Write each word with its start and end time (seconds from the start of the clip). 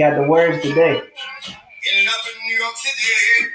got 0.00 0.16
the 0.16 0.22
words 0.26 0.62
today. 0.62 0.96
Ended 0.96 2.08
up 2.08 2.24
in 2.24 2.48
New 2.48 2.56
York 2.58 2.74
City, 2.74 3.52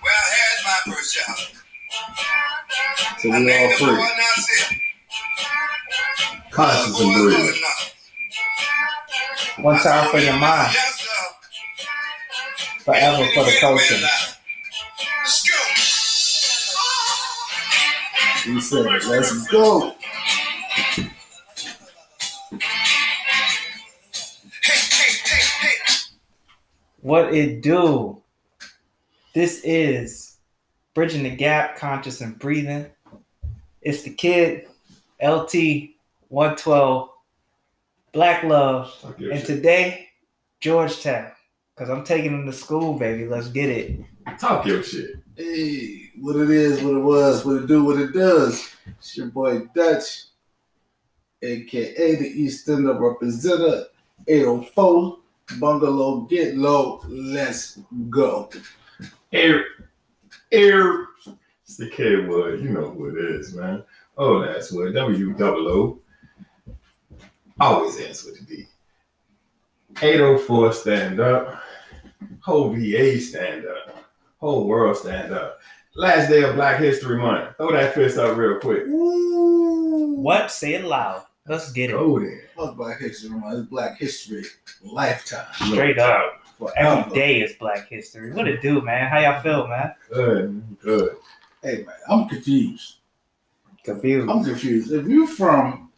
where 0.00 0.12
I 0.12 0.26
had 0.34 0.56
my 0.66 0.78
first 0.92 1.14
job. 1.14 1.36
So 3.20 3.30
we 3.30 3.34
all 3.36 3.70
free. 3.76 3.86
boy 3.86 3.92
and 3.92 4.02
I 4.02 4.34
said, 4.40 4.76
Conscious 6.50 7.00
and 7.00 7.14
good 7.14 7.32
breathing. 7.32 7.62
One 9.64 9.78
time 9.78 10.10
for 10.10 10.18
your 10.18 10.36
mind, 10.36 10.74
forever 12.80 13.24
for 13.34 13.44
the 13.44 13.56
culture. 13.60 13.94
Let's 15.22 15.48
go. 15.48 15.58
He 18.52 18.60
said, 18.60 18.84
let's 18.84 19.46
go. 19.46 19.94
What 27.14 27.32
it 27.32 27.62
do? 27.62 28.20
This 29.36 29.60
is 29.62 30.38
Bridging 30.94 31.22
the 31.22 31.30
Gap, 31.30 31.76
Conscious 31.76 32.20
and 32.20 32.36
Breathing. 32.36 32.86
It's 33.82 34.02
the 34.02 34.10
kid, 34.10 34.66
LT 35.22 35.54
112, 36.26 37.08
Black 38.10 38.42
Love. 38.42 38.92
And 39.18 39.38
shit. 39.38 39.46
today, 39.46 40.08
Georgetown. 40.58 41.30
Because 41.72 41.88
I'm 41.88 42.02
taking 42.02 42.32
him 42.32 42.46
to 42.46 42.52
school, 42.52 42.98
baby. 42.98 43.26
Let's 43.26 43.46
get 43.46 43.70
it. 43.70 44.00
Talk 44.40 44.66
your 44.66 44.82
shit. 44.82 45.14
Hey, 45.36 46.10
what 46.20 46.34
it 46.34 46.50
is, 46.50 46.82
what 46.82 46.96
it 46.96 47.04
was, 47.04 47.44
what 47.44 47.62
it 47.62 47.68
do, 47.68 47.84
what 47.84 48.00
it 48.00 48.12
does. 48.12 48.74
It's 48.86 49.16
your 49.16 49.28
boy 49.28 49.60
Dutch, 49.72 50.24
aka 51.42 52.16
the 52.16 52.26
East 52.26 52.68
End 52.68 52.88
of 52.88 52.98
representative, 52.98 53.86
804 54.26 55.18
Bungalow 55.58 56.22
Get 56.22 56.56
Low. 56.56 57.02
Let's 57.08 57.78
go. 58.10 58.50
Air, 59.32 59.64
air. 60.52 61.08
It's 61.62 61.76
the 61.76 61.88
K 61.90 62.26
word. 62.26 62.60
You 62.60 62.70
know 62.70 62.90
who 62.90 63.08
it 63.08 63.24
is, 63.36 63.54
man. 63.54 63.84
Oh, 64.16 64.40
that's 64.40 64.70
what 64.72 64.94
W 64.94 65.32
double 65.34 65.68
O. 65.68 66.00
Always 67.60 68.00
ask 68.00 68.26
what 68.26 68.36
it 68.36 68.48
be. 68.48 68.66
804 70.02 70.72
stand 70.72 71.20
up. 71.20 71.62
Whole 72.40 72.70
VA 72.70 73.18
stand 73.20 73.64
up. 73.66 74.04
Whole 74.38 74.66
world 74.66 74.96
stand 74.96 75.32
up. 75.32 75.60
Last 75.94 76.28
day 76.28 76.42
of 76.42 76.56
Black 76.56 76.80
History 76.80 77.18
Month. 77.18 77.56
Throw 77.56 77.72
that 77.72 77.94
fist 77.94 78.18
up 78.18 78.36
real 78.36 78.58
quick. 78.58 78.86
Ooh. 78.86 80.16
What? 80.16 80.50
Say 80.50 80.74
it 80.74 80.84
loud. 80.84 81.24
Let's 81.46 81.70
get 81.72 81.90
it. 81.90 81.92
Go 81.92 82.18
there. 82.18 82.43
What's 82.56 82.74
Black 82.76 83.00
History 83.00 83.30
Month? 83.30 83.58
It's 83.58 83.68
Black 83.68 83.98
History 83.98 84.44
Lifetime. 84.82 85.46
Straight 85.54 85.98
up. 85.98 86.46
Forever. 86.56 87.00
Every 87.00 87.12
day 87.12 87.40
is 87.40 87.54
Black 87.54 87.88
History. 87.88 88.32
What 88.32 88.46
it 88.46 88.62
do, 88.62 88.80
man? 88.80 89.08
How 89.10 89.18
y'all 89.18 89.42
feel, 89.42 89.66
man? 89.66 89.92
Good, 90.08 90.76
good. 90.80 91.16
Hey, 91.62 91.78
man, 91.84 91.96
I'm 92.08 92.28
confused. 92.28 92.98
Confused. 93.82 94.30
I'm 94.30 94.44
confused. 94.44 94.92
If 94.92 95.06
you're 95.08 95.26
from 95.26 95.90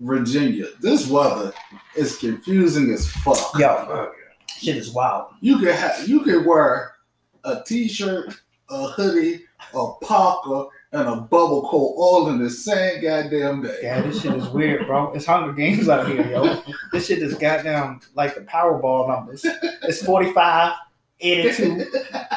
Virginia, 0.00 0.66
this 0.80 1.08
weather 1.08 1.54
is 1.96 2.18
confusing 2.18 2.92
as 2.92 3.10
fuck. 3.10 3.58
Yo, 3.58 4.12
shit 4.46 4.76
is 4.76 4.92
wild. 4.92 5.32
You 5.40 5.58
can 5.58 5.68
have 5.68 6.06
you 6.06 6.20
can 6.20 6.44
wear 6.44 6.96
a 7.44 7.62
t-shirt, 7.66 8.34
a 8.68 8.88
hoodie, 8.88 9.44
a 9.72 9.92
parka, 10.02 10.66
and 10.94 11.08
a 11.08 11.16
bubble 11.16 11.62
coat 11.68 11.94
all 11.96 12.28
in 12.28 12.38
the 12.38 12.48
same 12.48 13.02
goddamn 13.02 13.62
day. 13.62 13.78
Yeah, 13.82 14.00
this 14.02 14.22
shit 14.22 14.32
is 14.34 14.48
weird, 14.50 14.86
bro. 14.86 15.12
It's 15.12 15.26
Hunger 15.26 15.52
Games 15.52 15.88
out 15.88 16.06
here, 16.06 16.24
yo. 16.30 16.62
This 16.92 17.06
shit 17.08 17.18
is 17.18 17.34
goddamn 17.34 18.00
like 18.14 18.36
the 18.36 18.42
Powerball 18.42 19.08
numbers. 19.08 19.44
It's 19.82 20.04
45, 20.04 20.72
82, 21.20 21.86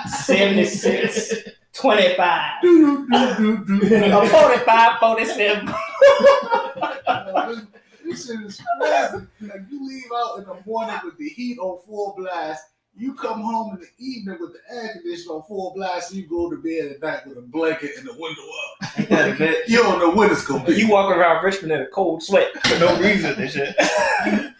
76, 0.09 1.33
25, 1.73 2.51
Do, 2.63 3.07
do, 3.09 3.37
do, 3.37 3.65
do, 3.65 3.89
do. 3.89 3.95
a 4.17 4.27
45, 4.27 4.99
47. 4.99 5.73
This 8.05 8.25
shit 8.25 8.39
is 8.41 8.61
crazy. 8.81 9.27
Like 9.41 9.61
you 9.69 9.87
leave 9.87 10.03
out 10.15 10.39
in 10.39 10.45
the 10.45 10.57
morning 10.65 10.95
with 11.05 11.17
the 11.17 11.29
heat 11.29 11.59
on 11.59 11.79
full 11.85 12.15
blast. 12.17 12.63
You 12.97 13.13
come 13.13 13.41
home 13.41 13.75
in 13.75 13.81
the 13.81 14.03
evening 14.03 14.37
with 14.39 14.53
the 14.53 14.75
air 14.75 14.93
conditioner 14.93 15.35
on 15.35 15.43
full 15.43 15.73
blast. 15.75 16.11
And 16.11 16.19
you 16.19 16.27
go 16.27 16.49
to 16.49 16.57
bed 16.57 16.93
at 16.93 17.01
night 17.01 17.27
with 17.27 17.37
a 17.37 17.41
blanket 17.41 17.91
and 17.97 18.07
the 18.07 18.13
window 18.13 18.41
up. 18.41 18.99
Ain't 18.99 19.09
that 19.09 19.29
a 19.29 19.33
bitch? 19.33 19.57
You 19.67 19.83
don't 19.83 19.99
know 19.99 20.15
when 20.15 20.31
it's 20.31 20.45
gonna 20.45 20.65
be. 20.65 20.73
You 20.73 20.89
walk 20.89 21.15
around 21.15 21.43
Richmond 21.43 21.73
in 21.73 21.81
a 21.81 21.87
cold 21.87 22.23
sweat 22.23 22.51
for 22.65 22.79
no 22.79 22.99
reason 22.99 23.35
and 23.39 23.51
shit. 23.51 23.75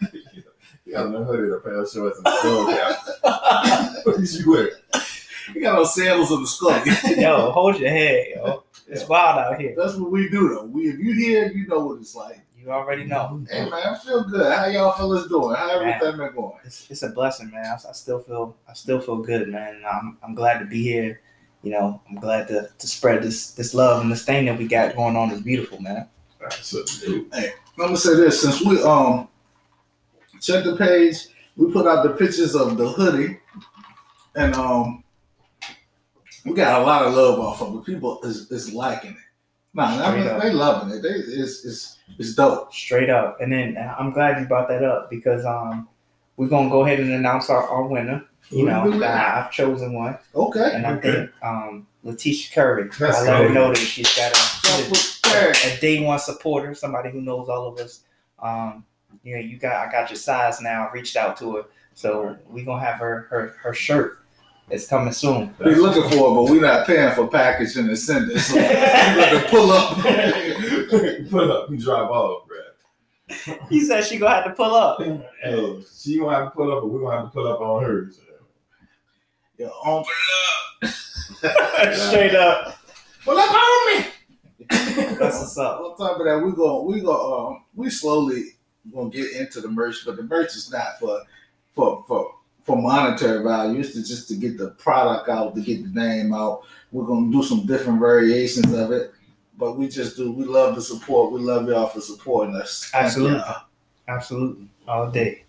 You 0.84 0.94
got 0.94 1.10
no 1.10 1.22
hoodie, 1.22 1.52
a 1.52 1.58
pair 1.58 1.74
of 1.74 1.90
shorts, 1.90 2.16
and 2.16 2.26
a 2.26 2.36
skull 2.38 2.66
cap. 2.66 2.96
what 4.04 4.16
did 4.16 4.32
you 4.32 4.50
wear? 4.50 4.70
You 5.54 5.60
got 5.60 5.74
no 5.74 5.84
sandals 5.84 6.32
on 6.32 6.40
the 6.40 6.48
skull. 6.48 6.82
Yo, 7.14 7.50
hold 7.50 7.78
your 7.78 7.90
head, 7.90 8.28
yo. 8.36 8.64
It's 8.86 9.06
wild 9.06 9.38
out 9.38 9.60
here. 9.60 9.74
That's 9.76 9.96
what 9.96 10.10
we 10.10 10.30
do 10.30 10.48
though. 10.48 10.64
We 10.64 10.88
if 10.88 10.98
you 10.98 11.12
here, 11.12 11.52
you 11.52 11.66
know 11.66 11.80
what 11.80 12.00
it's 12.00 12.14
like. 12.14 12.40
You 12.68 12.74
already 12.74 13.04
know. 13.04 13.42
Hey 13.50 13.62
man, 13.62 13.72
I 13.72 13.96
feel 13.96 14.24
good. 14.24 14.52
How 14.52 14.66
y'all 14.66 14.92
feel 14.92 15.08
fellas 15.08 15.26
doing? 15.26 15.56
How 15.56 15.80
everything 15.80 16.18
been 16.18 16.34
going? 16.34 16.58
It's, 16.66 16.86
it's 16.90 17.02
a 17.02 17.08
blessing, 17.08 17.50
man. 17.50 17.64
I, 17.64 17.72
I 17.88 17.92
still 17.92 18.18
feel 18.18 18.58
I 18.68 18.74
still 18.74 19.00
feel 19.00 19.22
good, 19.22 19.48
man. 19.48 19.82
I'm 19.90 20.18
I'm 20.22 20.34
glad 20.34 20.58
to 20.58 20.66
be 20.66 20.82
here. 20.82 21.22
You 21.62 21.70
know, 21.70 22.02
I'm 22.06 22.16
glad 22.16 22.46
to, 22.48 22.68
to 22.78 22.86
spread 22.86 23.22
this 23.22 23.52
this 23.52 23.72
love 23.72 24.02
and 24.02 24.12
this 24.12 24.26
thing 24.26 24.44
that 24.44 24.58
we 24.58 24.68
got 24.68 24.94
going 24.94 25.16
on 25.16 25.30
is 25.30 25.40
beautiful, 25.40 25.80
man. 25.80 26.08
Absolutely. 26.44 27.26
I'm 27.32 27.52
gonna 27.78 27.96
say 27.96 28.16
this 28.16 28.42
since 28.42 28.62
we 28.62 28.82
um 28.82 29.28
check 30.38 30.62
the 30.62 30.76
page, 30.76 31.28
we 31.56 31.72
put 31.72 31.86
out 31.86 32.02
the 32.02 32.10
pictures 32.10 32.54
of 32.54 32.76
the 32.76 32.86
hoodie, 32.86 33.38
and 34.34 34.54
um 34.56 35.04
we 36.44 36.52
got 36.52 36.82
a 36.82 36.84
lot 36.84 37.06
of 37.06 37.14
love 37.14 37.40
off 37.40 37.62
of 37.62 37.76
it. 37.76 37.86
People 37.86 38.20
is, 38.24 38.50
is 38.50 38.74
liking 38.74 39.12
it. 39.12 39.27
Nah, 39.74 40.02
I 40.04 40.14
mean, 40.14 40.24
they 40.40 40.52
loving 40.52 40.96
it. 40.96 41.02
They 41.02 41.10
it's 41.10 41.64
it's 41.64 41.98
it's 42.18 42.34
dope. 42.34 42.72
Straight 42.72 43.10
up. 43.10 43.40
And 43.40 43.52
then 43.52 43.76
uh, 43.76 43.94
I'm 43.98 44.10
glad 44.12 44.40
you 44.40 44.46
brought 44.46 44.68
that 44.68 44.82
up 44.82 45.10
because 45.10 45.44
um 45.44 45.88
we're 46.36 46.48
gonna 46.48 46.70
go 46.70 46.84
ahead 46.84 47.00
and 47.00 47.12
announce 47.12 47.50
our, 47.50 47.62
our 47.68 47.84
winner. 47.84 48.24
You 48.50 48.64
know, 48.64 48.90
that 49.00 49.36
I've 49.44 49.50
chosen 49.52 49.92
one, 49.92 50.16
Okay. 50.34 50.70
and 50.72 50.86
I 50.86 50.92
Okay. 50.94 51.12
think 51.12 51.30
um 51.42 51.86
Letitia 52.02 52.54
Curry. 52.54 52.84
Let's 52.98 53.18
I 53.18 53.22
let 53.30 53.42
her 53.42 53.48
know 53.50 53.68
that 53.68 53.76
she's 53.76 54.08
got 54.16 54.32
a, 54.32 55.20
That's 55.22 55.70
a, 55.70 55.76
a 55.76 55.80
day 55.80 56.00
one 56.02 56.18
supporter, 56.18 56.74
somebody 56.74 57.10
who 57.10 57.20
knows 57.20 57.50
all 57.50 57.66
of 57.68 57.78
us. 57.78 58.00
Um, 58.38 58.86
you 59.22 59.34
know, 59.36 59.42
you 59.42 59.58
got 59.58 59.86
I 59.86 59.92
got 59.92 60.08
your 60.08 60.16
size 60.16 60.62
now. 60.62 60.88
I 60.88 60.92
reached 60.92 61.16
out 61.16 61.36
to 61.38 61.56
her, 61.56 61.64
so 61.94 62.38
we're 62.48 62.64
gonna 62.64 62.82
have 62.82 62.98
her 63.00 63.26
her 63.30 63.54
her 63.62 63.74
shirt. 63.74 64.20
It's 64.70 64.86
coming 64.86 65.12
soon. 65.12 65.54
We 65.64 65.74
looking 65.74 66.02
for 66.02 66.30
it, 66.30 66.34
but 66.34 66.42
we 66.50 66.60
not 66.60 66.86
paying 66.86 67.14
for 67.14 67.26
packaging 67.26 67.88
and 67.88 67.98
sending. 67.98 68.38
So 68.38 68.56
we 68.56 68.62
got 68.62 69.42
to 69.42 69.48
pull 69.48 69.70
up. 69.70 69.98
Pull 71.30 71.52
up 71.52 71.68
and 71.68 71.78
drive 71.78 72.10
off, 72.10 72.48
bro. 72.48 72.56
He 73.68 73.80
said 73.84 74.04
she 74.04 74.16
gonna 74.16 74.34
have 74.36 74.44
to 74.44 74.52
pull 74.52 74.74
up. 74.74 75.02
Hey, 75.02 75.84
she 75.94 76.18
gonna 76.18 76.34
have 76.34 76.44
to 76.46 76.50
pull 76.52 76.72
up, 76.72 76.82
but 76.82 76.88
we're 76.88 77.00
gonna 77.00 77.16
have 77.16 77.26
to 77.26 77.30
pull 77.30 77.46
up 77.46 77.60
on 77.60 77.84
hers. 77.84 78.18
Yeah, 79.58 79.68
um, 79.84 80.02
Straight 81.92 82.34
up. 82.34 82.78
pull 83.24 83.36
up 83.36 83.52
on 83.52 83.98
me. 83.98 84.06
That's 84.70 85.40
what's 85.40 85.58
up. 85.58 85.80
On 85.80 85.96
top 85.98 86.20
of 86.20 86.26
that, 86.26 86.42
we 86.42 86.52
go, 86.52 86.82
we 86.84 87.00
go, 87.00 87.48
um, 87.48 87.64
we 87.74 87.90
slowly 87.90 88.44
gonna 88.94 89.10
get 89.10 89.32
into 89.32 89.60
the 89.60 89.68
merch, 89.68 90.06
but 90.06 90.16
the 90.16 90.22
merch 90.22 90.56
is 90.56 90.70
not 90.70 90.98
for, 90.98 91.20
for, 91.74 92.04
for, 92.08 92.30
for 92.68 92.76
monetary 92.80 93.42
value. 93.42 93.80
It's 93.80 93.94
to, 93.94 94.04
just 94.04 94.28
to 94.28 94.36
get 94.36 94.58
the 94.58 94.68
product 94.72 95.28
out, 95.28 95.54
to 95.56 95.60
get 95.62 95.82
the 95.82 96.00
name 96.00 96.32
out. 96.34 96.62
We're 96.92 97.06
gonna 97.06 97.32
do 97.32 97.42
some 97.42 97.66
different 97.66 97.98
variations 97.98 98.72
of 98.74 98.92
it, 98.92 99.12
but 99.56 99.76
we 99.78 99.88
just 99.88 100.16
do. 100.16 100.30
We 100.30 100.44
love 100.44 100.74
the 100.76 100.82
support. 100.82 101.32
We 101.32 101.40
love 101.40 101.66
y'all 101.66 101.86
for 101.88 102.00
supporting 102.00 102.54
us. 102.54 102.90
Absolutely. 102.94 103.42
Absolutely. 104.06 104.68
All 104.86 105.10
day. 105.10 105.44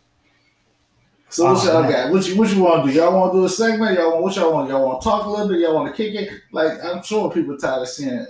So 1.30 1.46
what 1.54 1.58
Oh, 1.62 1.72
y'all 1.72 1.82
man. 1.84 1.92
got? 1.92 2.12
What 2.12 2.26
you 2.28 2.38
what 2.38 2.50
you 2.56 2.64
want 2.64 2.86
to 2.86 2.92
do? 2.92 2.98
Y'all 2.98 3.14
want 3.20 3.34
to 3.34 3.40
do 3.40 3.46
a 3.46 3.50
segment? 3.50 3.98
Y'all 4.00 4.12
want 4.14 4.24
what 4.24 4.36
y'all 4.36 4.52
want? 4.54 4.70
Y'all 4.70 4.86
want 4.88 5.02
to 5.02 5.04
talk 5.08 5.26
a 5.26 5.30
little 5.30 5.48
bit? 5.48 5.60
Y'all 5.60 5.76
want 5.76 5.96
to 5.96 6.04
kick 6.04 6.16
it? 6.16 6.42
Like 6.52 6.84
I'm 6.84 7.04
sure 7.04 7.30
people 7.32 7.58
tired 7.58 7.84
of 7.84 7.88
seeing, 7.90 8.26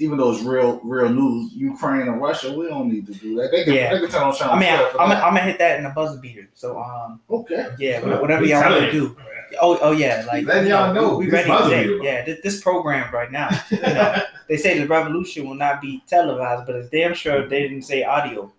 even 0.00 0.18
though 0.18 0.32
it's 0.32 0.42
real 0.42 0.80
real 0.82 1.08
news, 1.10 1.52
Ukraine 1.54 2.02
and 2.08 2.20
Russia. 2.20 2.52
We 2.52 2.66
don't 2.68 2.88
need 2.88 3.06
to 3.06 3.12
do 3.14 3.36
that. 3.36 3.50
They 3.50 3.64
can 3.64 3.74
Yeah. 3.74 3.92
they 3.92 4.00
can 4.00 4.08
turn 4.10 4.22
on 4.24 4.34
channel. 4.34 4.54
I 4.54 4.58
mean, 4.58 4.68
I, 4.68 4.76
12 4.76 4.92
for 4.92 5.00
I'm, 5.00 5.08
that. 5.10 5.22
I'm 5.24 5.34
gonna 5.34 5.40
hit 5.46 5.58
that 5.58 5.78
in 5.78 5.86
a 5.86 5.90
buzzer 5.90 6.18
beater. 6.18 6.48
So, 6.54 6.80
um, 6.80 7.20
okay. 7.30 7.68
yeah, 7.78 8.00
Well, 8.00 8.20
whatever 8.20 8.44
y'all 8.44 8.62
want 8.70 8.84
to 8.86 8.90
do. 8.92 9.16
Oh, 9.60 9.78
oh 9.82 9.90
yeah, 9.92 10.24
like 10.28 10.46
let 10.46 10.62
you 10.64 10.70
y'all 10.70 10.94
know 10.94 11.16
we, 11.16 11.24
we 11.26 11.30
this 11.30 11.46
ready 11.48 11.64
today. 11.64 11.82
beater. 11.84 12.02
Yeah, 12.04 12.24
this, 12.24 12.38
this 12.42 12.60
program 12.62 13.12
right 13.12 13.32
now. 13.32 13.48
You 13.70 13.80
know, 13.80 14.22
they 14.48 14.56
say 14.56 14.78
the 14.78 14.86
revolution 14.86 15.46
will 15.48 15.56
not 15.56 15.80
be 15.80 16.02
televised, 16.06 16.66
but 16.66 16.76
it's 16.76 16.88
damn 16.88 17.14
sure 17.14 17.46
they 17.48 17.62
didn't 17.62 17.82
say 17.82 18.04
audio. 18.04 18.52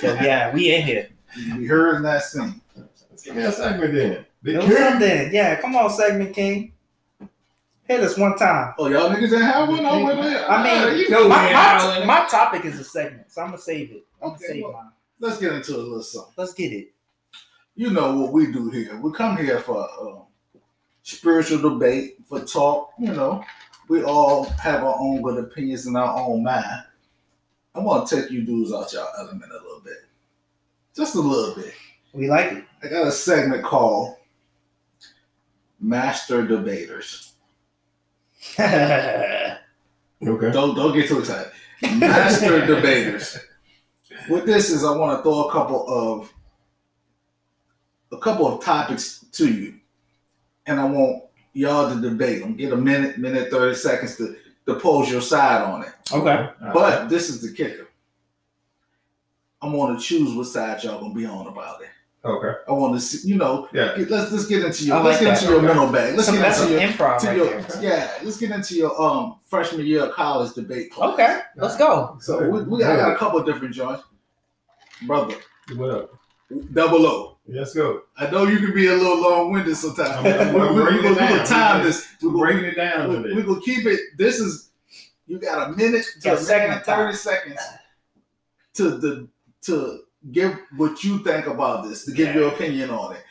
So 0.00 0.14
yeah, 0.14 0.52
we 0.52 0.74
in 0.74 0.82
here. 0.82 1.08
We 1.56 1.66
heard 1.66 1.94
and 1.96 2.04
not 2.04 2.22
seen. 2.22 2.60
Let's 3.10 3.22
give 3.22 3.36
me 3.36 3.42
a 3.44 3.52
segment 3.52 3.94
then. 3.94 4.26
Big 4.42 4.60
Do 4.60 4.66
Kim. 4.66 4.76
something. 4.76 5.32
Yeah, 5.32 5.58
come 5.60 5.74
on, 5.76 5.88
segment 5.88 6.34
king. 6.34 6.72
Hit 7.86 8.00
us 8.00 8.16
one 8.16 8.36
time. 8.38 8.72
Oh, 8.78 8.88
y'all 8.88 9.10
niggas 9.10 9.30
didn't 9.30 9.42
have 9.42 9.68
one? 9.68 9.84
I 9.84 10.02
went 10.02 10.22
there. 10.22 10.50
I 10.50 10.62
mean, 10.64 11.06
Ah, 11.06 11.10
know 11.10 11.28
my, 11.28 11.52
my, 11.52 12.04
my 12.22 12.28
topic 12.28 12.64
is 12.64 12.80
a 12.80 12.84
segment, 12.84 13.30
so 13.30 13.42
I'm 13.42 13.48
gonna 13.48 13.58
save 13.58 13.90
it. 13.92 14.04
I'm 14.22 14.28
gonna 14.30 14.34
Okay, 14.36 14.46
save 14.46 14.62
well- 14.62 14.72
mine. 14.72 14.90
let's 15.20 15.38
get 15.38 15.52
into 15.52 15.76
a 15.76 15.78
little 15.78 16.02
something. 16.02 16.32
Let's 16.36 16.54
get 16.54 16.72
it. 16.72 16.92
You 17.76 17.90
know 17.90 18.16
what 18.16 18.32
we 18.32 18.50
do 18.52 18.70
here. 18.70 18.96
We 19.00 19.12
come 19.12 19.36
here 19.36 19.60
for 19.60 19.86
um, 20.00 20.22
spiritual 21.02 21.58
debate, 21.58 22.16
for 22.26 22.40
talk. 22.40 22.90
You 22.98 23.12
know, 23.12 23.44
we 23.88 24.02
all 24.04 24.44
have 24.44 24.82
our 24.84 24.96
own 24.98 25.20
good 25.22 25.38
opinions 25.44 25.86
in 25.86 25.94
our 25.96 26.18
own 26.18 26.42
mind. 26.44 26.84
I 27.74 27.80
want 27.80 28.08
to 28.08 28.16
take 28.22 28.30
you 28.30 28.42
dudes 28.44 28.72
out 28.72 28.92
your 28.92 29.06
element 29.18 29.50
a 29.50 29.56
little 29.62 29.80
bit, 29.84 30.04
just 30.96 31.16
a 31.16 31.20
little 31.20 31.54
bit. 31.56 31.74
We 32.14 32.30
like 32.30 32.52
it. 32.52 32.64
I 32.82 32.86
got 32.88 33.08
a 33.08 33.12
segment 33.12 33.64
called 33.64 34.14
Master 35.80 36.46
Debaters. 36.46 37.32
Okay. 40.26 40.52
Don't 40.52 40.74
don't 40.74 40.94
get 40.94 41.06
too 41.08 41.18
excited. 41.18 41.52
Master 41.98 42.64
Debaters. 42.74 43.38
What 44.28 44.46
this 44.46 44.70
is, 44.70 44.82
I 44.84 44.96
want 44.96 45.18
to 45.18 45.22
throw 45.22 45.44
a 45.48 45.52
couple 45.52 45.84
of 45.86 46.32
a 48.10 48.16
couple 48.18 48.46
of 48.46 48.64
topics 48.64 49.24
to 49.32 49.52
you, 49.52 49.74
and 50.66 50.80
I 50.80 50.84
want 50.86 51.24
y'all 51.52 51.92
to 51.94 52.00
debate 52.00 52.40
them. 52.40 52.56
Get 52.56 52.72
a 52.72 52.76
minute, 52.76 53.18
minute, 53.18 53.50
thirty 53.50 53.74
seconds 53.74 54.16
to 54.16 54.36
to 54.66 54.76
pose 54.76 55.10
your 55.10 55.20
side 55.20 55.62
on 55.62 55.82
it. 55.82 55.92
okay. 56.10 56.48
But 56.72 57.08
this 57.08 57.28
is 57.28 57.42
the 57.42 57.52
kicker. 57.54 57.88
I'm 59.60 59.72
going 59.72 59.94
to 59.96 60.02
choose 60.02 60.34
what 60.34 60.46
side 60.46 60.82
y'all 60.84 61.00
gonna 61.00 61.12
be 61.12 61.26
on 61.26 61.48
about 61.48 61.82
it. 61.82 61.88
Okay. 62.24 62.52
I 62.68 62.72
want 62.72 62.94
to 62.94 63.00
see, 63.00 63.28
you 63.28 63.36
know, 63.36 63.68
Yeah. 63.72 63.96
get, 63.96 64.10
let's 64.10 64.32
let's 64.32 64.46
get 64.46 64.64
into 64.64 64.84
your 64.84 64.96
I 64.96 65.02
let's 65.02 65.20
like 65.20 65.20
get 65.20 65.24
that. 65.26 65.42
into 65.42 65.46
your 65.52 65.56
Okay. 65.58 65.66
mental 65.66 65.92
bag. 65.92 66.14
Let's 66.14 66.26
Some, 66.26 66.34
get 66.36 66.42
that's 66.42 66.58
some 66.58 66.68
into 66.72 66.80
your, 66.80 66.90
improv 66.92 67.22
right 67.22 67.36
your 67.36 67.60
there. 67.62 67.82
yeah. 67.82 68.10
Let's 68.22 68.38
get 68.38 68.50
into 68.50 68.74
your 68.76 69.00
um 69.02 69.36
freshman 69.46 69.86
year 69.86 70.04
of 70.06 70.12
college 70.14 70.54
debate 70.54 70.90
class. 70.92 71.12
Okay, 71.14 71.38
let's 71.56 71.76
go. 71.76 72.16
So 72.20 72.48
we, 72.48 72.62
we 72.62 72.84
I 72.84 72.96
got 72.96 73.12
a 73.12 73.16
couple 73.16 73.38
of 73.40 73.46
different 73.46 73.74
joints, 73.74 74.02
brother. 75.06 75.34
What 75.76 75.90
up? 75.90 76.10
Double 76.72 77.06
O. 77.06 77.38
Let's 77.46 77.74
go. 77.74 78.02
I 78.16 78.30
know 78.30 78.44
you 78.46 78.58
can 78.58 78.74
be 78.74 78.86
a 78.86 78.92
little 78.94 79.20
long 79.20 79.52
winded 79.52 79.76
sometimes. 79.76 80.10
I'm- 80.12 80.26
I'm- 80.26 80.54
we, 80.54 80.60
I'm 80.60 80.74
we, 80.74 80.82
we, 80.82 81.00
we, 81.02 81.08
it 81.10 81.14
down. 81.18 81.32
gonna 81.32 81.46
time 81.46 81.84
this. 81.84 82.06
We 82.22 82.28
We're 82.28 82.32
gonna, 82.34 82.44
breaking 82.44 82.64
it 82.70 82.74
down 82.76 83.08
we, 83.10 83.16
today. 83.16 83.34
we 83.34 83.42
gonna 83.42 83.60
keep 83.60 83.86
it. 83.86 84.00
This 84.16 84.38
is 84.40 84.70
you 85.26 85.38
got 85.38 85.68
a 85.70 85.72
minute 85.72 86.04
to 86.22 86.28
Got 86.30 86.42
a 86.42 86.46
minute 86.68 86.84
thirty 86.86 87.16
seconds 87.16 87.60
to 88.74 88.90
the 88.98 89.28
to 89.62 90.03
give 90.32 90.58
what 90.76 91.02
you 91.04 91.18
think 91.20 91.46
about 91.46 91.84
this, 91.88 92.04
to 92.06 92.12
give 92.12 92.34
your 92.34 92.48
opinion 92.48 92.90
on 92.90 93.16
it, 93.16 93.22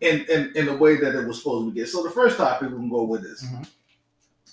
in 0.00 0.20
in 0.26 0.52
in 0.56 0.66
the 0.66 0.76
way 0.76 0.96
that 0.96 1.14
it 1.14 1.26
was 1.26 1.38
supposed 1.38 1.68
to 1.68 1.72
be. 1.72 1.84
So 1.86 2.02
the 2.02 2.10
first 2.10 2.36
topic 2.36 2.70
we 2.70 2.76
can 2.76 2.90
go 2.90 3.04
with 3.04 3.22
this. 3.22 3.42
Mhm. 3.44 3.68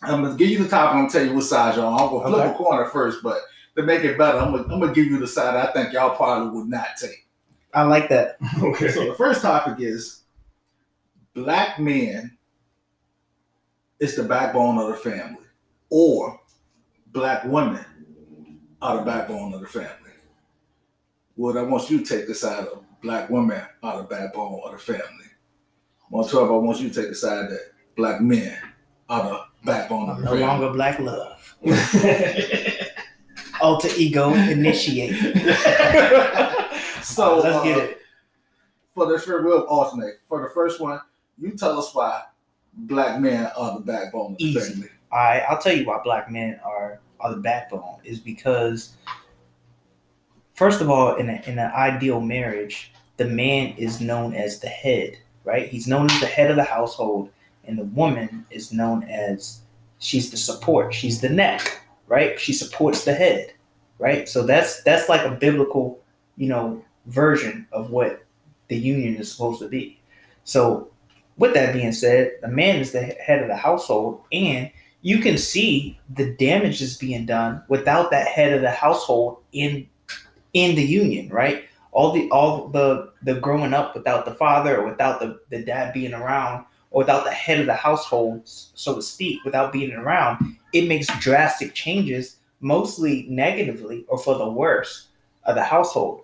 I'm 0.03 0.21
gonna 0.23 0.35
give 0.37 0.49
you 0.49 0.63
the 0.63 0.69
topic. 0.69 0.93
I'm 0.95 0.99
gonna 1.01 1.09
tell 1.11 1.25
you 1.25 1.33
what 1.33 1.43
side 1.43 1.75
y'all. 1.75 1.93
on. 1.93 1.99
I'm 2.01 2.09
gonna 2.09 2.29
flip 2.29 2.45
Okay. 2.45 2.53
a 2.53 2.57
corner 2.57 2.85
first, 2.89 3.23
but 3.23 3.39
to 3.75 3.83
make 3.83 4.03
it 4.03 4.17
better, 4.17 4.37
I'm 4.37 4.51
gonna, 4.51 4.63
I'm 4.71 4.79
gonna 4.79 4.93
give 4.93 5.05
you 5.07 5.17
the 5.19 5.27
side 5.27 5.55
I 5.55 5.71
think 5.71 5.93
y'all 5.93 6.15
probably 6.15 6.57
would 6.59 6.69
not 6.69 6.89
take. 6.99 7.25
I 7.73 7.83
like 7.83 8.07
that. 8.09 8.37
okay. 8.61 8.89
So 8.91 9.05
the 9.07 9.15
first 9.15 9.41
topic 9.41 9.79
is 9.79 10.21
black 11.33 11.79
men 11.79 12.37
is 13.99 14.15
the 14.15 14.23
backbone 14.23 14.77
of 14.77 14.87
the 14.89 14.95
family, 14.95 15.43
or 15.89 16.39
black 17.11 17.43
women 17.45 17.83
are 18.81 18.97
the 18.97 19.03
backbone 19.03 19.53
of 19.55 19.61
the 19.61 19.67
family. 19.67 20.06
Well, 21.37 21.57
I 21.57 21.61
want 21.61 21.89
you 21.89 22.03
to 22.03 22.05
take 22.05 22.27
the 22.27 22.35
side 22.35 22.65
of 22.67 22.83
black 23.01 23.29
women 23.29 23.61
are 23.83 23.97
the 23.97 24.03
backbone 24.03 24.61
of 24.65 24.71
the 24.71 24.77
family. 24.79 25.03
112, 26.09 26.49
I 26.49 26.53
want 26.55 26.79
you 26.79 26.89
to 26.89 26.95
take 27.01 27.09
the 27.09 27.15
side 27.15 27.49
that 27.49 27.71
black 27.95 28.21
men 28.21 28.57
are 29.09 29.23
the 29.23 29.39
backbone 29.65 30.09
of 30.09 30.17
the 30.17 30.23
No 30.23 30.31
family. 30.31 30.45
longer 30.45 30.69
black 30.71 30.99
love. 30.99 31.55
Alter 33.61 33.89
ego 33.97 34.33
initiate. 34.33 35.15
so 37.03 37.39
let's 37.39 37.55
uh, 37.57 37.63
get 37.63 37.77
it. 37.77 37.97
For 38.93 39.05
the 39.07 39.19
first, 39.19 39.43
we'll 39.43 39.61
alternate. 39.63 40.15
For 40.27 40.41
the 40.43 40.49
first 40.53 40.79
one, 40.79 40.99
you 41.39 41.51
tell 41.51 41.77
us 41.79 41.93
why 41.93 42.23
black 42.73 43.19
men 43.19 43.49
are 43.57 43.79
the 43.79 43.85
backbone 43.85 44.33
of 44.33 44.37
the 44.37 44.43
Easy. 44.45 44.59
family. 44.73 44.89
I 45.11 45.39
I'll 45.49 45.59
tell 45.59 45.75
you 45.75 45.85
why 45.85 45.99
black 46.03 46.29
men 46.31 46.59
are 46.63 46.99
are 47.19 47.31
the 47.33 47.41
backbone 47.41 47.97
is 48.03 48.19
because 48.19 48.93
first 50.57 50.81
of 50.81 50.89
all, 50.89 51.15
in 51.15 51.29
a, 51.29 51.41
in 51.45 51.59
an 51.59 51.71
ideal 51.71 52.19
marriage, 52.19 52.91
the 53.15 53.25
man 53.25 53.73
is 53.77 54.01
known 54.01 54.33
as 54.33 54.59
the 54.59 54.67
head, 54.67 55.17
right? 55.45 55.69
He's 55.69 55.87
known 55.87 56.09
as 56.11 56.19
the 56.19 56.25
head 56.25 56.49
of 56.49 56.57
the 56.57 56.63
household, 56.63 57.29
and 57.63 57.77
the 57.77 57.85
woman 57.85 58.45
is 58.49 58.73
known 58.73 59.03
as 59.03 59.61
she's 59.99 60.31
the 60.31 60.37
support, 60.37 60.93
she's 60.93 61.21
the 61.21 61.29
neck, 61.29 61.81
right? 62.07 62.39
She 62.39 62.53
supports 62.53 63.05
the 63.05 63.13
head, 63.13 63.53
right? 63.99 64.27
So 64.27 64.43
that's 64.43 64.83
that's 64.83 65.09
like 65.09 65.25
a 65.25 65.31
biblical, 65.31 65.99
you 66.37 66.49
know, 66.49 66.83
version 67.05 67.67
of 67.71 67.91
what 67.91 68.25
the 68.67 68.77
union 68.77 69.15
is 69.15 69.31
supposed 69.31 69.61
to 69.61 69.67
be. 69.67 69.99
So 70.43 70.89
with 71.37 71.53
that 71.53 71.73
being 71.73 71.91
said, 71.91 72.31
the 72.41 72.47
man 72.47 72.77
is 72.77 72.91
the 72.91 73.01
head 73.01 73.41
of 73.41 73.47
the 73.47 73.55
household 73.55 74.23
and 74.31 74.71
you 75.01 75.19
can 75.19 75.37
see 75.37 75.99
the 76.09 76.33
damage 76.33 76.81
is 76.81 76.97
being 76.97 77.25
done 77.25 77.63
without 77.67 78.09
that 78.11 78.27
head 78.27 78.53
of 78.53 78.61
the 78.61 78.71
household 78.71 79.37
in 79.51 79.87
in 80.57 80.75
the 80.75 80.83
union, 80.83 81.29
right? 81.29 81.65
All 81.91 82.11
the 82.11 82.29
all 82.31 82.67
the 82.69 83.11
the 83.23 83.35
growing 83.39 83.73
up 83.73 83.95
without 83.95 84.25
the 84.25 84.35
father 84.35 84.77
or 84.77 84.89
without 84.89 85.19
the, 85.19 85.39
the 85.49 85.63
dad 85.63 85.93
being 85.93 86.13
around 86.13 86.65
or 86.91 86.99
without 86.99 87.23
the 87.25 87.31
head 87.31 87.59
of 87.59 87.65
the 87.65 87.73
household, 87.73 88.41
so 88.45 88.95
to 88.95 89.01
speak, 89.01 89.43
without 89.43 89.73
being 89.73 89.93
around, 89.93 90.57
it 90.73 90.87
makes 90.87 91.07
drastic 91.19 91.73
changes, 91.73 92.37
mostly 92.59 93.25
negatively 93.29 94.05
or 94.07 94.17
for 94.17 94.37
the 94.37 94.49
worse 94.49 95.07
of 95.45 95.55
the 95.55 95.63
household. 95.63 96.23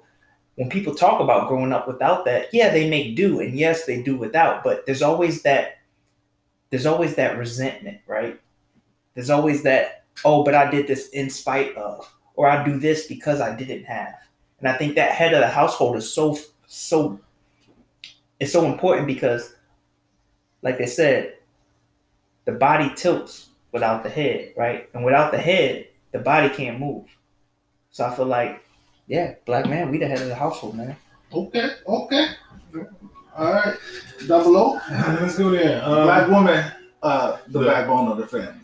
When 0.55 0.69
people 0.69 0.93
talk 0.93 1.19
about 1.19 1.47
growing 1.47 1.73
up 1.73 1.87
without 1.87 2.25
that, 2.25 2.53
yeah, 2.53 2.69
they 2.69 2.89
make 2.89 3.15
do, 3.15 3.39
and 3.39 3.57
yes, 3.57 3.85
they 3.85 4.03
do 4.03 4.15
without, 4.15 4.63
but 4.63 4.85
there's 4.85 5.01
always 5.01 5.41
that 5.43 5.77
there's 6.73 6.87
always 6.87 7.13
that 7.15 7.37
resentment, 7.37 7.99
right? 8.07 8.41
There's 9.13 9.29
always 9.29 9.61
that, 9.61 10.05
oh, 10.25 10.43
but 10.43 10.55
I 10.55 10.71
did 10.71 10.87
this 10.87 11.09
in 11.09 11.29
spite 11.29 11.75
of, 11.75 12.11
or 12.33 12.49
I 12.49 12.65
do 12.65 12.79
this 12.79 13.05
because 13.05 13.41
I 13.41 13.55
didn't 13.55 13.83
have. 13.83 14.15
And 14.63 14.71
I 14.71 14.77
think 14.77 14.95
that 14.95 15.11
head 15.11 15.33
of 15.33 15.41
the 15.41 15.49
household 15.49 15.97
is 15.97 16.09
so 16.09 16.37
so 16.67 17.19
it's 18.39 18.53
so 18.53 18.65
important 18.65 19.07
because 19.07 19.55
like 20.61 20.79
I 20.79 20.85
said, 20.85 21.33
the 22.45 22.53
body 22.53 22.89
tilts 22.95 23.49
without 23.73 24.03
the 24.03 24.09
head, 24.09 24.53
right? 24.55 24.89
And 24.93 25.03
without 25.03 25.31
the 25.33 25.37
head, 25.37 25.87
the 26.13 26.19
body 26.19 26.47
can't 26.47 26.79
move. 26.79 27.03
So 27.91 28.05
I 28.05 28.15
feel 28.15 28.25
like, 28.25 28.63
yeah, 29.05 29.35
black 29.45 29.67
man, 29.67 29.91
we 29.91 29.97
the 29.97 30.07
head 30.07 30.21
of 30.21 30.29
the 30.29 30.35
household, 30.35 30.77
man. 30.77 30.95
Okay, 31.33 31.69
okay. 31.85 32.27
All 33.35 33.51
right. 33.51 33.75
Double 34.27 34.55
O. 34.55 34.81
Let's 34.89 35.37
go 35.37 35.49
there. 35.49 35.83
Um, 35.83 36.03
Black 36.03 36.29
woman, 36.29 36.71
uh, 37.01 37.37
the 37.47 37.59
the- 37.59 37.65
backbone 37.65 38.07
of 38.07 38.17
the 38.17 38.27
family. 38.27 38.61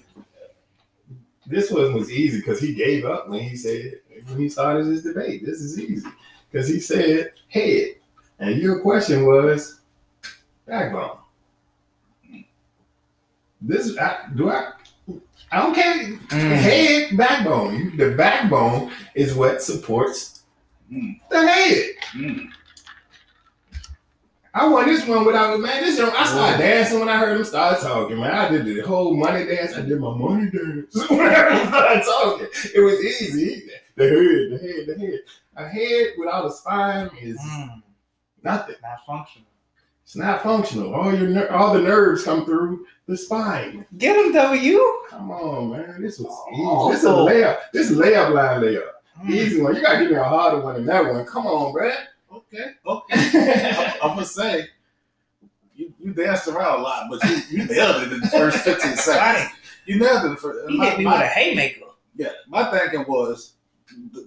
this 1.46 1.70
one 1.70 1.94
was 1.94 2.10
easy 2.10 2.38
because 2.38 2.62
he 2.62 2.74
gave 2.74 3.04
up 3.04 3.28
when 3.28 3.42
he 3.42 3.58
said 3.58 4.00
when 4.30 4.40
he 4.40 4.50
started 4.50 4.86
his 4.88 5.04
debate. 5.04 5.46
This 5.46 5.62
is 5.62 5.80
easy 5.80 6.08
because 6.52 6.68
he 6.68 6.80
said 6.80 7.32
head, 7.48 7.96
and 8.40 8.58
your 8.58 8.80
question 8.82 9.26
was 9.26 9.80
backbone. 10.66 11.18
This 13.62 13.98
I, 13.98 14.28
do 14.36 14.50
I? 14.50 14.72
I 15.52 15.62
don't 15.62 15.74
care. 15.74 15.94
Mm. 15.96 16.30
Head, 16.56 17.18
backbone. 17.18 17.98
The 17.98 18.12
backbone 18.12 18.92
is 19.16 19.34
what 19.34 19.62
supports 19.62 20.36
Mm. 20.92 21.20
the 21.30 21.48
head. 21.48 21.86
Mm. 22.16 22.48
I 24.56 24.68
won 24.68 24.88
this 24.88 25.06
one 25.06 25.24
without 25.24 25.60
man. 25.60 25.84
This 25.84 26.00
one, 26.00 26.10
I 26.10 26.26
started 26.26 26.58
dancing 26.58 27.00
when 27.00 27.10
I 27.10 27.18
heard 27.18 27.38
him 27.38 27.46
start 27.46 27.80
talking. 27.80 28.20
Man, 28.20 28.32
I 28.32 28.50
did 28.50 28.66
the 28.66 28.80
whole 28.82 29.16
money 29.16 29.46
dance. 29.46 29.76
I 29.76 29.82
did 29.82 30.00
my 30.00 30.16
money 30.18 30.50
dance 30.50 30.96
when 31.10 31.20
I 31.20 31.34
heard 31.34 31.54
him 31.54 31.68
start 31.68 32.04
talking. 32.04 32.48
It 32.74 32.80
was 32.80 33.00
easy. 33.06 33.70
The 34.00 34.08
head, 34.10 34.52
the 34.52 34.58
head, 34.68 34.88
the 34.88 35.06
head. 35.06 35.20
A 35.58 35.68
head 35.68 36.14
without 36.18 36.46
a 36.46 36.52
spine 36.52 37.10
is 37.22 37.38
Mm. 37.40 37.84
nothing. 38.44 38.76
Not 38.82 39.06
functional. 39.06 39.48
It's 40.04 40.16
not 40.16 40.42
functional. 40.42 40.96
All 40.96 41.14
your 41.14 41.28
ner- 41.28 41.52
all 41.52 41.74
the 41.74 41.82
nerves 41.82 42.24
come 42.24 42.46
through 42.46 42.88
the 43.08 43.16
spine. 43.18 43.86
Get 43.98 44.16
him, 44.26 44.32
W. 44.32 44.80
Come 45.10 45.32
on, 45.32 45.72
man. 45.72 46.02
This 46.02 46.18
was 46.18 46.28
Oh. 46.32 46.88
easy. 46.90 46.94
This 46.94 47.00
is 47.04 47.10
a 47.10 47.14
layup. 47.14 47.60
This 47.74 47.92
is 47.92 47.98
layup 47.98 48.32
line 48.34 48.62
layup. 48.62 48.90
Mm. 49.22 49.30
Easy 49.32 49.62
one. 49.62 49.76
You 49.76 49.82
gotta 49.82 50.00
give 50.00 50.12
me 50.12 50.16
a 50.18 50.24
harder 50.24 50.62
one 50.62 50.76
than 50.76 50.86
that 50.86 51.06
one. 51.06 51.26
Come 51.26 51.46
on, 51.46 51.76
man. 51.76 51.98
Okay, 52.32 52.72
okay. 52.86 53.98
I'm 54.02 54.10
gonna 54.16 54.26
say 54.26 54.68
you, 55.76 55.94
you 56.00 56.14
danced 56.14 56.48
around 56.48 56.80
a 56.80 56.84
lot, 56.84 57.08
but 57.10 57.24
you, 57.30 57.36
you 57.50 57.66
nailed 57.66 58.04
it 58.04 58.14
in 58.14 58.22
the 58.22 58.28
first 58.28 58.60
15 58.60 58.96
seconds. 58.96 59.52
You 59.86 60.00
nailed 60.00 60.26
it. 60.32 60.42
the 60.42 60.66
He 60.70 60.78
my- 60.78 60.86
hit 60.90 60.98
me 61.00 61.04
my- 61.06 61.12
with 61.18 61.22
a 61.22 61.28
haymaker. 61.28 61.86
Yeah, 62.16 62.30
my 62.48 62.70
thinking 62.72 63.06
was 63.08 63.54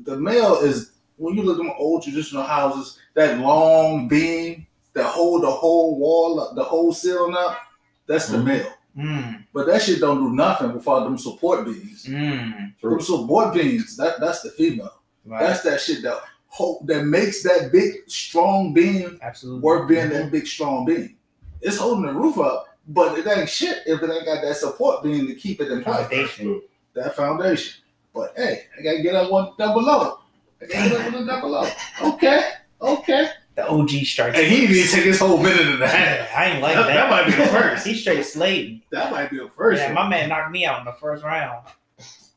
the, 0.04 0.16
male 0.18 0.56
is 0.56 0.92
when 1.16 1.34
you 1.34 1.42
look 1.42 1.64
at 1.64 1.74
old 1.78 2.02
traditional 2.02 2.42
houses, 2.42 2.98
that 3.14 3.38
long 3.38 4.08
beam 4.08 4.66
that 4.94 5.06
hold 5.06 5.42
the 5.42 5.50
whole 5.50 5.98
wall, 5.98 6.40
up, 6.40 6.54
the 6.54 6.64
whole 6.64 6.92
ceiling 6.92 7.34
up. 7.36 7.58
That's 8.06 8.28
the 8.28 8.38
Mhm. 8.38 8.44
male. 8.44 8.72
Mm, 8.96 9.44
But 9.54 9.66
that 9.68 9.80
shit 9.82 10.00
don't 10.00 10.18
do 10.18 10.34
nothing 10.34 10.74
without 10.74 11.04
them 11.04 11.16
support 11.16 11.64
beams. 11.64 12.04
mm, 12.04 12.72
Them 12.82 13.00
support 13.00 13.54
beings, 13.54 13.96
that 13.96 14.20
that's 14.20 14.42
the 14.42 14.50
female. 14.50 14.92
right. 15.24 15.40
That's 15.40 15.62
that 15.62 15.80
shit 15.80 16.02
that 16.02 16.20
hope 16.48 16.86
that 16.86 17.04
makes 17.06 17.42
that 17.42 17.72
big 17.72 17.94
strong 18.08 18.74
beam 18.74 19.18
Absolutely. 19.22 19.60
worth 19.62 19.88
being 19.88 20.10
that 20.10 20.30
big 20.30 20.46
strong 20.46 20.84
being. 20.84 21.16
It's 21.62 21.78
holding 21.78 22.04
the 22.04 22.12
roof 22.12 22.36
up, 22.38 22.66
but 22.88 23.18
it 23.18 23.26
ain't 23.26 23.48
shit 23.48 23.78
if 23.86 24.02
it 24.02 24.10
ain't 24.10 24.26
got 24.26 24.42
that 24.42 24.56
support 24.56 25.02
beam 25.02 25.26
to 25.26 25.34
keep 25.34 25.62
it 25.62 25.70
in 25.72 25.82
place. 25.82 25.96
Foundation. 26.08 26.60
That 26.94 27.16
foundation. 27.16 27.80
But 28.14 28.34
hey, 28.36 28.64
I 28.78 28.82
gotta 28.82 29.02
get 29.02 29.14
up 29.14 29.30
one 29.30 29.52
double 29.58 29.82
low. 29.82 30.18
I 30.60 30.66
gotta 30.66 30.88
get 30.90 31.00
up 31.06 31.12
one 31.12 31.26
double 31.26 31.50
low. 31.50 31.68
Okay, 32.02 32.50
okay. 32.80 33.30
The 33.54 33.68
OG 33.68 33.90
strikes. 34.04 34.38
And 34.38 34.46
he 34.46 34.60
didn't 34.62 34.76
even 34.76 34.90
take 34.90 35.04
his 35.04 35.18
whole 35.18 35.36
minute 35.36 35.66
and 35.66 35.82
a 35.82 35.86
half. 35.88 36.34
I 36.34 36.46
ain't 36.46 36.62
like 36.62 36.74
That- 36.74 36.86
that. 36.86 36.94
that 36.94 37.10
might 37.10 37.26
be 37.26 37.32
the 37.32 37.46
first. 37.50 37.86
he 37.86 37.94
straight 37.94 38.24
slayed. 38.24 38.82
That 38.90 39.10
might 39.12 39.30
be 39.30 39.38
the 39.38 39.48
first 39.50 39.78
Yeah, 39.80 39.88
one. 39.88 39.94
my 39.94 40.08
man 40.08 40.30
knocked 40.30 40.50
me 40.52 40.64
out 40.64 40.78
in 40.78 40.84
the 40.86 40.92
first 40.92 41.22
round. 41.22 41.66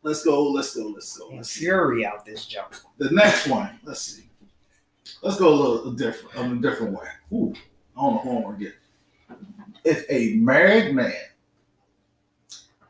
Let's 0.04 0.24
go, 0.24 0.50
let's 0.52 0.76
go, 0.76 0.88
let's 0.88 1.18
go. 1.18 1.30
Let's 1.34 1.50
see. 1.52 1.62
Fury 1.62 2.06
out 2.06 2.26
this 2.26 2.46
jump. 2.46 2.74
The 2.98 3.10
next 3.12 3.48
one, 3.48 3.80
let's 3.86 4.02
see. 4.02 4.24
Let's 5.22 5.38
go 5.38 5.50
a 5.50 5.56
little 5.56 5.92
different, 5.94 6.36
on 6.38 6.58
a 6.58 6.62
different 6.62 6.94
way. 6.94 7.08
Ooh, 7.34 7.54
I 7.98 8.02
don't 8.02 8.16
know 8.16 8.20
who 8.22 8.30
I 8.38 8.42
want 8.42 8.60
to 8.60 8.66
get. 8.66 8.74
If 9.86 10.06
a 10.10 10.36
married 10.36 10.94
man 10.94 11.14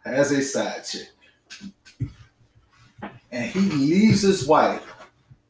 has 0.04 0.32
a 0.32 0.42
side 0.42 0.84
chick 0.84 1.10
and 3.36 3.52
he 3.52 3.60
leaves 3.60 4.22
his 4.22 4.48
wife 4.48 4.94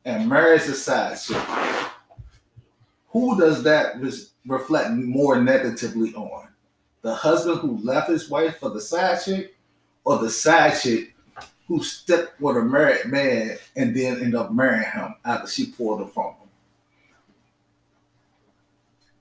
and 0.06 0.27
marries 0.27 0.68
a 0.68 0.74
side 0.74 1.20
chick, 1.22 1.38
who 3.10 3.39
does 3.39 3.62
that 3.62 4.01
res- 4.01 4.32
reflect 4.48 4.89
more 4.92 5.39
negatively 5.39 6.12
on? 6.15 6.48
The 7.04 7.13
husband 7.13 7.60
who 7.60 7.77
left 7.84 8.10
his 8.10 8.27
wife 8.27 8.58
for 8.58 8.72
the 8.72 8.82
side 8.82 9.20
chick 9.24 9.56
or 10.04 10.18
the 10.18 10.32
side 10.32 10.80
chick 10.82 11.15
who 11.68 11.84
stepped 11.84 12.42
with 12.42 12.58
a 12.58 12.63
married 12.63 13.06
man 13.06 13.58
and 13.75 13.96
then 13.96 14.15
ended 14.15 14.36
up 14.36 14.51
marrying 14.51 14.89
him 14.92 15.13
after 15.24 15.48
she 15.48 15.68
pulled 15.68 16.00
her 16.00 16.08
from 16.08 16.34
him. 16.34 16.50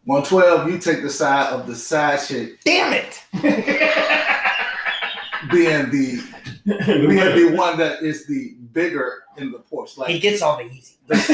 112, 0.06 0.71
you 0.71 0.78
take 0.78 1.02
the 1.02 1.11
side 1.11 1.52
of 1.52 1.66
the 1.66 1.76
side 1.76 2.21
chick 2.26 2.61
Damn 2.64 2.94
it! 2.94 3.23
being 5.50 5.90
the 5.90 6.23
being 6.78 7.09
the 7.16 7.54
one 7.56 7.76
that 7.78 8.02
is 8.02 8.26
the 8.26 8.54
bigger 8.73 9.25
in 9.37 9.52
the 9.52 9.59
porch. 9.59 9.94
He 9.94 10.00
Like 10.00 10.23
gets 10.23 10.42
all 10.42 10.56
the 10.56 10.64
easy. 10.64 10.94
This, 11.06 11.26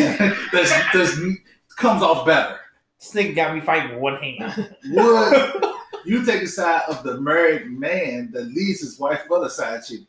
that's, 0.53 0.71
that's 0.93 1.19
comes 1.77 2.03
off 2.03 2.27
better. 2.27 2.59
This 2.99 3.13
nigga 3.13 3.35
got 3.35 3.55
me 3.55 3.61
fighting 3.61 3.93
with 3.93 4.01
one 4.01 4.17
hand. 4.17 4.75
Would 4.91 5.63
you 6.05 6.25
take 6.25 6.43
the 6.43 6.47
side 6.49 6.83
of 6.89 7.03
the 7.03 7.21
married 7.21 7.71
man 7.71 8.31
that 8.33 8.45
leaves 8.47 8.81
his 8.81 8.99
wife 8.99 9.23
for 9.29 9.41
the 9.41 9.49
side 9.49 9.83
chick 9.87 10.01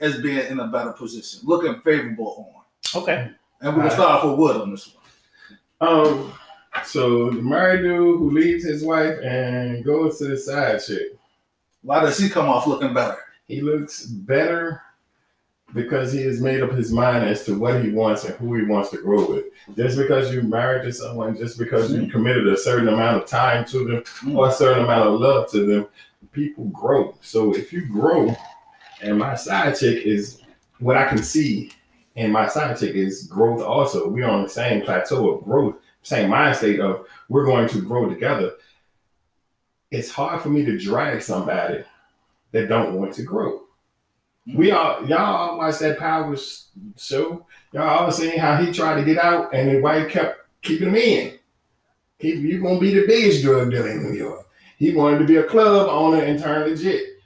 as 0.00 0.20
being 0.20 0.46
in 0.46 0.60
a 0.60 0.68
better 0.68 0.92
position, 0.92 1.40
looking 1.44 1.80
favorable 1.80 2.52
on? 2.54 3.02
Okay. 3.02 3.30
And 3.60 3.74
we're 3.74 3.82
gonna 3.82 3.90
start 3.90 4.10
off 4.10 4.24
with 4.24 4.38
Wood 4.38 4.60
on 4.60 4.70
this 4.70 4.94
one. 4.94 5.88
Um, 5.88 6.32
so 6.84 7.30
the 7.30 7.42
married 7.42 7.82
dude 7.82 8.18
who 8.18 8.30
leaves 8.30 8.64
his 8.64 8.84
wife 8.84 9.18
and 9.24 9.84
goes 9.84 10.18
to 10.18 10.28
the 10.28 10.36
side 10.36 10.80
chick, 10.86 11.16
Why 11.82 12.00
does 12.00 12.18
he 12.18 12.28
come 12.28 12.48
off 12.48 12.66
looking 12.66 12.94
better? 12.94 13.18
He 13.46 13.60
looks 13.60 14.04
better 14.04 14.82
because 15.74 16.12
he 16.12 16.22
has 16.22 16.40
made 16.40 16.62
up 16.62 16.72
his 16.72 16.92
mind 16.92 17.24
as 17.24 17.44
to 17.44 17.58
what 17.58 17.82
he 17.82 17.90
wants 17.90 18.24
and 18.24 18.34
who 18.36 18.54
he 18.54 18.64
wants 18.64 18.90
to 18.90 18.98
grow 18.98 19.28
with. 19.28 19.46
Just 19.76 19.98
because 19.98 20.32
you 20.32 20.42
married 20.42 20.84
to 20.84 20.92
someone, 20.92 21.36
just 21.36 21.58
because 21.58 21.92
you 21.92 22.02
mm-hmm. 22.02 22.10
committed 22.10 22.46
a 22.46 22.56
certain 22.56 22.88
amount 22.88 23.22
of 23.22 23.28
time 23.28 23.64
to 23.66 23.84
them 23.84 24.02
mm. 24.22 24.36
or 24.36 24.48
a 24.48 24.52
certain 24.52 24.84
amount 24.84 25.08
of 25.08 25.20
love 25.20 25.50
to 25.50 25.66
them, 25.66 25.86
people 26.32 26.66
grow. 26.66 27.16
So 27.20 27.54
if 27.54 27.72
you 27.72 27.86
grow, 27.86 28.34
and 29.02 29.18
my 29.18 29.34
side 29.34 29.76
chick 29.76 30.06
is 30.06 30.42
what 30.78 30.96
I 30.96 31.08
can 31.08 31.22
see, 31.22 31.72
and 32.14 32.32
my 32.32 32.48
side 32.48 32.78
chick 32.78 32.94
is 32.94 33.26
growth 33.26 33.60
also. 33.60 34.08
We're 34.08 34.28
on 34.28 34.44
the 34.44 34.48
same 34.48 34.82
plateau 34.82 35.30
of 35.30 35.44
growth, 35.44 35.76
same 36.02 36.30
mind 36.30 36.56
state 36.56 36.80
of 36.80 37.06
we're 37.28 37.44
going 37.44 37.68
to 37.68 37.82
grow 37.82 38.08
together. 38.08 38.52
It's 39.90 40.10
hard 40.10 40.40
for 40.42 40.48
me 40.48 40.64
to 40.64 40.78
drag 40.78 41.22
somebody 41.22 41.84
that 42.52 42.68
don't 42.68 42.94
want 42.94 43.14
to 43.14 43.22
grow. 43.22 43.62
We 44.54 44.70
all 44.70 45.06
y'all 45.06 45.18
all 45.18 45.58
watch 45.58 45.78
that 45.80 45.98
power 45.98 46.36
sh- 46.36 46.62
show. 46.96 47.46
Y'all 47.72 47.82
all 47.88 48.12
seen 48.12 48.38
how 48.38 48.56
he 48.56 48.72
tried 48.72 48.96
to 48.96 49.04
get 49.04 49.18
out 49.18 49.52
and 49.52 49.68
his 49.68 49.82
wife 49.82 50.10
kept 50.10 50.40
keeping 50.62 50.88
him 50.88 50.96
in. 50.96 51.38
Keep 52.20 52.36
you 52.42 52.62
gonna 52.62 52.78
be 52.78 52.94
the 52.94 53.06
biggest 53.06 53.42
drug 53.42 53.70
dealer 53.70 53.90
in 53.90 54.02
New 54.02 54.16
York. 54.16 54.46
He 54.78 54.94
wanted 54.94 55.18
to 55.18 55.24
be 55.24 55.36
a 55.36 55.44
club 55.44 55.88
owner 55.88 56.22
and 56.22 56.40
turn 56.40 56.68
legit. 56.68 57.16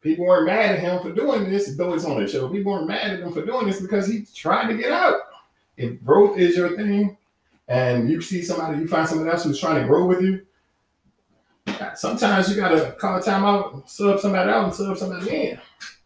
People 0.00 0.26
weren't 0.26 0.46
mad 0.46 0.76
at 0.76 0.78
him 0.78 1.02
for 1.02 1.12
doing 1.12 1.50
this, 1.50 1.76
though 1.76 1.94
it's 1.94 2.04
on 2.04 2.22
the 2.22 2.28
show. 2.28 2.48
People 2.48 2.72
weren't 2.72 2.86
mad 2.86 3.10
at 3.10 3.20
him 3.20 3.32
for 3.32 3.44
doing 3.44 3.66
this 3.66 3.80
because 3.80 4.06
he 4.06 4.24
tried 4.34 4.68
to 4.68 4.76
get 4.76 4.92
out. 4.92 5.16
If 5.76 6.02
growth 6.04 6.38
is 6.38 6.56
your 6.56 6.76
thing, 6.76 7.16
and 7.68 8.08
you 8.08 8.20
see 8.22 8.42
somebody, 8.42 8.78
you 8.78 8.88
find 8.88 9.08
somebody 9.08 9.30
else 9.30 9.44
who's 9.44 9.60
trying 9.60 9.80
to 9.80 9.86
grow 9.86 10.06
with 10.06 10.22
you, 10.22 10.46
sometimes 11.94 12.48
you 12.48 12.56
gotta 12.56 12.92
call 12.92 13.20
time 13.20 13.44
out, 13.44 13.88
sub 13.88 14.20
somebody 14.20 14.50
out, 14.50 14.64
and 14.64 14.74
sub 14.74 14.96
somebody 14.96 15.30
in. 15.30 15.60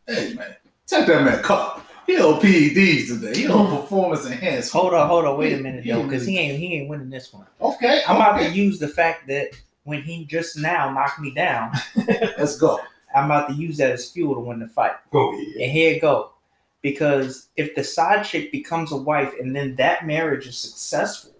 Hey 0.06 0.34
man, 0.34 0.56
take 0.86 1.06
that 1.06 1.24
man 1.24 1.42
cup. 1.42 1.86
He 2.06 2.18
on 2.18 2.40
PEDs 2.40 3.08
today. 3.08 3.40
He 3.40 3.48
on 3.48 3.66
hmm. 3.66 3.76
performance 3.76 4.26
enhancement. 4.26 4.70
Hold 4.72 4.94
on, 4.94 5.08
hold 5.08 5.24
on, 5.24 5.38
wait 5.38 5.52
a 5.52 5.58
minute 5.58 5.84
though, 5.86 6.02
because 6.02 6.26
he 6.26 6.38
ain't 6.38 6.58
he 6.58 6.74
ain't 6.74 6.88
winning 6.88 7.10
this 7.10 7.32
one. 7.32 7.46
Okay, 7.60 8.02
I'm 8.08 8.16
about 8.16 8.38
to 8.38 8.50
use 8.50 8.78
the 8.78 8.88
fact 8.88 9.26
that 9.28 9.50
when 9.84 10.02
he 10.02 10.24
just 10.24 10.56
now 10.56 10.90
knocked 10.90 11.20
me 11.20 11.32
down, 11.32 11.72
Let's 12.42 12.56
go. 12.56 12.80
I'm 13.14 13.26
about 13.26 13.48
to 13.48 13.54
use 13.54 13.76
that 13.76 13.92
as 13.92 14.10
fuel 14.10 14.34
to 14.34 14.40
win 14.40 14.58
the 14.58 14.68
fight. 14.68 14.92
Go 15.10 15.32
ahead. 15.32 15.46
And 15.60 15.70
here 15.70 15.94
it 15.94 16.00
go. 16.00 16.32
Because 16.80 17.48
if 17.56 17.74
the 17.74 17.84
side 17.84 18.24
chick 18.24 18.50
becomes 18.50 18.90
a 18.90 18.96
wife 18.96 19.32
and 19.38 19.54
then 19.54 19.76
that 19.76 20.06
marriage 20.06 20.46
is 20.46 20.58
successful, 20.58 21.32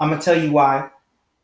I'm 0.00 0.10
gonna 0.10 0.20
tell 0.20 0.42
you 0.42 0.50
why 0.50 0.90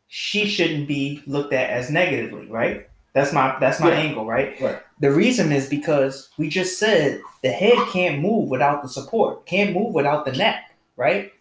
she 0.09 0.47
shouldn't 0.47 0.87
be 0.87 1.23
looked 1.25 1.53
at 1.53 1.69
as 1.69 1.89
negatively, 1.89 2.47
right? 2.47 2.89
That's 3.13 3.31
my 3.31 3.57
that's 3.59 3.79
my 3.79 3.91
Yeah. 3.91 3.99
angle, 3.99 4.25
right? 4.25 4.59
Right. 4.59 4.79
The 4.99 5.11
reason 5.11 5.51
is 5.51 5.69
because 5.69 6.29
we 6.37 6.49
just 6.49 6.77
said 6.77 7.21
the 7.41 7.49
head 7.51 7.77
can't 7.89 8.19
move 8.19 8.49
without 8.49 8.81
the 8.81 8.89
support, 8.89 9.45
can't 9.45 9.73
move 9.73 9.93
without 9.93 10.25
the 10.25 10.33
neck, 10.33 10.71
right? 10.97 11.31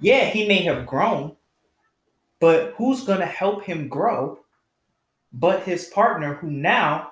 Yeah, 0.00 0.24
he 0.26 0.46
may 0.46 0.62
have 0.62 0.86
grown, 0.86 1.36
but 2.40 2.74
who's 2.76 3.04
gonna 3.04 3.26
help 3.26 3.64
him 3.64 3.88
grow 3.88 4.38
but 5.34 5.64
his 5.64 5.86
partner 5.86 6.34
who 6.34 6.48
now 6.48 7.10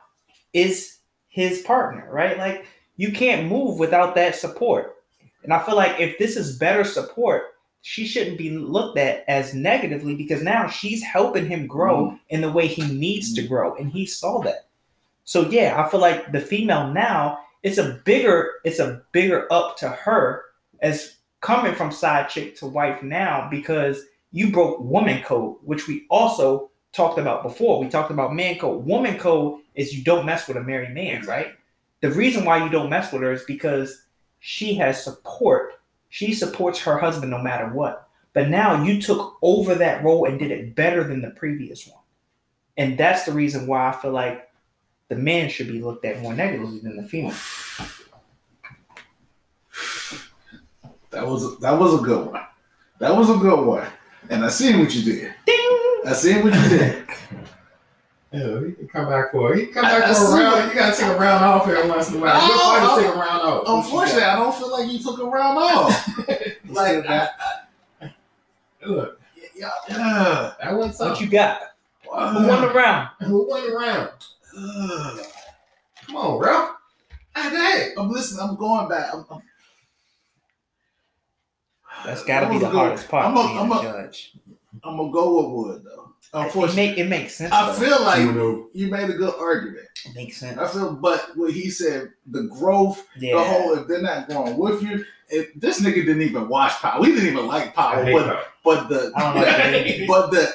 is 0.52 0.98
his 1.28 1.62
partner, 1.62 2.08
right? 2.10 2.38
Like 2.38 2.66
you 2.96 3.12
can't 3.12 3.48
move 3.48 3.78
without 3.78 4.14
that 4.14 4.36
support. 4.36 4.96
And 5.42 5.52
I 5.52 5.58
feel 5.64 5.74
like 5.74 5.98
if 5.98 6.18
this 6.18 6.36
is 6.36 6.56
better 6.56 6.84
support, 6.84 7.51
she 7.82 8.06
shouldn't 8.06 8.38
be 8.38 8.50
looked 8.50 8.96
at 8.96 9.24
as 9.28 9.54
negatively 9.54 10.14
because 10.14 10.42
now 10.42 10.68
she's 10.68 11.02
helping 11.02 11.46
him 11.46 11.66
grow 11.66 12.06
mm-hmm. 12.06 12.16
in 12.30 12.40
the 12.40 12.50
way 12.50 12.66
he 12.66 12.86
needs 12.92 13.34
to 13.34 13.42
mm-hmm. 13.42 13.52
grow. 13.52 13.74
And 13.74 13.90
he 13.90 14.06
saw 14.06 14.40
that. 14.42 14.68
So 15.24 15.48
yeah, 15.50 15.80
I 15.80 15.90
feel 15.90 16.00
like 16.00 16.32
the 16.32 16.40
female 16.40 16.92
now, 16.92 17.40
it's 17.62 17.78
a 17.78 18.00
bigger, 18.04 18.54
it's 18.64 18.78
a 18.78 19.02
bigger 19.12 19.52
up 19.52 19.76
to 19.78 19.88
her 19.88 20.44
as 20.80 21.16
coming 21.40 21.74
from 21.74 21.92
side 21.92 22.28
chick 22.28 22.56
to 22.56 22.66
wife 22.66 23.02
now 23.02 23.48
because 23.50 24.04
you 24.30 24.52
broke 24.52 24.80
woman 24.80 25.22
code, 25.22 25.56
which 25.62 25.86
we 25.86 26.06
also 26.08 26.70
talked 26.92 27.18
about 27.18 27.42
before. 27.42 27.80
We 27.80 27.88
talked 27.88 28.10
about 28.10 28.34
man 28.34 28.58
code. 28.58 28.84
Woman 28.84 29.18
code 29.18 29.60
is 29.74 29.96
you 29.96 30.04
don't 30.04 30.26
mess 30.26 30.46
with 30.46 30.56
a 30.56 30.62
married 30.62 30.94
man, 30.94 31.24
right? 31.26 31.48
The 32.00 32.10
reason 32.10 32.44
why 32.44 32.62
you 32.62 32.70
don't 32.70 32.90
mess 32.90 33.12
with 33.12 33.22
her 33.22 33.32
is 33.32 33.44
because 33.44 34.06
she 34.40 34.74
has 34.74 35.02
support. 35.02 35.74
She 36.12 36.34
supports 36.34 36.78
her 36.80 36.98
husband 36.98 37.30
no 37.30 37.38
matter 37.38 37.68
what. 37.68 38.06
But 38.34 38.50
now 38.50 38.84
you 38.84 39.00
took 39.00 39.38
over 39.40 39.74
that 39.76 40.04
role 40.04 40.26
and 40.26 40.38
did 40.38 40.50
it 40.50 40.74
better 40.74 41.02
than 41.02 41.22
the 41.22 41.30
previous 41.30 41.86
one. 41.86 42.02
And 42.76 42.98
that's 42.98 43.24
the 43.24 43.32
reason 43.32 43.66
why 43.66 43.88
I 43.88 43.92
feel 43.92 44.10
like 44.10 44.50
the 45.08 45.16
man 45.16 45.48
should 45.48 45.68
be 45.68 45.80
looked 45.80 46.04
at 46.04 46.20
more 46.20 46.34
negatively 46.34 46.80
than 46.80 46.98
the 46.98 47.02
female. 47.02 47.34
That 51.12 51.26
was 51.26 51.44
a, 51.44 51.56
that 51.60 51.78
was 51.78 51.98
a 51.98 52.02
good 52.04 52.30
one. 52.30 52.42
That 52.98 53.16
was 53.16 53.30
a 53.30 53.38
good 53.38 53.64
one. 53.64 53.86
And 54.28 54.44
I 54.44 54.50
seen 54.50 54.80
what 54.80 54.94
you 54.94 55.14
did. 55.14 55.32
Ding! 55.46 56.02
I 56.06 56.12
seen 56.12 56.42
what 56.42 56.52
you 56.52 56.68
did. 56.68 57.06
Yeah, 58.32 58.60
he 58.66 58.72
can 58.72 58.88
come 58.88 59.08
back 59.10 59.30
for 59.30 59.52
it. 59.52 59.58
he 59.58 59.64
can 59.66 59.74
come 59.74 59.82
back 59.84 60.04
I 60.04 60.14
for 60.14 60.20
a 60.24 60.34
round. 60.34 60.52
what- 60.56 60.68
You 60.68 60.74
gotta 60.80 60.96
take 60.96 61.06
a 61.10 61.18
round 61.18 61.44
off 61.44 61.68
every 61.68 61.88
once 61.90 62.08
in 62.08 62.16
a 62.16 62.20
while. 62.20 62.40
Good 62.40 62.50
Oh, 62.54 62.72
fight 62.72 62.88
oh. 62.90 62.96
to 62.96 63.02
take 63.02 63.14
a 63.14 63.18
round 63.18 63.42
off. 63.42 63.62
Unfortunately, 63.84 64.22
I 64.24 64.36
don't 64.36 64.54
feel 64.54 64.70
like 64.72 64.90
you 64.90 64.98
took 65.02 65.18
a 65.20 65.24
round 65.26 65.58
off. 65.58 66.08
like, 66.68 67.06
I, 67.06 67.28
Look, 68.86 69.20
yeah, 69.54 69.68
yeah. 69.88 70.52
that 70.62 70.72
was 70.76 70.98
What 70.98 71.20
you 71.20 71.28
got? 71.28 71.60
Who 72.04 72.10
won 72.48 72.60
the 72.62 72.72
round? 72.74 73.08
Who 73.20 73.48
won 73.48 73.68
the 73.70 73.76
round? 73.76 74.10
Ugh. 74.58 75.26
Come 76.06 76.16
on, 76.16 76.38
bro. 76.40 76.68
Dang. 77.34 77.92
I'm 77.98 78.10
listening. 78.10 78.48
I'm 78.48 78.56
going 78.56 78.88
back. 78.88 79.14
I'm, 79.14 79.24
I'm, 79.30 79.40
That's 82.04 82.24
got 82.24 82.40
to 82.40 82.46
That 82.46 82.52
be 82.52 82.58
the 82.58 82.66
a 82.68 82.70
good 82.70 82.76
hardest 82.78 83.08
part 83.08 83.26
I'm 83.26 83.36
a- 83.36 83.46
being 83.46 83.58
I'm 83.58 83.72
a 83.72 83.78
a- 83.78 83.82
judge. 83.82 84.32
I'm 84.84 84.96
gonna 84.96 85.12
go 85.12 85.36
with 85.36 85.52
Wood 85.66 85.84
though. 85.84 86.11
It, 86.22 86.28
Unfortunately, 86.38 86.86
make, 86.88 86.98
it 86.98 87.08
makes 87.08 87.34
sense. 87.34 87.52
I 87.52 87.66
though. 87.66 87.72
feel 87.74 88.02
like 88.02 88.20
Uno. 88.20 88.68
you 88.72 88.86
made 88.88 89.10
a 89.10 89.12
good 89.14 89.34
argument. 89.38 89.86
it 90.06 90.14
makes 90.14 90.38
sense. 90.38 90.56
I 90.58 90.66
feel, 90.66 90.94
but 90.94 91.30
what 91.36 91.52
he 91.52 91.68
said, 91.68 92.10
the 92.26 92.44
growth, 92.44 93.06
Yeah. 93.18 93.34
the 93.34 93.44
whole, 93.44 93.74
if 93.78 93.86
they're 93.86 94.00
not 94.00 94.28
going 94.28 94.56
with 94.56 94.82
you, 94.82 95.04
if 95.28 95.52
this 95.54 95.80
nigga 95.82 95.96
didn't 95.96 96.22
even 96.22 96.48
watch 96.48 96.72
Power. 96.80 97.00
We 97.00 97.08
didn't 97.08 97.28
even 97.32 97.46
like 97.46 97.74
Power, 97.74 98.04
but 98.10 98.26
that. 98.26 98.44
but 98.64 98.88
the 98.88 99.12
I 99.16 99.20
don't 99.20 99.34
like 99.42 99.86
it. 99.86 100.08
but 100.08 100.30
the, 100.30 100.54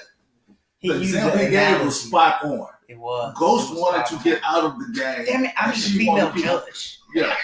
he 0.79 0.89
the 0.89 0.99
example 1.01 1.37
the 1.37 1.45
he 1.45 1.51
gave 1.51 1.81
was 1.85 2.01
spot 2.01 2.43
on. 2.43 2.67
It 2.87 2.97
was. 2.97 3.35
Ghost 3.37 3.69
It 3.69 3.73
was 3.73 3.81
wanted 3.81 4.05
to 4.05 4.13
spot 4.13 4.23
get 4.23 4.41
out 4.45 4.63
of 4.63 4.79
the 4.79 4.93
game. 4.99 5.19
on. 5.19 5.25
Damn 5.25 5.45
it! 5.45 5.51
I'm 5.57 5.69
and 5.71 5.77
a 5.77 5.81
female 5.81 6.13
wanted 6.15 6.33
people- 6.35 6.57
judge. 6.65 6.99
Yeah, 7.15 7.35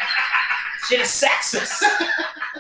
Shit 0.88 1.00
is 1.02 1.08
sexist. 1.08 1.82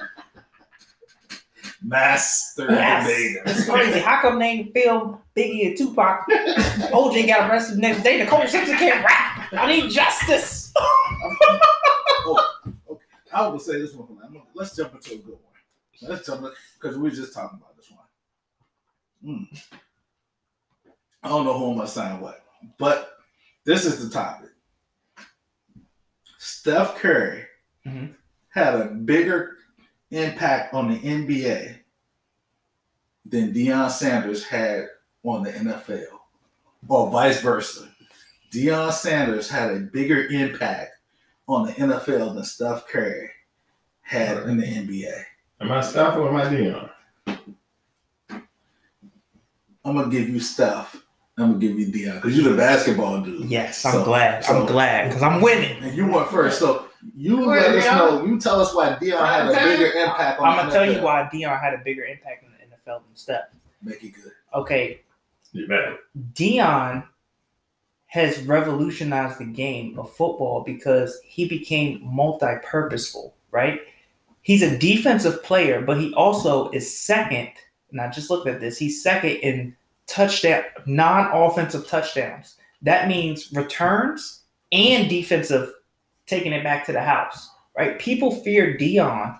master 1.83 2.67
Yes. 2.69 3.07
debater. 3.07 3.41
It's 3.45 3.69
crazy. 3.69 3.99
How 3.99 4.21
come 4.21 4.39
they 4.39 4.45
ain't 4.47 4.73
film 4.73 5.19
Biggie 5.35 5.67
and 5.67 5.77
Tupac? 5.77 6.25
OJ 6.29 7.27
got 7.27 7.49
arrested 7.49 7.77
the 7.77 7.81
next 7.81 8.03
day. 8.03 8.17
Nicole 8.19 8.47
Simpson 8.47 8.77
can't 8.77 9.03
rap. 9.03 9.53
I 9.53 9.67
need 9.67 9.91
justice. 9.91 10.71
Oh, 10.75 12.49
okay. 12.89 13.01
I 13.33 13.47
will 13.47 13.59
say 13.59 13.79
this 13.79 13.93
one. 13.93 14.07
I'm 14.23 14.33
gonna- 14.33 14.45
Let's 14.53 14.75
jump 14.75 14.93
into 14.95 15.13
a 15.13 15.17
good 15.17 15.33
one. 15.33 16.09
Let's 16.09 16.25
jump 16.25 16.45
because 16.79 16.95
we 16.97 17.03
were 17.03 17.15
just 17.15 17.33
talking 17.33 17.59
about 17.59 17.75
this 17.77 17.91
one. 17.91 18.05
Hmm. 19.37 19.43
I 21.23 21.29
don't 21.29 21.45
know 21.45 21.57
who 21.57 21.71
I'm 21.71 21.75
gonna 21.77 21.87
sign 21.87 22.19
what, 22.19 22.43
but 22.77 23.17
this 23.63 23.85
is 23.85 24.03
the 24.07 24.13
topic. 24.13 24.49
Steph 26.37 26.95
Curry 26.95 27.45
Mhm. 27.85 28.15
had 28.49 28.75
a 28.75 28.85
bigger 28.85 29.57
impact 30.13 30.73
on 30.73 30.91
the 30.91 30.99
NBA 30.99 31.77
than 33.25 33.53
Deion 33.53 33.89
Sanders 33.89 34.43
had 34.45 34.87
on 35.23 35.43
the 35.43 35.51
NFL, 35.51 36.05
or 36.87 37.09
vice 37.09 37.41
versa. 37.41 37.87
Deion 38.53 38.91
Sanders 38.91 39.49
had 39.49 39.71
a 39.71 39.79
bigger 39.79 40.25
impact 40.27 40.91
on 41.47 41.65
the 41.67 41.73
NFL 41.73 42.35
than 42.35 42.43
Steph 42.43 42.87
Curry 42.87 43.29
had 44.01 44.37
in 44.43 44.57
the 44.57 44.65
NBA. 44.65 45.23
Am 45.61 45.71
I 45.71 45.81
Steph 45.81 46.17
or 46.17 46.27
am 46.29 46.35
I 46.35 46.43
Deion? 46.45 46.89
I'm 49.85 49.95
gonna 49.95 50.09
give 50.09 50.29
you 50.29 50.39
Steph. 50.39 50.95
I'm 51.37 51.53
gonna 51.53 51.59
give 51.59 51.77
you 51.79 51.87
Deion 51.87 52.15
because 52.21 52.37
you're 52.37 52.51
the 52.51 52.57
basketball 52.57 53.21
dude. 53.21 53.49
Yes, 53.49 53.83
I'm 53.85 53.93
So- 53.93 54.03
glad. 54.05 54.45
so- 54.45 54.59
I'm 54.61 54.65
glad 54.65 55.07
because 55.09 55.23
I'm 55.23 55.41
winning. 55.41 55.81
And 55.83 55.95
you 55.95 56.07
went 56.07 56.29
first, 56.29 56.59
so 56.59 56.82
you 57.15 57.37
Go 57.37 57.45
let 57.47 57.75
us 57.75 57.85
Deion. 57.85 57.97
know. 57.97 58.25
You 58.25 58.39
tell 58.39 58.59
us 58.61 58.73
why 58.73 58.95
Deion 59.01 59.25
had 59.25 59.47
a 59.47 59.53
bigger 59.53 59.91
impact 59.97 60.39
on 60.39 60.47
I'm 60.47 60.55
the 60.57 60.61
gonna 60.63 60.73
tell 60.73 60.91
you 60.95 61.01
why 61.01 61.29
Deion 61.33 61.59
had 61.61 61.73
a 61.73 61.79
bigger 61.79 62.03
impact 62.05 62.43
in 62.43 62.49
the 62.51 62.75
NFL 62.75 63.03
than 63.05 63.15
Steph. 63.15 63.45
Make 63.81 64.03
it 64.03 64.09
good. 64.11 64.31
Okay, 64.53 65.01
You 65.51 65.67
better. 65.67 65.97
Deion 66.33 67.05
has 68.07 68.39
revolutionized 68.43 69.39
the 69.39 69.45
game 69.45 69.97
of 69.97 70.11
football 70.15 70.61
because 70.63 71.19
he 71.25 71.47
became 71.47 71.99
multi-purposeful, 72.03 73.33
right? 73.51 73.81
He's 74.43 74.61
a 74.61 74.77
defensive 74.77 75.41
player, 75.43 75.81
but 75.81 75.97
he 75.99 76.13
also 76.13 76.69
is 76.71 76.95
second. 76.99 77.49
And 77.91 77.99
I 77.99 78.09
just 78.09 78.29
looked 78.29 78.47
at 78.47 78.59
this. 78.59 78.77
He's 78.77 79.01
second 79.01 79.31
in 79.37 79.75
touchdown, 80.05 80.63
non-offensive 80.85 81.87
touchdowns. 81.87 82.55
That 82.83 83.07
means 83.07 83.51
returns 83.53 84.41
and 84.71 85.09
defensive, 85.09 85.71
taking 86.25 86.53
it 86.53 86.63
back 86.63 86.85
to 86.85 86.91
the 86.91 87.01
house, 87.01 87.49
right? 87.77 87.99
People 87.99 88.31
fear 88.43 88.77
Deion 88.77 89.39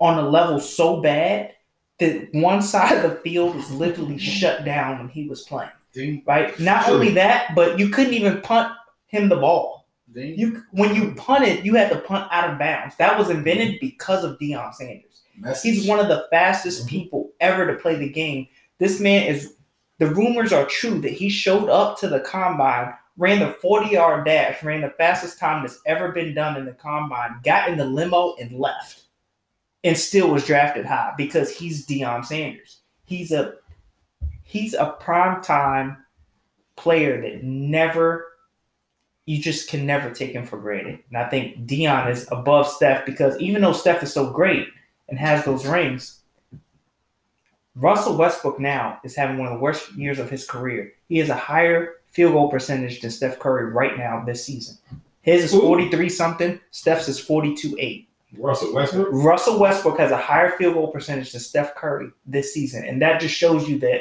on 0.00 0.18
a 0.18 0.28
level 0.28 0.58
so 0.60 1.00
bad 1.00 1.52
that 2.00 2.28
one 2.32 2.60
side 2.62 2.96
of 3.04 3.10
the 3.10 3.16
field 3.18 3.54
was 3.54 3.70
literally 3.70 4.18
shut 4.18 4.64
down 4.64 4.98
when 4.98 5.08
he 5.08 5.28
was 5.28 5.42
playing 5.42 5.70
Ding, 5.92 6.22
right? 6.26 6.58
Not 6.58 6.88
only 6.88 7.10
that, 7.12 7.54
but 7.54 7.78
you 7.78 7.88
couldn't 7.88 8.14
even 8.14 8.40
punt 8.40 8.72
him 9.06 9.28
the 9.28 9.36
ball. 9.36 9.86
ding. 10.12 10.36
You 10.38 10.62
when 10.72 10.94
you 10.94 11.14
punted, 11.14 11.64
you 11.64 11.74
had 11.74 11.90
to 11.90 11.98
punt 11.98 12.28
out 12.32 12.50
of 12.50 12.58
bounds. 12.58 12.96
That 12.96 13.16
was 13.18 13.30
invented 13.30 13.78
because 13.80 14.24
of 14.24 14.38
Deion 14.38 14.72
Sanders. 14.74 15.22
Message. 15.38 15.62
He's 15.74 15.88
one 15.88 15.98
of 16.00 16.08
the 16.08 16.26
fastest 16.30 16.86
Mhm. 16.86 16.90
people 16.90 17.30
ever 17.40 17.66
to 17.66 17.80
play 17.80 17.96
the 17.96 18.08
game. 18.08 18.46
This 18.78 19.00
man 19.00 19.26
is. 19.26 19.54
The 19.98 20.06
rumors 20.08 20.52
are 20.52 20.66
true 20.66 21.00
that 21.02 21.12
he 21.12 21.28
showed 21.28 21.68
up 21.68 21.98
to 22.00 22.08
the 22.08 22.18
combine, 22.20 22.92
ran 23.16 23.38
the 23.38 23.52
40 23.52 23.90
yard 23.90 24.24
dash, 24.24 24.62
ran 24.62 24.80
the 24.80 24.90
fastest 24.90 25.38
time 25.38 25.62
that's 25.62 25.80
ever 25.86 26.12
been 26.12 26.34
done 26.34 26.56
in 26.56 26.64
the 26.64 26.72
combine, 26.72 27.40
got 27.44 27.68
in 27.68 27.78
the 27.78 27.84
limo 27.84 28.34
and 28.40 28.58
left, 28.58 29.02
and 29.84 29.96
still 29.96 30.30
was 30.30 30.46
drafted 30.46 30.86
high 30.86 31.12
because 31.16 31.56
he's 31.56 31.86
Deion 31.86 32.24
Sanders. 32.24 32.80
He's 33.04 33.32
a 33.32 33.54
he's 34.42 34.74
a 34.74 34.96
prime 35.00 35.42
time 35.42 35.98
player 36.76 37.20
that 37.22 37.44
never 37.44 38.26
you 39.26 39.40
just 39.40 39.70
can 39.70 39.86
never 39.86 40.10
take 40.10 40.32
him 40.32 40.44
for 40.44 40.58
granted. 40.58 40.98
And 41.08 41.16
I 41.16 41.28
think 41.28 41.66
Deion 41.66 42.10
is 42.10 42.28
above 42.30 42.68
Steph 42.68 43.06
because 43.06 43.38
even 43.40 43.62
though 43.62 43.72
Steph 43.72 44.02
is 44.02 44.12
so 44.12 44.30
great 44.30 44.68
and 45.08 45.18
has 45.18 45.44
those 45.44 45.66
rings, 45.66 46.20
Russell 47.74 48.16
Westbrook 48.16 48.60
now 48.60 49.00
is 49.02 49.16
having 49.16 49.38
one 49.38 49.48
of 49.48 49.54
the 49.54 49.60
worst 49.60 49.92
years 49.94 50.18
of 50.18 50.30
his 50.30 50.46
career. 50.46 50.92
He 51.08 51.18
has 51.18 51.30
a 51.30 51.34
higher 51.34 51.94
field 52.14 52.32
goal 52.32 52.48
percentage 52.50 53.00
than 53.00 53.10
Steph 53.10 53.38
Curry 53.38 53.70
right 53.72 53.98
now 53.98 54.22
this 54.24 54.44
season. 54.46 54.78
His 55.22 55.52
is 55.52 55.60
43 55.60 56.08
something, 56.08 56.60
Steph's 56.70 57.08
is 57.08 57.18
42 57.18 57.76
8. 57.78 58.08
Russell 58.38 58.74
Westbrook. 58.74 59.08
Russell 59.12 59.58
Westbrook 59.60 59.98
has 59.98 60.10
a 60.10 60.16
higher 60.16 60.50
field 60.58 60.74
goal 60.74 60.88
percentage 60.90 61.32
than 61.32 61.40
Steph 61.40 61.74
Curry 61.76 62.10
this 62.26 62.52
season. 62.52 62.84
And 62.84 63.00
that 63.00 63.20
just 63.20 63.34
shows 63.34 63.68
you 63.68 63.78
that 63.78 64.00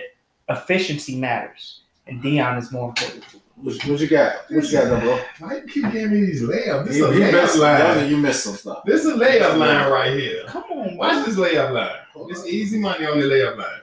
efficiency 0.50 1.16
matters. 1.16 1.82
And 2.08 2.22
Deion 2.22 2.58
is 2.60 2.72
more 2.72 2.90
important. 2.90 3.24
What, 3.56 3.76
what 3.86 4.00
you 4.00 4.08
got? 4.08 4.36
What 4.50 4.66
you 4.66 4.72
got, 4.72 4.86
though, 4.90 5.00
bro? 5.00 5.20
Why 5.40 5.56
you 5.58 5.62
keep 5.62 5.84
giving 5.92 6.12
me 6.20 6.26
these 6.26 6.42
layups? 6.42 6.86
This 6.88 6.96
is 6.96 6.98
You, 6.98 7.06
a 7.06 7.14
you 7.14 7.22
layup 7.22 7.32
missed, 7.32 7.58
line. 7.60 8.10
you 8.10 8.18
missed 8.18 8.44
some 8.44 8.56
stuff. 8.56 8.84
This 8.86 9.06
is 9.06 9.12
a 9.12 9.16
layup 9.16 9.58
line 9.58 9.92
right 9.92 10.14
here. 10.20 10.44
Come 10.48 10.64
on, 10.72 10.98
Watch 10.98 11.26
this 11.26 11.36
layup 11.36 11.72
line. 11.72 11.96
It's 12.30 12.46
easy 12.48 12.80
money 12.80 13.06
on 13.06 13.20
the 13.20 13.26
layup 13.28 13.58
line. 13.58 13.82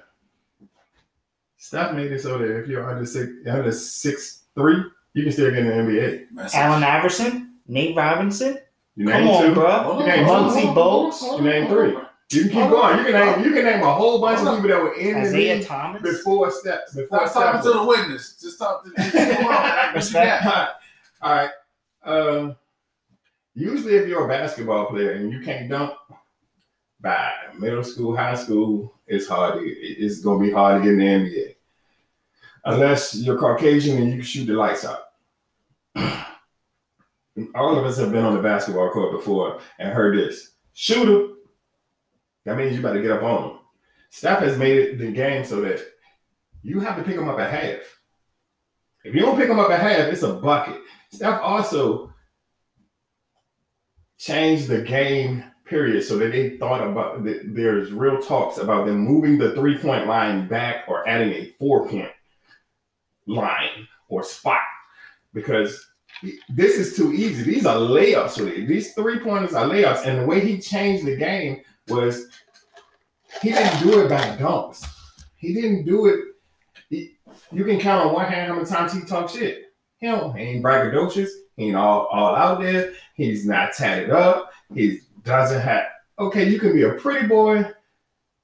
Steph 1.62 1.94
made 1.94 2.10
it 2.10 2.22
so 2.22 2.38
that 2.38 2.58
if 2.58 2.66
you're 2.68 2.88
under 2.88 3.04
six, 3.04 3.30
under 3.46 3.70
six 3.70 4.44
three, 4.54 4.82
you 5.12 5.22
can 5.22 5.30
still 5.30 5.50
get 5.50 5.58
in 5.58 5.66
the 5.66 5.72
NBA. 5.74 6.32
Message. 6.32 6.58
Allen 6.58 6.82
Iverson, 6.82 7.54
Nate 7.68 7.94
Robinson. 7.94 8.58
You 8.96 9.06
Come 9.06 9.24
name 9.24 9.28
on, 9.30 9.54
bro. 9.54 9.70
Hold 9.82 9.96
on, 9.96 10.00
You 10.00 10.06
name 10.16 10.24
hold 10.24 10.38
on, 10.38 10.50
Muggsy 10.50 10.74
Bogues. 10.74 11.36
You 11.38 11.44
name 11.44 11.68
three. 11.68 11.96
You 12.32 12.42
can 12.44 12.50
keep 12.50 12.70
going. 12.70 12.98
You 12.98 13.04
can 13.04 13.12
name. 13.12 13.44
You 13.44 13.52
can 13.52 13.64
name 13.64 13.82
a 13.82 13.92
whole 13.92 14.20
bunch 14.22 14.40
of 14.40 14.54
people 14.56 14.70
that 14.70 14.82
were 14.82 14.94
in 14.94 15.14
the 15.14 15.20
Isaiah 15.20 15.56
league 15.58 15.66
Thomas. 15.66 16.00
before 16.02 16.50
steps. 16.50 16.94
Before 16.94 17.28
Stop 17.28 17.32
talking 17.32 17.60
Steph. 17.60 17.72
to 17.72 17.78
the 17.78 17.84
witness. 17.84 18.36
Just 18.40 18.58
talk 18.58 18.82
to 18.84 18.90
Come 18.90 19.46
on, 19.46 19.52
man. 19.52 19.94
What 19.94 20.06
you 20.06 20.12
got? 20.14 20.68
All 21.22 21.32
right. 21.34 21.50
Um, 22.04 22.56
usually, 23.54 23.96
if 23.96 24.08
you're 24.08 24.24
a 24.24 24.28
basketball 24.28 24.86
player 24.86 25.12
and 25.12 25.30
you 25.30 25.40
can't 25.40 25.68
dunk, 25.68 25.92
by 27.00 27.32
middle 27.58 27.82
school, 27.84 28.16
high 28.16 28.34
school, 28.34 28.94
it's 29.10 29.26
hard. 29.26 29.60
It's 29.64 30.20
gonna 30.20 30.42
be 30.42 30.52
hard 30.52 30.80
to 30.80 30.84
get 30.84 30.92
in 30.92 30.98
the 30.98 31.30
NBA, 31.30 31.56
unless 32.64 33.16
you're 33.16 33.38
Caucasian 33.38 33.98
and 33.98 34.08
you 34.08 34.14
can 34.14 34.24
shoot 34.24 34.46
the 34.46 34.52
lights 34.54 34.84
out. 34.84 35.00
All 37.56 37.76
of 37.76 37.84
us 37.84 37.98
have 37.98 38.12
been 38.12 38.24
on 38.24 38.36
the 38.36 38.42
basketball 38.42 38.90
court 38.90 39.12
before 39.12 39.60
and 39.80 39.92
heard 39.92 40.16
this: 40.16 40.52
shooter. 40.74 41.34
That 42.44 42.56
means 42.56 42.76
you 42.76 42.82
better 42.82 43.02
get 43.02 43.10
up 43.10 43.22
on 43.24 43.42
them. 43.42 43.58
Steph 44.10 44.40
has 44.40 44.56
made 44.56 44.78
it 44.78 44.98
the 44.98 45.10
game 45.10 45.44
so 45.44 45.60
that 45.60 45.80
you 46.62 46.80
have 46.80 46.96
to 46.96 47.02
pick 47.02 47.16
them 47.16 47.28
up 47.28 47.38
at 47.38 47.50
half. 47.50 47.80
If 49.04 49.14
you 49.14 49.22
don't 49.22 49.36
pick 49.36 49.48
them 49.48 49.58
up 49.58 49.70
at 49.70 49.80
half, 49.80 50.12
it's 50.12 50.22
a 50.22 50.34
bucket. 50.34 50.80
Steph 51.10 51.40
also 51.42 52.12
changed 54.18 54.68
the 54.68 54.82
game 54.82 55.49
period 55.70 56.02
so 56.02 56.18
that 56.18 56.33
they 56.33 56.59
thought 56.59 56.87
about 56.87 57.24
there's 57.24 57.92
real 57.92 58.20
talks 58.20 58.59
about 58.59 58.87
them 58.87 58.98
moving 58.98 59.38
the 59.38 59.54
three 59.54 59.78
point 59.78 60.06
line 60.06 60.48
back 60.48 60.85
or 60.88 61.09
adding 61.09 61.33
a 61.33 61.54
four 61.59 61.88
point 61.88 62.11
line 63.26 63.88
or 64.09 64.22
spot 64.22 64.59
because 65.33 65.87
this 66.50 66.76
is 66.76 66.96
too 66.96 67.12
easy. 67.12 67.44
These 67.44 67.64
are 67.64 67.76
layups. 67.76 68.37
For 68.37 68.44
these. 68.44 68.92
three 68.94 69.20
pointers 69.20 69.54
are 69.54 69.66
layups, 69.66 70.04
and 70.04 70.20
the 70.20 70.26
way 70.26 70.40
he 70.40 70.59
changed 70.61 71.06
the 71.06 71.16
game 71.16 71.62
was 71.88 72.26
he 73.40 73.52
didn't 73.52 73.83
do 73.83 74.00
it 74.02 74.09
by 74.09 74.20
dunks. 74.37 74.85
He 75.37 75.54
didn't 75.54 75.87
do 75.87 76.06
it. 76.06 76.20
he- 76.90 77.16
you 77.52 77.64
can 77.64 77.78
count 77.78 78.06
on 78.06 78.12
one 78.12 78.26
hand 78.26 78.48
how 78.48 78.54
many 78.54 78.66
times 78.66 78.92
he 78.92 79.00
talked 79.02 79.33
shit. 79.33 79.66
He. 80.00 80.06
He 80.06 80.42
ain't 80.42 80.64
braggadocious. 80.64 81.28
He 81.56 81.66
ain't 81.68 81.76
all, 81.76 82.06
all 82.06 82.35
out 82.35 82.61
there. 82.61 82.92
He's 83.14 83.46
not 83.46 83.72
tatted 83.72 84.11
up. 84.11 84.50
He 84.74 85.00
doesn't 85.22 85.61
have. 85.61 85.85
Okay, 86.18 86.48
you 86.48 86.59
can 86.59 86.72
be 86.72 86.83
a 86.83 86.94
pretty 86.94 87.26
boy, 87.26 87.64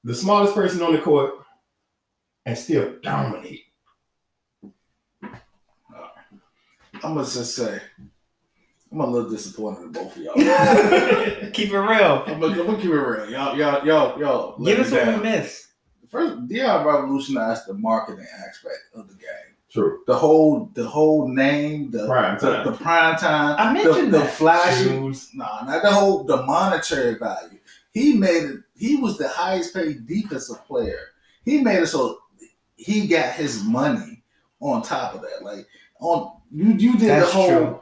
the 0.03 0.15
smallest 0.15 0.53
person 0.55 0.81
on 0.81 0.93
the 0.93 1.01
court, 1.01 1.33
and 2.45 2.57
still 2.57 2.95
dominate. 3.01 3.65
I'm 7.03 7.13
gonna 7.13 7.23
just 7.23 7.55
say, 7.55 7.79
I'm 8.91 8.99
a 8.99 9.05
little 9.05 9.29
disappointed 9.29 9.83
in 9.83 9.91
both 9.91 10.15
of 10.15 10.23
y'all. 10.23 10.33
Keep 11.51 11.71
it 11.71 11.77
real. 11.77 12.23
I'm 12.25 12.39
gonna, 12.39 12.59
I'm 12.59 12.65
gonna 12.65 12.77
keep 12.77 12.85
it 12.85 12.93
real. 12.93 13.29
Y'all, 13.29 13.55
y'all, 13.57 13.85
y'all, 13.85 14.19
y'all. 14.19 14.57
Give 14.57 14.77
me 14.77 14.83
us 14.83 14.91
what 14.91 15.05
we 15.05 15.11
down. 15.13 15.21
missed. 15.21 15.67
first 16.09 16.47
Deion 16.47 16.85
revolutionized 16.85 17.67
the 17.67 17.73
marketing 17.75 18.25
aspect 18.47 18.79
of 18.95 19.07
the 19.07 19.15
game. 19.15 19.56
True. 19.77 19.99
The 20.07 20.15
whole 20.15 20.71
the 20.73 20.87
whole 20.87 21.27
name, 21.27 21.91
the 21.91 22.05
Prime 22.07 22.37
the, 22.39 22.51
time. 22.53 22.65
the 22.65 22.71
prime 22.77 23.15
time, 23.17 23.55
I 23.59 23.73
mentioned 23.73 24.13
the, 24.13 24.19
the 24.19 24.23
that. 24.23 24.33
flashy. 24.33 24.83
Shoes. 24.85 25.29
No, 25.33 25.45
not 25.65 25.81
the 25.83 25.91
whole 25.91 26.23
the 26.23 26.37
monetary 26.43 27.15
value. 27.17 27.59
He 27.93 28.13
made 28.13 28.43
it. 28.43 28.57
He 28.75 28.95
was 28.97 29.17
the 29.17 29.27
highest 29.27 29.73
paid 29.73 30.07
defensive 30.07 30.65
player. 30.65 30.99
He 31.45 31.61
made 31.61 31.79
it 31.83 31.87
so 31.87 32.19
he 32.75 33.07
got 33.07 33.33
his 33.35 33.63
money 33.63 34.23
on 34.59 34.81
top 34.81 35.15
of 35.15 35.21
that. 35.21 35.43
Like 35.43 35.67
on 35.99 36.31
you, 36.51 36.73
you 36.73 36.97
did 36.97 37.09
That's 37.09 37.27
the 37.31 37.37
whole. 37.37 37.47
true. 37.49 37.79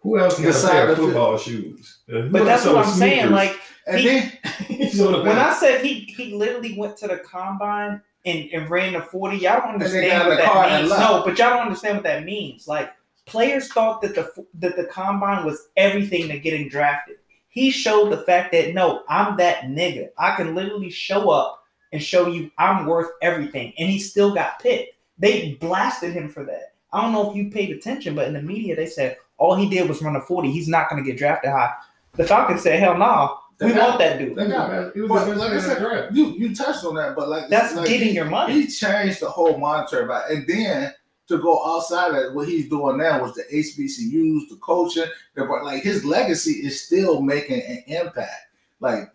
Who 0.00 0.18
else 0.18 0.38
got 0.40 0.52
The 0.52 0.66
a 0.66 0.70
pair 0.70 0.84
of 0.84 0.90
of 0.90 0.96
the- 0.96 1.02
football 1.06 1.36
shoes? 1.38 1.98
Uh, 2.08 2.20
who 2.22 2.30
But 2.30 2.44
that's 2.44 2.64
what 2.64 2.76
I'm 2.86 2.92
saying. 2.92 3.30
Like 3.30 3.58
And 3.88 3.98
He- 4.00 4.06
then 4.08 4.32
He 4.66 5.02
when. 5.02 5.26
I 5.28 5.52
said 5.54 5.84
he 5.84 6.00
he 6.00 6.34
literally 6.34 6.76
went 6.78 6.96
to 6.98 7.08
the 7.08 7.18
combine 7.18 8.00
and, 8.24 8.48
and 8.52 8.68
ran 8.70 8.92
the 8.92 9.00
40, 9.00 9.36
y'all 9.38 9.60
don't 9.60 9.80
And 9.80 9.80
they 9.80 10.08
got 10.08 10.26
understand 10.26 10.28
what 10.28 10.38
that 10.38 10.80
means. 10.82 10.90
No, 10.90 11.22
but 11.24 11.38
y'all 11.38 11.50
don't 11.50 11.62
understand 11.62 11.96
what 11.96 12.04
that 12.04 12.24
means. 12.24 12.68
Like 12.68 12.92
players 13.26 13.72
thought 13.72 14.02
that 14.02 14.14
the 14.14 14.46
that 14.54 14.76
the 14.76 14.84
combine 14.84 15.44
was 15.44 15.68
everything 15.76 16.28
to 16.28 16.38
getting 16.38 16.68
drafted. 16.68 17.16
He 17.48 17.70
showed 17.70 18.10
the 18.10 18.18
fact 18.18 18.52
that 18.52 18.74
no, 18.74 19.02
I'm 19.08 19.36
that 19.38 19.64
nigga. 19.64 20.10
I 20.18 20.36
can 20.36 20.54
literally 20.54 20.90
show 20.90 21.30
up 21.30 21.64
and 21.92 22.02
show 22.02 22.28
you 22.28 22.50
I'm 22.58 22.86
worth 22.86 23.10
everything, 23.22 23.72
and 23.78 23.88
he 23.88 23.98
still 23.98 24.34
got 24.34 24.60
picked. 24.60 24.94
They 25.18 25.54
blasted 25.54 26.12
him 26.12 26.28
for 26.28 26.44
that. 26.44 26.74
I 26.92 27.02
don't 27.02 27.12
know 27.12 27.30
if 27.30 27.36
you 27.36 27.50
paid 27.50 27.70
attention, 27.70 28.14
but 28.14 28.28
in 28.28 28.34
the 28.34 28.42
media 28.42 28.76
they 28.76 28.86
said 28.86 29.16
all 29.38 29.54
he 29.54 29.68
did 29.68 29.88
was 29.88 30.02
run 30.02 30.16
a 30.16 30.20
40. 30.20 30.50
He's 30.50 30.68
not 30.68 30.90
going 30.90 31.02
to 31.02 31.08
get 31.08 31.18
drafted 31.18 31.50
high. 31.50 31.72
The 32.16 32.24
Falcons 32.24 32.62
said, 32.62 32.80
hell 32.80 32.98
no, 32.98 33.38
we 33.60 33.68
They 33.68 33.74
got- 33.74 33.88
want 33.88 33.98
that 34.00 34.18
dude. 34.18 34.36
they 34.36 34.46
got- 34.46 34.70
Yeah, 34.70 34.90
It 34.94 35.00
was 35.00 35.08
But 35.08 35.24
the 35.24 35.30
best 35.32 35.38
like 35.38 35.46
I 35.46 35.48
player 35.48 35.50
in 35.50 35.54
the 35.56 35.60
said, 35.74 35.78
draft. 35.78 36.14
you 36.14 36.26
you 36.38 36.54
touched 36.54 36.84
on 36.84 36.94
that, 36.96 37.16
but 37.16 37.28
like 37.28 37.48
That's 37.48 37.74
like, 37.74 37.88
getting 37.88 38.08
he- 38.08 38.14
your 38.14 38.24
money. 38.26 38.52
He 38.54 38.66
changed 38.68 39.20
the 39.20 39.28
whole 39.30 39.58
monetary 39.58 40.06
value, 40.06 40.36
and 40.36 40.46
then 40.46 40.94
to 41.28 41.38
go 41.38 41.62
outside 41.66 42.14
of 42.14 42.34
what 42.34 42.48
he's 42.48 42.68
doing 42.68 42.96
now 42.98 43.20
was 43.20 43.34
the 43.34 43.42
HBCUs, 43.52 44.48
the 44.48 44.56
coaching. 44.60 45.04
The, 45.34 45.44
like 45.44 45.82
his 45.82 46.04
legacy 46.04 46.52
is 46.66 46.82
still 46.84 47.20
making 47.20 47.60
an 47.62 47.82
impact. 47.86 48.46
Like 48.80 49.10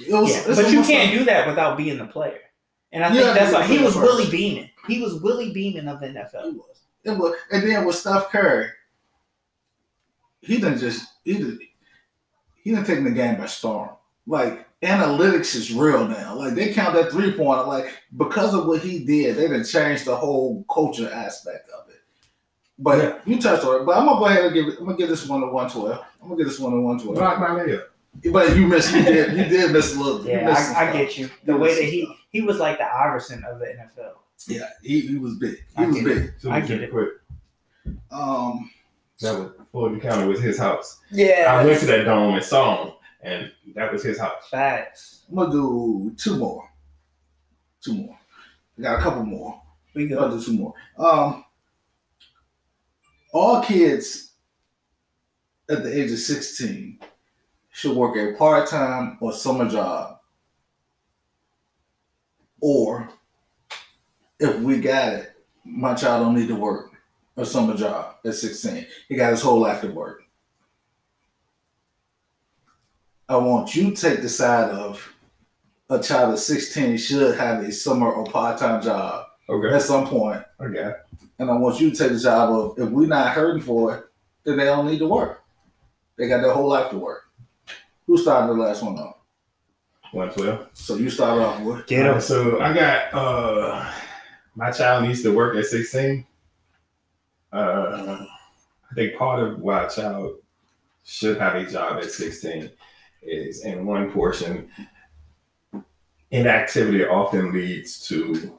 it 0.00 0.12
was, 0.12 0.30
Yeah, 0.30 0.54
but 0.54 0.70
you 0.70 0.82
can't 0.82 1.10
like- 1.10 1.18
do 1.20 1.24
that 1.26 1.46
without 1.46 1.76
being 1.76 1.98
the 1.98 2.06
player. 2.06 2.40
And 2.92 3.04
I 3.04 3.08
You 3.08 3.14
think 3.16 3.26
have 3.26 3.34
that's 3.36 3.52
why 3.52 3.66
the 3.66 3.74
he 3.74 3.84
was 3.84 3.94
first. 3.94 4.06
Willie 4.06 4.30
Beamen. 4.30 4.70
He 4.86 5.00
was 5.00 5.14
Willie 5.22 5.52
Beamen 5.52 5.88
of 5.88 6.00
the 6.00 6.06
It 6.08 6.16
NFL. 6.16 6.54
was. 6.56 6.80
It 7.04 7.10
was, 7.12 7.34
and 7.52 7.62
then 7.62 7.84
with 7.84 7.96
Steph 7.96 8.28
Curry, 8.30 8.68
he 10.40 10.56
didn't 10.58 10.78
just 10.78 11.06
he 11.24 11.34
didn't 11.34 11.60
he 12.68 12.74
didn't 12.74 12.86
take 12.86 13.02
the 13.02 13.10
game 13.10 13.36
by 13.38 13.46
storm. 13.46 13.88
Like 14.26 14.66
analytics 14.82 15.54
is 15.54 15.72
real 15.72 16.06
now. 16.06 16.34
Like 16.36 16.54
they 16.54 16.70
count 16.74 16.92
that 16.94 17.10
three 17.10 17.32
pointer. 17.32 17.62
Like 17.62 17.86
because 18.16 18.52
of 18.52 18.66
what 18.66 18.82
he 18.82 19.04
did, 19.04 19.36
they 19.36 19.42
didn't 19.48 19.64
change 19.64 20.04
the 20.04 20.14
whole 20.14 20.64
culture 20.70 21.10
aspect 21.10 21.68
of 21.70 21.88
it. 21.88 22.00
But 22.78 22.98
Yeah. 22.98 23.18
you 23.24 23.40
touched 23.40 23.64
on 23.64 23.80
it. 23.80 23.84
But 23.86 23.96
I'm 23.96 24.04
gonna 24.06 24.18
go 24.18 24.26
ahead 24.26 24.44
and 24.44 24.52
give 24.54 24.66
it. 24.68 24.78
I'm 24.78 24.84
gonna 24.84 24.98
give 24.98 25.08
this 25.08 25.26
one 25.26 25.40
to 25.40 25.46
one 25.46 25.70
twelve. 25.70 26.04
I'm 26.22 26.28
gonna 26.28 26.36
give 26.36 26.46
this 26.46 26.58
one 26.60 26.72
to 26.72 26.80
one 26.80 26.98
twelve. 27.00 27.16
Block 27.16 27.40
my 27.40 27.48
layup. 27.48 27.84
But 28.30 28.54
you 28.54 28.66
missed. 28.66 28.92
You 28.94 29.02
did. 29.02 29.32
You 29.36 29.44
did 29.44 29.72
miss 29.72 29.96
a 29.96 29.98
little. 29.98 30.22
you 30.24 30.30
Yeah, 30.32 30.44
missed 30.44 30.76
I, 30.76 30.90
I 30.90 30.92
get 30.92 31.16
you. 31.16 31.30
The 31.46 31.52
You 31.54 31.58
way 31.58 31.74
that 31.74 31.84
he 31.90 32.04
stuff. 32.04 32.16
he 32.30 32.40
was 32.42 32.58
like 32.58 32.76
the 32.76 32.84
Iverson 32.84 33.42
of 33.44 33.60
the 33.60 33.64
NFL. 33.66 34.12
Yeah, 34.46 34.68
he, 34.82 35.00
he 35.00 35.16
was 35.16 35.36
big. 35.36 35.56
He 35.74 35.82
I 35.82 35.86
was 35.86 35.96
get 35.96 36.04
big. 36.04 36.32
So 36.38 36.50
I 36.50 36.60
we 36.60 36.66
get 36.68 36.74
can 36.74 36.82
it. 36.84 36.90
Quick. 36.90 37.08
Um. 38.10 38.70
That 39.20 39.38
was 39.38 39.50
Fulton 39.72 40.00
County 40.00 40.26
was 40.28 40.40
his 40.40 40.58
house. 40.58 41.00
Yeah, 41.10 41.46
I 41.48 41.64
went 41.64 41.80
to 41.80 41.86
that 41.86 42.04
dome 42.04 42.34
and 42.34 42.44
saw 42.44 42.84
him, 42.84 42.92
and 43.22 43.52
that 43.74 43.92
was 43.92 44.02
his 44.04 44.18
house. 44.18 44.48
facts. 44.50 45.24
I'm 45.28 45.36
gonna 45.36 45.50
do 45.52 46.14
two 46.16 46.36
more. 46.36 46.68
Two 47.82 47.94
more. 47.94 48.18
I 48.78 48.82
got 48.82 48.98
a 49.00 49.02
couple 49.02 49.24
more. 49.24 49.60
We 49.94 50.12
I'll 50.14 50.28
go. 50.28 50.38
do 50.38 50.44
two 50.44 50.52
more. 50.52 50.74
Um, 50.96 51.44
all 53.32 53.62
kids 53.62 54.32
at 55.68 55.82
the 55.82 56.00
age 56.02 56.10
of 56.12 56.18
16 56.18 57.00
should 57.70 57.96
work 57.96 58.16
a 58.16 58.36
part-time 58.38 59.18
or 59.20 59.32
summer 59.32 59.68
job. 59.68 60.18
Or 62.60 63.08
if 64.40 64.56
we 64.60 64.80
got 64.80 65.12
it, 65.12 65.32
my 65.64 65.94
child 65.94 66.22
don't 66.24 66.34
need 66.36 66.48
to 66.48 66.56
work 66.56 66.87
a 67.38 67.46
summer 67.46 67.74
job 67.74 68.16
at 68.24 68.34
16. 68.34 68.86
He 69.08 69.14
got 69.14 69.30
his 69.30 69.40
whole 69.40 69.60
life 69.60 69.80
to 69.80 69.88
work. 69.88 70.24
I 73.28 73.36
want 73.36 73.74
you 73.74 73.94
to 73.94 73.96
take 73.96 74.22
the 74.22 74.28
side 74.28 74.70
of 74.70 75.14
a 75.88 76.00
child 76.00 76.34
of 76.34 76.40
16 76.40 76.98
should 76.98 77.38
have 77.38 77.62
a 77.62 77.72
summer 77.72 78.10
or 78.12 78.24
part-time 78.24 78.82
job 78.82 79.26
Okay, 79.48 79.74
at 79.74 79.82
some 79.82 80.06
point. 80.06 80.42
I 80.60 80.64
got 80.64 80.74
it. 80.74 80.96
And 81.38 81.50
I 81.50 81.56
want 81.56 81.80
you 81.80 81.90
to 81.90 81.96
take 81.96 82.12
the 82.12 82.18
job 82.18 82.50
of 82.50 82.78
if 82.78 82.90
we're 82.90 83.06
not 83.06 83.32
hurting 83.32 83.62
for 83.62 83.94
it, 83.96 84.04
then 84.44 84.58
they 84.58 84.64
don't 84.64 84.86
need 84.86 84.98
to 84.98 85.08
work. 85.08 85.42
They 86.16 86.28
got 86.28 86.42
their 86.42 86.52
whole 86.52 86.68
life 86.68 86.90
to 86.90 86.98
work. 86.98 87.22
Who 88.06 88.18
started 88.18 88.48
the 88.48 88.60
last 88.60 88.82
one 88.82 88.98
off? 88.98 89.14
one 90.12 90.30
twelve. 90.30 90.68
So 90.72 90.96
you 90.96 91.10
start 91.10 91.40
off 91.40 91.60
with 91.60 91.86
Get 91.86 92.06
him. 92.06 92.20
So 92.20 92.60
I 92.60 92.72
got 92.72 93.14
uh, 93.14 93.92
my 94.54 94.70
child 94.70 95.04
needs 95.04 95.22
to 95.22 95.34
work 95.34 95.56
at 95.56 95.66
sixteen. 95.66 96.26
Uh, 97.52 98.26
I 98.90 98.94
think 98.94 99.16
part 99.16 99.40
of 99.40 99.60
why 99.60 99.84
a 99.84 99.90
child 99.90 100.36
should 101.04 101.38
have 101.38 101.54
a 101.54 101.70
job 101.70 101.98
at 101.98 102.10
sixteen 102.10 102.70
is 103.22 103.64
in 103.64 103.86
one 103.86 104.12
portion. 104.12 104.70
Inactivity 106.30 107.06
often 107.06 107.52
leads 107.52 108.06
to 108.08 108.58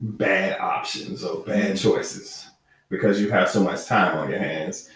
bad 0.00 0.58
options 0.58 1.22
or 1.22 1.44
bad 1.44 1.76
choices 1.76 2.48
because 2.88 3.20
you 3.20 3.30
have 3.30 3.50
so 3.50 3.62
much 3.62 3.86
time 3.86 4.16
on 4.16 4.30
your 4.30 4.38
hands. 4.38 4.88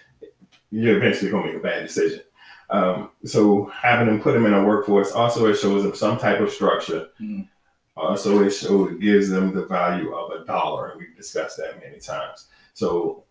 You're 0.71 0.97
eventually 0.97 1.31
going 1.31 1.47
to 1.47 1.53
make 1.53 1.61
a 1.61 1.63
bad 1.63 1.83
decision. 1.83 2.23
Um, 2.71 3.11
so 3.25 3.67
having 3.67 4.09
them 4.09 4.21
put 4.21 4.33
them 4.33 4.47
in 4.47 4.55
a 4.55 4.65
workforce 4.65 5.13
also 5.13 5.47
it 5.47 5.57
shows 5.57 5.85
them 5.85 5.95
some 5.95 6.19
type 6.19 6.41
of 6.41 6.51
structure. 6.51 7.09
Mm. 7.21 7.47
Also, 7.97 8.45
it 8.45 8.51
shows 8.51 8.93
it 8.93 9.01
gives 9.01 9.31
them 9.31 9.55
the 9.55 9.65
value 9.67 10.15
of 10.15 10.31
a 10.31 10.45
dollar, 10.45 10.89
and 10.89 11.01
we've 11.01 11.17
discussed 11.17 11.57
that 11.57 11.81
many 11.81 11.99
times. 11.99 12.49
So 12.75 13.25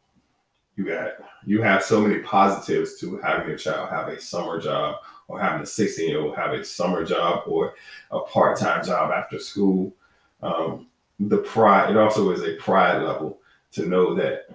you 0.76 0.86
got 0.86 1.14
you 1.46 1.62
have 1.62 1.84
so 1.84 2.02
many 2.02 2.20
positives 2.20 3.00
to 3.00 3.18
having 3.18 3.48
your 3.48 3.58
child 3.58 3.90
have 3.90 4.08
a 4.08 4.20
summer 4.20 4.60
job 4.60 4.98
or 5.28 5.40
having 5.40 5.62
a 5.62 5.66
16 5.66 6.10
year 6.10 6.22
old 6.22 6.36
have 6.36 6.52
a 6.54 6.66
summer 6.66 7.06
job 7.06 7.44
or 7.48 7.76
a 8.12 8.20
part 8.22 8.60
time 8.60 8.84
job 8.84 9.12
after 9.12 9.40
school. 9.40 9.94
Um, 10.42 10.88
the 11.20 11.38
pride 11.38 11.92
it 11.92 11.98
also 11.98 12.32
is 12.32 12.42
a 12.42 12.56
pride 12.56 13.02
level 13.02 13.40
to 13.74 13.86
know 13.86 14.16
that 14.16 14.50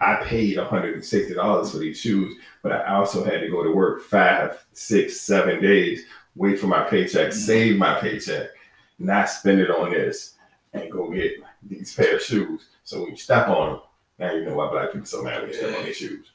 I 0.00 0.16
paid 0.24 0.56
$160 0.56 1.70
for 1.70 1.78
these 1.78 2.00
shoes, 2.00 2.34
but 2.62 2.72
I 2.72 2.94
also 2.94 3.22
had 3.22 3.40
to 3.40 3.50
go 3.50 3.62
to 3.62 3.70
work 3.70 4.02
five, 4.02 4.64
six, 4.72 5.20
seven 5.20 5.60
days, 5.60 6.06
wait 6.36 6.58
for 6.58 6.66
my 6.66 6.82
paycheck, 6.82 7.28
mm-hmm. 7.28 7.38
save 7.38 7.78
my 7.78 7.94
paycheck, 8.00 8.50
not 8.98 9.28
spend 9.28 9.60
it 9.60 9.70
on 9.70 9.90
this, 9.90 10.34
and 10.72 10.90
go 10.90 11.10
get 11.10 11.32
these 11.62 11.94
pair 11.94 12.16
of 12.16 12.22
shoes. 12.22 12.66
So 12.84 13.02
when 13.02 13.10
you 13.10 13.16
step 13.16 13.48
on 13.48 13.68
them, 13.68 13.80
now 14.18 14.32
you 14.32 14.44
know 14.44 14.54
why 14.54 14.70
black 14.70 14.92
people 14.92 15.06
so 15.06 15.22
mad 15.22 15.42
when 15.42 15.50
you 15.50 15.56
step 15.56 15.76
on 15.76 15.84
these 15.84 15.96
shoes. 15.96 16.30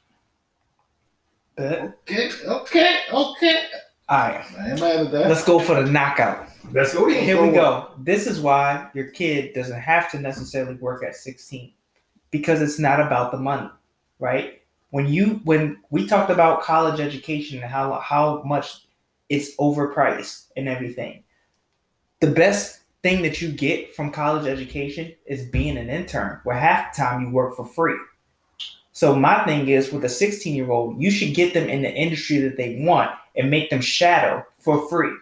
Bet. 1.56 1.80
Okay, 1.82 2.30
okay, 2.46 2.98
okay. 3.12 3.62
All 4.08 4.18
right, 4.18 4.44
I 4.58 4.70
ain't 4.70 4.80
mad 4.80 5.06
at 5.06 5.12
that. 5.12 5.28
let's 5.28 5.44
go 5.44 5.58
for 5.58 5.82
the 5.82 5.90
knockout. 5.90 6.48
Let's 6.72 6.94
go 6.94 7.08
then. 7.08 7.24
Here 7.24 7.40
we 7.40 7.50
go. 7.50 7.90
This 7.98 8.26
is 8.26 8.40
why 8.40 8.90
your 8.94 9.08
kid 9.08 9.54
doesn't 9.54 9.80
have 9.80 10.10
to 10.12 10.20
necessarily 10.20 10.74
work 10.76 11.02
at 11.02 11.16
16 11.16 11.72
because 12.30 12.60
it's 12.60 12.78
not 12.78 13.00
about 13.00 13.32
the 13.32 13.38
money, 13.38 13.70
right? 14.18 14.62
When 14.90 15.08
you 15.08 15.40
when 15.44 15.78
we 15.90 16.06
talked 16.06 16.30
about 16.30 16.62
college 16.62 17.00
education 17.00 17.60
and 17.62 17.70
how 17.70 17.98
how 18.00 18.42
much 18.42 18.85
it's 19.28 19.56
overpriced 19.56 20.46
and 20.56 20.68
everything. 20.68 21.22
The 22.20 22.30
best 22.30 22.80
thing 23.02 23.22
that 23.22 23.40
you 23.40 23.52
get 23.52 23.94
from 23.94 24.10
college 24.10 24.46
education 24.46 25.14
is 25.26 25.46
being 25.46 25.76
an 25.76 25.90
intern, 25.90 26.40
where 26.44 26.56
half 26.56 26.94
the 26.94 27.02
time 27.02 27.22
you 27.22 27.30
work 27.30 27.56
for 27.56 27.66
free. 27.66 27.98
So 28.92 29.14
my 29.14 29.44
thing 29.44 29.68
is 29.68 29.92
with 29.92 30.04
a 30.04 30.08
16 30.08 30.54
year 30.54 30.70
old, 30.70 31.00
you 31.00 31.10
should 31.10 31.34
get 31.34 31.52
them 31.52 31.68
in 31.68 31.82
the 31.82 31.92
industry 31.92 32.38
that 32.38 32.56
they 32.56 32.82
want 32.82 33.10
and 33.36 33.50
make 33.50 33.68
them 33.70 33.82
shadow 33.82 34.44
for 34.58 34.88
free. 34.88 35.14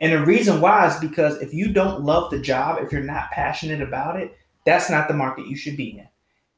And 0.00 0.12
the 0.12 0.24
reason 0.24 0.60
why 0.60 0.86
is 0.88 0.96
because 1.00 1.36
if 1.42 1.52
you 1.52 1.72
don't 1.72 2.04
love 2.04 2.30
the 2.30 2.40
job, 2.40 2.78
if 2.80 2.90
you're 2.92 3.02
not 3.02 3.30
passionate 3.30 3.82
about 3.82 4.18
it, 4.18 4.36
that's 4.64 4.88
not 4.88 5.08
the 5.08 5.14
market 5.14 5.46
you 5.46 5.56
should 5.56 5.76
be 5.76 5.98
in. 5.98 6.08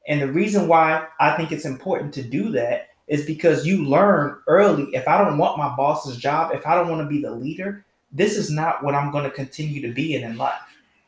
And 0.07 0.21
the 0.21 0.31
reason 0.31 0.67
why 0.67 1.07
I 1.19 1.35
think 1.35 1.51
it's 1.51 1.65
important 1.65 2.13
to 2.13 2.23
do 2.23 2.51
that 2.51 2.89
is 3.11 3.25
because 3.25 3.67
you 3.67 3.83
learn 3.83 4.37
early 4.47 4.83
if 4.95 5.05
I 5.05 5.17
don't 5.17 5.37
want 5.37 5.57
my 5.57 5.75
boss's 5.75 6.15
job, 6.15 6.55
if 6.55 6.65
I 6.65 6.75
don't 6.75 6.87
want 6.87 7.01
to 7.01 7.13
be 7.13 7.21
the 7.21 7.29
leader, 7.29 7.85
this 8.13 8.37
is 8.37 8.49
not 8.49 8.83
what 8.85 8.95
I'm 8.95 9.11
going 9.11 9.25
to 9.25 9.29
continue 9.29 9.81
to 9.81 9.93
be 9.93 10.15
in 10.15 10.23
in 10.23 10.37
life. 10.37 10.61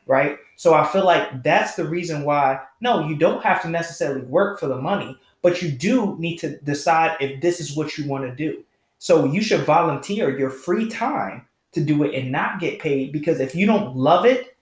Right. 0.06 0.36
So 0.56 0.74
I 0.74 0.86
feel 0.86 1.06
like 1.06 1.42
that's 1.42 1.76
the 1.76 1.88
reason 1.88 2.24
why, 2.24 2.60
no, 2.82 3.08
you 3.08 3.16
don't 3.16 3.42
have 3.42 3.62
to 3.62 3.70
necessarily 3.70 4.20
work 4.20 4.60
for 4.60 4.66
the 4.66 4.76
money, 4.76 5.18
but 5.40 5.62
you 5.62 5.70
do 5.70 6.14
need 6.18 6.36
to 6.40 6.58
decide 6.58 7.16
if 7.20 7.40
this 7.40 7.58
is 7.58 7.74
what 7.74 7.96
you 7.96 8.06
want 8.06 8.24
to 8.24 8.36
do. 8.36 8.62
So 8.98 9.24
you 9.24 9.40
should 9.40 9.62
volunteer 9.62 10.38
your 10.38 10.50
free 10.50 10.90
time 10.90 11.46
to 11.72 11.80
do 11.80 12.04
it 12.04 12.14
and 12.14 12.30
not 12.30 12.60
get 12.60 12.80
paid 12.80 13.12
because 13.12 13.40
if 13.40 13.54
you 13.54 13.64
don't 13.64 13.96
love 13.96 14.26
it, 14.26 14.58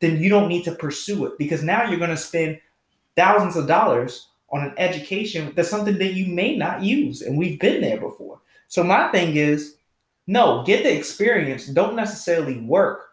then 0.00 0.20
you 0.20 0.28
don't 0.28 0.48
need 0.48 0.64
to 0.64 0.74
pursue 0.74 1.26
it 1.26 1.38
because 1.38 1.62
now 1.62 1.88
you're 1.88 2.00
going 2.00 2.10
to 2.10 2.16
spend 2.16 2.60
thousands 3.14 3.54
of 3.56 3.68
dollars 3.68 4.26
on 4.52 4.64
an 4.64 4.74
education 4.78 5.52
that's 5.54 5.68
something 5.68 5.98
that 5.98 6.14
you 6.14 6.26
may 6.26 6.56
not 6.56 6.82
use. 6.82 7.22
And 7.22 7.38
we've 7.38 7.60
been 7.60 7.80
there 7.80 8.00
before. 8.00 8.40
So 8.68 8.82
my 8.82 9.08
thing 9.08 9.36
is 9.36 9.76
no, 10.26 10.62
get 10.64 10.84
the 10.84 10.96
experience. 10.96 11.66
Don't 11.66 11.96
necessarily 11.96 12.58
work, 12.60 13.08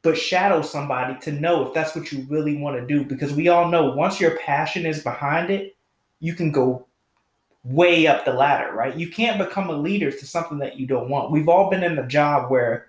but 0.00 0.16
shadow 0.16 0.62
somebody 0.62 1.18
to 1.20 1.32
know 1.32 1.66
if 1.66 1.74
that's 1.74 1.94
what 1.94 2.10
you 2.10 2.24
really 2.30 2.56
want 2.56 2.80
to 2.80 2.86
do. 2.86 3.04
Because 3.04 3.34
we 3.34 3.48
all 3.48 3.68
know 3.68 3.90
once 3.92 4.20
your 4.20 4.38
passion 4.38 4.86
is 4.86 5.02
behind 5.02 5.50
it, 5.50 5.76
you 6.20 6.34
can 6.34 6.50
go 6.50 6.86
way 7.64 8.06
up 8.06 8.24
the 8.24 8.32
ladder, 8.32 8.72
right? 8.72 8.96
You 8.96 9.10
can't 9.10 9.38
become 9.38 9.68
a 9.68 9.76
leader 9.76 10.10
to 10.10 10.26
something 10.26 10.58
that 10.58 10.78
you 10.78 10.86
don't 10.86 11.10
want. 11.10 11.30
We've 11.30 11.48
all 11.48 11.68
been 11.68 11.84
in 11.84 11.98
a 11.98 12.06
job 12.06 12.50
where 12.50 12.86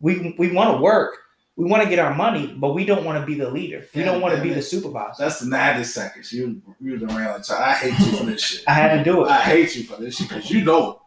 we 0.00 0.34
we 0.38 0.52
want 0.52 0.76
to 0.76 0.80
work, 0.80 1.18
we 1.58 1.64
want 1.68 1.82
to 1.82 1.88
get 1.88 1.98
our 1.98 2.14
money, 2.14 2.54
but 2.56 2.72
we 2.72 2.84
don't 2.84 3.04
want 3.04 3.18
to 3.20 3.26
be 3.26 3.34
the 3.34 3.50
leader. 3.50 3.84
We 3.92 4.04
don't 4.04 4.20
want 4.20 4.36
to 4.36 4.40
be 4.40 4.54
the 4.54 4.62
supervisor. 4.62 5.14
That's 5.18 5.40
the 5.40 5.46
90 5.46 5.82
seconds. 5.84 6.32
You 6.32 6.62
you 6.80 6.98
done 6.98 7.16
ran 7.16 7.26
out 7.28 7.50
I 7.50 7.74
hate 7.74 7.98
you 7.98 8.16
for 8.16 8.24
this 8.26 8.42
shit. 8.42 8.64
I 8.68 8.72
had 8.74 8.96
to 8.96 9.02
do 9.10 9.24
it. 9.24 9.28
I 9.28 9.40
hate 9.40 9.74
you 9.74 9.82
for 9.82 9.96
this 10.00 10.16
shit 10.18 10.28
because 10.28 10.48
you 10.50 10.62
know 10.64 11.02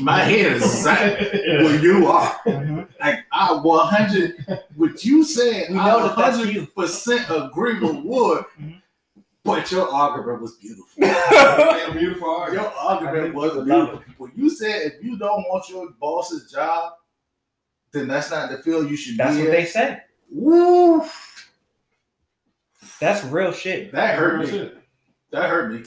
my 0.00 0.20
head 0.20 0.52
is 0.52 0.62
exactly 0.62 1.38
where 1.64 1.78
you 1.82 2.06
are. 2.06 2.32
Mhm. 2.46 2.88
Like 2.98 3.18
I 3.30 3.52
100 3.52 4.64
what 4.76 5.04
you 5.04 5.22
said, 5.22 5.66
We 5.70 5.78
I 5.78 5.86
know 5.88 6.08
that 6.08 6.16
that's 6.16 6.38
you. 6.46 6.66
100% 6.76 7.46
agree 7.48 7.78
with 7.80 7.96
Wood, 8.04 8.44
Mhm. 8.58 8.80
but 9.44 9.70
your 9.70 9.86
argument 9.92 10.40
was 10.40 10.54
beautiful. 10.56 10.86
Beautiful 11.92 12.30
art. 12.30 12.52
Your 12.54 12.72
argument 12.72 13.34
was 13.34 13.52
beautiful. 13.64 14.02
When 14.16 14.32
you 14.34 14.48
said 14.48 14.80
if 14.92 15.04
you 15.04 15.18
don't 15.18 15.42
want 15.50 15.68
your 15.68 15.90
boss's 16.00 16.50
job, 16.50 16.92
then 17.92 18.08
that's 18.08 18.30
not 18.30 18.50
the 18.50 18.58
field 18.58 18.90
you 18.90 18.96
should 18.96 19.16
That's 19.16 19.36
be 19.36 19.42
That's 19.42 19.48
what 19.48 19.58
in. 19.58 19.64
they 19.64 19.68
say. 19.70 19.98
Woo! 20.30 21.04
That's 23.00 23.24
real 23.24 23.52
shit. 23.52 23.92
That 23.92 24.16
hurt 24.16 24.40
me. 24.40 24.70
That 25.32 25.48
hurt 25.50 25.72
me. 25.72 25.84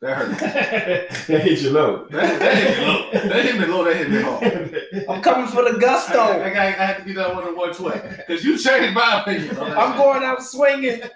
That 0.00 0.16
hurt 0.16 0.30
me. 0.30 0.36
that 0.40 1.42
hit 1.42 1.60
you 1.60 1.70
low. 1.70 2.06
That, 2.10 2.38
that 2.40 2.56
hit 2.56 2.78
me 2.78 3.66
low. 3.66 3.84
That 3.84 3.96
hit 3.96 4.10
me 4.10 4.20
low. 4.20 4.40
That 4.40 4.60
hit 4.60 4.90
me 4.90 5.02
hard. 5.02 5.06
I'm 5.08 5.22
coming 5.22 5.46
for 5.48 5.62
the 5.62 5.70
I, 5.70 5.76
I, 5.76 5.78
gusto. 5.78 6.18
I, 6.20 6.46
I 6.48 6.70
had 6.70 6.98
to 6.98 7.04
get 7.04 7.16
that 7.16 7.34
one 7.34 7.48
in 7.48 7.56
one 7.56 7.82
way 7.82 8.16
because 8.18 8.44
you 8.44 8.58
changed 8.58 8.94
my 8.94 9.22
opinion. 9.22 9.56
I'm 9.58 9.96
going 9.96 10.22
out 10.22 10.42
swinging. 10.42 11.00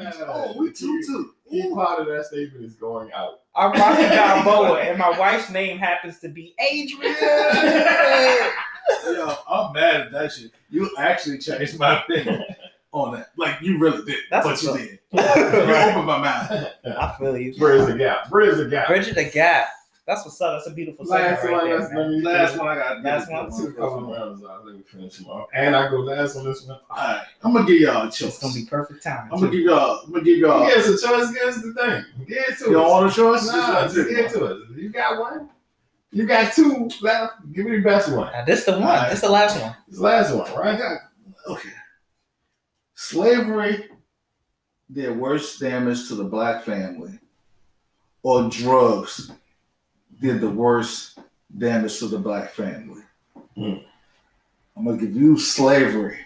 Oh, 0.00 0.54
we 0.56 0.70
two 0.70 1.02
two. 1.04 1.34
Key 1.50 1.72
part 1.74 2.00
of 2.00 2.06
that 2.08 2.26
statement 2.26 2.64
is 2.64 2.74
going 2.74 3.10
out. 3.12 3.40
I'm 3.54 3.72
Rocky 3.72 4.02
Balboa, 4.02 4.80
and 4.80 4.98
my 4.98 5.18
wife's 5.18 5.50
name 5.50 5.78
happens 5.78 6.18
to 6.20 6.28
be 6.28 6.54
Adrian. 6.60 7.14
Yo, 9.04 9.34
I'm 9.50 9.72
mad 9.72 10.00
at 10.02 10.12
that 10.12 10.32
shit. 10.32 10.50
You 10.70 10.90
actually 10.98 11.38
changed 11.38 11.78
my 11.78 12.02
opinion 12.02 12.44
on 12.92 13.14
that. 13.14 13.30
Like 13.36 13.60
you 13.62 13.78
really 13.78 14.04
did. 14.04 14.20
That's 14.30 14.46
but 14.46 14.62
you 14.62 14.70
up. 14.70 14.76
did. 14.76 14.98
You 15.12 15.74
opened 15.74 16.06
my 16.06 16.18
mind. 16.18 16.70
I 16.84 17.14
feel 17.18 17.36
you. 17.36 17.54
Bridge 17.58 17.86
the 17.86 17.96
gap. 17.96 18.28
Bridge 18.30 18.56
the 18.58 18.66
gap. 18.66 18.88
Bridget 18.88 19.14
the 19.14 19.24
Gap. 19.30 19.68
That's 20.08 20.24
what's 20.24 20.40
up. 20.40 20.54
That's 20.56 20.68
a 20.68 20.74
beautiful 20.74 21.04
segment 21.04 21.32
Last 21.32 21.44
right 21.44 21.52
one. 21.52 21.64
there, 21.66 21.78
Let's, 21.80 21.92
man. 21.92 22.22
Last 22.22 22.56
one 22.58 22.68
I 22.68 22.74
got. 22.76 23.02
Last 23.02 23.30
one, 23.30 23.50
Two 23.50 23.72
couple 23.74 24.10
rounds 24.10 24.42
out. 24.42 24.64
Let 24.64 24.76
me 24.76 24.80
finish 24.90 25.18
them 25.18 25.26
off. 25.26 25.50
And 25.52 25.76
I 25.76 25.90
go 25.90 25.96
last 25.98 26.34
on 26.34 26.46
this 26.46 26.66
one. 26.66 26.78
Alright, 26.90 27.26
I'm 27.44 27.52
gonna 27.52 27.66
give 27.66 27.78
y'all 27.82 28.08
a 28.08 28.10
choice. 28.10 28.22
It's 28.22 28.38
gonna 28.38 28.54
be 28.54 28.64
perfect 28.64 29.02
timing. 29.02 29.30
I'm 29.34 29.38
gonna 29.38 29.52
give 29.52 29.60
y'all. 29.64 30.00
I'm 30.06 30.12
gonna 30.12 30.24
give 30.24 30.38
y'all. 30.38 30.66
Give 30.66 30.78
us 30.78 31.04
a 31.04 31.06
choice. 31.06 31.30
Give 31.30 31.42
us 31.42 31.56
the 31.56 31.74
thing. 31.74 32.04
Give 32.26 32.38
it 32.38 32.58
to 32.58 32.64
You 32.64 32.72
don't 32.72 32.84
us. 32.86 32.90
want 32.90 33.12
a 33.12 33.14
choice? 33.14 33.46
Nah, 33.48 33.82
just 33.82 33.94
give 33.96 34.18
it 34.18 34.30
to 34.32 34.44
us. 34.46 34.62
You 34.74 34.88
got 34.88 35.20
one. 35.20 35.50
You 36.10 36.26
got 36.26 36.54
two 36.54 36.88
left. 37.02 37.34
Give 37.52 37.66
me 37.66 37.76
the 37.76 37.82
best 37.82 38.10
one. 38.10 38.32
Now, 38.32 38.46
this 38.46 38.64
the 38.64 38.72
one. 38.72 38.84
Alright. 38.84 39.10
This 39.10 39.20
the 39.20 39.28
last 39.28 39.60
one. 39.60 39.76
This 39.88 40.00
last 40.00 40.34
one, 40.34 40.50
right? 40.54 40.78
got 40.78 41.00
okay. 41.48 41.68
Slavery 42.94 43.84
did 44.90 45.14
worse 45.18 45.58
damage 45.58 46.08
to 46.08 46.14
the 46.14 46.24
black 46.24 46.64
family, 46.64 47.18
or 48.22 48.48
drugs 48.48 49.32
did 50.20 50.40
the 50.40 50.48
worst 50.50 51.18
damage 51.56 51.98
to 51.98 52.08
the 52.08 52.18
black 52.18 52.50
family. 52.50 53.02
Hmm. 53.56 53.74
I'm 54.76 54.84
gonna 54.84 54.96
give 54.98 55.14
you 55.16 55.38
slavery. 55.38 56.18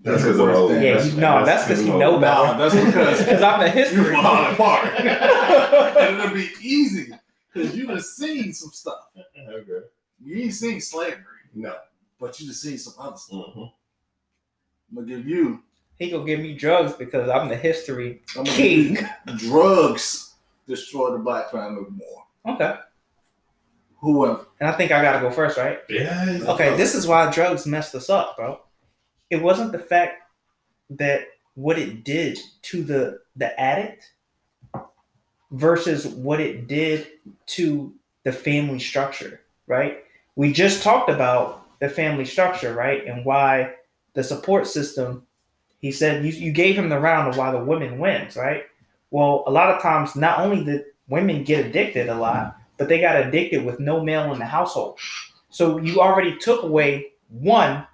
That's 0.00 0.22
did 0.22 0.32
because 0.32 0.38
of 0.38 0.46
worse 0.46 0.56
old. 0.56 0.70
damage. 0.70 0.84
Yeah, 0.84 0.92
That's- 0.94 1.14
you 1.14 1.20
know, 1.20 1.44
that's 1.44 1.64
because 1.68 1.82
you 1.86 1.98
know 1.98 2.18
Nah, 2.18 2.56
better. 2.56 2.58
that's 2.70 2.84
because 2.86 3.18
Because 3.20 3.42
I'm 3.42 3.60
the 3.60 3.66
you 3.66 3.72
history. 3.72 4.14
fall 4.14 4.52
apart. 4.52 4.86
and 5.00 6.20
it'll 6.20 6.34
be 6.34 6.50
easy 6.60 7.12
because 7.52 7.76
you 7.76 7.86
done 7.86 8.00
seen 8.00 8.52
some 8.52 8.70
stuff. 8.70 9.00
Okay. 9.48 9.86
You 10.22 10.42
ain't 10.44 10.54
seen 10.54 10.80
slavery, 10.80 11.22
No. 11.54 11.74
but 12.20 12.38
you 12.40 12.46
just 12.46 12.62
seen 12.62 12.78
some 12.78 12.94
other 12.98 13.16
stuff. 13.16 13.54
Mhm. 13.56 13.72
I'm 14.90 14.94
gonna 14.96 15.06
give 15.06 15.26
you. 15.26 15.62
He 15.98 16.10
gonna 16.10 16.24
give 16.24 16.40
me 16.40 16.54
drugs 16.54 16.92
because 16.94 17.28
I'm 17.28 17.48
the 17.48 17.56
history 17.56 18.22
I'm 18.36 18.44
gonna 18.44 18.56
give 18.56 18.72
you 18.72 18.96
king. 18.96 19.06
drugs 19.36 20.34
destroy 20.66 21.12
the 21.12 21.18
black 21.18 21.50
family 21.50 21.84
more. 21.90 22.54
Okay. 22.54 22.78
Whoever. 24.04 24.44
And 24.60 24.68
I 24.68 24.72
think 24.72 24.92
I 24.92 25.00
gotta 25.00 25.20
go 25.20 25.30
first, 25.30 25.56
right? 25.56 25.78
Yeah. 25.88 26.40
Okay, 26.48 26.76
this 26.76 26.94
is 26.94 27.06
why 27.06 27.30
drugs 27.30 27.66
messed 27.66 27.94
us 27.94 28.10
up, 28.10 28.36
bro. 28.36 28.60
It 29.30 29.40
wasn't 29.40 29.72
the 29.72 29.78
fact 29.78 30.24
that 30.90 31.22
what 31.54 31.78
it 31.78 32.04
did 32.04 32.38
to 32.62 32.82
the 32.82 33.20
the 33.36 33.58
addict 33.58 34.12
versus 35.52 36.06
what 36.06 36.38
it 36.38 36.68
did 36.68 37.06
to 37.46 37.94
the 38.24 38.32
family 38.32 38.78
structure, 38.78 39.40
right? 39.66 40.04
We 40.36 40.52
just 40.52 40.82
talked 40.82 41.08
about 41.08 41.66
the 41.80 41.88
family 41.88 42.26
structure, 42.26 42.74
right? 42.74 43.06
And 43.06 43.24
why 43.24 43.72
the 44.12 44.22
support 44.22 44.66
system, 44.66 45.26
he 45.78 45.90
said 45.90 46.26
you, 46.26 46.32
you 46.32 46.52
gave 46.52 46.76
him 46.76 46.90
the 46.90 47.00
round 47.00 47.28
of 47.28 47.38
why 47.38 47.52
the 47.52 47.64
women 47.64 47.98
wins, 47.98 48.36
right? 48.36 48.64
Well, 49.10 49.44
a 49.46 49.50
lot 49.50 49.70
of 49.70 49.80
times 49.80 50.14
not 50.14 50.40
only 50.40 50.62
did 50.62 50.84
women 51.08 51.42
get 51.42 51.64
addicted 51.64 52.10
a 52.10 52.14
lot, 52.14 52.58
but 52.84 52.90
they 52.90 53.00
got 53.00 53.16
addicted 53.16 53.64
with 53.64 53.80
no 53.80 54.04
male 54.04 54.30
in 54.34 54.38
the 54.38 54.44
household. 54.44 54.98
So 55.48 55.78
you 55.78 56.02
already 56.02 56.36
took 56.36 56.62
away 56.62 57.12
one 57.30 57.86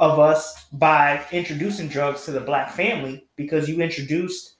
of 0.00 0.18
us 0.18 0.64
by 0.72 1.24
introducing 1.30 1.86
drugs 1.86 2.24
to 2.24 2.32
the 2.32 2.40
black 2.40 2.72
family 2.72 3.24
because 3.36 3.68
you 3.68 3.80
introduced 3.80 4.56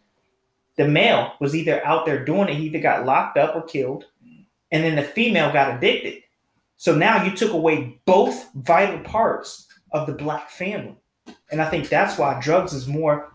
the 0.77 0.87
male 0.87 1.33
was 1.41 1.57
either 1.57 1.85
out 1.85 2.07
there 2.07 2.25
doing 2.25 2.49
it, 2.49 2.55
he 2.55 2.67
either 2.67 2.79
got 2.79 3.05
locked 3.05 3.39
up 3.39 3.57
or 3.57 3.63
killed, 3.63 4.05
and 4.71 4.85
then 4.85 4.95
the 4.95 5.03
female 5.03 5.53
got 5.53 5.77
addicted. 5.77 6.23
So 6.77 6.95
now 6.95 7.25
you 7.25 7.35
took 7.35 7.53
away 7.53 8.01
both 8.05 8.53
vital 8.55 9.01
parts 9.01 9.67
of 9.91 10.07
the 10.07 10.13
black 10.13 10.49
family. 10.49 10.95
And 11.51 11.61
I 11.61 11.69
think 11.69 11.89
that's 11.89 12.17
why 12.17 12.39
drugs 12.41 12.73
is 12.73 12.87
more 12.87 13.30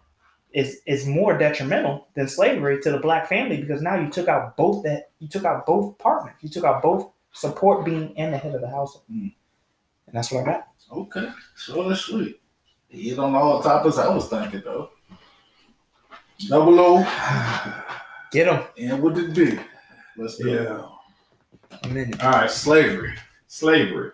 is 0.56 0.80
is 0.86 1.06
more 1.06 1.38
detrimental 1.38 2.08
than 2.16 2.30
slavery 2.30 2.82
to 2.82 2.90
the 2.90 2.98
black 2.98 3.28
family 3.28 3.58
because 3.58 3.82
now 3.82 4.00
you 4.00 4.10
took 4.10 4.30
out 4.30 4.56
both 4.56 4.84
that 4.84 5.10
you 5.20 5.28
took 5.28 5.44
out 5.44 5.66
both 5.66 5.98
partners. 5.98 6.34
You 6.40 6.48
took 6.48 6.64
out 6.64 6.82
both 6.82 7.12
support 7.34 7.84
being 7.84 8.18
and 8.18 8.34
the 8.34 8.38
head 8.38 8.56
of 8.56 8.62
the 8.62 8.70
household. 8.70 9.04
Mm. 9.12 9.34
And 10.08 10.14
that's 10.14 10.32
what 10.32 10.44
I 10.44 10.52
got. 10.52 10.68
Okay. 10.90 11.30
So 11.58 11.90
that's 11.90 12.02
sweet. 12.02 12.40
He 12.88 13.10
hit 13.10 13.20
on 13.20 13.36
all 13.36 13.62
the 13.62 13.68
topics 13.68 13.98
I 13.98 14.08
was 14.08 14.30
thinking 14.30 14.62
though. 14.64 14.92
Double 16.48 16.80
O 16.80 17.04
Get 18.32 18.46
them. 18.46 18.64
and 18.78 19.04
with 19.04 19.16
the 19.16 19.28
D. 19.28 19.60
Let's 20.18 20.42
go. 20.42 20.50
Yeah. 20.50 21.78
I'm 21.84 21.98
in 21.98 22.14
it. 22.14 22.24
All 22.24 22.32
right. 22.32 22.50
Slavery. 22.50 23.14
Slavery. 23.48 24.12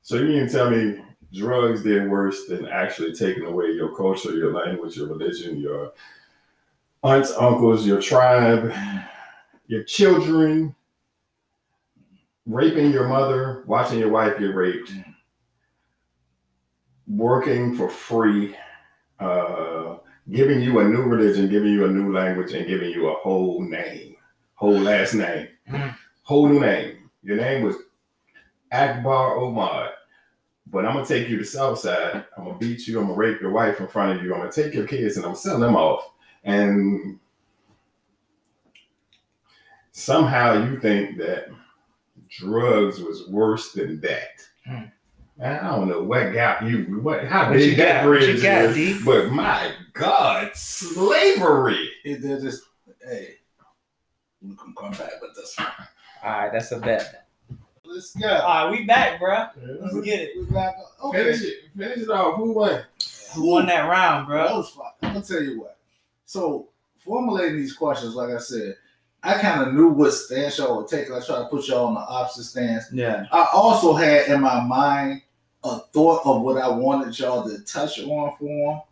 So 0.00 0.16
you 0.16 0.24
mean 0.24 0.46
to 0.46 0.52
tell 0.52 0.70
me 0.70 1.02
drugs 1.34 1.82
did 1.82 2.08
worse 2.08 2.46
than 2.46 2.66
actually 2.66 3.12
taking 3.12 3.44
away 3.44 3.72
your 3.72 3.94
culture, 3.96 4.34
your 4.34 4.52
language, 4.52 4.96
your 4.96 5.08
religion, 5.08 5.58
your 5.58 5.92
aunts, 7.02 7.32
uncles, 7.32 7.86
your 7.86 8.00
tribe, 8.00 8.72
your 9.66 9.82
children, 9.82 10.74
raping 12.46 12.92
your 12.92 13.08
mother, 13.08 13.64
watching 13.66 13.98
your 13.98 14.10
wife 14.10 14.38
get 14.38 14.54
raped, 14.54 14.92
working 17.06 17.74
for 17.76 17.88
free, 17.88 18.54
uh, 19.20 19.96
giving 20.30 20.60
you 20.60 20.78
a 20.80 20.84
new 20.84 21.02
religion, 21.02 21.48
giving 21.48 21.72
you 21.72 21.84
a 21.84 21.90
new 21.90 22.12
language, 22.12 22.52
and 22.52 22.66
giving 22.66 22.90
you 22.90 23.08
a 23.08 23.14
whole 23.16 23.60
name, 23.62 24.16
whole 24.54 24.78
last 24.78 25.14
name, 25.14 25.48
Mm. 25.68 25.94
whole 26.22 26.48
new 26.48 26.60
name. 26.60 27.10
Your 27.22 27.36
name 27.36 27.62
was 27.64 27.76
Akbar 28.72 29.36
Omar. 29.36 29.90
But 30.74 30.84
I'm 30.84 30.94
gonna 30.94 31.06
take 31.06 31.28
you 31.28 31.38
to 31.38 31.44
Southside. 31.44 32.24
I'm 32.36 32.46
gonna 32.46 32.58
beat 32.58 32.88
you. 32.88 32.98
I'm 32.98 33.06
gonna 33.06 33.16
rape 33.16 33.40
your 33.40 33.52
wife 33.52 33.78
in 33.78 33.86
front 33.86 34.18
of 34.18 34.24
you. 34.24 34.34
I'm 34.34 34.40
gonna 34.40 34.50
take 34.50 34.74
your 34.74 34.88
kids 34.88 35.16
and 35.16 35.24
I'm 35.24 35.30
gonna 35.30 35.40
sell 35.40 35.60
them 35.60 35.76
off. 35.76 36.10
And 36.42 37.20
somehow 39.92 40.64
you 40.68 40.80
think 40.80 41.16
that 41.18 41.46
drugs 42.28 42.98
was 42.98 43.28
worse 43.28 43.70
than 43.70 44.00
that. 44.00 44.40
Hmm. 44.66 44.86
Man, 45.38 45.64
I 45.64 45.76
don't 45.76 45.88
know 45.88 46.02
what 46.02 46.32
gap 46.32 46.62
you 46.62 47.00
what 47.00 47.24
how 47.24 47.50
What 47.50 47.60
you 47.60 47.66
big 47.66 47.76
that 47.76 48.02
got? 48.02 48.08
What 48.08 48.20
you 48.22 48.26
bridge 48.26 48.42
got, 48.42 48.64
is. 48.64 48.74
D? 48.74 49.00
But 49.04 49.30
my 49.30 49.70
God, 49.92 50.50
slavery. 50.56 51.88
It 52.04 52.20
just 52.20 52.64
hey. 53.00 53.36
We 54.42 54.56
can 54.56 54.74
come 54.76 54.90
back, 54.90 55.12
but 55.20 55.30
that's 55.36 55.54
fine. 55.54 55.68
All 56.24 56.30
right, 56.30 56.52
that's 56.52 56.72
a 56.72 56.80
bet. 56.80 57.23
Let's 57.94 58.12
go. 58.16 58.28
All 58.28 58.66
right, 58.66 58.70
we 58.72 58.84
back, 58.86 59.20
bro. 59.20 59.46
Let's 59.80 60.00
get 60.00 60.20
it. 60.20 60.30
We 60.36 60.52
back. 60.52 60.74
Okay. 61.04 61.24
Finish 61.24 61.42
it. 61.42 61.54
Finish 61.76 61.98
it 61.98 62.10
off. 62.10 62.34
Who 62.36 62.52
won? 62.52 62.82
Who 63.34 63.50
won 63.50 63.66
that 63.66 63.88
round, 63.88 64.26
bro? 64.26 64.38
That 64.38 64.48
bro? 64.48 64.56
was 64.56 64.70
fun. 64.70 64.86
I'm 65.02 65.12
gonna 65.12 65.24
tell 65.24 65.40
you 65.40 65.60
what. 65.60 65.78
So 66.24 66.70
formulating 66.98 67.56
these 67.56 67.72
questions, 67.72 68.16
like 68.16 68.30
I 68.30 68.38
said, 68.38 68.74
I 69.22 69.38
kind 69.38 69.62
of 69.62 69.74
knew 69.74 69.90
what 69.90 70.12
stance 70.12 70.58
y'all 70.58 70.78
would 70.78 70.88
take. 70.88 71.08
I 71.08 71.24
tried 71.24 71.38
to 71.38 71.48
put 71.48 71.68
y'all 71.68 71.86
on 71.86 71.94
the 71.94 72.00
opposite 72.00 72.44
stance. 72.44 72.86
Yeah. 72.92 73.26
I 73.30 73.46
also 73.52 73.94
had 73.94 74.26
in 74.26 74.40
my 74.40 74.60
mind 74.60 75.22
a 75.62 75.78
thought 75.78 76.22
of 76.24 76.42
what 76.42 76.60
I 76.60 76.68
wanted 76.68 77.16
y'all 77.16 77.48
to 77.48 77.60
touch 77.60 78.00
on 78.00 78.36
for 78.36 78.72
them, 78.72 78.82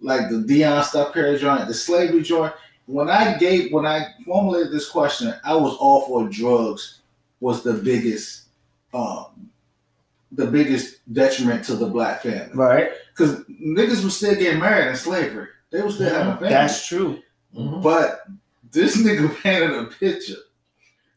like 0.00 0.28
the 0.28 0.36
Deion 0.36 0.84
stuff 0.84 1.14
Perry 1.14 1.38
joint, 1.38 1.66
the 1.66 1.72
slavery 1.72 2.22
joint. 2.22 2.52
When 2.84 3.08
I 3.08 3.38
gave, 3.38 3.72
when 3.72 3.86
I 3.86 4.08
formulated 4.26 4.70
this 4.70 4.88
question, 4.88 5.34
I 5.44 5.56
was 5.56 5.74
all 5.78 6.06
for 6.06 6.28
drugs 6.28 6.97
was 7.40 7.62
the 7.62 7.74
biggest, 7.74 8.44
um, 8.94 9.50
the 10.32 10.46
biggest 10.46 10.96
detriment 11.12 11.64
to 11.64 11.74
the 11.74 11.86
black 11.86 12.22
family. 12.22 12.50
Right. 12.54 12.90
Because 13.16 13.44
niggas 13.44 14.04
was 14.04 14.16
still 14.16 14.34
getting 14.34 14.60
married 14.60 14.88
in 14.88 14.96
slavery. 14.96 15.48
They 15.70 15.82
was 15.82 15.94
still 15.96 16.10
having 16.12 16.32
families. 16.34 16.50
That's 16.50 16.86
true. 16.86 17.22
Mhm. 17.56 17.82
But 17.82 18.24
this 18.70 18.96
nigga 18.96 19.34
painted 19.42 19.72
a 19.72 19.84
picture. 19.84 20.34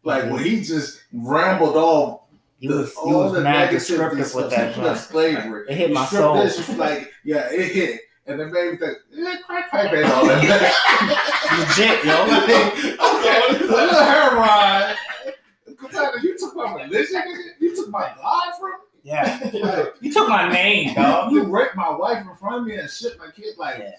Like 0.03 0.31
when 0.31 0.43
he 0.43 0.61
just 0.61 1.01
rambled 1.13 1.75
off 1.75 2.21
He 2.59 2.67
the- 2.67 2.75
was 2.77 2.93
he 2.93 2.99
all 3.13 3.23
was 3.25 3.33
the 3.33 3.41
mad 3.41 3.69
negativity 3.69 4.17
descriptive 4.17 4.35
with 4.35 4.49
that 4.51 4.75
joint. 4.75 4.97
slavery. 4.97 5.65
It 5.69 5.75
hit 5.75 5.91
my 5.91 6.05
stripped 6.05 6.23
soul. 6.23 6.35
This, 6.37 6.67
was 6.67 6.77
like, 6.77 7.11
yeah, 7.23 7.49
it 7.51 7.71
hit. 7.71 8.01
And 8.27 8.39
then 8.39 8.51
made 8.51 8.71
me 8.71 8.77
think, 8.77 8.97
yeah, 9.11 9.35
crack 9.45 9.69
pipe 9.71 9.91
ain't 9.91 10.05
all 10.05 10.25
that. 10.25 10.37
Legit, 11.77 12.05
yo. 12.05 12.23
okay, 12.23 12.95
a 12.95 13.71
little 13.71 14.03
hair 14.03 14.35
ride. 14.35 14.95
Katana, 15.81 16.21
you 16.23 16.37
took 16.37 16.55
my 16.55 16.73
religion, 16.75 17.21
nigga? 17.21 17.43
You 17.59 17.75
took 17.75 17.89
my 17.89 18.11
God 18.17 18.51
from 18.59 18.73
Yeah. 19.03 19.39
me? 19.53 19.61
Like, 19.63 19.93
You 20.01 20.13
took 20.13 20.29
my 20.29 20.49
name, 20.49 20.93
dog. 20.95 21.31
you 21.31 21.43
raped 21.43 21.75
my 21.75 21.89
wife 21.89 22.25
in 22.25 22.35
front 22.35 22.61
of 22.61 22.63
me 22.67 22.75
and 22.75 22.89
shit 22.89 23.17
my 23.19 23.27
kid. 23.31 23.57
Like, 23.57 23.79
Yeah. 23.79 23.91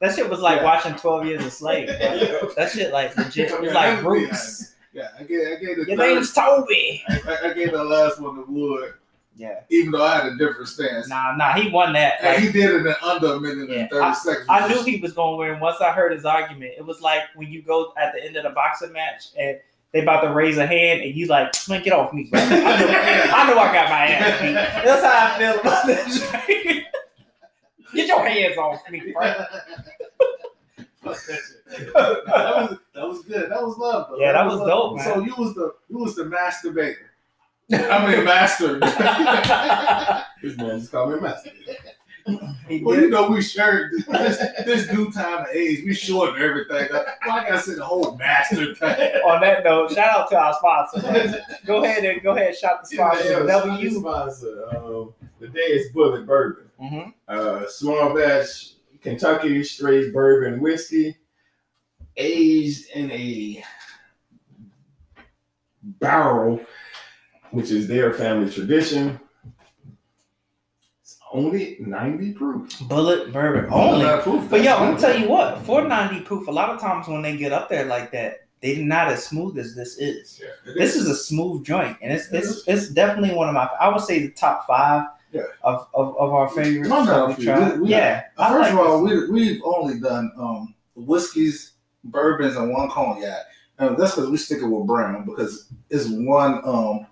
That 0.00 0.14
shit 0.16 0.28
was 0.28 0.40
like 0.40 0.58
Yeah. 0.58 0.64
watching 0.64 0.94
Twelve 0.96 1.26
Years 1.26 1.44
a 1.44 1.50
Slave. 1.50 1.86
That 2.56 2.70
shit 2.72 2.92
like 2.92 3.16
legit. 3.16 3.50
It 3.52 3.60
was 3.60 3.72
like 3.72 4.02
Roots. 4.02 4.74
yeah, 4.92 5.08
I 5.18 5.22
gave, 5.22 5.46
I 5.46 5.54
gave 5.56 5.76
the 5.76 5.84
Your 5.86 5.96
third- 5.96 6.14
name's 6.14 6.32
Toby. 6.32 7.02
I, 7.08 7.38
I 7.44 7.52
gave 7.54 7.72
the 7.72 7.82
last 7.84 8.20
one 8.20 8.34
to 8.34 8.42
Wood, 8.48 8.94
Yeah. 9.36 9.60
even 9.70 9.92
though 9.92 10.04
I 10.04 10.16
had 10.16 10.26
a 10.32 10.36
different 10.36 10.68
stance. 10.68 11.08
Nah, 11.08 11.36
nah, 11.36 11.52
he 11.52 11.70
won 11.70 11.92
that. 11.94 12.14
And 12.20 12.28
Like, 12.34 12.38
he 12.40 12.52
did 12.52 12.70
it 12.74 12.84
in 12.86 12.94
under 13.02 13.34
a 13.34 13.40
minute 13.40 13.70
Yeah, 13.70 13.78
and 13.82 13.90
30 13.90 14.14
seconds. 14.14 14.46
I 14.50 14.66
knew 14.68 14.82
he 14.82 15.00
was 15.00 15.12
going 15.12 15.34
to 15.46 15.52
win 15.52 15.60
once 15.60 15.80
I 15.80 15.92
heard 15.92 16.10
his 16.12 16.24
argument. 16.24 16.72
It 16.76 16.84
was 16.84 17.00
like 17.00 17.22
when 17.36 17.48
you 17.52 17.62
go 17.62 17.92
at 17.96 18.12
the 18.12 18.22
end 18.24 18.36
of 18.36 18.42
the 18.42 18.50
boxing 18.50 18.92
match 18.92 19.26
and 19.38 19.58
they 19.92 20.00
about 20.00 20.22
to 20.22 20.32
raise 20.32 20.56
a 20.58 20.66
hand 20.66 21.02
and 21.02 21.14
you 21.14 21.26
like, 21.26 21.54
man, 21.68 21.82
get 21.82 21.92
off 21.92 22.12
me, 22.12 22.24
bro. 22.24 22.40
I 22.40 22.48
know 22.48 22.56
I, 22.56 23.50
know 23.50 23.58
I 23.58 23.72
got 23.72 23.90
my 23.90 24.06
ass 24.06 24.40
beat. 24.40 24.54
That's 24.54 25.04
how 25.04 25.34
I 25.34 25.38
feel 25.38 25.60
about 25.60 25.86
that. 25.86 26.84
get 27.94 28.08
your 28.08 28.26
hands 28.26 28.56
off 28.56 28.90
me, 28.90 29.12
bro. 29.12 29.34
Fuck 31.02 31.18
that 31.26 31.40
that, 31.66 32.70
was, 32.70 32.78
that 32.94 33.08
was 33.08 33.22
good. 33.24 33.50
That 33.50 33.62
was 33.62 33.76
love. 33.76 34.08
Though. 34.10 34.18
Yeah, 34.18 34.32
that 34.32 34.46
was 34.46 34.60
dope, 34.60 34.96
Man. 34.96 35.04
So 35.04 35.20
you 35.20 35.34
was 35.36 35.54
the 35.54 35.74
you 35.88 35.98
was 35.98 36.14
the 36.14 36.24
masturbator. 36.24 36.96
I 37.72 38.06
mean 38.06 38.20
a 38.20 38.24
master. 38.24 38.78
This 40.42 40.56
man 40.56 40.80
just 40.80 40.90
called 40.90 41.12
me 41.12 41.18
a 41.18 41.20
master. 41.20 41.50
Well, 42.26 43.00
you 43.00 43.10
know 43.10 43.28
we 43.28 43.42
shared 43.42 43.92
this, 43.92 44.38
this 44.64 44.92
new 44.92 45.10
time 45.10 45.46
and 45.46 45.56
age. 45.56 45.84
We 45.84 45.94
shorten 45.94 46.40
everything. 46.40 46.88
Like 46.92 47.50
I 47.50 47.58
said, 47.58 47.76
the 47.76 47.84
whole 47.84 48.16
master 48.16 48.74
thing. 48.74 49.20
On 49.26 49.40
that 49.40 49.64
note, 49.64 49.92
shout 49.92 50.20
out 50.20 50.30
to 50.30 50.38
our 50.38 50.54
sponsor. 50.54 51.02
man. 51.02 51.40
Go 51.66 51.84
ahead 51.84 52.04
and 52.04 52.22
go 52.22 52.32
ahead 52.32 52.48
and 52.48 52.56
shout 52.56 52.82
the 52.82 52.88
sponsor. 52.88 53.24
Yeah, 53.24 53.46
W. 53.46 53.90
sponsor. 53.90 54.76
Um, 54.76 55.14
the 55.40 55.48
day 55.48 55.60
is 55.60 55.92
Bulleit 55.92 56.26
Bourbon. 56.26 56.70
Mm-hmm. 56.80 57.10
Uh, 57.28 57.66
small 57.68 58.14
batch 58.14 58.74
Kentucky 59.02 59.64
straight 59.64 60.12
bourbon 60.12 60.60
whiskey, 60.60 61.16
aged 62.16 62.90
in 62.94 63.10
a 63.10 63.64
barrel, 65.82 66.60
which 67.50 67.70
is 67.70 67.88
their 67.88 68.12
family 68.12 68.50
tradition. 68.50 69.18
Only 71.32 71.78
90 71.80 72.32
proof. 72.34 72.68
Bulleit 72.80 73.32
bourbon 73.32 73.68
only. 73.72 74.04
Proof. 74.22 74.50
But 74.50 74.62
yo, 74.62 74.74
I'm 74.76 74.90
gonna 74.94 75.00
tell 75.00 75.18
you 75.18 75.28
what, 75.28 75.58
490 75.64 76.24
proof, 76.26 76.46
a 76.46 76.50
lot 76.50 76.68
of 76.70 76.80
times 76.80 77.08
when 77.08 77.22
they 77.22 77.36
get 77.36 77.52
up 77.52 77.68
there 77.68 77.86
like 77.86 78.12
that, 78.12 78.40
they're 78.60 78.76
not 78.76 79.08
as 79.08 79.24
smooth 79.26 79.58
as 79.58 79.74
this 79.74 79.96
is. 79.98 80.40
It 80.66 80.74
This 80.76 80.94
is 80.94 81.08
a 81.08 81.16
smooth 81.16 81.64
joint, 81.64 81.96
and 82.02 82.12
it's 82.12 82.30
it's, 82.32 82.62
it's 82.68 82.88
definitely 82.90 83.34
one 83.34 83.48
of 83.48 83.54
my 83.54 83.68
I 83.80 83.88
would 83.88 84.02
say 84.02 84.20
the 84.20 84.30
top 84.32 84.66
five 84.66 85.06
Yeah. 85.32 85.42
of, 85.64 85.88
of, 85.94 86.16
of 86.18 86.32
our 86.34 86.48
favorites. 86.50 86.88
No, 86.90 87.26
we 87.28 87.34
we- 87.34 87.44
tried. 87.44 87.80
we- 87.80 87.88
yeah. 87.88 88.24
First 88.36 88.52
like 88.60 88.72
of 88.74 88.78
all, 88.78 89.04
this. 89.04 89.28
we 89.28 89.30
we've 89.30 89.62
only 89.64 89.98
done 90.00 90.30
um 90.38 90.74
whiskeys, 90.94 91.72
bourbons, 92.04 92.56
and 92.56 92.70
one 92.72 92.90
cognac. 92.90 93.40
And 93.78 93.96
that's 93.96 94.14
because 94.14 94.30
we 94.30 94.36
stick 94.36 94.58
it 94.62 94.66
with 94.66 94.86
brown 94.86 95.24
because 95.24 95.72
it's 95.90 96.06
one 96.08 96.60
um 96.64 97.06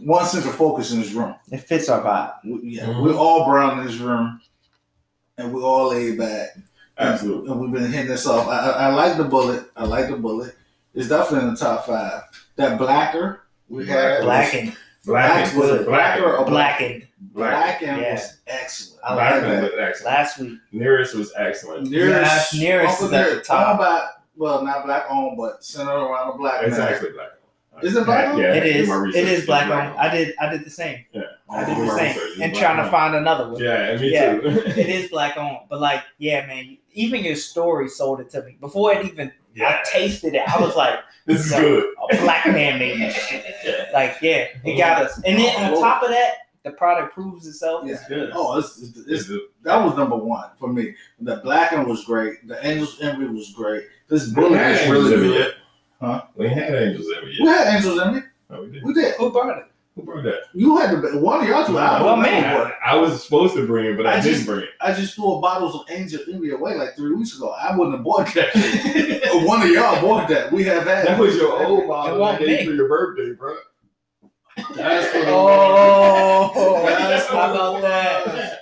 one 0.00 0.24
central 0.26 0.52
focus 0.52 0.92
in 0.92 1.00
this 1.00 1.12
room. 1.12 1.34
it 1.50 1.58
fits 1.58 1.88
our 1.88 2.00
vibe. 2.02 2.34
We, 2.44 2.70
yeah, 2.76 2.86
Mhm. 2.86 3.02
we're 3.02 3.14
all 3.16 3.44
brown 3.46 3.78
in 3.80 3.86
this 3.86 3.96
room, 3.96 4.40
and 5.38 5.52
we're 5.52 5.62
all 5.62 5.88
laid 5.90 6.18
back. 6.18 6.50
Absolutely. 6.98 7.50
And 7.50 7.60
we've 7.60 7.72
been 7.72 7.90
hitting 7.90 8.08
this 8.08 8.26
off. 8.26 8.46
I, 8.48 8.58
I, 8.58 8.70
I 8.70 8.94
like 8.94 9.16
the 9.16 9.24
Bulleit. 9.24 9.66
I 9.76 9.84
like 9.84 10.08
the 10.08 10.16
Bulleit. 10.16 10.52
It's 10.94 11.08
definitely 11.08 11.48
in 11.48 11.54
the 11.54 11.60
top 11.60 11.86
five. 11.86 12.22
That 12.56 12.78
blacker 12.78 13.40
we 13.68 13.84
had, 13.86 14.22
Blackened. 14.22 14.76
Black 15.04 15.54
was 15.56 15.70
it 15.70 15.86
blacker 15.86 16.36
or 16.36 16.44
black? 16.46 16.78
Blackened. 16.78 17.06
Black. 17.20 17.80
Blackened 17.80 18.00
Yeah. 18.00 18.12
was 18.14 18.36
excellent. 18.46 19.00
I 19.04 19.14
Black 19.14 19.32
like 19.42 19.42
was 19.62 19.70
that. 19.72 19.78
excellent. 19.80 20.14
Last 20.14 20.38
week. 20.38 20.58
Nearest 20.72 21.14
was 21.16 21.32
excellent. 21.36 21.90
Nearest, 21.90 22.54
Yeah, 22.54 22.68
nearest 22.68 23.02
is 23.02 23.12
at 23.12 23.30
the 23.34 23.40
top. 23.42 23.68
owned 23.70 23.78
by, 23.78 24.06
well, 24.36 24.64
not 24.64 24.84
black 24.86 25.04
owned, 25.10 25.36
but 25.36 25.64
centered 25.64 25.90
around 25.92 26.34
a 26.34 26.38
black 26.38 26.62
It's 26.62 26.78
man. 26.78 26.88
actually 26.92 27.10
black. 27.12 27.30
Is 27.82 27.96
it 27.96 28.04
black 28.06 28.28
owned? 28.28 28.38
Yeah, 28.42 28.54
it 28.54 28.62
I 28.62 28.66
did 28.66 28.76
is. 28.76 28.88
my 28.88 28.94
It 28.94 28.98
research. 28.98 29.22
is 29.24 29.38
It's 29.38 29.46
black 29.46 29.70
owned. 29.70 29.98
I 29.98 30.08
did 30.14 30.34
I 30.40 30.48
did 30.50 30.64
the 30.64 30.70
same. 30.70 31.04
Yeah. 31.12 31.22
I 31.50 31.64
did 31.64 31.74
did 31.76 31.88
the 31.88 31.96
same. 31.96 32.06
research. 32.16 32.30
And 32.40 32.52
black 32.52 32.62
trying 32.64 32.76
to 32.76 32.82
owned. 32.82 32.90
find 32.90 33.14
another 33.16 33.50
one. 33.50 33.60
Yeah, 33.62 33.96
me 33.96 34.12
Yeah. 34.12 34.34
too. 34.38 34.48
It 34.66 34.88
is 34.88 35.10
black 35.10 35.36
owned. 35.36 35.58
But 35.68 35.80
like, 35.80 36.02
yeah, 36.18 36.46
man, 36.46 36.76
even 36.92 37.24
your 37.24 37.36
story 37.36 37.88
sold 37.88 38.20
it 38.20 38.30
to 38.30 38.42
me. 38.44 38.56
Before 38.60 38.92
it 38.92 39.04
even 39.04 39.32
Yeah. 39.54 39.68
I 39.68 39.88
tasted 39.88 40.34
it, 40.34 40.42
I 40.48 40.60
was 40.60 40.76
like, 40.76 40.98
This 41.26 41.46
is 41.46 41.52
Yo. 41.52 41.58
good. 41.60 41.94
a 42.12 42.16
black 42.22 42.46
man 42.46 42.78
made 42.78 43.00
this 43.00 43.14
shit. 43.14 43.44
Like, 43.94 44.16
yeah, 44.20 44.46
it 44.64 44.76
got 44.76 45.02
us. 45.02 45.16
And 45.24 45.38
then 45.38 45.72
on 45.74 45.80
top 45.80 46.02
of 46.02 46.10
that, 46.10 46.34
the 46.64 46.72
product 46.72 47.14
proves 47.14 47.46
itself. 47.46 47.84
It's 47.86 48.02
Yeah. 48.02 48.08
good. 48.08 48.30
Oh, 48.34 48.58
it's, 48.58 48.80
it's, 48.82 48.98
it's, 49.06 49.28
It's 49.30 49.42
that 49.62 49.82
was 49.84 49.96
number 49.96 50.16
one 50.16 50.50
for 50.58 50.72
me. 50.72 50.94
The 51.20 51.36
blackened 51.36 51.86
was 51.86 52.04
great. 52.04 52.46
The 52.48 52.64
Angels 52.66 53.00
Envy 53.00 53.26
was 53.26 53.52
great. 53.52 53.84
This 54.08 54.30
Bulleit 54.32 54.82
is 54.84 54.90
really 54.90 55.14
Envy 55.14 55.28
good. 55.28 55.54
Huh? 56.04 56.22
We 56.36 56.48
had 56.48 56.74
angels 56.74 57.06
every 57.16 57.32
year. 57.32 57.42
We 57.42 57.48
had 57.48 57.74
Angels 57.76 58.00
Envy. 58.00 58.20
Oh, 58.50 58.62
we 58.62 58.70
did. 58.72 58.84
We 58.84 58.94
did. 58.94 59.14
Who 59.16 59.30
brought 59.32 59.58
it? 59.58 59.64
Who 59.96 60.02
brought 60.02 60.24
that? 60.24 60.40
You 60.54 60.76
had 60.76 60.90
the 61.02 61.18
one 61.18 61.40
of 61.42 61.48
y'all 61.48 61.64
two. 61.66 61.78
I 61.78 62.02
Well, 62.02 62.16
man. 62.16 62.44
I, 62.84 62.92
I 62.92 62.94
was 62.96 63.22
supposed 63.22 63.54
to 63.54 63.66
bring 63.66 63.86
it, 63.86 63.96
but 63.96 64.06
I, 64.06 64.14
I 64.14 64.20
didn't 64.20 64.34
just- 64.34 64.46
bring 64.46 64.62
it. 64.62 64.70
I 64.80 64.92
just 64.92 65.14
threw 65.14 65.40
bottles 65.40 65.74
of 65.74 65.82
Angel 65.90 66.20
Envy 66.30 66.50
away 66.50 66.74
like 66.74 66.94
three 66.96 67.14
weeks 67.14 67.36
ago. 67.36 67.50
I 67.52 67.76
wouldn't 67.76 67.96
have 67.96 68.04
bought 68.04 68.32
that. 68.34 68.50
One 69.46 69.62
of 69.62 69.68
y'all 69.70 70.00
bought 70.00 70.28
that. 70.28 70.52
We 70.52 70.64
have 70.64 70.84
had. 70.84 71.06
That 71.06 71.18
was 71.18 71.34
your 71.36 71.64
old 71.64 71.88
bottle 71.88 72.18
that 72.18 72.38
gave 72.40 72.66
for 72.68 72.74
your 72.74 72.88
birthday, 72.88 73.32
bro. 73.34 73.56
That's 74.74 75.12
what 75.14 75.22
it 75.22 75.28
Oh, 75.28 76.82
That's 76.86 77.28
about 77.28 77.80
that? 77.82 78.53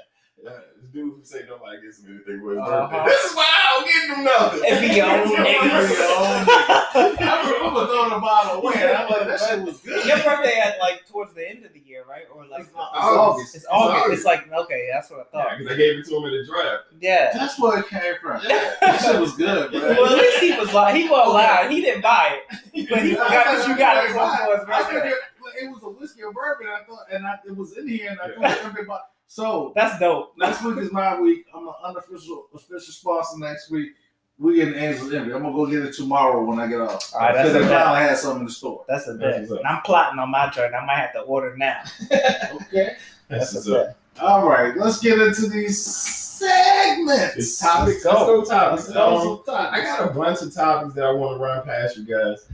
Yeah, 0.94 1.00
dude 1.02 1.14
who 1.14 1.20
say 1.24 1.44
nobody 1.48 1.80
gets 1.82 2.00
him 2.00 2.14
anything 2.14 2.40
for 2.42 2.50
his 2.52 2.58
Uh-huh. 2.60 2.88
birthday. 2.88 3.04
This 3.12 3.24
is 3.24 3.36
why 3.36 3.46
I 3.48 3.60
don't 3.72 3.86
get 3.86 4.16
him 4.16 4.24
nothing. 4.24 4.60
It 4.64 4.80
be 4.80 4.94
your 4.96 5.06
own 5.06 5.26
nigga. 5.36 5.88
Be 5.88 5.94
your 5.94 6.18
own 6.18 6.44
nigga. 6.44 7.22
I 7.22 7.52
remember 7.52 7.86
throwing 7.86 8.10
the 8.10 8.20
bottle 8.20 8.60
away. 8.60 8.74
And 8.76 8.90
I'm 8.96 9.08
like, 9.10 9.26
that 9.26 9.40
shit 9.40 9.62
was 9.62 9.80
good. 9.80 10.04
Your 10.06 10.16
birthday 10.18 10.58
at 10.60 10.78
like 10.80 11.06
towards 11.08 11.32
the 11.34 11.48
end 11.48 11.64
of 11.64 11.72
the 11.72 11.80
year, 11.80 12.04
right? 12.08 12.24
Or 12.34 12.46
like 12.46 12.60
It's 12.62 12.70
August. 12.76 13.54
it's 13.56 13.66
August. 13.70 14.04
August. 14.04 14.16
It's 14.18 14.24
like 14.24 14.52
okay, 14.52 14.88
that's 14.92 15.10
what 15.10 15.20
I 15.20 15.22
Yeah, 15.38 15.42
thought. 15.44 15.58
'cause 15.58 15.66
I 15.70 15.76
gave 15.76 15.98
it 15.98 16.06
to 16.06 16.16
him 16.16 16.24
in 16.24 16.30
the 16.32 16.44
draft. 16.46 16.82
Yeah. 17.00 17.30
That's 17.32 17.58
where 17.58 17.78
it 17.80 17.88
came 17.88 18.14
from. 18.20 18.42
That 18.44 19.00
shit 19.00 19.20
was 19.20 19.32
good, 19.36 19.70
bro. 19.72 19.80
Well, 19.80 20.12
at 20.12 20.18
least 20.18 20.38
he 20.40 20.52
was 20.58 20.72
like 20.74 20.94
he 20.94 21.08
wasn't 21.08 21.34
lying. 21.34 21.70
He 21.70 21.80
didn't 21.80 22.02
buy 22.02 22.38
it, 22.50 22.88
but 22.90 23.02
he 23.02 23.12
forgot 23.14 23.44
that 23.46 23.66
you 23.68 23.76
got 23.76 24.04
it 24.04 24.10
for 24.12 24.56
his 24.56 24.64
birthday. 24.66 25.12
it 25.60 25.70
was 25.70 25.82
a 25.82 25.88
whiskey 25.90 26.22
or 26.22 26.32
bourbon. 26.32 26.66
I 26.68 26.82
thought, 26.84 27.06
and 27.10 27.26
I, 27.26 27.38
it 27.46 27.56
was 27.56 27.76
in 27.76 27.86
here, 27.88 28.10
and 28.10 28.20
I 28.20 28.34
thought 28.34 28.64
everybody. 28.64 29.02
So 29.32 29.72
That's 29.74 29.98
dope. 29.98 30.34
next 30.36 30.62
week 30.62 30.76
is 30.76 30.92
my 30.92 31.18
week. 31.18 31.46
I'm 31.54 31.66
an 31.66 31.72
unofficial 31.84 32.48
official 32.54 32.92
sponsor 32.92 33.38
next 33.38 33.70
week. 33.70 33.92
We 34.38 34.56
getting 34.56 34.74
Angels 34.74 35.10
Envy. 35.10 35.32
I'm 35.32 35.40
gonna 35.40 35.54
go 35.54 35.64
get 35.64 35.82
it 35.82 35.94
tomorrow 35.94 36.44
when 36.44 36.60
I 36.60 36.66
get 36.66 36.82
off. 36.82 37.14
All 37.14 37.20
right, 37.20 37.32
that's 37.32 37.50
Because 37.50 37.66
they 37.66 37.74
a 37.74 37.78
had 37.78 38.18
something 38.18 38.40
in 38.40 38.46
the 38.48 38.52
store. 38.52 38.84
That's 38.86 39.08
a 39.08 39.14
That's 39.14 39.48
bet. 39.48 39.58
And 39.60 39.66
I'm 39.66 39.80
plotting 39.84 40.18
on 40.18 40.30
my 40.30 40.50
joint. 40.50 40.74
I 40.74 40.84
might 40.84 40.96
have 40.98 41.14
to 41.14 41.20
order 41.20 41.56
now. 41.56 41.80
Okay. 42.10 42.96
That's 43.28 43.54
That's 43.54 43.66
a 43.68 43.72
bet. 43.72 43.96
All 44.20 44.46
right. 44.46 44.76
Let's 44.76 45.00
get 45.00 45.18
into 45.18 45.46
these 45.46 45.82
segments. 45.82 47.36
It's 47.36 47.58
topics. 47.58 48.04
Let's 48.04 48.14
go. 48.14 48.36
Let's 48.36 48.50
go 48.50 48.54
topics. 48.54 48.82
Let's 48.88 48.92
go 48.94 49.32
Um, 49.38 49.42
topics. 49.46 49.80
I 49.80 49.82
got 49.82 50.10
a 50.10 50.12
bunch 50.12 50.42
of 50.42 50.54
topics 50.54 50.92
that 50.92 51.04
I 51.04 51.12
want 51.12 51.38
to 51.38 51.42
run 51.42 51.64
past 51.64 51.96
you 51.96 52.04
guys. 52.04 52.46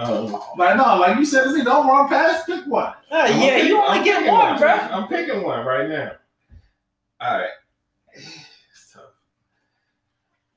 Um, 0.00 0.32
Like 0.56 0.76
no, 0.76 0.96
like 0.98 1.18
you 1.18 1.24
said 1.26 1.44
to 1.44 1.52
me, 1.52 1.62
don't 1.62 1.86
run 1.86 2.08
past. 2.08 2.46
Pick 2.46 2.66
one. 2.66 2.94
Uh, 3.10 3.16
I'm 3.16 3.40
yeah, 3.40 3.54
picking- 3.56 3.68
you 3.68 3.76
only 3.82 3.98
I'm 3.98 4.04
get 4.04 4.18
picking 4.20 4.32
one, 4.32 4.58
bro. 4.58 4.68
I'm 4.70 5.08
picking 5.08 5.42
one 5.42 5.66
right 5.66 5.88
now. 5.88 6.12
All 7.20 7.38
right. 7.38 7.48
It's 8.14 8.92
tough. 8.94 9.02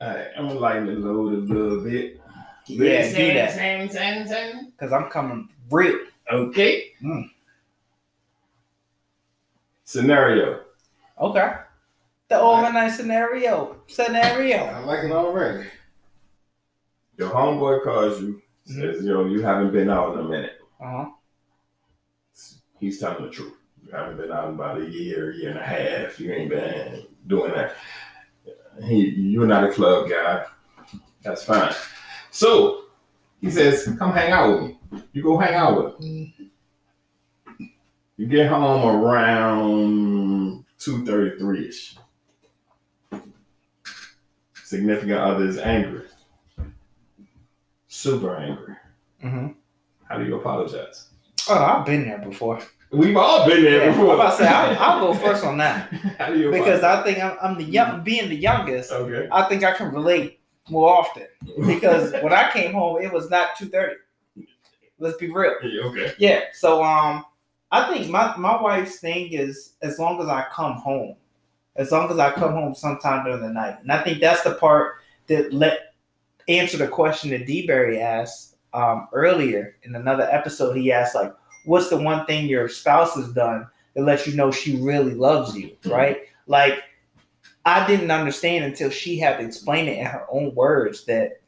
All 0.00 0.08
right, 0.08 0.28
I'm 0.38 0.48
gonna 0.48 0.58
lighten 0.60 0.86
the 0.86 0.92
load 0.92 1.32
a 1.34 1.36
little 1.52 1.84
bit. 1.84 2.20
Yeah, 2.66 3.06
do 3.12 3.34
that. 3.34 3.52
Same, 3.52 3.90
same, 3.90 4.26
same. 4.26 4.70
Because 4.70 4.92
I'm 4.92 5.10
coming 5.10 5.48
real. 5.70 5.98
Okay. 6.32 6.92
Mm. 7.02 7.28
Scenario. 9.84 10.60
Okay. 11.20 11.54
The 12.28 12.40
overnight 12.40 12.92
scenario. 12.92 13.76
Scenario. 13.86 14.56
I 14.56 14.78
like 14.80 15.04
it 15.04 15.12
already. 15.12 15.68
Your 17.18 17.30
homeboy 17.30 17.84
calls 17.84 18.20
you, 18.22 18.40
says, 18.64 19.04
yo, 19.04 19.26
you 19.26 19.42
haven't 19.42 19.72
been 19.72 19.90
out 19.90 20.14
in 20.14 20.20
a 20.20 20.28
minute. 20.28 20.58
Uh-huh. 20.80 21.06
He's 22.80 22.98
telling 22.98 23.24
the 23.24 23.30
truth. 23.30 23.54
You 23.84 23.92
haven't 23.92 24.16
been 24.16 24.32
out 24.32 24.48
in 24.48 24.54
about 24.54 24.80
a 24.80 24.90
year, 24.90 25.32
year 25.32 25.50
and 25.50 25.58
a 25.58 25.62
half. 25.62 26.18
You 26.18 26.32
ain't 26.32 26.50
been 26.50 27.06
doing 27.26 27.52
that. 27.52 27.76
He, 28.82 29.10
you're 29.10 29.46
not 29.46 29.64
a 29.64 29.72
club 29.72 30.08
guy. 30.08 30.44
That's 31.22 31.44
fine. 31.44 31.72
So 32.30 32.84
he 33.40 33.50
says, 33.50 33.88
come 33.98 34.12
hang 34.12 34.32
out 34.32 34.50
with 34.52 34.62
me. 34.62 35.02
You 35.12 35.22
go 35.22 35.38
hang 35.38 35.54
out 35.54 35.84
with 35.84 36.04
him. 36.04 36.32
You 38.16 38.26
get 38.26 38.48
home 38.48 39.04
around 39.04 40.64
2.33 40.78 41.68
ish. 41.68 41.96
Significant 44.62 45.18
other 45.18 45.46
is 45.46 45.58
angry. 45.58 46.02
Super 48.04 48.36
angry. 48.36 48.74
Mm-hmm. 49.24 49.46
How 50.10 50.18
do 50.18 50.26
you 50.26 50.36
apologize? 50.36 51.08
Oh, 51.48 51.54
I've 51.58 51.86
been 51.86 52.04
there 52.06 52.18
before. 52.18 52.60
We've 52.92 53.16
all 53.16 53.48
been 53.48 53.62
there 53.64 53.78
Yeah, 53.78 53.92
I'm 53.92 53.92
before. 53.98 54.14
about 54.16 54.32
to 54.32 54.36
say, 54.44 54.46
I'll, 54.46 54.78
I'll 54.78 55.00
go 55.00 55.14
first 55.14 55.42
on 55.42 55.56
that. 55.56 55.90
How 56.18 56.26
do 56.26 56.38
you 56.38 56.50
Because 56.50 56.80
apologize? 56.80 56.84
I 56.84 57.02
think 57.02 57.24
I'm, 57.24 57.36
I'm 57.40 57.56
the 57.56 57.64
young, 57.64 58.04
being 58.04 58.28
the 58.28 58.36
youngest, 58.36 58.92
okay. 58.92 59.26
I 59.32 59.44
think 59.48 59.64
I 59.64 59.72
can 59.72 59.90
relate 59.90 60.38
more 60.68 60.90
often. 60.94 61.28
Because 61.66 62.12
when 62.22 62.34
I 62.34 62.50
came 62.50 62.74
home, 62.74 63.02
it 63.02 63.10
was 63.10 63.30
not 63.30 63.56
2.30. 63.58 63.94
Let's 64.98 65.16
be 65.16 65.30
real. 65.30 65.54
Yeah, 65.62 65.84
okay. 65.84 66.12
Yeah. 66.18 66.40
So 66.52 66.84
um, 66.84 67.24
I 67.72 67.90
think 67.90 68.10
my 68.10 68.36
my 68.36 68.60
wife's 68.60 69.00
thing 69.00 69.32
is 69.32 69.76
as 69.80 69.98
long 69.98 70.20
as 70.20 70.28
I 70.28 70.44
come 70.52 70.74
home, 70.74 71.16
as 71.76 71.90
long 71.90 72.10
as 72.10 72.18
I 72.18 72.32
come 72.32 72.52
home 72.52 72.74
sometime 72.74 73.24
during 73.24 73.40
the 73.40 73.48
night, 73.48 73.78
and 73.80 73.90
I 73.90 74.02
think 74.04 74.20
that's 74.20 74.42
the 74.42 74.54
part 74.56 74.96
that 75.26 75.54
let 75.54 75.93
answer 76.48 76.76
the 76.76 76.88
question 76.88 77.30
that 77.30 77.46
D 77.46 77.66
Berry 77.66 78.00
asked 78.00 78.56
um, 78.72 79.08
earlier 79.12 79.76
in 79.82 79.94
another 79.94 80.28
episode. 80.30 80.76
He 80.76 80.92
asked 80.92 81.14
like, 81.14 81.32
"What's 81.64 81.90
the 81.90 81.96
one 81.96 82.26
thing 82.26 82.46
your 82.46 82.68
spouse 82.68 83.14
has 83.14 83.32
done 83.32 83.66
that 83.94 84.02
lets 84.02 84.26
you 84.26 84.34
know 84.34 84.50
she 84.50 84.76
really 84.80 85.14
loves 85.14 85.56
you?" 85.56 85.76
Right? 85.86 86.22
Like. 86.46 86.82
I 87.66 87.86
didn't 87.86 88.10
understand 88.10 88.64
until 88.64 88.90
she 88.90 89.18
had 89.18 89.38
to 89.38 89.44
explain 89.46 89.88
it 89.88 89.96
in 89.96 90.04
her 90.04 90.26
own 90.30 90.54
words 90.54 91.06
that 91.06 91.40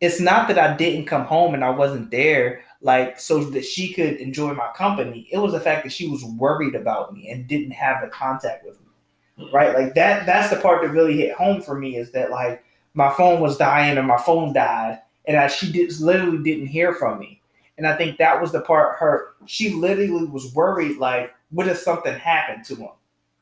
it's 0.00 0.20
not 0.20 0.48
that 0.48 0.58
I 0.58 0.76
didn't 0.76 1.06
come 1.06 1.24
home 1.24 1.54
and 1.54 1.64
I 1.64 1.70
wasn't 1.70 2.10
there 2.10 2.64
like 2.80 3.18
so 3.18 3.44
that 3.44 3.64
she 3.64 3.92
could 3.92 4.16
enjoy 4.16 4.52
my 4.54 4.70
company. 4.76 5.28
It 5.30 5.38
was 5.38 5.52
the 5.52 5.60
fact 5.60 5.84
that 5.84 5.92
she 5.92 6.08
was 6.08 6.24
worried 6.24 6.74
about 6.74 7.14
me 7.14 7.30
and 7.30 7.46
didn't 7.46 7.70
have 7.70 8.02
the 8.02 8.08
contact 8.08 8.66
with 8.66 8.78
me. 8.80 9.50
Right? 9.52 9.74
Like 9.74 9.94
that 9.94 10.26
that's 10.26 10.50
the 10.50 10.60
part 10.60 10.82
that 10.82 10.90
really 10.90 11.16
hit 11.16 11.34
home 11.34 11.62
for 11.62 11.78
me 11.78 11.96
is 11.96 12.10
that 12.12 12.30
like 12.30 12.62
my 12.94 13.12
phone 13.12 13.40
was 13.40 13.56
dying 13.56 13.98
and 13.98 14.06
my 14.06 14.18
phone 14.18 14.52
died 14.52 15.00
and 15.26 15.36
I, 15.36 15.48
she 15.48 15.70
did, 15.70 16.00
literally 16.00 16.42
didn't 16.42 16.68
hear 16.68 16.94
from 16.94 17.18
me. 17.18 17.40
And 17.76 17.86
I 17.86 17.96
think 17.96 18.18
that 18.18 18.40
was 18.40 18.52
the 18.52 18.60
part 18.60 18.98
her 18.98 19.34
she 19.46 19.70
literally 19.70 20.26
was 20.26 20.54
worried 20.54 20.98
like 20.98 21.34
what 21.50 21.68
if 21.68 21.78
something 21.78 22.14
happened 22.14 22.64
to 22.66 22.76
him? 22.76 22.90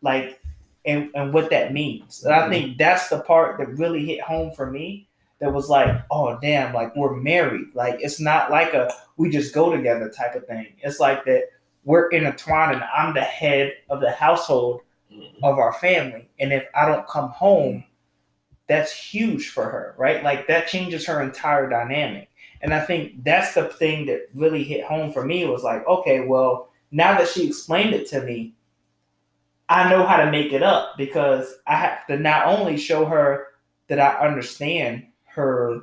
Like 0.00 0.40
and, 0.84 1.10
and 1.14 1.32
what 1.32 1.50
that 1.50 1.72
means. 1.72 2.24
And 2.24 2.34
I 2.34 2.40
mm-hmm. 2.40 2.50
think 2.50 2.78
that's 2.78 3.08
the 3.08 3.20
part 3.20 3.58
that 3.58 3.76
really 3.78 4.04
hit 4.04 4.20
home 4.20 4.52
for 4.52 4.70
me 4.70 5.06
that 5.40 5.52
was 5.52 5.68
like, 5.68 6.02
oh 6.10 6.38
damn, 6.40 6.72
like 6.72 6.94
we're 6.96 7.16
married. 7.16 7.66
Like 7.74 7.96
it's 8.00 8.20
not 8.20 8.50
like 8.50 8.74
a 8.74 8.92
we 9.16 9.28
just 9.28 9.54
go 9.54 9.74
together 9.74 10.08
type 10.08 10.34
of 10.34 10.46
thing. 10.46 10.68
It's 10.82 11.00
like 11.00 11.24
that 11.24 11.44
we're 11.84 12.08
intertwined 12.10 12.74
and 12.74 12.84
I'm 12.96 13.12
the 13.14 13.20
head 13.20 13.74
of 13.90 14.00
the 14.00 14.12
household 14.12 14.80
mm-hmm. 15.12 15.44
of 15.44 15.58
our 15.58 15.72
family. 15.74 16.28
And 16.40 16.52
if 16.52 16.66
I 16.74 16.86
don't 16.86 17.06
come 17.08 17.30
home, 17.30 17.84
that's 18.68 18.92
huge 18.92 19.48
for 19.48 19.64
her, 19.64 19.94
right? 19.98 20.22
Like 20.22 20.46
that 20.46 20.68
changes 20.68 21.06
her 21.06 21.22
entire 21.22 21.68
dynamic. 21.68 22.28
And 22.60 22.72
I 22.72 22.80
think 22.80 23.24
that's 23.24 23.54
the 23.54 23.64
thing 23.64 24.06
that 24.06 24.28
really 24.34 24.62
hit 24.62 24.84
home 24.84 25.12
for 25.12 25.24
me 25.24 25.44
was 25.46 25.64
like, 25.64 25.86
okay, 25.86 26.20
well, 26.20 26.70
now 26.90 27.18
that 27.18 27.28
she 27.28 27.46
explained 27.46 27.94
it 27.94 28.08
to 28.10 28.22
me, 28.22 28.54
I 29.68 29.90
know 29.90 30.06
how 30.06 30.18
to 30.18 30.30
make 30.30 30.52
it 30.52 30.62
up 30.62 30.96
because 30.96 31.54
I 31.66 31.76
have 31.76 32.06
to 32.06 32.18
not 32.18 32.46
only 32.46 32.76
show 32.76 33.04
her 33.06 33.48
that 33.88 33.98
I 33.98 34.26
understand 34.26 35.06
her 35.24 35.80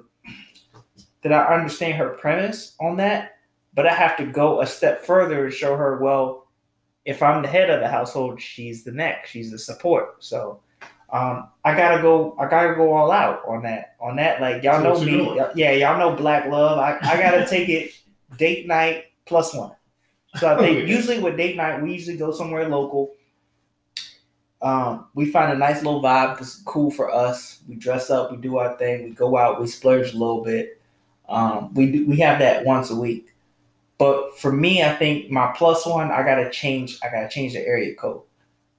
that 1.22 1.34
I 1.34 1.54
understand 1.54 1.96
her 1.96 2.10
premise 2.10 2.76
on 2.80 2.96
that, 2.98 3.38
but 3.74 3.86
I 3.86 3.94
have 3.94 4.16
to 4.18 4.26
go 4.26 4.62
a 4.62 4.66
step 4.66 5.04
further 5.04 5.46
and 5.46 5.54
show 5.54 5.76
her, 5.76 5.98
well, 5.98 6.48
if 7.06 7.22
I'm 7.22 7.42
the 7.42 7.48
head 7.48 7.70
of 7.70 7.82
the 7.82 7.90
household, 7.90 8.42
she's 8.42 8.84
the 8.84 8.92
neck, 8.92 9.26
she's 9.26 9.52
the 9.52 9.60
support. 9.60 10.24
So 10.24 10.62
um, 11.12 11.47
I 11.66 11.76
gotta 11.76 12.01
go. 12.01 12.36
I 12.39 12.47
gotta 12.47 12.76
go 12.76 12.93
all 12.93 13.12
out 13.12 13.41
on 13.47 13.64
that. 13.64 13.95
On 13.99 14.16
that, 14.18 14.41
like 14.41 14.64
y'all 14.64 14.82
So 14.82 14.93
know 14.93 14.99
me. 15.05 15.12
doing? 15.12 15.45
Yeah, 15.55 15.72
y'all 15.72 15.97
know 15.97 16.16
Black 16.16 16.45
Love. 16.47 16.78
I, 16.80 16.97
I 17.01 17.18
gotta 17.22 17.45
take 17.47 17.70
it 17.70 17.91
date 18.38 18.68
night 18.68 19.05
plus 19.26 19.53
one. 19.53 19.72
So 20.36 20.53
I 20.55 20.60
think 20.60 20.88
usually 20.88 21.20
with 21.20 21.38
date 21.38 21.55
night, 21.57 21.82
we 21.82 21.93
usually 21.93 22.18
go 22.18 22.32
somewhere 22.32 22.68
local. 22.70 23.12
Um, 24.62 25.07
we 25.14 25.32
find 25.32 25.53
a 25.53 25.57
nice 25.57 25.78
little 25.84 26.01
vibe 26.01 26.38
that's 26.38 26.57
cool 26.64 26.91
for 26.91 27.10
us. 27.14 27.62
We 27.68 27.76
dress 27.76 28.10
up, 28.10 28.30
we 28.32 28.38
do 28.38 28.57
our 28.57 28.78
thing, 28.78 29.03
we 29.05 29.12
go 29.12 29.38
out, 29.38 29.62
we 29.62 29.68
splurge 29.68 30.14
a 30.14 30.18
little 30.18 30.43
bit. 30.43 30.82
Um, 31.30 31.74
we 31.74 31.91
do, 31.91 32.07
we 32.07 32.18
have 32.18 32.39
that 32.39 32.66
once 32.66 32.89
a 32.89 32.95
week. 32.95 33.34
But 33.97 34.38
for 34.38 34.51
me, 34.51 34.84
I 34.84 34.95
think 34.95 35.30
my 35.30 35.53
plus 35.55 35.86
one, 35.86 36.12
I 36.12 36.24
gotta 36.24 36.49
change. 36.49 36.99
I 37.03 37.10
gotta 37.10 37.30
change 37.30 37.53
the 37.53 37.66
area 37.66 37.95
code. 37.95 38.22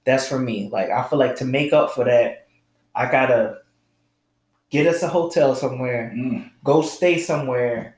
That's 0.05 0.27
for 0.27 0.39
me. 0.39 0.69
Like 0.71 0.89
I 0.89 1.03
feel 1.07 1.19
like 1.19 1.35
to 1.37 1.45
make 1.45 1.73
up 1.73 1.91
for 1.91 2.03
that, 2.05 2.47
I 2.95 3.09
gotta 3.11 3.59
get 4.69 4.87
us 4.87 5.03
a 5.03 5.07
hotel 5.07 5.55
somewhere, 5.55 6.13
Mm. 6.15 6.49
go 6.63 6.81
stay 6.81 7.17
somewhere, 7.19 7.97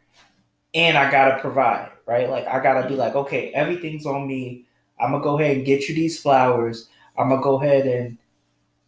and 0.74 0.98
I 0.98 1.10
gotta 1.12 1.40
provide. 1.40 1.90
Right? 2.06 2.30
Like 2.30 2.46
I 2.48 2.62
gotta 2.62 2.88
be 2.88 2.96
like, 2.96 3.16
okay, 3.16 3.52
everything's 3.54 4.06
on 4.06 4.28
me. 4.28 4.66
I'm 5.00 5.12
gonna 5.12 5.24
go 5.24 5.40
ahead 5.40 5.58
and 5.58 5.66
get 5.66 5.88
you 5.88 5.96
these 5.96 6.20
flowers. 6.22 6.90
I'm 7.18 7.30
gonna 7.30 7.42
go 7.42 7.62
ahead 7.62 7.88
and 7.88 8.18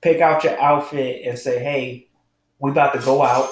pick 0.02 0.20
out 0.22 0.44
your 0.44 0.60
outfit 0.60 1.26
and 1.26 1.38
say, 1.40 1.60
hey, 1.60 2.08
we 2.60 2.72
about 2.72 2.94
to 2.94 3.00
go 3.00 3.22
out. 3.24 3.50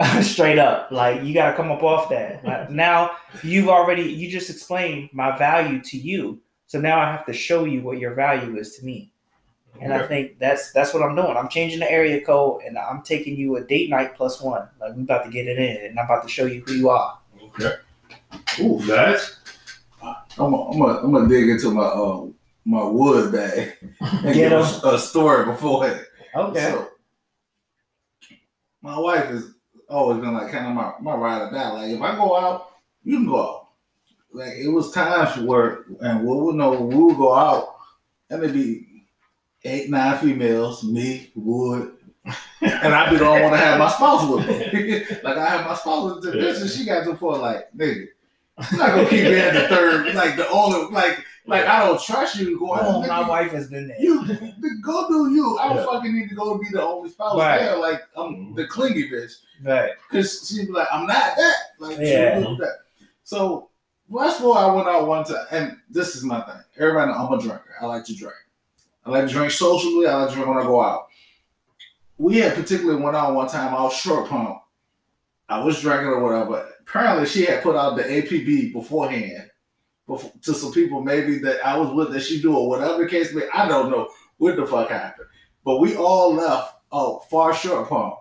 Straight 0.22 0.58
up, 0.58 0.90
like 0.90 1.22
you 1.24 1.34
got 1.34 1.50
to 1.50 1.56
come 1.56 1.70
up 1.70 1.82
off 1.82 2.08
that. 2.08 2.42
Like, 2.42 2.70
now 2.84 3.10
you've 3.42 3.68
already 3.68 4.02
you 4.02 4.30
just 4.30 4.48
explained 4.48 5.10
my 5.12 5.36
value 5.36 5.82
to 5.82 5.98
you, 5.98 6.40
so 6.70 6.80
now 6.80 7.00
I 7.00 7.06
have 7.10 7.26
to 7.26 7.32
show 7.32 7.64
you 7.64 7.82
what 7.82 7.98
your 7.98 8.14
value 8.14 8.56
is 8.56 8.76
to 8.76 8.84
me. 8.84 9.10
And 9.80 9.92
I 9.92 10.06
think 10.06 10.38
that's 10.38 10.70
that's 10.72 10.94
what 10.94 11.02
I'm 11.02 11.16
doing. 11.16 11.36
I'm 11.36 11.48
changing 11.48 11.80
the 11.80 11.90
area 11.90 12.24
code, 12.24 12.62
and 12.62 12.78
I'm 12.78 13.02
taking 13.02 13.36
you 13.36 13.56
a 13.56 13.60
date 13.64 13.90
night 13.90 14.14
plus 14.14 14.40
one. 14.40 14.68
Like 14.80 14.94
we 14.94 15.02
about 15.02 15.24
to 15.24 15.30
get 15.32 15.48
it 15.48 15.58
in, 15.58 15.84
and 15.84 15.98
I'm 15.98 16.04
about 16.04 16.22
to 16.22 16.28
show 16.28 16.46
you 16.46 16.62
who 16.64 16.74
you 16.74 16.90
are. 16.90 17.18
Okay. 17.42 17.72
Ooh, 18.60 18.78
that's 18.86 19.36
I'm 20.02 20.14
gonna 20.36 20.70
I'm 20.70 20.78
gonna 20.78 21.18
I'm 21.22 21.28
dig 21.28 21.48
into 21.48 21.72
my 21.72 21.82
uh, 21.82 22.26
my 22.64 22.84
wood 22.84 23.32
bag 23.32 23.76
and 24.00 24.22
Get 24.22 24.34
give 24.34 24.52
'em. 24.52 24.64
a, 24.84 24.94
a 24.94 24.98
story 24.98 25.44
beforehand. 25.46 26.04
Okay. 26.36 26.60
So, 26.70 26.88
my 28.82 28.96
wife 28.98 29.26
has 29.26 29.50
always 29.88 30.20
been 30.20 30.34
like 30.34 30.52
kind 30.52 30.66
of 30.66 30.74
my, 30.74 30.92
my 31.00 31.14
ride 31.18 31.42
or 31.48 31.50
die. 31.50 31.70
Like 31.70 31.90
if 31.90 32.00
I 32.00 32.14
go 32.16 32.36
out, 32.38 32.70
you 33.02 33.16
can 33.16 33.26
go 33.26 33.42
out. 33.42 33.59
Like 34.32 34.54
it 34.56 34.68
was 34.68 34.92
times 34.92 35.36
where 35.42 35.84
and 36.00 36.24
we 36.26 36.36
would 36.36 36.54
know 36.54 36.80
we 36.80 36.94
would 36.94 37.16
go 37.16 37.34
out 37.34 37.76
and 38.30 38.42
it'd 38.42 38.54
be 38.54 38.86
eight, 39.64 39.90
nine 39.90 40.18
females, 40.18 40.84
me, 40.84 41.30
Wood, 41.34 41.96
and 42.60 42.94
I'd 42.94 43.10
be 43.10 43.16
the 43.16 43.26
only 43.26 43.42
one 43.42 43.52
to 43.52 43.58
have 43.58 43.78
my 43.78 43.90
spouse 43.90 44.28
with 44.28 44.46
me. 44.46 44.98
like 45.22 45.36
I 45.36 45.48
have 45.48 45.66
my 45.66 45.74
spouse 45.74 46.14
with 46.14 46.24
the 46.24 46.38
bitch, 46.38 46.60
and 46.60 46.70
she 46.70 46.84
got 46.84 47.04
to 47.04 47.10
the 47.12 47.16
point 47.16 47.40
like, 47.40 47.72
nigga, 47.76 48.06
I'm 48.58 48.78
not 48.78 48.88
gonna 48.90 49.08
keep 49.08 49.24
being 49.24 49.54
the 49.54 49.66
third, 49.68 50.14
like 50.14 50.36
the 50.36 50.48
only, 50.50 50.92
like, 50.92 51.24
like 51.46 51.66
I 51.66 51.84
don't 51.84 52.00
trust 52.00 52.38
you 52.38 52.50
to 52.50 52.58
go 52.58 52.74
out. 52.74 52.82
Oh, 52.84 53.00
my 53.06 53.26
wife 53.28 53.52
has 53.52 53.68
been 53.68 53.88
there. 53.88 54.00
you 54.00 54.24
go 54.82 55.08
do 55.08 55.32
you. 55.32 55.58
I 55.58 55.68
don't 55.68 55.78
Yeah. 55.78 55.86
fucking 55.86 56.14
need 56.14 56.28
to 56.28 56.34
go 56.34 56.56
be 56.58 56.68
the 56.70 56.82
only 56.82 57.10
spouse 57.10 57.36
Right. 57.36 57.58
there. 57.58 57.76
Like 57.76 58.02
I'm 58.16 58.34
mm-hmm. 58.34 58.54
the 58.54 58.66
clingy 58.66 59.10
bitch. 59.10 59.32
Right. 59.62 59.92
Cause 60.10 60.48
she'd 60.48 60.66
be 60.66 60.72
like, 60.72 60.88
I'm 60.92 61.06
not 61.06 61.36
that. 61.36 61.56
Like 61.78 61.98
Yeah. 61.98 62.38
she'd 62.38 62.58
that. 62.58 62.78
So 63.24 63.69
last 64.10 64.40
fall 64.40 64.58
I 64.58 64.72
went 64.74 64.88
out 64.88 65.06
one 65.06 65.24
time, 65.24 65.46
and 65.50 65.76
this 65.88 66.16
is 66.16 66.24
my 66.24 66.40
thing. 66.42 66.60
Everybody 66.78 67.12
I'm 67.12 67.32
a 67.32 67.40
drinker. 67.40 67.74
I 67.80 67.86
like 67.86 68.04
to 68.06 68.14
drink. 68.14 68.34
I 69.04 69.10
like 69.10 69.26
to 69.26 69.32
drink 69.32 69.52
socially. 69.52 70.06
I 70.06 70.16
like 70.16 70.28
to 70.30 70.34
drink 70.34 70.48
when 70.48 70.58
I 70.58 70.62
go 70.62 70.80
out. 70.82 71.06
We 72.18 72.38
had 72.38 72.54
particularly 72.54 73.00
went 73.02 73.16
out 73.16 73.34
one 73.34 73.48
time. 73.48 73.74
I 73.74 73.82
was 73.82 73.94
short 73.94 74.28
pump. 74.28 74.58
I 75.48 75.64
was 75.64 75.80
drinking 75.80 76.08
or 76.08 76.22
whatever. 76.22 76.68
apparently 76.82 77.26
she 77.26 77.44
had 77.44 77.62
put 77.62 77.76
out 77.76 77.96
the 77.96 78.02
APB 78.04 78.72
beforehand 78.72 79.50
before, 80.06 80.32
to 80.42 80.54
some 80.54 80.72
people 80.72 81.02
maybe 81.02 81.38
that 81.38 81.64
I 81.66 81.76
was 81.76 81.92
with 81.92 82.12
that 82.12 82.22
she 82.22 82.42
knew 82.42 82.56
or 82.56 82.68
whatever 82.68 83.02
the 83.02 83.08
case 83.08 83.32
may. 83.32 83.48
I 83.52 83.66
don't 83.66 83.90
know 83.90 84.08
what 84.38 84.56
the 84.56 84.66
fuck 84.66 84.90
happened, 84.90 85.28
but 85.64 85.78
we 85.78 85.96
all 85.96 86.34
left 86.34 86.74
oh 86.92 87.20
far 87.30 87.54
short 87.54 87.88
pump, 87.88 88.14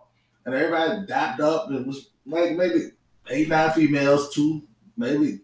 and 0.45 0.55
everybody 0.55 1.05
dapped 1.05 1.39
up. 1.39 1.71
It 1.71 1.85
was 1.85 2.09
like 2.25 2.55
maybe 2.55 2.91
eight 3.29 3.49
nine 3.49 3.71
females, 3.71 4.33
two 4.33 4.63
maybe 4.97 5.41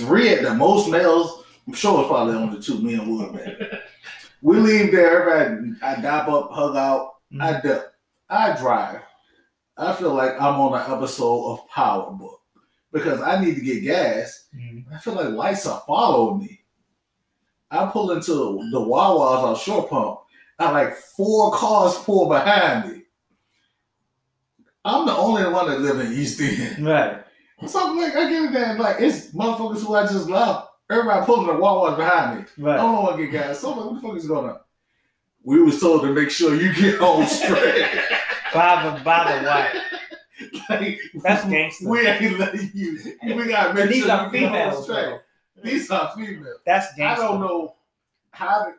three 0.00 0.28
at 0.30 0.42
the 0.42 0.54
most 0.54 0.88
males. 0.90 1.44
I'm 1.66 1.74
sure 1.74 2.00
it's 2.00 2.08
probably 2.08 2.34
only 2.34 2.60
two 2.60 2.80
men 2.82 3.16
would 3.16 3.32
man. 3.34 3.56
We 4.42 4.56
leave 4.58 4.90
there, 4.90 5.30
everybody. 5.30 5.74
I 5.82 6.00
dap 6.00 6.26
up, 6.28 6.50
hug 6.50 6.74
out. 6.74 7.16
I 7.38 7.60
dip. 7.60 7.92
I 8.30 8.56
drive. 8.58 9.02
I 9.76 9.94
feel 9.94 10.14
like 10.14 10.32
I'm 10.40 10.58
on 10.58 10.80
an 10.80 10.90
episode 10.96 11.52
of 11.52 11.68
Power 11.68 12.10
Book 12.12 12.40
because 12.90 13.20
I 13.20 13.38
need 13.44 13.56
to 13.56 13.60
get 13.60 13.82
gas. 13.82 14.46
Mhm. 14.56 14.86
I 14.94 14.98
feel 14.98 15.12
like 15.12 15.28
lights 15.28 15.66
are 15.66 15.82
following 15.86 16.38
me. 16.40 16.60
I 17.70 17.84
pull 17.86 18.12
into 18.12 18.32
the 18.72 18.80
Wawa's 18.80 19.44
on 19.44 19.56
Short 19.56 19.90
Pump. 19.90 20.20
I 20.58 20.70
like 20.70 20.96
four 20.96 21.52
cars 21.52 21.98
pull 21.98 22.28
behind 22.28 22.90
me. 22.90 23.02
I'm 24.86 25.04
the 25.06 25.16
only 25.16 25.44
one 25.52 25.68
that 25.68 25.80
live 25.80 26.00
in 26.00 26.12
East 26.14 26.40
End. 26.40 26.84
Right. 26.86 27.22
So 27.66 27.90
I'm 27.90 27.98
like, 27.98 28.14
I 28.16 28.28
get 28.30 28.44
it 28.44 28.52
there, 28.52 28.74
like 28.78 28.96
it's 29.00 29.28
motherfuckers 29.32 29.80
who 29.84 29.94
I 29.94 30.02
just 30.06 30.28
left. 30.28 30.68
Everybody 30.90 31.24
pulling 31.26 31.46
the 31.46 31.54
Wawa's 31.54 31.96
behind 31.96 32.38
me. 32.40 32.44
I 32.58 32.60
Right. 32.70 32.76
don't 32.76 33.02
want 33.02 33.16
to 33.16 33.22
get 33.24 33.32
gas. 33.32 33.60
So 33.60 33.70
like, 33.70 33.84
what 33.86 33.94
the 34.02 34.08
fuck 34.08 34.16
is 34.16 34.26
going 34.26 34.50
on? 34.50 34.58
We 35.44 35.62
was 35.62 35.80
told 35.80 36.02
to 36.02 36.12
make 36.12 36.30
sure 36.30 36.54
you 36.54 36.72
get 36.74 36.98
home 37.00 37.24
straight. 37.26 37.86
By 38.54 38.82
the 38.98 39.04
by 39.04 39.32
the 39.32 39.46
way. 39.46 40.58
like, 40.68 40.98
That's 41.22 41.44
gangster. 41.48 41.88
We 41.88 42.00
ain't 42.06 42.36
letting 42.38 42.70
you. 42.74 42.98
We 43.22 43.46
gotta 43.46 43.74
make 43.74 43.90
These 43.90 44.02
sure 44.04 44.10
are 44.10 44.26
you 44.26 44.32
get 44.32 44.48
home 44.48 44.52
females. 44.52 44.84
straight. 44.84 45.20
These 45.62 45.90
are 45.90 46.12
females. 46.16 46.56
That's 46.66 46.88
I 46.98 47.14
don't 47.14 47.40
know 47.40 47.76
how 48.32 48.64
to, 48.64 48.72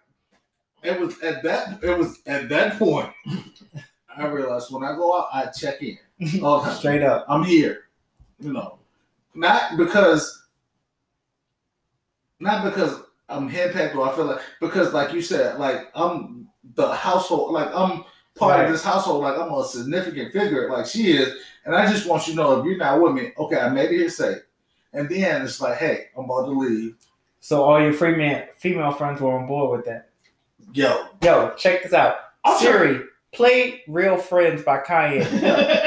it 0.84 1.00
was 1.00 1.18
at 1.22 1.42
that 1.44 1.82
it 1.84 1.98
was 1.98 2.20
at 2.26 2.50
that 2.50 2.78
point 2.78 3.10
I 4.18 4.28
realized 4.28 4.72
when 4.74 4.84
I 4.84 4.94
go 4.96 5.18
out 5.18 5.28
I 5.32 5.46
check 5.58 5.82
in. 5.82 5.98
Oh. 6.44 6.70
Straight 6.78 7.02
up. 7.04 7.26
I'm 7.30 7.44
here. 7.46 7.84
You 8.42 8.54
know. 8.54 8.80
Not 9.34 9.78
because 9.78 10.44
not 12.40 12.64
because 12.66 13.02
I'm 13.30 13.50
henpecked 13.50 13.96
or 13.96 14.10
I 14.10 14.16
feel 14.16 14.26
like 14.26 14.42
because 14.60 14.94
like 14.94 15.14
you 15.14 15.22
said, 15.22 15.58
like 15.60 15.90
I'm 15.96 16.48
the 16.76 16.94
household, 16.94 17.54
like 17.54 17.68
I'm 17.74 18.04
part 18.36 18.58
Right. 18.60 18.66
of 18.66 18.72
this 18.72 18.84
household, 18.84 19.24
like 19.24 19.38
I'm 19.40 19.54
a 19.54 19.64
significant 19.64 20.34
figure, 20.34 20.70
like 20.70 20.86
she 20.86 21.12
is, 21.12 21.34
and 21.66 21.76
I 21.76 21.90
just 21.92 22.08
want 22.08 22.28
you 22.28 22.34
to 22.34 22.38
know 22.40 22.60
if 22.60 22.66
you're 22.66 22.78
not 22.78 23.02
with 23.02 23.14
me, 23.14 23.32
okay, 23.38 23.60
I 23.60 23.70
made 23.70 23.92
it 23.92 23.98
here 23.98 24.10
safe. 24.10 24.40
And 24.94 25.08
then 25.10 25.44
it's 25.44 25.62
like, 25.62 25.78
hey, 25.78 26.08
I'm 26.18 26.26
about 26.26 26.46
to 26.46 26.52
leave. 26.52 26.96
So 27.40 27.64
all 27.64 27.82
your 27.82 27.94
free 27.94 28.16
man, 28.16 28.48
female 28.58 28.92
friends 28.92 29.22
were 29.22 29.32
on 29.38 29.48
board 29.48 29.78
with 29.78 29.86
that. 29.86 30.10
Yo, 30.74 31.06
Yo, 31.24 31.54
check 31.58 31.84
this 31.84 31.94
out. 31.94 32.16
I'm 32.44 32.58
Siri, 32.60 33.02
play 33.32 33.84
"Real 33.88 34.18
Friends" 34.18 34.64
by 34.64 34.80
Kanye. 34.80 35.26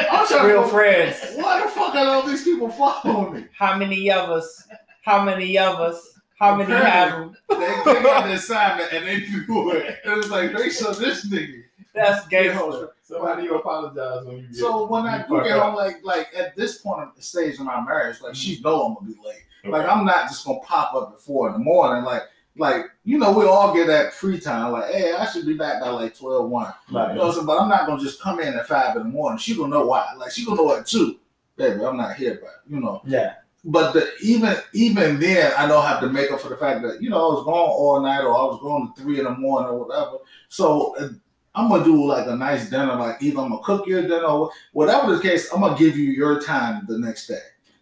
I'm 0.11 0.46
Real 0.46 0.66
friends. 0.66 1.16
Why 1.36 1.61
the 1.95 2.01
all 2.01 2.22
these 2.22 2.45
people 2.45 2.68
following 2.70 3.34
me? 3.34 3.47
How 3.57 3.76
many 3.76 4.11
of 4.11 4.30
us? 4.30 4.66
How 5.03 5.24
many 5.24 5.59
of 5.59 5.80
us? 5.80 6.18
How 6.38 6.57
many 6.57 6.72
have 6.72 7.11
them? 7.11 7.36
They, 7.49 7.57
they 7.57 8.03
got 8.03 8.26
the 8.26 8.32
assignment 8.32 8.92
and 8.92 9.07
they 9.07 9.20
do 9.20 9.70
it. 9.72 10.01
It 10.05 10.16
was 10.16 10.30
like 10.30 10.53
they 10.57 10.70
show 10.70 10.92
this 10.92 11.26
nigga. 11.28 11.62
That's 11.95 12.26
Get 12.26 12.47
gangster. 12.47 12.59
home. 12.59 12.88
So 13.03 13.24
how 13.24 13.36
do 13.36 13.45
you 13.45 13.55
apologize 13.55 14.26
when 14.26 14.38
you 14.38 14.42
get 14.49 14.57
So 14.57 14.86
when 14.86 15.07
I 15.07 15.18
you 15.18 15.22
do 15.28 15.36
fuck 15.36 15.45
get 15.45 15.59
home, 15.59 15.74
like 15.76 15.97
like 16.03 16.28
at 16.36 16.57
this 16.57 16.78
point 16.78 17.03
of 17.03 17.14
the 17.14 17.22
stage 17.22 17.55
of 17.55 17.66
my 17.66 17.80
marriage, 17.82 18.20
like 18.20 18.34
she 18.34 18.57
mm-hmm. 18.57 18.64
know 18.64 18.86
I'm 18.86 18.95
gonna 18.95 19.07
be 19.07 19.16
late. 19.24 19.45
Okay. 19.64 19.70
Like 19.70 19.88
I'm 19.88 20.05
not 20.05 20.28
just 20.28 20.45
gonna 20.45 20.59
pop 20.61 20.95
up 20.95 21.12
at 21.12 21.20
four 21.20 21.47
in 21.49 21.53
the 21.53 21.61
morning. 21.61 22.05
Like 22.05 22.22
like 22.57 22.86
you 23.05 23.18
know 23.18 23.32
we 23.32 23.45
all 23.45 23.72
get 23.72 23.86
that 23.86 24.12
free 24.14 24.40
time. 24.40 24.72
Like 24.72 24.92
hey, 24.92 25.12
I 25.12 25.26
should 25.26 25.47
be 25.47 25.55
back 25.55 25.80
by 25.80 25.88
like 25.90 26.18
12, 26.18 26.51
1. 26.51 26.72
You 26.88 26.95
know 26.95 27.26
what 27.26 27.38
I'm? 27.38 27.47
But 27.47 27.61
I'm 27.61 27.68
not 27.68 27.86
gonna 27.86 28.03
just 28.03 28.20
come 28.20 28.40
in 28.40 28.55
at 28.55 28.66
five 28.66 28.97
in 28.97 29.05
the 29.05 29.09
morning. 29.09 29.38
She 29.38 29.57
gonna 29.57 29.68
know 29.68 29.86
why. 29.86 30.12
Like 30.16 30.32
she 30.32 30.45
gonna 30.45 30.57
know 30.57 30.76
at 30.76 30.86
two. 30.86 31.18
Baby, 31.57 31.84
I'm 31.84 31.96
not 31.96 32.16
here, 32.16 32.38
but 32.42 32.62
you 32.68 32.80
know. 32.80 33.00
Yeah. 33.07 33.34
But 33.66 33.92
the, 33.92 34.11
even 34.22 34.55
even 34.74 35.18
then, 35.20 35.52
I 35.57 35.66
don't 35.66 35.84
have 35.84 36.00
to 36.00 36.09
make 36.11 36.30
up 36.30 36.40
for 36.40 36.48
the 36.50 36.57
fact 36.57 36.82
that 36.82 37.00
you 37.00 37.09
know 37.11 37.16
I 37.30 37.34
was 37.34 37.44
gone 37.44 37.55
all 37.70 38.00
night 38.02 38.20
or 38.22 38.28
I 38.36 38.44
was 38.44 38.61
gone 38.61 38.92
to 38.94 39.00
three 39.02 39.18
in 39.18 39.24
the 39.24 39.30
morning 39.30 39.70
or 39.70 39.84
whatever. 39.86 40.18
So 40.48 40.94
uh, 40.98 41.09
I'm 41.55 41.70
gonna 41.70 41.84
do 41.84 42.05
like 42.05 42.26
a 42.26 42.36
nice 42.36 42.68
dinner. 42.68 42.94
Like 42.96 43.22
either 43.22 43.38
I'm 43.40 43.50
gonna 43.50 43.62
cook 43.62 43.86
your 43.86 44.02
dinner, 44.02 44.24
or 44.24 44.50
whatever 44.72 45.14
the 45.16 45.22
case. 45.22 45.50
I'm 45.52 45.61
gonna 45.61 45.78
give 45.78 45.96
you 45.96 46.11
your 46.11 46.42
time 46.42 46.84
the 46.88 46.98
next 46.98 47.26
day. 47.26 47.40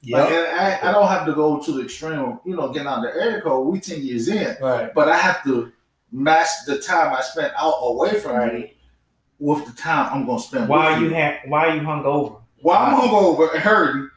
Like, 0.08 0.30
Yep. 0.30 0.30
and 0.30 0.60
I, 0.60 0.88
I 0.88 0.92
don't 0.92 1.06
have 1.08 1.24
to 1.26 1.32
go 1.32 1.60
to 1.60 1.72
the 1.72 1.82
extreme. 1.84 2.18
of, 2.18 2.40
You 2.44 2.54
know, 2.56 2.68
getting 2.72 2.88
out 2.88 3.02
the 3.02 3.14
air 3.20 3.40
code. 3.40 3.66
We 3.66 3.80
ten 3.80 4.02
years 4.02 4.28
in, 4.28 4.56
Right. 4.60 4.92
but 4.94 5.08
I 5.08 5.16
have 5.16 5.42
to 5.44 5.72
match 6.12 6.48
the 6.66 6.78
time 6.78 7.12
I 7.14 7.22
spent 7.22 7.52
out 7.58 7.78
away 7.82 8.20
from 8.20 8.56
you 8.56 8.68
with 9.40 9.64
the 9.66 9.72
time 9.72 10.12
I'm 10.12 10.26
gonna 10.26 10.38
spend. 10.40 10.68
Why 10.68 10.92
with 10.98 11.10
you 11.10 11.16
ha- 11.16 11.38
Why 11.46 11.74
you 11.74 11.80
hung 11.80 12.04
over? 12.04 12.36
While 12.62 12.78
I'm 12.86 12.94
hungover 13.00 13.52
and 13.52 13.60
hurting 13.62 14.08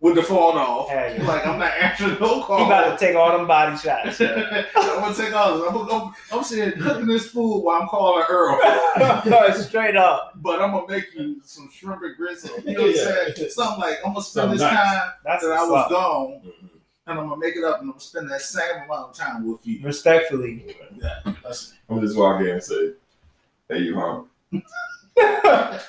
with 0.00 0.14
the 0.14 0.22
phone 0.22 0.56
off. 0.56 0.88
Hell 0.88 1.14
yeah. 1.14 1.26
Like 1.28 1.46
I'm 1.46 1.58
not 1.58 1.72
answering 1.74 2.16
no 2.18 2.42
calls. 2.42 2.60
You 2.60 2.66
about 2.66 2.98
to 2.98 3.06
take 3.06 3.14
all 3.14 3.36
them 3.36 3.46
body 3.46 3.76
shots. 3.76 4.18
I'm 4.22 5.00
gonna 5.00 5.14
take 5.14 5.34
all 5.34 5.58
this. 5.58 5.68
I'm, 5.68 5.90
I'm, 5.90 6.12
I'm 6.32 6.42
sitting 6.42 6.80
cooking 6.80 7.06
this 7.06 7.28
food 7.30 7.60
while 7.60 7.82
I'm 7.82 7.88
calling 7.88 8.24
Earl. 8.28 8.58
Straight 9.62 9.96
up. 9.96 10.32
But 10.36 10.62
I'm 10.62 10.70
gonna 10.72 10.86
make 10.88 11.12
you 11.14 11.42
some 11.44 11.70
shrimp 11.70 12.00
and 12.02 12.16
grits. 12.16 12.44
You 12.64 12.72
know 12.74 12.82
what 12.84 12.90
I'm 12.90 13.34
saying? 13.36 13.50
Something 13.50 13.80
like 13.80 13.98
I'm 14.04 14.12
gonna 14.14 14.22
spend 14.24 14.32
Something 14.44 14.52
this 14.52 14.60
nice. 14.62 14.72
time 14.74 15.10
That's 15.22 15.44
that 15.44 15.52
I 15.52 15.62
was 15.68 15.84
up. 15.84 15.90
gone, 15.90 16.40
Mhm. 16.46 16.68
and 17.08 17.18
I'm 17.18 17.28
gonna 17.28 17.36
make 17.36 17.56
it 17.56 17.64
up, 17.64 17.80
and 17.80 17.84
I'm 17.84 17.90
gonna 17.90 18.00
spend 18.00 18.30
that 18.30 18.40
same 18.40 18.76
amount 18.86 19.10
of 19.10 19.14
time 19.14 19.46
with 19.50 19.66
you. 19.66 19.84
Respectfully. 19.84 20.76
Yeah, 20.96 21.34
that's 21.42 21.74
I'm 21.90 22.00
just 22.00 22.16
walk 22.16 22.40
in 22.40 22.48
and 22.48 22.62
say, 22.62 22.92
"Hey, 23.68 23.80
you 23.80 23.94
hungry? 24.00 24.64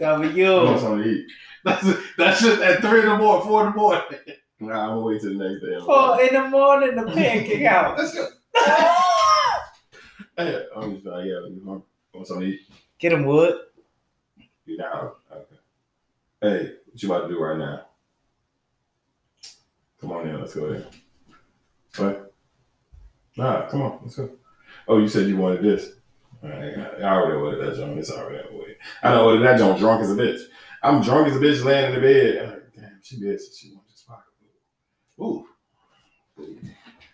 W. 0.00 0.30
You 0.30 0.52
want 0.64 0.80
something 0.80 1.02
to 1.04 1.08
eat?" 1.08 1.30
that's 1.64 1.86
that's 2.16 2.40
just 2.40 2.62
at 2.62 2.80
three 2.80 3.00
in 3.00 3.06
the 3.06 3.16
morning, 3.18 3.46
four 3.46 3.66
in 3.66 3.72
the 3.72 3.76
morning. 3.78 4.02
Nah, 4.60 4.82
I'm 4.82 4.88
gonna 4.90 5.00
wait 5.00 5.20
till 5.20 5.36
the 5.36 5.48
next 5.48 5.62
day. 5.62 5.78
Four 5.84 6.22
in 6.22 6.34
the 6.34 6.48
morning, 6.48 6.96
the 6.96 7.12
pancake 7.12 7.66
house. 7.66 7.98
Let's 7.98 8.14
go. 8.14 8.28
Hey, 10.36 10.64
I'm 10.74 10.94
just 10.94 11.04
like, 11.04 11.26
yeah, 11.26 11.40
you 11.48 11.62
hungry? 11.66 11.82
Want 12.14 12.26
something 12.26 12.46
to 12.46 12.54
eat? 12.54 12.60
Get 12.98 13.12
him 13.12 13.26
wood. 13.26 13.58
You 14.64 14.78
down? 14.78 15.10
Okay. 15.30 15.44
Hey, 16.40 16.72
what 16.86 17.02
you 17.02 17.12
about 17.12 17.28
to 17.28 17.34
do 17.34 17.38
right 17.42 17.58
now? 17.58 17.82
Come 20.00 20.12
on 20.12 20.26
in, 20.26 20.40
let's 20.40 20.54
go 20.54 20.72
there. 20.72 20.86
What? 21.96 22.32
Nah, 23.36 23.68
come 23.68 23.82
on, 23.82 23.98
let's 24.02 24.16
go. 24.16 24.30
Oh, 24.88 24.98
you 24.98 25.08
said 25.08 25.28
you 25.28 25.36
wanted 25.36 25.62
this. 25.62 25.90
All 26.42 26.48
right, 26.48 26.78
I 26.78 27.02
already 27.02 27.36
ordered 27.36 27.66
that 27.66 27.76
joint. 27.76 27.98
It's 27.98 28.10
already 28.10 28.38
out 28.38 28.50
the 28.50 28.56
way. 28.56 28.76
I 29.02 29.10
know 29.10 29.26
ordered 29.26 29.44
that 29.44 29.58
joint 29.58 29.78
drunk 29.78 30.02
as 30.02 30.10
a 30.10 30.14
bitch. 30.14 30.40
I'm 30.82 31.02
drunk 31.02 31.28
as 31.28 31.36
a 31.36 31.40
bitch 31.40 31.64
laying 31.64 31.92
in 31.92 31.94
the 31.94 32.00
bed. 32.00 32.48
Like, 32.48 32.74
damn, 32.74 33.00
she 33.02 33.16
bitch. 33.20 33.40
She 33.56 33.72
wants 33.74 33.92
this 33.92 34.04
pocket. 34.06 34.24
Ooh. 35.20 35.46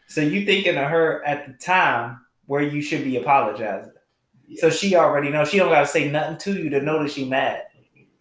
So 0.08 0.20
you 0.20 0.46
thinking 0.46 0.76
of 0.76 0.88
her 0.88 1.24
at 1.26 1.46
the 1.46 1.52
time 1.54 2.20
where 2.46 2.62
you 2.62 2.80
should 2.80 3.04
be 3.04 3.16
apologizing. 3.16 3.92
So 4.56 4.70
she 4.70 4.94
already 4.94 5.30
knows. 5.30 5.48
She 5.48 5.58
don't 5.58 5.70
gotta 5.70 5.86
say 5.86 6.10
nothing 6.10 6.38
to 6.38 6.62
you 6.62 6.70
to 6.70 6.80
know 6.80 7.02
that 7.02 7.10
she 7.10 7.28
mad. 7.28 7.64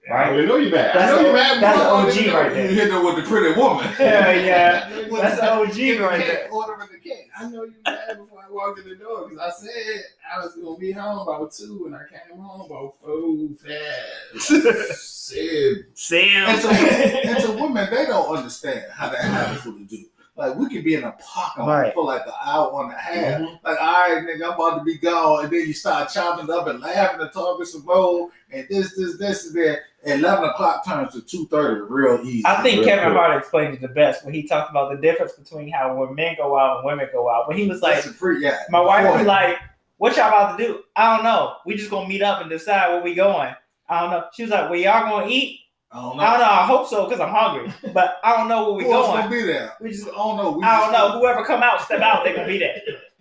I 0.07 0.13
Right? 0.13 0.27
already 0.29 0.47
know 0.47 0.55
you 0.57 0.69
mad. 0.69 0.91
That's 0.95 1.11
I 1.11 1.15
know 1.15 1.21
the- 1.23 1.27
you 1.29 1.33
mad. 1.33 1.63
that's 1.63 1.79
I 1.79 1.83
the 1.83 1.89
OG 1.89 2.27
know 2.27 2.39
right 2.39 2.53
there. 2.53 2.69
You 2.69 2.75
hit 2.75 2.91
her 2.91 3.03
with 3.03 3.15
the 3.15 3.21
pretty 3.23 3.59
woman. 3.59 3.85
Yeah, 3.99 4.31
yeah. 4.33 4.89
That's 5.11 5.35
the- 5.39 5.41
the 5.41 5.51
OG 5.51 5.99
right 6.11 6.19
there. 6.19 6.47
Ordering 6.51 6.89
the 6.91 6.99
cake. 6.99 7.29
I 7.39 7.49
know 7.49 7.63
you 7.63 7.73
mad 7.83 8.17
before 8.19 8.43
I 8.47 8.51
walked 8.51 8.79
in 8.79 8.89
the 8.89 8.95
door 8.95 9.27
because 9.27 9.39
I 9.39 9.65
said 9.65 10.03
I 10.31 10.39
was 10.45 10.53
gonna 10.55 10.77
be 10.77 10.91
home 10.91 11.27
about 11.27 11.51
two 11.53 11.83
and 11.87 11.95
I 11.95 12.01
came 12.07 12.37
home 12.39 12.61
about 12.61 12.93
four 13.01 13.49
fast. 13.57 14.47
said 15.25 15.85
Sam. 15.95 16.49
And 16.49 16.61
to, 16.61 16.67
and 16.69 17.39
to 17.45 17.51
women, 17.53 17.87
they 17.89 18.05
don't 18.05 18.37
understand 18.37 18.85
how 18.91 19.09
that 19.09 19.21
happens 19.21 19.65
with 19.65 19.89
the 19.89 19.97
dude. 19.97 20.05
Like 20.37 20.55
we 20.55 20.67
could 20.67 20.83
be 20.83 20.95
in 20.95 21.03
a 21.05 21.13
parking 21.13 21.63
lot 21.65 21.79
Right. 21.79 21.93
for 21.93 22.03
like 22.03 22.25
an 22.27 22.33
hour 22.45 22.83
and 22.83 22.91
a 22.91 22.97
half. 22.97 23.41
Mhm. 23.41 23.59
Like, 23.63 23.81
all 23.81 23.87
right, 23.93 24.23
nigga, 24.23 24.45
I'm 24.47 24.53
about 24.53 24.79
to 24.79 24.83
be 24.83 24.97
gone, 24.97 25.45
and 25.45 25.53
then 25.53 25.61
you 25.65 25.73
start 25.73 26.09
chopping 26.09 26.49
up 26.51 26.67
and 26.67 26.81
laughing 26.81 27.21
and 27.21 27.31
talking 27.31 27.65
some 27.65 27.85
more, 27.85 28.29
and 28.51 28.67
this, 28.69 28.95
this, 28.97 29.17
this, 29.17 29.47
and 29.47 29.55
that. 29.55 29.79
Eleven 30.07 30.43
o'clock 30.49 30.85
turns 30.85 31.13
to 31.13 31.21
two 31.21 31.47
thirty, 31.47 31.81
real 31.81 32.19
easy. 32.23 32.43
I 32.45 32.61
think 32.61 32.83
Kevin 32.85 33.05
quick. 33.05 33.17
Hart 33.17 33.37
explained 33.39 33.73
it 33.73 33.81
the 33.81 33.87
best 33.87 34.23
when 34.23 34.35
he 34.35 34.47
talked 34.47 34.69
about 34.69 34.91
the 34.91 34.97
difference 35.01 35.31
between 35.33 35.71
how 35.71 35.95
when 35.95 36.13
men 36.13 36.35
go 36.37 36.55
out 36.59 36.77
and 36.77 36.85
women 36.85 37.07
go 37.11 37.27
out. 37.27 37.47
When 37.47 37.57
he 37.57 37.67
was 37.67 37.81
like, 37.81 38.03
free, 38.03 38.39
yeah. 38.43 38.59
my 38.69 38.81
wife 38.81 39.11
was 39.17 39.25
like, 39.25 39.57
"What 39.97 40.15
y'all 40.15 40.27
about 40.27 40.59
to 40.59 40.63
do?" 40.63 40.83
I 40.95 41.15
don't 41.15 41.23
know. 41.23 41.55
We 41.65 41.73
just 41.75 41.89
gonna 41.89 42.07
meet 42.07 42.21
up 42.21 42.39
and 42.41 42.49
decide 42.51 42.89
where 42.93 43.01
we 43.01 43.15
going. 43.15 43.55
I 43.89 44.01
don't 44.01 44.11
know. 44.11 44.25
She 44.33 44.43
was 44.43 44.51
like, 44.51 44.69
"Well, 44.69 44.77
y'all 44.79 45.09
gonna 45.09 45.27
eat?" 45.27 45.61
I 45.91 46.01
don't 46.01 46.17
know. 46.17 46.23
I 46.23 46.31
don't 46.31 46.39
know. 46.41 46.45
I 46.49 46.65
hope 46.65 46.87
so 46.87 47.05
because 47.05 47.19
I'm 47.21 47.33
hungry, 47.33 47.71
but 47.93 48.17
I 48.23 48.35
don't 48.35 48.47
know 48.49 48.65
where 48.65 48.73
we 48.73 48.83
Who 48.85 48.93
else 48.93 49.07
going. 49.07 49.19
gonna 49.23 49.29
be 49.35 49.43
there? 49.43 49.73
We 49.79 49.91
just 49.91 50.07
I 50.07 50.11
don't 50.11 50.37
know. 50.37 50.51
We 50.51 50.63
I 50.63 50.79
don't 50.81 50.91
just- 50.91 51.13
know. 51.13 51.19
Whoever 51.19 51.45
come 51.45 51.63
out, 51.63 51.81
step 51.81 52.01
out. 52.01 52.23
They 52.23 52.33
gonna 52.33 52.47
be 52.47 52.57
there. 52.59 52.75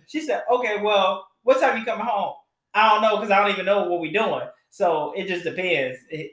She 0.07 0.21
said, 0.21 0.43
"Okay, 0.51 0.81
well, 0.81 1.25
what 1.43 1.59
time 1.59 1.77
you 1.77 1.85
coming 1.85 2.05
home?" 2.05 2.33
I 2.73 2.89
don't 2.89 3.01
know 3.01 3.15
because 3.17 3.31
I 3.31 3.39
don't 3.41 3.51
even 3.51 3.65
know 3.65 3.87
what 3.87 4.01
we 4.01 4.11
doing. 4.11 4.41
So 4.69 5.13
it 5.15 5.27
just 5.27 5.43
depends. 5.45 5.97
It, 6.09 6.31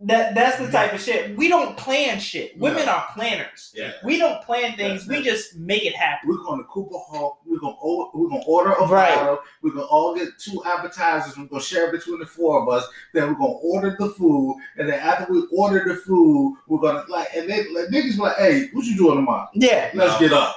That 0.00 0.34
that's 0.34 0.58
the 0.58 0.70
type 0.70 0.92
of 0.92 1.00
shit. 1.00 1.36
We 1.36 1.48
don't 1.48 1.76
plan 1.76 2.18
shit. 2.18 2.58
Women 2.58 2.88
are 2.88 3.06
planners. 3.14 3.72
Yeah. 3.74 3.92
We 4.02 4.18
don't 4.18 4.42
plan 4.42 4.76
things. 4.76 5.06
We 5.06 5.22
just 5.22 5.56
make 5.56 5.84
it 5.84 5.94
happen. 5.94 6.28
We're 6.28 6.42
going 6.44 6.58
to 6.58 6.64
Cooper 6.64 6.98
Hawk. 6.98 7.38
We're 7.46 7.60
gonna 7.60 7.76
order, 7.80 8.10
we're 8.12 8.28
gonna 8.28 8.42
order 8.44 8.72
a 8.72 8.86
Right. 8.88 9.14
bottle. 9.14 9.38
We're 9.62 9.70
gonna 9.72 9.86
all 9.86 10.14
get 10.14 10.28
two 10.38 10.62
appetizers. 10.66 11.38
We're 11.38 11.46
gonna 11.46 11.62
share 11.62 11.92
between 11.92 12.18
the 12.18 12.26
four 12.26 12.60
of 12.60 12.68
us. 12.68 12.86
Then 13.14 13.28
we're 13.28 13.34
gonna 13.34 13.52
order 13.62 13.96
the 13.98 14.08
food, 14.10 14.56
and 14.76 14.88
then 14.88 14.98
after 14.98 15.32
we 15.32 15.46
order 15.56 15.84
the 15.86 15.94
food, 15.94 16.56
we're 16.66 16.80
gonna 16.80 17.04
like 17.08 17.28
and 17.34 17.48
they 17.48 17.68
like 17.68 17.88
niggas 17.88 18.18
like, 18.18 18.36
hey, 18.36 18.68
what 18.72 18.84
you 18.84 18.96
doing 18.96 19.14
tomorrow? 19.16 19.48
Yeah. 19.54 19.90
Let's 19.94 20.20
No. 20.20 20.28
get 20.28 20.32
up. 20.36 20.56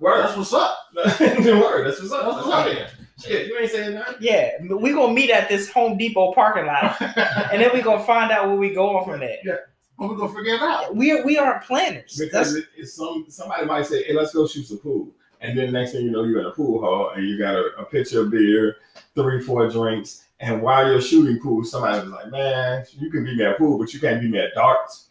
Word. 0.00 0.24
That's 0.24 0.36
what's 0.36 0.52
up. 0.54 0.76
Word. 0.96 1.86
That's 1.86 2.00
what's 2.00 2.10
up. 2.12 2.24
That's 2.24 2.36
That's 2.36 2.46
what's 2.46 2.48
up. 2.48 2.88
Shit, 3.22 3.46
you 3.46 3.58
ain't 3.58 3.70
saying 3.70 3.94
nothing. 3.94 4.16
Yeah. 4.20 4.50
We 4.62 4.92
gonna 4.92 5.12
meet 5.12 5.30
at 5.30 5.48
this 5.48 5.70
Home 5.72 5.96
Depot 5.96 6.32
parking 6.32 6.66
lot, 6.66 7.00
and 7.00 7.62
then 7.62 7.70
we 7.72 7.82
gonna 7.82 8.02
find 8.04 8.30
out 8.30 8.48
where 8.48 8.56
we 8.56 8.74
going 8.74 9.04
from 9.04 9.20
there. 9.20 9.38
Yeah, 9.44 9.56
we're 9.98 10.16
gonna 10.16 10.34
figure 10.34 10.54
it 10.54 10.62
out. 10.62 10.94
We 10.94 11.22
we 11.22 11.38
aren't 11.38 11.64
planners. 11.64 12.16
Because 12.18 12.54
it, 12.54 12.66
it's 12.76 12.94
some 12.94 13.26
somebody 13.28 13.66
might 13.66 13.86
say, 13.86 14.04
"Hey, 14.04 14.14
let's 14.14 14.32
go 14.32 14.46
shoot 14.46 14.66
some 14.66 14.78
pool," 14.78 15.10
and 15.40 15.56
then 15.56 15.72
next 15.72 15.92
thing 15.92 16.04
you 16.04 16.10
know, 16.10 16.24
you're 16.24 16.40
in 16.40 16.46
a 16.46 16.50
pool 16.52 16.80
hall 16.80 17.10
and 17.10 17.26
you 17.26 17.38
got 17.38 17.54
a, 17.54 17.70
a 17.78 17.84
pitcher 17.84 18.22
of 18.22 18.30
beer, 18.30 18.76
three, 19.14 19.42
four 19.42 19.68
drinks, 19.68 20.24
and 20.40 20.62
while 20.62 20.86
you're 20.86 21.00
shooting 21.00 21.40
pool, 21.40 21.64
somebody's 21.64 22.10
like, 22.10 22.30
"Man, 22.30 22.84
you 22.98 23.10
can 23.10 23.24
be 23.24 23.36
me 23.36 23.44
at 23.44 23.58
pool, 23.58 23.78
but 23.78 23.92
you 23.94 24.00
can't 24.00 24.20
be 24.20 24.28
me 24.28 24.38
at 24.38 24.54
darts." 24.54 25.10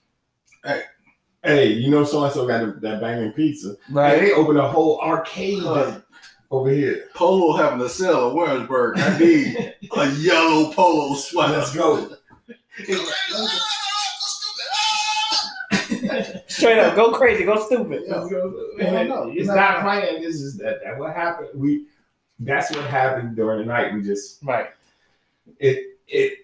Hey. 0.64 0.84
hey, 1.44 1.68
you 1.74 1.90
know 1.90 2.04
so 2.04 2.24
and 2.24 2.32
so 2.32 2.48
got 2.48 2.82
that 2.82 3.02
banging 3.02 3.32
pizza. 3.32 3.76
And 3.88 3.96
right. 3.96 4.20
they 4.20 4.32
opened 4.32 4.60
a 4.60 4.68
whole 4.68 5.00
arcade 5.00 5.64
over 6.52 6.70
here. 6.70 7.06
Polo 7.16 7.56
having 7.58 7.80
to 7.80 7.90
sell 7.90 8.30
at 8.30 8.36
Warrensburg. 8.36 9.00
I 9.00 9.18
need 9.18 9.74
a 9.96 10.10
yellow 10.20 10.72
polo 10.74 11.16
sweater. 11.16 11.54
Let's 11.58 11.74
go. 11.76 12.10
Straight 16.48 16.78
up, 16.80 16.96
go 16.96 17.12
crazy, 17.14 17.44
go 17.46 17.64
stupid. 17.66 18.04
Yeah. 18.06 18.28
Go. 18.30 18.54
Yeah, 18.78 18.86
And 18.86 18.98
I 18.98 19.04
know. 19.04 19.32
it's 19.34 19.48
not 19.48 19.56
not- 19.56 19.82
playing. 19.82 20.22
This 20.22 20.36
is 20.36 20.58
that, 20.58 20.80
that 20.84 20.98
what 21.00 21.16
happened. 21.16 21.50
We 21.56 21.88
that's 22.40 22.72
what 22.76 22.86
happened 22.86 23.36
during 23.36 23.60
the 23.60 23.66
night. 23.66 23.94
We 23.94 24.02
just 24.02 24.44
Right. 24.44 24.68
it 25.60 25.98
it 26.08 26.40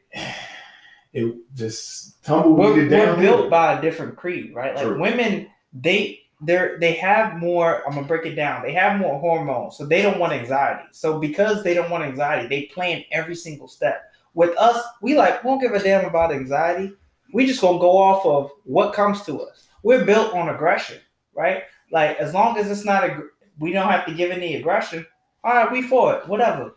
it 1.14 1.36
just 1.56 2.16
We're, 2.28 2.36
tumbleweeded 2.36 2.92
we're 2.92 3.06
down. 3.06 3.20
built 3.20 3.50
by 3.50 3.78
a 3.78 3.82
different 3.82 4.16
creed, 4.16 4.54
right? 4.56 4.76
Like 4.76 4.86
True. 4.86 5.00
women, 5.00 5.48
they 5.74 6.22
they're 6.42 6.80
they 6.80 6.94
have 6.94 7.38
more. 7.38 7.84
I'm 7.88 7.96
gonna 7.96 8.08
break 8.08 8.26
it 8.26 8.36
down. 8.36 8.62
They 8.62 8.74
have 8.74 9.00
more 9.00 9.20
hormones, 9.20 9.76
so 9.76 9.86
they 9.86 10.02
don't 10.02 10.20
want 10.20 10.34
anxiety. 10.34 10.88
So 10.92 11.20
because 11.20 11.64
they 11.64 11.74
don't 11.74 11.90
want 11.90 12.04
anxiety, 12.04 12.48
they 12.48 12.66
plan 12.68 13.04
every 13.12 13.36
single 13.36 13.68
step. 13.68 14.12
With 14.34 14.56
us, 14.58 14.84
we 15.02 15.18
like 15.18 15.44
won't 15.44 15.62
give 15.62 15.74
a 15.74 15.80
damn 15.82 16.06
about 16.06 16.32
anxiety. 16.32 16.94
We 17.34 17.48
just 17.48 17.62
gonna 17.62 17.80
go 17.80 17.98
off 17.98 18.26
of 18.26 18.52
what 18.66 18.94
comes 18.94 19.24
to 19.24 19.42
us. 19.42 19.68
We're 19.84 20.06
built 20.06 20.34
on 20.34 20.50
aggression, 20.50 21.00
right? 21.34 21.64
Like 21.92 22.18
as 22.18 22.34
long 22.34 22.58
as 22.58 22.70
it's 22.70 22.86
not 22.86 23.04
a, 23.04 23.24
we 23.58 23.72
don't 23.72 23.90
have 23.90 24.06
to 24.06 24.14
give 24.14 24.30
any 24.30 24.56
aggression. 24.56 25.06
All 25.44 25.54
right, 25.54 25.72
we 25.72 25.82
for 25.82 26.16
it, 26.16 26.28
whatever. 26.28 26.76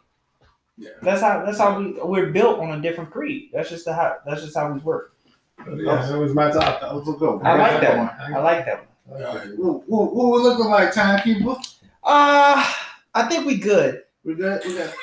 Yeah. 0.78 0.90
That's 1.02 1.20
how 1.20 1.44
that's 1.44 1.58
how 1.58 1.78
we 1.78 1.92
we're 2.02 2.30
built 2.30 2.60
on 2.60 2.70
a 2.70 2.80
different 2.80 3.10
creed. 3.10 3.50
That's 3.52 3.68
just 3.68 3.84
the 3.84 3.92
how 3.92 4.16
that's 4.24 4.40
just 4.40 4.56
how 4.56 4.72
we 4.72 4.80
work. 4.80 5.14
Yeah, 5.58 6.06
that 6.06 6.18
was 6.18 6.32
my 6.32 6.50
top. 6.50 6.80
That 6.80 6.94
was 6.94 7.06
a 7.06 7.12
good 7.12 7.34
one. 7.34 7.46
I 7.46 7.54
like 7.58 7.80
that 7.82 7.96
one. 7.98 8.06
one. 8.06 8.34
I 8.34 8.38
like 8.38 8.64
that 8.64 8.78
one. 8.78 8.89
All 9.10 9.18
right. 9.18 9.48
What, 9.58 9.88
what, 9.88 10.14
what 10.14 10.32
we 10.32 10.38
looking 10.42 10.66
like, 10.66 10.92
timekeeper? 10.94 11.56
Uh 12.02 12.72
I 13.14 13.22
think 13.28 13.46
we 13.46 13.58
good. 13.58 14.02
We 14.24 14.34
good? 14.34 14.62
We 14.64 14.76
got 14.76 14.94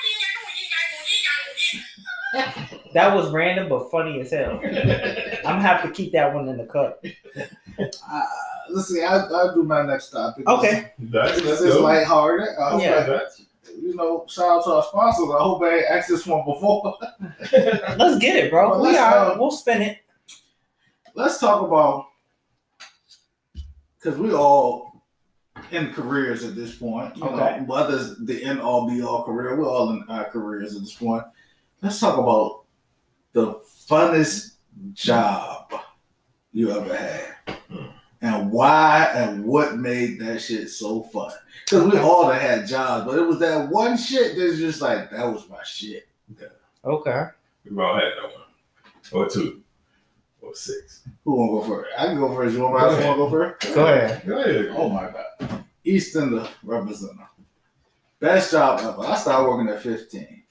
That 2.94 3.14
was 3.16 3.32
random 3.32 3.70
but 3.70 3.92
funny 3.92 4.22
as 4.22 4.32
hell. 4.32 4.60
I'm 4.64 4.64
gonna 4.64 5.62
have 5.62 5.84
to 5.84 5.92
keep 5.92 6.12
that 6.14 6.34
one 6.34 6.48
in 6.48 6.58
the 6.58 6.66
cut. 6.66 7.04
uh, 7.80 8.22
let's 8.70 8.88
see. 8.88 9.04
I'll, 9.04 9.34
I'll 9.36 9.54
do 9.54 9.64
my 9.64 9.82
next 9.84 10.10
topic. 10.10 10.48
Okay. 10.48 10.94
That's 11.00 11.36
This 11.38 11.46
let's 11.46 11.62
is 11.62 11.76
lighthearted. 11.76 12.56
I 12.60 12.70
hope 12.72 12.82
Yeah. 12.82 13.04
That's- 13.04 13.44
you 13.80 13.96
know, 13.96 14.26
shout 14.28 14.60
out 14.60 14.64
to 14.64 14.72
our 14.72 14.84
sponsors. 14.84 15.30
I 15.30 15.44
hope 15.44 15.62
they 15.62 15.86
asked 15.86 16.10
this 16.10 16.26
one 16.26 16.44
before. 16.46 16.98
Let's 17.52 18.18
get 18.18 18.36
it, 18.36 18.50
bro. 18.52 18.70
Well, 18.72 18.82
we 18.82 18.98
are. 18.98 19.34
Uh, 19.34 19.38
we'll 19.38 19.52
spin 19.52 19.82
it. 19.82 20.00
Let's 21.14 21.40
talk 21.40 21.62
about 21.62 22.07
because 24.00 24.18
we 24.18 24.34
all 24.34 25.04
in 25.72 25.92
careers 25.94 26.44
at 26.44 26.56
this 26.56 26.76
point. 26.76 27.16
You 27.18 27.24
Okay. 27.24 27.60
know, 27.60 27.64
whether 27.66 27.98
it's 27.98 28.18
the 28.26 28.44
end 28.44 28.62
all 28.62 28.88
be 28.90 29.02
all 29.02 29.24
career, 29.24 29.56
we're 29.56 29.68
all 29.68 29.90
in 29.92 30.04
our 30.10 30.26
careers 30.26 30.76
at 30.76 30.82
this 30.82 30.94
point. 30.94 31.24
Let's 31.82 32.00
talk 32.00 32.18
about 32.18 32.64
the 33.34 33.56
funnest 33.90 34.56
job 34.94 35.74
you 36.52 36.72
ever 36.72 36.96
had. 36.96 37.58
And 38.22 38.52
why 38.52 39.12
and 39.14 39.46
what 39.46 39.78
made 39.78 40.20
that 40.22 40.42
shit 40.42 40.70
so 40.70 41.04
fun? 41.04 41.32
Because 41.66 41.92
we 41.92 42.00
all 42.00 42.24
done 42.28 42.40
had 42.40 42.66
jobs, 42.68 43.06
but 43.06 43.18
it 43.20 43.22
was 43.22 43.38
that 43.40 43.70
one 43.70 43.96
shit 43.96 44.36
that's 44.38 44.58
just 44.58 44.82
like 44.82 45.12
that 45.12 45.26
was 45.32 45.48
my 45.50 45.62
shit. 45.64 46.08
Okay. 46.84 47.26
We 47.70 47.80
all 47.84 47.94
had 47.96 48.06
that 48.16 48.24
one. 48.24 48.44
Or 49.12 49.30
two. 49.30 49.62
Or 50.42 50.54
six. 50.56 51.04
Who 51.26 51.36
wanna 51.36 51.52
go 51.52 51.62
first? 51.76 51.90
I 51.98 52.06
can 52.06 52.18
go 52.18 52.34
first. 52.36 52.56
You 52.56 52.62
want 52.62 52.92
me 52.92 52.98
to 52.98 53.04
go 53.16 53.30
first? 53.30 53.74
Go 53.76 53.86
ahead. 53.86 54.26
Go 54.26 54.38
ahead. 54.40 54.74
Oh 54.76 54.90
my 54.90 55.10
god. 55.12 55.64
Easton 55.84 56.32
the 56.32 56.50
representative. 56.64 57.26
Best 58.20 58.52
job 58.52 58.80
ever. 58.80 59.02
I 59.08 59.16
started 59.16 59.48
working 59.50 59.70
at 59.74 59.82
15. 59.82 60.44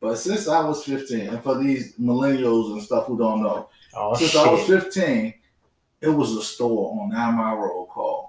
But 0.00 0.16
since 0.16 0.48
I 0.48 0.64
was 0.64 0.84
15, 0.84 1.28
and 1.28 1.42
for 1.42 1.58
these 1.58 1.96
millennials 1.96 2.72
and 2.72 2.82
stuff 2.82 3.06
who 3.06 3.16
don't 3.18 3.42
know, 3.42 3.68
Oh 3.94 4.14
since 4.14 4.34
I 4.34 4.50
was 4.50 4.66
15, 4.66 5.34
it 6.00 6.08
was 6.08 6.32
a 6.36 6.42
store 6.42 7.00
on 7.00 7.10
Nine 7.10 7.34
Mile 7.34 7.56
Road 7.56 7.86
called 7.86 8.28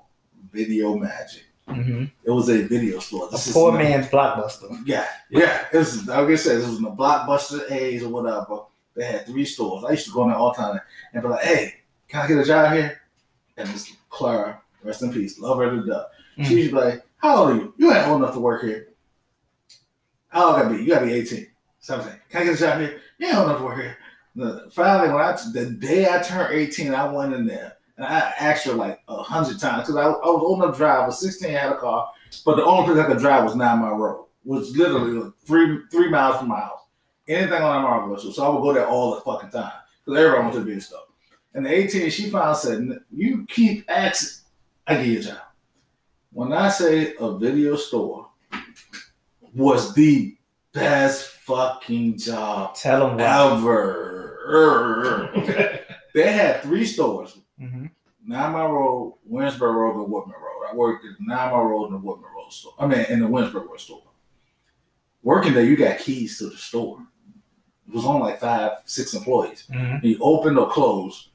Video 0.52 0.96
Magic. 0.96 1.44
hmm 1.68 2.06
It 2.24 2.30
was 2.32 2.50
a 2.50 2.62
video 2.64 3.00
store. 3.00 3.28
A 3.28 3.32
This 3.32 3.48
is 3.48 3.54
poor 3.54 3.72
man's 3.72 4.08
blockbuster. 4.08 4.78
Yeah, 4.86 5.08
yeah. 5.30 5.66
It 5.74 5.78
was, 5.78 6.06
like 6.08 6.28
I 6.30 6.36
said, 6.36 6.58
this 6.58 6.68
was 6.68 6.78
in 6.78 6.84
the 6.84 6.91
Blockbuster 6.91 7.72
A's 7.72 8.04
or 8.04 8.10
whatever. 8.10 8.62
They 8.96 9.06
had 9.06 9.26
three 9.26 9.46
stores. 9.46 9.84
I 9.86 9.91
used 9.91 10.06
to 10.08 10.14
go 10.14 10.24
in 10.24 10.30
there 10.30 10.38
all 10.38 10.52
the 10.52 10.58
time 10.58 10.80
and 11.14 11.22
be 11.24 11.28
like, 11.30 11.44
hey, 11.44 11.74
can 12.08 12.22
I 12.22 12.28
get 12.28 12.38
a 12.38 12.44
job 12.46 12.74
here? 12.74 13.02
And 13.58 13.70
Miss 13.72 13.91
Clara, 14.10 14.62
rest 14.84 15.02
in 15.02 15.12
peace, 15.14 15.39
love 15.39 15.58
her 15.60 15.70
to 15.72 15.86
death. 15.86 16.06
Mm. 16.38 16.46
She 16.46 16.56
used 16.56 16.70
to 16.72 16.76
be 16.76 16.82
like, 16.82 17.04
how 17.18 17.38
old 17.38 17.50
are 17.52 17.56
you? 17.56 17.74
You 17.78 17.91
ain't 17.94 18.08
old 18.08 18.22
enough 18.22 18.34
to 18.36 18.39
work 18.39 18.64
here. 18.64 18.89
How 20.30 20.48
old 20.48 20.56
I 20.56 20.64
gotta 20.64 20.76
be? 20.76 20.84
You 20.84 20.89
gotta 20.89 21.06
be 21.06 21.14
18, 21.14 21.48
17. 21.80 22.14
Can 22.30 22.41
I 22.41 22.46
get 22.46 22.56
a 22.56 22.58
job 22.58 22.80
here? 22.80 23.00
You 23.20 23.28
ain't 23.28 23.38
old 23.38 23.48
enough 23.50 23.60
to 23.60 23.66
work 23.66 23.78
here. 23.82 23.98
The- 24.36 24.70
Finally, 24.74 25.10
when 25.14 25.22
I 25.24 25.38
the 25.54 25.66
day 25.80 26.08
I 26.12 26.22
turned 26.22 26.54
18, 26.54 26.94
I 26.94 27.12
went 27.12 27.34
in 27.34 27.46
there 27.46 27.78
and 27.98 28.06
I 28.06 28.34
asked 28.39 28.66
her 28.66 28.74
like 28.74 29.00
a 29.08 29.22
hundred 29.22 29.60
times 29.60 29.84
because 29.88 29.96
I, 29.96 30.04
I 30.06 30.08
was 30.30 30.41
old 30.44 30.62
enough 30.64 30.74
to 30.76 30.78
drive. 30.80 31.02
I 31.02 31.06
was 31.08 31.20
16, 31.22 31.50
I 31.56 31.60
had 31.60 31.72
a 31.72 31.78
car, 31.78 32.10
but 32.46 32.56
the 32.56 32.66
only 32.66 32.86
place 32.94 33.06
I 33.06 33.08
could 33.08 33.20
drive 33.20 33.44
was 33.44 33.56
Nine 33.56 33.80
Mile 33.80 33.96
Road, 33.96 34.26
which 34.44 34.70
literally 34.70 35.12
like 35.14 35.34
three 35.46 35.80
three 35.91 36.10
miles 36.10 36.38
from 36.39 36.48
my 36.50 36.60
house. 36.60 36.80
Anything 37.28 37.62
on 37.62 37.64
Nine 37.82 37.84
Mile 37.84 38.08
Road, 38.08 38.20
so, 38.20 38.44
I 38.44 38.50
would 38.50 38.62
go 38.62 38.74
there 38.74 38.88
all 38.88 39.16
the 39.16 39.22
fucking 39.22 39.50
time 39.50 39.72
because 40.06 40.20
everybody 40.20 40.42
went 40.44 40.54
to 40.56 40.60
be 40.60 40.66
video 40.66 40.80
store. 40.82 41.00
And 41.54 41.66
the 41.66 41.72
18, 41.72 42.10
she 42.10 42.30
finally 42.30 42.56
said, 42.56 43.00
"You 43.12 43.46
keep 43.48 43.90
asking, 43.90 44.44
I 44.88 44.96
give 44.96 45.06
you 45.06 45.20
a 45.20 45.24
job." 45.24 45.38
When 46.32 46.52
I 46.52 46.70
say 46.70 47.14
a 47.20 47.38
video 47.38 47.76
store 47.76 48.28
was 49.54 49.94
the 49.94 50.36
best 50.74 51.28
fucking 51.28 52.18
job 52.18 52.76
Tell 52.76 53.16
why. 53.16 53.24
ever. 53.24 55.30
they 56.14 56.32
had 56.32 56.62
three 56.62 56.86
stores: 56.86 57.38
hmm 57.58 57.86
Nine 58.26 58.54
Mile 58.54 58.72
Road, 58.72 59.14
Winsboro 59.30 59.74
Road, 59.74 60.02
and 60.02 60.12
Woodman 60.12 60.36
Road. 60.42 60.70
I 60.72 60.76
worked 60.76 61.06
at 61.06 61.12
Nine 61.20 61.52
Mile 61.52 61.64
Road 61.66 61.86
and 61.86 61.96
the 61.96 62.00
Woodman 62.06 62.30
Road 62.36 62.52
store. 62.52 62.74
I 62.80 62.88
mean, 62.88 63.06
in 63.10 63.20
the 63.20 63.28
Winsboro 63.28 63.68
Road 63.68 63.80
store. 63.80 64.02
Working 65.22 65.54
there, 65.54 65.64
you 65.64 65.78
got 65.78 66.00
keys 66.00 66.38
to 66.40 66.50
the 66.50 66.58
store. 66.58 67.00
It 67.88 67.94
was 67.94 68.06
only 68.06 68.22
like 68.32 68.40
five, 68.40 68.72
six 68.86 69.14
employees. 69.14 69.66
hmm 69.72 69.98
You 70.02 70.18
open 70.22 70.58
or 70.58 70.70
closed. 70.70 71.30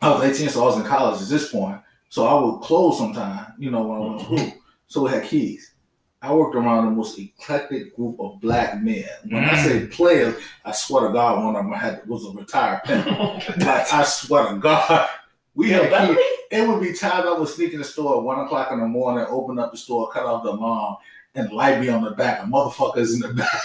I 0.00 0.10
was 0.10 0.22
18, 0.24 0.48
so 0.48 0.62
I 0.62 0.64
was 0.66 0.76
in 0.78 0.84
college 0.84 1.22
at 1.22 1.28
this 1.28 1.50
point. 1.52 1.80
So 2.08 2.26
I 2.26 2.34
would 2.34 2.60
close 2.60 2.98
sometime, 2.98 3.54
you 3.58 3.70
know, 3.70 3.82
when 3.84 3.96
I 3.98 4.00
went 4.04 4.18
to 4.20 4.24
school. 4.24 4.52
So 4.88 5.02
we 5.04 5.10
had 5.10 5.24
keys. 5.24 5.72
I 6.20 6.32
worked 6.32 6.54
around 6.54 6.84
the 6.84 6.90
most 6.92 7.18
eclectic 7.18 7.96
group 7.96 8.16
of 8.20 8.40
black 8.40 8.80
men. 8.80 9.04
When 9.28 9.44
I 9.44 9.56
say 9.64 9.86
players, 9.86 10.40
I 10.64 10.72
swear 10.72 11.08
to 11.08 11.12
God, 11.12 11.42
one 11.44 11.56
of 11.56 11.64
them 11.64 11.72
had 11.72 12.06
was 12.06 12.26
a 12.26 12.30
retired 12.30 12.82
pimp. 12.84 13.06
Like, 13.66 13.92
I 13.92 14.04
swear 14.04 14.52
to 14.52 14.58
God, 14.58 15.08
we 15.54 15.70
had 15.70 15.90
keys. 16.08 16.18
It 16.50 16.68
would 16.68 16.80
be 16.80 16.92
times 16.92 17.26
I 17.26 17.32
would 17.38 17.48
sneak 17.48 17.72
in 17.72 17.78
the 17.78 17.84
store 17.84 18.18
at 18.18 18.22
one 18.22 18.38
o'clock 18.40 18.70
in 18.72 18.80
the 18.80 18.86
morning, 18.86 19.26
open 19.30 19.58
up 19.58 19.72
the 19.72 19.78
store, 19.78 20.10
cut 20.12 20.24
off 20.26 20.44
the 20.44 20.50
alarm, 20.50 20.96
and 21.34 21.50
light 21.50 21.80
be 21.80 21.88
on 21.88 22.04
the 22.04 22.10
back. 22.10 22.40
And 22.42 22.52
motherfuckers 22.52 23.14
in 23.14 23.20
the 23.20 23.32
back 23.34 23.60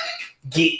Get. 0.49 0.79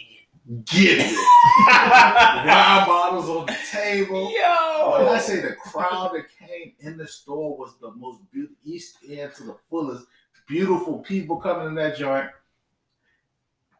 Get 0.66 1.00
it. 1.00 1.12
Wine 1.68 2.88
bottles 2.88 3.30
on 3.30 3.46
the 3.48 3.58
table. 3.72 4.26
When 4.26 5.08
I 5.08 5.20
say 5.20 5.42
the 5.42 5.54
crowd 5.56 6.12
that 6.14 6.26
came 6.40 6.74
in 6.80 6.98
the 6.98 7.08
store 7.08 7.58
was 7.58 7.76
the 7.82 7.92
most 7.92 8.22
beautiful, 8.32 8.56
East 8.64 8.98
End 9.10 9.34
to 9.36 9.44
the 9.44 9.56
fullest, 9.70 10.06
beautiful 10.48 11.00
people 11.00 11.38
coming 11.38 11.68
in 11.68 11.76
that 11.76 11.98
joint. 11.98 12.30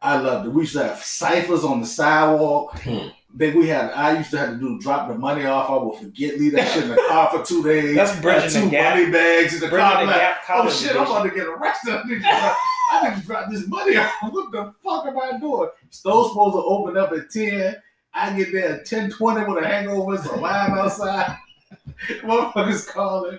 I 0.00 0.18
loved 0.18 0.46
it. 0.46 0.50
We 0.50 0.62
used 0.62 0.74
to 0.74 0.84
have 0.84 0.98
ciphers 0.98 1.64
on 1.64 1.80
the 1.80 1.86
sidewalk. 1.86 2.78
Hmm. 2.80 3.08
Then 3.34 3.58
we 3.58 3.66
had. 3.68 3.90
I 3.90 4.16
used 4.18 4.30
to 4.30 4.38
have 4.38 4.50
to 4.50 4.56
do 4.56 4.78
drop 4.80 5.08
the 5.08 5.14
money 5.14 5.44
off. 5.44 5.68
I 5.68 5.76
would 5.82 5.98
forget 5.98 6.38
leave 6.38 6.52
that 6.52 6.72
shit 6.72 6.84
in 6.84 6.90
the 6.90 7.02
car 7.08 7.30
for 7.30 7.44
two 7.44 7.62
days. 7.62 7.94
That's 7.96 8.18
bridging 8.20 8.40
Had 8.40 8.50
the 8.52 8.60
two 8.60 8.70
gap. 8.70 8.96
money 8.96 9.10
bags 9.10 9.54
in 9.54 9.60
the 9.60 9.68
Bridging 9.68 9.86
car. 9.86 10.06
the 10.06 10.12
like, 10.12 10.36
oh 10.50 10.70
shit! 10.70 10.96
I'm 10.96 11.02
about 11.02 11.24
to 11.24 11.30
get 11.30 11.46
arrested. 11.46 12.22
I 12.90 13.08
need 13.10 13.20
to 13.20 13.26
drop- 13.26 13.48
I 13.48 13.50
need 13.50 13.60
to 13.60 13.66
drop 13.66 13.66
this 13.66 13.66
money 13.68 13.96
off. 13.96 14.12
What 14.32 14.50
the 14.52 14.74
fuck 14.82 15.06
am 15.06 15.18
I 15.18 15.38
doing? 15.38 15.68
Store's 15.90 16.30
supposed 16.30 16.54
to 16.54 16.62
open 16.62 16.96
up 16.96 17.12
at 17.12 17.30
ten. 17.30 17.76
I 18.14 18.36
get 18.36 18.52
there 18.52 18.74
at 18.80 18.86
ten 18.86 19.10
twenty 19.10 19.44
with 19.44 19.62
a 19.62 19.66
hangover. 19.66 20.14
It's 20.14 20.26
a 20.26 20.36
line 20.36 20.72
outside. 20.72 21.36
Motherfuckers 22.22 22.86
calling. 22.88 23.38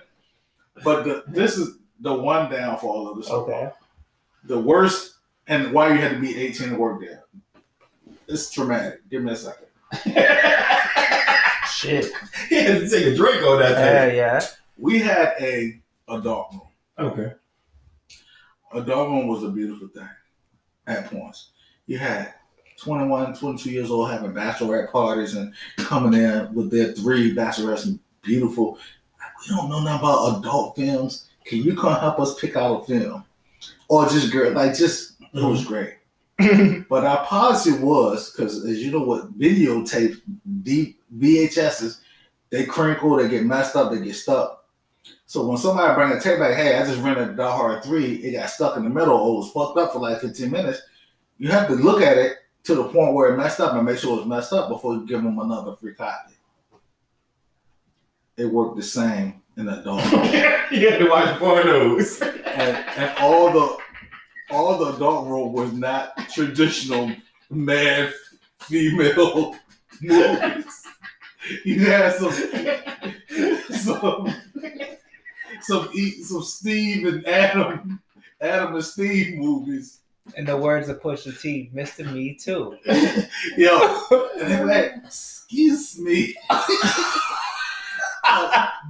But 0.84 1.04
the, 1.04 1.24
this 1.28 1.58
is 1.58 1.76
the 2.00 2.14
one 2.14 2.50
downfall 2.50 2.78
for 2.78 2.94
all 2.94 3.10
of 3.10 3.16
this. 3.18 3.30
Okay. 3.30 3.70
The 4.44 4.58
worst 4.58 5.14
and 5.46 5.72
why 5.72 5.92
you 5.92 5.98
had 6.00 6.12
to 6.12 6.18
be 6.20 6.36
18 6.40 6.70
to 6.70 6.76
work 6.76 7.00
there. 7.00 7.24
It's 8.28 8.50
traumatic. 8.50 9.00
Give 9.10 9.22
me 9.22 9.32
a 9.32 9.36
second. 9.36 9.66
Shit. 11.70 12.06
He 12.48 12.54
had 12.56 12.80
to 12.80 12.88
take 12.88 13.06
a 13.06 13.16
drink 13.16 13.42
on 13.44 13.58
that 13.58 13.70
Yeah, 13.72 14.06
thing. 14.06 14.16
yeah. 14.16 14.46
We 14.78 14.98
had 15.00 15.34
a 15.40 15.80
adult 16.08 16.52
room. 16.52 16.62
Okay. 16.98 17.32
Adult 18.72 19.08
room 19.08 19.28
was 19.28 19.42
a 19.42 19.48
beautiful 19.48 19.88
thing 19.88 20.08
at 20.86 21.10
points. 21.10 21.50
You 21.86 21.98
had 21.98 22.34
21, 22.78 23.36
22 23.36 23.70
years 23.70 23.90
old 23.90 24.10
having 24.10 24.32
bachelorette 24.32 24.92
parties 24.92 25.34
and 25.34 25.52
coming 25.76 26.20
in 26.20 26.54
with 26.54 26.70
their 26.70 26.92
three 26.92 27.34
bachelorettes 27.34 27.86
and 27.86 27.98
beautiful. 28.22 28.78
We 29.48 29.56
don't 29.56 29.68
know 29.68 29.82
nothing 29.82 29.98
about 29.98 30.38
adult 30.38 30.76
films. 30.76 31.28
Can 31.44 31.58
you 31.58 31.74
come 31.74 31.98
help 31.98 32.20
us 32.20 32.38
pick 32.38 32.56
out 32.56 32.82
a 32.82 32.84
film? 32.84 33.24
Or 33.88 34.06
just 34.08 34.32
girl, 34.32 34.52
like 34.52 34.76
just 34.76 35.20
it 35.20 35.42
was 35.42 35.64
mm-hmm. 35.64 35.68
great. 35.68 36.86
But 36.88 37.04
our 37.04 37.24
policy 37.26 37.72
was 37.72 38.30
because, 38.30 38.64
as 38.64 38.82
you 38.82 38.90
know, 38.90 39.02
what 39.02 39.38
videotape 39.38 40.20
D, 40.62 40.96
VHSs, 41.18 42.00
they 42.50 42.64
crinkle, 42.64 43.16
they 43.16 43.28
get 43.28 43.44
messed 43.44 43.76
up, 43.76 43.92
they 43.92 44.00
get 44.00 44.14
stuck. 44.14 44.59
So 45.30 45.46
when 45.46 45.58
somebody 45.58 45.94
bring 45.94 46.10
a 46.10 46.20
tape 46.20 46.40
back, 46.40 46.56
hey, 46.56 46.76
I 46.76 46.84
just 46.84 47.00
rented 47.02 47.36
Die 47.36 47.56
Hard 47.56 47.84
three, 47.84 48.16
it 48.16 48.32
got 48.32 48.50
stuck 48.50 48.76
in 48.76 48.82
the 48.82 48.90
middle, 48.90 49.14
or 49.14 49.34
it 49.34 49.36
was 49.36 49.52
fucked 49.52 49.78
up 49.78 49.92
for 49.92 50.00
like 50.00 50.20
fifteen 50.20 50.50
minutes. 50.50 50.82
You 51.38 51.50
have 51.52 51.68
to 51.68 51.74
look 51.74 52.02
at 52.02 52.18
it 52.18 52.38
to 52.64 52.74
the 52.74 52.82
point 52.82 53.14
where 53.14 53.32
it 53.32 53.36
messed 53.36 53.60
up 53.60 53.74
and 53.74 53.86
make 53.86 53.98
sure 53.98 54.14
it 54.14 54.16
was 54.22 54.26
messed 54.26 54.52
up 54.52 54.68
before 54.68 54.94
you 54.94 55.06
give 55.06 55.22
them 55.22 55.38
another 55.38 55.76
free 55.76 55.94
copy. 55.94 56.34
It 58.38 58.46
worked 58.46 58.76
the 58.76 58.82
same 58.82 59.40
in 59.56 59.68
adult. 59.68 60.02
you 60.72 60.90
had 60.90 60.98
to 60.98 61.08
watch 61.08 61.38
pornos. 61.38 62.20
and, 62.22 62.76
and 62.96 63.18
all 63.18 63.52
the 63.52 63.78
all 64.50 64.78
the 64.78 64.96
adult 64.96 65.28
role 65.28 65.52
was 65.52 65.72
not 65.72 66.18
traditional 66.34 67.08
man 67.50 68.12
female 68.58 69.54
movies. 70.02 70.82
You 71.64 71.84
had 71.84 72.14
some 72.14 72.32
some 73.70 74.34
some 75.62 75.90
some 76.22 76.42
Steve 76.42 77.06
and 77.06 77.26
Adam 77.26 78.02
Adam 78.40 78.74
and 78.74 78.84
Steve 78.84 79.36
movies. 79.36 79.98
In 80.36 80.44
the 80.44 80.56
words 80.56 80.88
of 80.88 81.02
Pusha 81.02 81.40
T, 81.40 81.70
Mr. 81.74 82.12
Me 82.12 82.34
Too. 82.34 82.76
Yo, 83.56 84.00
and 84.38 84.50
they 84.50 84.64
like, 84.64 84.94
excuse 85.04 85.98
me. 85.98 86.36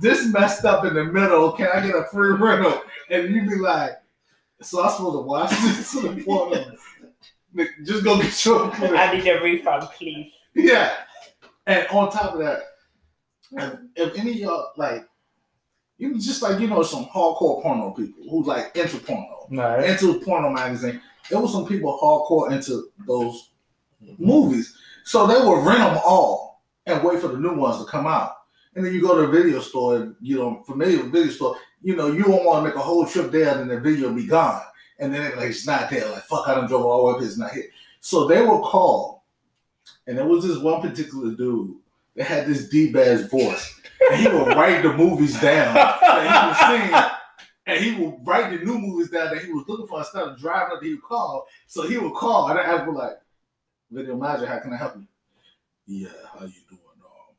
This 0.00 0.26
messed 0.32 0.64
up 0.64 0.84
in 0.86 0.94
the 0.94 1.04
middle. 1.04 1.52
Can 1.52 1.68
I 1.68 1.86
get 1.86 1.94
a 1.94 2.04
free 2.04 2.32
rental? 2.32 2.82
And 3.10 3.34
you 3.34 3.42
be 3.42 3.56
like, 3.56 3.92
so 4.62 4.82
I'm 4.82 4.90
supposed 4.90 5.16
to 5.16 5.20
watch 5.20 5.50
this 5.50 5.92
to 5.92 6.08
the 6.08 6.22
point 6.22 6.56
of 6.56 6.78
Nigga, 7.54 7.68
just 7.84 8.04
go 8.04 8.20
get 8.20 8.44
your 8.44 8.72
I 8.96 9.16
need 9.16 9.26
a 9.26 9.42
refund, 9.42 9.88
please. 9.96 10.32
Yeah. 10.54 10.94
And 11.66 11.86
on 11.88 12.10
top 12.10 12.34
of 12.34 12.40
that, 12.40 12.62
if, 13.52 13.78
if 13.96 14.18
any 14.18 14.32
of 14.32 14.36
y'all 14.36 14.72
like 14.76 15.04
you 16.00 16.18
just 16.18 16.42
like 16.42 16.58
you 16.58 16.66
know 16.66 16.82
some 16.82 17.04
hardcore 17.06 17.62
porno 17.62 17.90
people 17.92 18.24
who 18.28 18.42
like 18.44 18.74
into 18.74 18.98
porno, 18.98 19.46
Right. 19.50 19.90
into 19.90 20.18
porno 20.20 20.50
magazine. 20.50 21.00
There 21.28 21.38
was 21.38 21.52
some 21.52 21.66
people 21.66 21.98
hardcore 22.02 22.50
into 22.52 22.88
those 23.06 23.50
movies, 24.18 24.76
so 25.04 25.26
they 25.26 25.34
would 25.34 25.64
rent 25.64 25.78
them 25.78 26.00
all 26.04 26.62
and 26.86 27.04
wait 27.04 27.20
for 27.20 27.28
the 27.28 27.38
new 27.38 27.54
ones 27.54 27.78
to 27.78 27.90
come 27.90 28.06
out. 28.06 28.32
And 28.74 28.84
then 28.84 28.94
you 28.94 29.00
go 29.02 29.14
to 29.16 29.22
a 29.22 29.26
video 29.30 29.60
store, 29.60 29.96
and 29.96 30.16
you 30.20 30.36
know, 30.36 30.62
familiar 30.66 31.02
with 31.02 31.12
video 31.12 31.30
store, 31.30 31.56
you 31.82 31.96
know, 31.96 32.06
you 32.10 32.22
don't 32.24 32.44
want 32.44 32.64
to 32.64 32.68
make 32.68 32.76
a 32.76 32.80
whole 32.82 33.04
trip 33.06 33.30
there, 33.30 33.50
and 33.50 33.60
then 33.60 33.68
the 33.68 33.80
video 33.80 34.12
be 34.12 34.26
gone, 34.26 34.62
and 34.98 35.12
then 35.14 35.36
like 35.36 35.50
it's 35.50 35.66
not 35.66 35.90
there. 35.90 36.08
Like 36.08 36.22
fuck, 36.22 36.48
I 36.48 36.54
done 36.54 36.66
drove 36.68 36.86
all 36.86 36.98
the 36.98 37.04
way 37.04 37.12
up 37.12 37.18
here, 37.20 37.28
it's 37.28 37.38
not 37.38 37.52
here. 37.52 37.68
So 38.00 38.26
they 38.26 38.40
would 38.40 38.62
call, 38.62 39.24
and 40.06 40.16
there 40.16 40.26
was 40.26 40.46
this 40.46 40.58
one 40.58 40.80
particular 40.80 41.34
dude 41.34 41.74
that 42.16 42.24
had 42.24 42.46
this 42.46 42.68
deep 42.70 42.96
ass 42.96 43.22
voice, 43.22 43.79
he 44.16 44.28
would 44.28 44.56
write 44.56 44.82
the 44.82 44.92
movies 44.92 45.40
down 45.40 45.74
that 45.74 45.98
he 46.22 46.48
was 46.48 46.80
seeing 46.90 47.10
and 47.70 47.84
he 47.84 47.94
would 47.94 48.14
write 48.26 48.50
the 48.50 48.64
new 48.64 48.78
movies 48.78 49.10
down 49.10 49.32
that 49.32 49.44
he 49.44 49.52
was 49.52 49.64
looking 49.68 49.86
for 49.86 50.00
instead 50.00 50.22
of 50.22 50.38
driving 50.38 50.76
up. 50.76 50.82
He 50.82 50.94
would 50.94 51.02
call, 51.02 51.46
so 51.66 51.86
he 51.86 51.98
would 51.98 52.14
call, 52.14 52.48
and 52.48 52.58
I 52.58 52.62
asked 52.62 52.88
him 52.88 52.94
like, 52.94 53.18
"Video 53.90 54.16
Magic, 54.16 54.48
how 54.48 54.58
can 54.58 54.72
I 54.72 54.76
help 54.76 54.96
you?" 54.96 55.06
Yeah, 55.86 56.08
how 56.32 56.44
you 56.46 56.52
doing? 56.68 56.80
Um, 57.04 57.34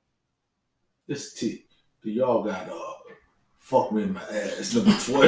this 1.07 1.33
T, 1.33 1.65
do 2.03 2.11
y'all 2.11 2.43
got 2.43 2.69
uh, 2.69 2.93
fuck 3.57 3.91
me 3.91 4.03
in 4.03 4.13
my 4.13 4.21
ass 4.21 4.73
number 4.73 4.95
twelve? 4.99 5.23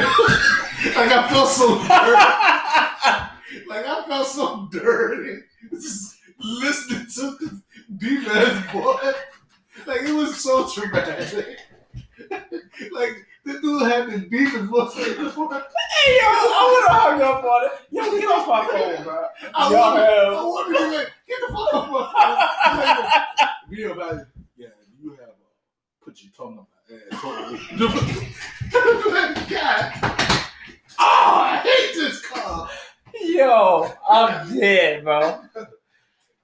like 0.95 1.11
I 1.11 1.27
felt 1.29 1.49
so 1.49 1.77
dirty. 1.77 3.67
like 3.67 3.85
I 3.85 4.05
felt 4.07 4.27
so 4.27 4.69
dirty 4.71 5.39
just 5.71 6.17
listening 6.39 7.07
to 7.15 7.37
this 7.89 8.27
ass 8.27 8.73
boy. 8.73 9.13
Like 9.87 10.01
it 10.01 10.13
was 10.13 10.37
so 10.41 10.67
traumatic. 10.69 11.57
like 12.91 13.15
the 13.45 13.59
dude 13.61 13.81
had 13.83 14.09
the 14.09 14.17
deepest 14.29 14.65
voice. 14.65 14.95
Like, 14.95 15.17
this 15.17 15.35
woman- 15.35 15.61
Hey, 16.05 16.15
yo, 16.17 16.25
I 16.25 16.69
would 16.71 16.91
have 16.91 17.01
hung 17.01 17.21
up 17.21 17.43
on 17.43 17.65
it. 17.65 17.71
Yo, 17.91 18.01
get 18.19 18.29
off 18.29 18.47
my 18.47 18.67
phone, 18.67 19.03
bro. 19.03 19.25
I 19.53 19.71
Y'all 19.71 19.79
wanted, 19.93 20.73
have- 20.73 20.89
to 20.89 20.89
be 20.91 20.97
like, 20.97 21.11
get 21.27 21.39
the 21.41 21.47
fuck 21.53 21.73
off 21.73 21.87
my 21.91 22.03
phone. 23.25 23.69
Video 23.69 23.91
about 23.93 24.13
it. 24.15 24.27
Yeah, 24.57 24.67
you 25.01 25.09
have 25.11 25.19
uh, 25.29 26.03
put 26.03 26.21
your 26.21 26.31
tongue 26.35 26.59
up 26.59 26.67
my 26.89 26.95
ass. 26.95 27.21
God. 29.49 29.91
Oh, 30.99 31.39
I 31.41 31.57
hate 31.63 31.95
this 31.95 32.25
car. 32.27 32.69
Yo, 33.21 33.91
I'm 34.09 34.59
dead, 34.59 35.03
bro. 35.03 35.41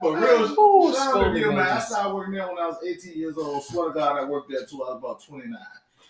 But 0.01 0.13
real 0.13 0.59
Ooh, 0.59 0.93
shout 0.93 1.17
out 1.17 1.33
to 1.33 1.39
Scooby 1.39 1.55
Man. 1.55 1.59
I 1.59 1.79
started 1.79 2.15
working 2.15 2.33
there 2.33 2.47
when 2.47 2.57
I 2.57 2.67
was 2.67 2.77
18 2.85 3.17
years 3.17 3.37
old. 3.37 3.63
Swear 3.63 3.89
to 3.89 3.93
God, 3.93 4.17
I 4.17 4.23
worked 4.23 4.49
there 4.49 4.61
until 4.61 4.83
I 4.83 4.93
was 4.93 4.97
about 4.97 5.23
29. 5.25 5.59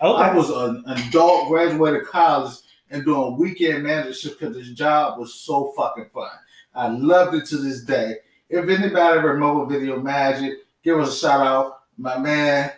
I 0.02 0.34
was 0.34 0.50
an 0.50 0.84
adult, 0.88 1.50
graduated 1.50 2.06
college, 2.06 2.54
and 2.92 3.04
doing 3.04 3.38
weekend 3.38 3.84
managership 3.84 4.40
because 4.40 4.56
this 4.56 4.70
job 4.70 5.20
was 5.20 5.34
so 5.34 5.74
fucking 5.76 6.10
fun. 6.14 6.30
I 6.74 6.88
loved 6.88 7.36
it 7.36 7.46
to 7.48 7.58
this 7.58 7.84
day. 7.84 8.18
If 8.50 8.70
anybody 8.70 9.18
ever 9.18 9.34
remember 9.34 9.66
Video 9.66 10.00
Magic, 10.00 10.60
give 10.84 11.00
us 11.00 11.16
a 11.16 11.20
shout 11.20 11.46
out. 11.46 11.82
My 11.98 12.18
man, 12.18 12.72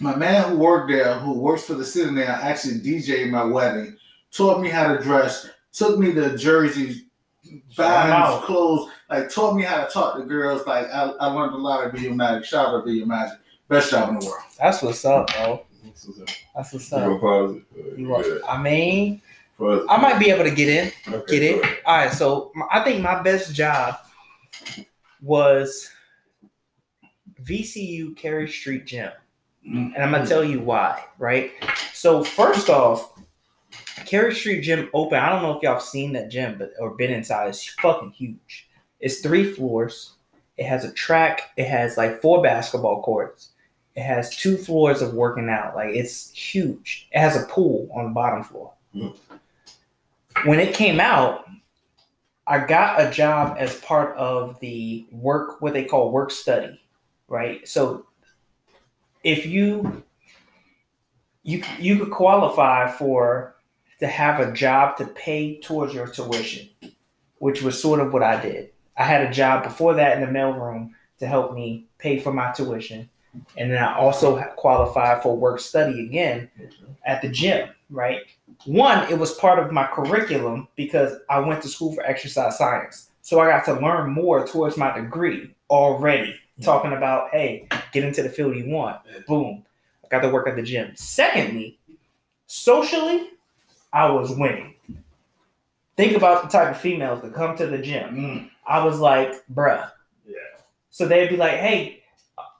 my 0.00 0.14
man 0.14 0.50
who 0.50 0.58
worked 0.58 0.90
there, 0.90 1.14
who 1.14 1.32
works 1.32 1.64
for 1.64 1.74
the 1.74 1.84
city 1.84 2.10
now, 2.10 2.38
actually 2.42 2.80
DJed 2.80 3.30
my 3.30 3.44
wedding, 3.44 3.96
taught 4.30 4.60
me 4.60 4.68
how 4.68 4.92
to 4.92 5.02
dress, 5.02 5.48
took 5.72 5.98
me 5.98 6.12
to 6.12 6.36
Jersey, 6.36 7.06
buying 7.76 8.42
clothes, 8.42 8.90
like 9.12 9.30
taught 9.30 9.54
me 9.54 9.62
how 9.62 9.84
to 9.84 9.90
talk 9.90 10.16
to 10.16 10.22
girls. 10.22 10.66
Like 10.66 10.86
I, 10.86 11.10
I 11.20 11.26
learned 11.26 11.54
a 11.54 11.58
lot 11.58 11.84
of 11.86 11.92
Video 11.92 12.14
Magic. 12.14 12.44
Shout 12.44 12.68
out 12.68 12.80
to 12.80 12.84
Video 12.84 13.04
Magic. 13.04 13.38
Best 13.68 13.90
job 13.90 14.08
in 14.08 14.18
the 14.18 14.26
world. 14.26 14.42
That's 14.58 14.82
what's 14.82 15.04
up, 15.04 15.28
bro. 15.28 15.64
That's 16.54 16.72
what's 16.72 16.88
gonna 16.90 17.14
up. 17.14 17.20
pause 17.20 17.56
it? 17.56 17.98
You 17.98 18.14
are, 18.14 18.22
Good. 18.22 18.42
I 18.48 18.60
mean, 18.60 19.20
Pause 19.58 19.82
it. 19.82 19.86
I 19.90 20.00
might 20.00 20.18
be 20.18 20.30
able 20.30 20.44
to 20.44 20.50
get 20.50 20.68
in. 20.68 20.92
Okay, 21.12 21.40
Get 21.40 21.60
go 21.60 21.68
it? 21.68 21.78
All 21.84 21.96
right. 21.96 22.12
So 22.12 22.52
I 22.70 22.80
think 22.80 23.02
my 23.02 23.22
best 23.22 23.54
job 23.54 23.96
was 25.20 25.90
VCU 27.42 28.16
Cary 28.16 28.48
Street 28.48 28.86
Gym. 28.86 29.10
Mm-hmm. 29.66 29.94
And 29.94 30.02
I'm 30.02 30.10
gonna 30.10 30.26
tell 30.26 30.42
you 30.42 30.60
why, 30.60 31.04
right? 31.18 31.52
So 31.92 32.24
first 32.24 32.70
off, 32.70 33.12
Cary 34.06 34.34
Street 34.34 34.62
Gym 34.62 34.88
open. 34.94 35.18
I 35.18 35.28
don't 35.28 35.42
know 35.42 35.54
if 35.56 35.62
y'all 35.62 35.74
have 35.74 35.82
seen 35.82 36.12
that 36.14 36.30
gym, 36.30 36.56
but 36.58 36.72
or 36.80 36.90
been 36.96 37.12
inside. 37.12 37.48
It's 37.48 37.68
fucking 37.74 38.12
huge. 38.12 38.68
It's 39.02 39.20
three 39.20 39.52
floors. 39.52 40.12
It 40.56 40.64
has 40.66 40.84
a 40.84 40.92
track. 40.92 41.50
It 41.56 41.66
has 41.66 41.96
like 41.96 42.22
four 42.22 42.42
basketball 42.42 43.02
courts. 43.02 43.50
It 43.94 44.02
has 44.02 44.34
two 44.34 44.56
floors 44.56 45.02
of 45.02 45.12
working 45.12 45.50
out. 45.50 45.74
Like 45.74 45.90
it's 45.90 46.30
huge. 46.30 47.08
It 47.12 47.18
has 47.18 47.36
a 47.36 47.46
pool 47.46 47.90
on 47.94 48.04
the 48.04 48.10
bottom 48.10 48.44
floor. 48.44 48.72
Mm. 48.94 49.14
When 50.44 50.60
it 50.60 50.74
came 50.74 51.00
out, 51.00 51.44
I 52.46 52.64
got 52.64 53.00
a 53.00 53.10
job 53.10 53.56
as 53.58 53.78
part 53.80 54.16
of 54.16 54.58
the 54.60 55.06
work, 55.10 55.60
what 55.60 55.72
they 55.72 55.84
call 55.84 56.10
work 56.10 56.30
study, 56.30 56.80
right? 57.28 57.66
So 57.68 58.06
if 59.24 59.46
you 59.46 60.02
you 61.42 61.62
you 61.78 61.98
could 61.98 62.12
qualify 62.12 62.90
for 62.90 63.56
to 64.00 64.06
have 64.06 64.40
a 64.40 64.52
job 64.52 64.96
to 64.98 65.06
pay 65.06 65.60
towards 65.60 65.92
your 65.92 66.06
tuition, 66.06 66.68
which 67.38 67.62
was 67.62 67.80
sort 67.80 68.00
of 68.00 68.12
what 68.12 68.22
I 68.22 68.40
did. 68.40 68.70
I 68.96 69.04
had 69.04 69.26
a 69.26 69.32
job 69.32 69.64
before 69.64 69.94
that 69.94 70.16
in 70.16 70.20
the 70.20 70.38
mailroom 70.38 70.90
to 71.18 71.26
help 71.26 71.54
me 71.54 71.86
pay 71.98 72.18
for 72.18 72.32
my 72.32 72.52
tuition. 72.52 73.08
And 73.56 73.70
then 73.70 73.82
I 73.82 73.96
also 73.96 74.42
qualified 74.56 75.22
for 75.22 75.36
work 75.36 75.60
study 75.60 76.04
again 76.04 76.50
at 77.06 77.22
the 77.22 77.28
gym, 77.28 77.70
right? 77.90 78.20
One, 78.66 79.10
it 79.10 79.18
was 79.18 79.32
part 79.34 79.58
of 79.58 79.72
my 79.72 79.86
curriculum 79.86 80.68
because 80.76 81.18
I 81.30 81.38
went 81.40 81.62
to 81.62 81.68
school 81.68 81.94
for 81.94 82.04
exercise 82.04 82.58
science. 82.58 83.08
So 83.22 83.40
I 83.40 83.48
got 83.48 83.64
to 83.66 83.80
learn 83.80 84.10
more 84.10 84.46
towards 84.46 84.76
my 84.76 84.96
degree 84.96 85.54
already, 85.70 86.32
mm-hmm. 86.32 86.62
talking 86.62 86.92
about, 86.92 87.30
hey, 87.30 87.68
get 87.92 88.04
into 88.04 88.22
the 88.22 88.28
field 88.28 88.56
you 88.56 88.68
want. 88.68 89.00
Boom. 89.26 89.64
I 90.04 90.08
got 90.08 90.20
to 90.20 90.28
work 90.28 90.46
at 90.48 90.56
the 90.56 90.62
gym. 90.62 90.92
Secondly, 90.94 91.78
socially, 92.46 93.30
I 93.92 94.10
was 94.10 94.36
winning. 94.36 94.71
Think 95.96 96.16
about 96.16 96.42
the 96.42 96.48
type 96.48 96.70
of 96.70 96.80
females 96.80 97.22
that 97.22 97.34
come 97.34 97.56
to 97.56 97.66
the 97.66 97.78
gym. 97.78 98.16
Mm. 98.16 98.50
I 98.66 98.84
was 98.84 98.98
like, 98.98 99.34
bruh. 99.52 99.90
Yeah. 100.26 100.36
So 100.90 101.06
they'd 101.06 101.28
be 101.28 101.36
like, 101.36 101.56
hey, 101.56 102.02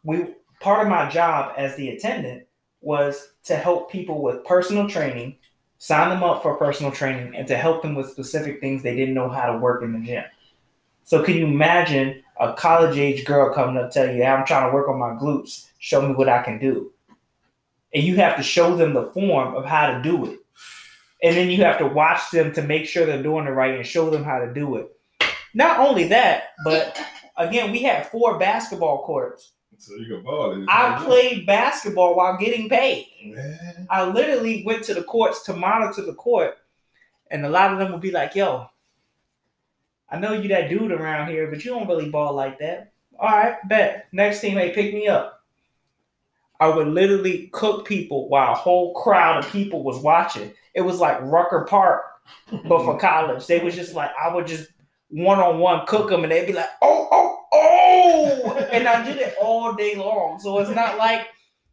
we 0.05 0.35
part 0.61 0.87
of 0.87 0.91
my 0.91 1.09
job 1.09 1.55
as 1.57 1.75
the 1.77 1.91
attendant 1.91 2.47
was 2.81 3.29
to 3.45 3.57
help 3.57 3.91
people 3.91 4.23
with 4.23 4.45
personal 4.45 4.89
training, 4.89 5.37
sign 5.79 6.11
them 6.11 6.23
up 6.23 6.43
for 6.43 6.57
personal 6.57 6.93
training, 6.93 7.35
and 7.35 7.47
to 7.49 7.57
help 7.57 7.83
them 7.83 7.95
with 7.95 8.11
specific 8.11 8.61
things 8.61 8.83
they 8.83 8.97
didn't 8.97 9.15
know 9.15 9.29
how 9.29 9.53
to 9.53 9.59
work 9.59 9.83
in 9.83 9.93
the 9.93 10.07
gym. 10.07 10.25
So 11.05 11.23
can 11.23 11.35
you 11.35 11.47
imagine 11.47 12.23
a 12.39 12.53
college 12.55 12.97
age 12.97 13.25
girl 13.25 13.53
coming 13.53 13.77
up 13.77 13.91
tell 13.91 14.07
you, 14.07 14.23
hey, 14.23 14.27
I'm 14.27 14.47
trying 14.47 14.69
to 14.69 14.75
work 14.75 14.89
on 14.89 14.99
my 14.99 15.11
glutes, 15.11 15.67
show 15.79 16.07
me 16.07 16.15
what 16.15 16.29
I 16.29 16.43
can 16.43 16.59
do. 16.59 16.93
And 17.95 18.05
you 18.05 18.17
have 18.17 18.37
to 18.37 18.43
show 18.43 18.77
them 18.77 18.95
the 18.95 19.07
form 19.07 19.55
of 19.55 19.65
how 19.65 19.89
to 19.89 20.03
do 20.03 20.27
it. 20.27 20.39
And 21.23 21.37
then 21.37 21.51
you 21.51 21.63
have 21.63 21.79
to 21.79 21.87
watch 21.87 22.31
them 22.31 22.53
to 22.55 22.63
make 22.63 22.87
sure 22.87 23.07
they're 23.07 23.23
doing 23.23 23.47
it 23.47 23.51
right 23.51 23.77
and 23.77 23.87
show 23.87 24.11
them 24.11 24.25
how 24.25 24.41
to 24.41 24.53
do 24.53 24.77
it. 24.77 24.89
Not 25.55 25.79
only 25.79 26.09
that, 26.09 26.55
but 26.65 27.01
again, 27.37 27.71
we 27.71 27.83
had 27.83 28.09
four 28.09 28.39
basketball 28.39 29.05
courts. 29.05 29.53
So 29.79 29.97
you 29.97 30.07
can 30.07 30.23
ball 30.23 30.53
it. 30.53 30.65
I 30.69 31.03
played 31.05 31.45
basketball 31.45 32.15
while 32.15 32.37
getting 32.37 32.69
paid. 32.69 33.09
Man. 33.25 33.87
I 33.91 34.05
literally 34.05 34.63
went 34.65 34.85
to 34.85 34.95
the 34.95 35.03
courts 35.03 35.43
to 35.45 35.55
monitor 35.55 36.03
the 36.03 36.15
court, 36.15 36.57
and 37.31 37.45
a 37.45 37.49
lot 37.49 37.73
of 37.73 37.79
them 37.79 37.91
would 37.91 38.01
be 38.01 38.13
like, 38.13 38.37
"Yo, 38.37 38.69
I 40.09 40.21
know 40.21 40.35
you 40.35 40.49
that 40.51 40.69
dude 40.69 40.93
around 40.93 41.31
here, 41.31 41.49
but 41.49 41.65
you 41.65 41.73
don't 41.73 41.89
really 41.89 42.11
ball 42.11 42.33
like 42.33 42.61
that." 42.61 42.93
All 43.19 43.29
right, 43.29 43.57
bet. 43.69 44.07
Next 44.13 44.41
team, 44.41 44.57
hey, 44.57 44.73
pick 44.73 44.95
me 44.95 45.09
up. 45.09 45.42
I 46.63 46.69
would 46.69 46.87
literally 46.87 47.49
cook 47.53 47.85
people 47.85 48.29
while 48.29 48.53
a 48.53 48.55
whole 48.55 48.95
crowd 48.95 49.45
of 49.45 49.51
people 49.51 49.83
was 49.83 49.99
watching. 49.99 50.53
It 50.75 50.83
was 50.83 51.01
like 51.01 51.21
Rucker 51.23 51.67
Park, 51.69 52.03
but 52.53 52.85
for 52.85 52.97
college. 53.01 53.49
They 53.49 53.59
was 53.59 53.75
just 53.75 53.95
like, 53.95 54.13
I 54.23 54.33
would 54.33 54.47
just 54.47 54.69
one 55.09 55.41
on 55.41 55.59
one 55.59 55.85
cook 55.87 56.09
them, 56.09 56.23
and 56.23 56.31
they'd 56.31 56.47
be 56.47 56.53
like, 56.53 56.71
"Oh, 56.81 57.09
oh, 57.11 57.45
oh," 57.53 58.69
and 58.71 58.87
I 58.87 59.05
did 59.05 59.17
it 59.17 59.35
all 59.43 59.75
day 59.75 59.97
long. 59.97 60.39
So 60.39 60.61
it's 60.61 60.71
not 60.71 60.99
like, 60.99 61.27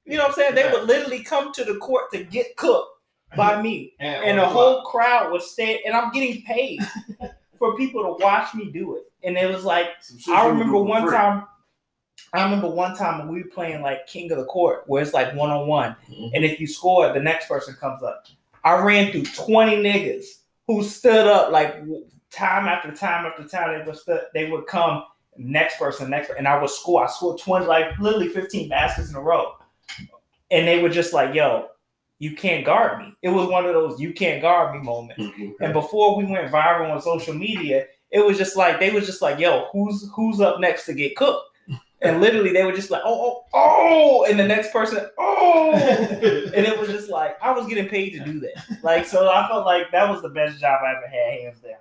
you 0.06 0.18
know, 0.18 0.24
what 0.24 0.30
I'm 0.30 0.34
saying 0.34 0.56
they 0.56 0.72
would 0.72 0.88
literally 0.88 1.24
come 1.24 1.54
to 1.54 1.64
the 1.64 1.76
court 1.76 2.12
to 2.14 2.24
get 2.24 2.58
cooked 2.58 2.90
by 3.38 3.62
me, 3.62 3.94
and 4.00 4.40
the 4.40 4.46
whole 4.48 4.82
crowd 4.86 5.32
would 5.32 5.44
stay, 5.44 5.84
and 5.86 5.96
I'm 5.96 6.12
getting 6.12 6.42
paid 6.46 6.80
for 7.60 7.78
people 7.78 8.02
to 8.02 8.24
watch 8.24 8.56
me 8.56 8.72
do 8.72 8.96
it. 8.96 9.04
And 9.24 9.38
it 9.38 9.54
was 9.54 9.64
like, 9.64 9.90
I 10.30 10.48
remember 10.48 10.82
one 10.82 11.06
time. 11.12 11.44
I 12.34 12.44
remember 12.44 12.68
one 12.70 12.96
time 12.96 13.20
when 13.20 13.28
we 13.30 13.42
were 13.44 13.50
playing 13.50 13.82
like 13.82 14.06
King 14.08 14.32
of 14.32 14.38
the 14.38 14.46
Court, 14.46 14.84
where 14.88 15.02
it's 15.02 15.14
like 15.14 15.34
one 15.36 15.50
on 15.50 15.68
one, 15.68 15.96
and 16.34 16.46
if 16.46 16.60
you 16.60 16.68
score, 16.68 17.12
the 17.12 17.20
next 17.20 17.48
person 17.48 17.76
comes 17.76 18.04
up. 18.04 18.26
I 18.64 18.78
ran 18.82 19.12
through 19.12 19.24
twenty 19.24 19.78
niggas 19.78 20.26
who 20.68 20.84
stood 20.84 21.26
up 21.28 21.52
like 21.52 21.76
time 22.32 22.68
after 22.68 22.92
time 22.92 23.26
after 23.26 23.44
time. 23.48 23.80
They 23.80 23.86
would 23.86 23.98
stu- 23.98 24.20
they 24.34 24.50
would 24.52 24.68
come 24.68 25.04
next 25.38 25.80
person, 25.80 26.10
next, 26.10 26.28
person, 26.28 26.40
and 26.40 26.48
I 26.48 26.60
would 26.62 26.70
score. 26.70 27.04
I 27.04 27.08
scored 27.08 27.40
twenty, 27.40 27.66
like 27.66 27.98
literally 28.00 28.30
fifteen 28.30 28.70
baskets 28.70 29.10
in 29.10 29.16
a 29.16 29.22
row, 29.22 29.54
and 30.52 30.68
they 30.68 30.82
were 30.82 30.90
just 30.90 31.14
like, 31.14 31.34
"Yo, 31.34 31.70
you 32.20 32.36
can't 32.36 32.66
guard 32.66 33.00
me." 33.00 33.14
It 33.22 33.30
was 33.30 33.48
one 33.48 33.66
of 33.66 33.74
those 33.74 34.00
"you 34.00 34.14
can't 34.14 34.42
guard 34.42 34.76
me" 34.76 34.82
moments. 34.82 35.24
Mhm. 35.24 35.54
And 35.62 35.74
before 35.74 36.16
we 36.16 36.26
went 36.26 36.52
viral 36.52 36.92
on 36.92 37.02
social 37.02 37.34
media, 37.34 37.86
it 38.12 38.24
was 38.26 38.38
just 38.38 38.56
like 38.56 38.80
they 38.80 38.92
was 38.92 39.06
just 39.06 39.22
like, 39.22 39.40
"Yo, 39.40 39.68
who's 39.72 40.10
who's 40.14 40.42
up 40.42 40.60
next 40.60 40.86
to 40.86 40.94
get 40.94 41.16
cooked?" 41.16 41.49
And 42.02 42.22
literally, 42.22 42.54
they 42.54 42.64
were 42.64 42.72
just 42.72 42.90
like, 42.90 43.02
"Oh, 43.04 43.44
oh, 43.54 44.24
oh," 44.24 44.26
and 44.30 44.40
the 44.40 44.48
next 44.48 44.72
person, 44.72 45.06
"Oh," 45.18 45.72
and 45.74 46.66
it 46.66 46.80
was 46.80 46.90
just 46.90 47.10
like 47.10 47.38
I 47.42 47.52
was 47.52 47.68
getting 47.68 47.90
paid 47.90 48.12
to 48.12 48.20
do 48.20 48.40
that. 48.40 48.84
Like, 48.84 49.06
so 49.06 49.30
I 49.30 49.48
felt 49.48 49.66
like 49.66 49.92
that 49.92 50.10
was 50.10 50.22
the 50.22 50.30
best 50.30 50.60
job 50.60 50.80
I 50.82 50.96
ever 50.96 51.08
had, 51.08 51.42
hands 51.42 51.60
down. 51.60 51.74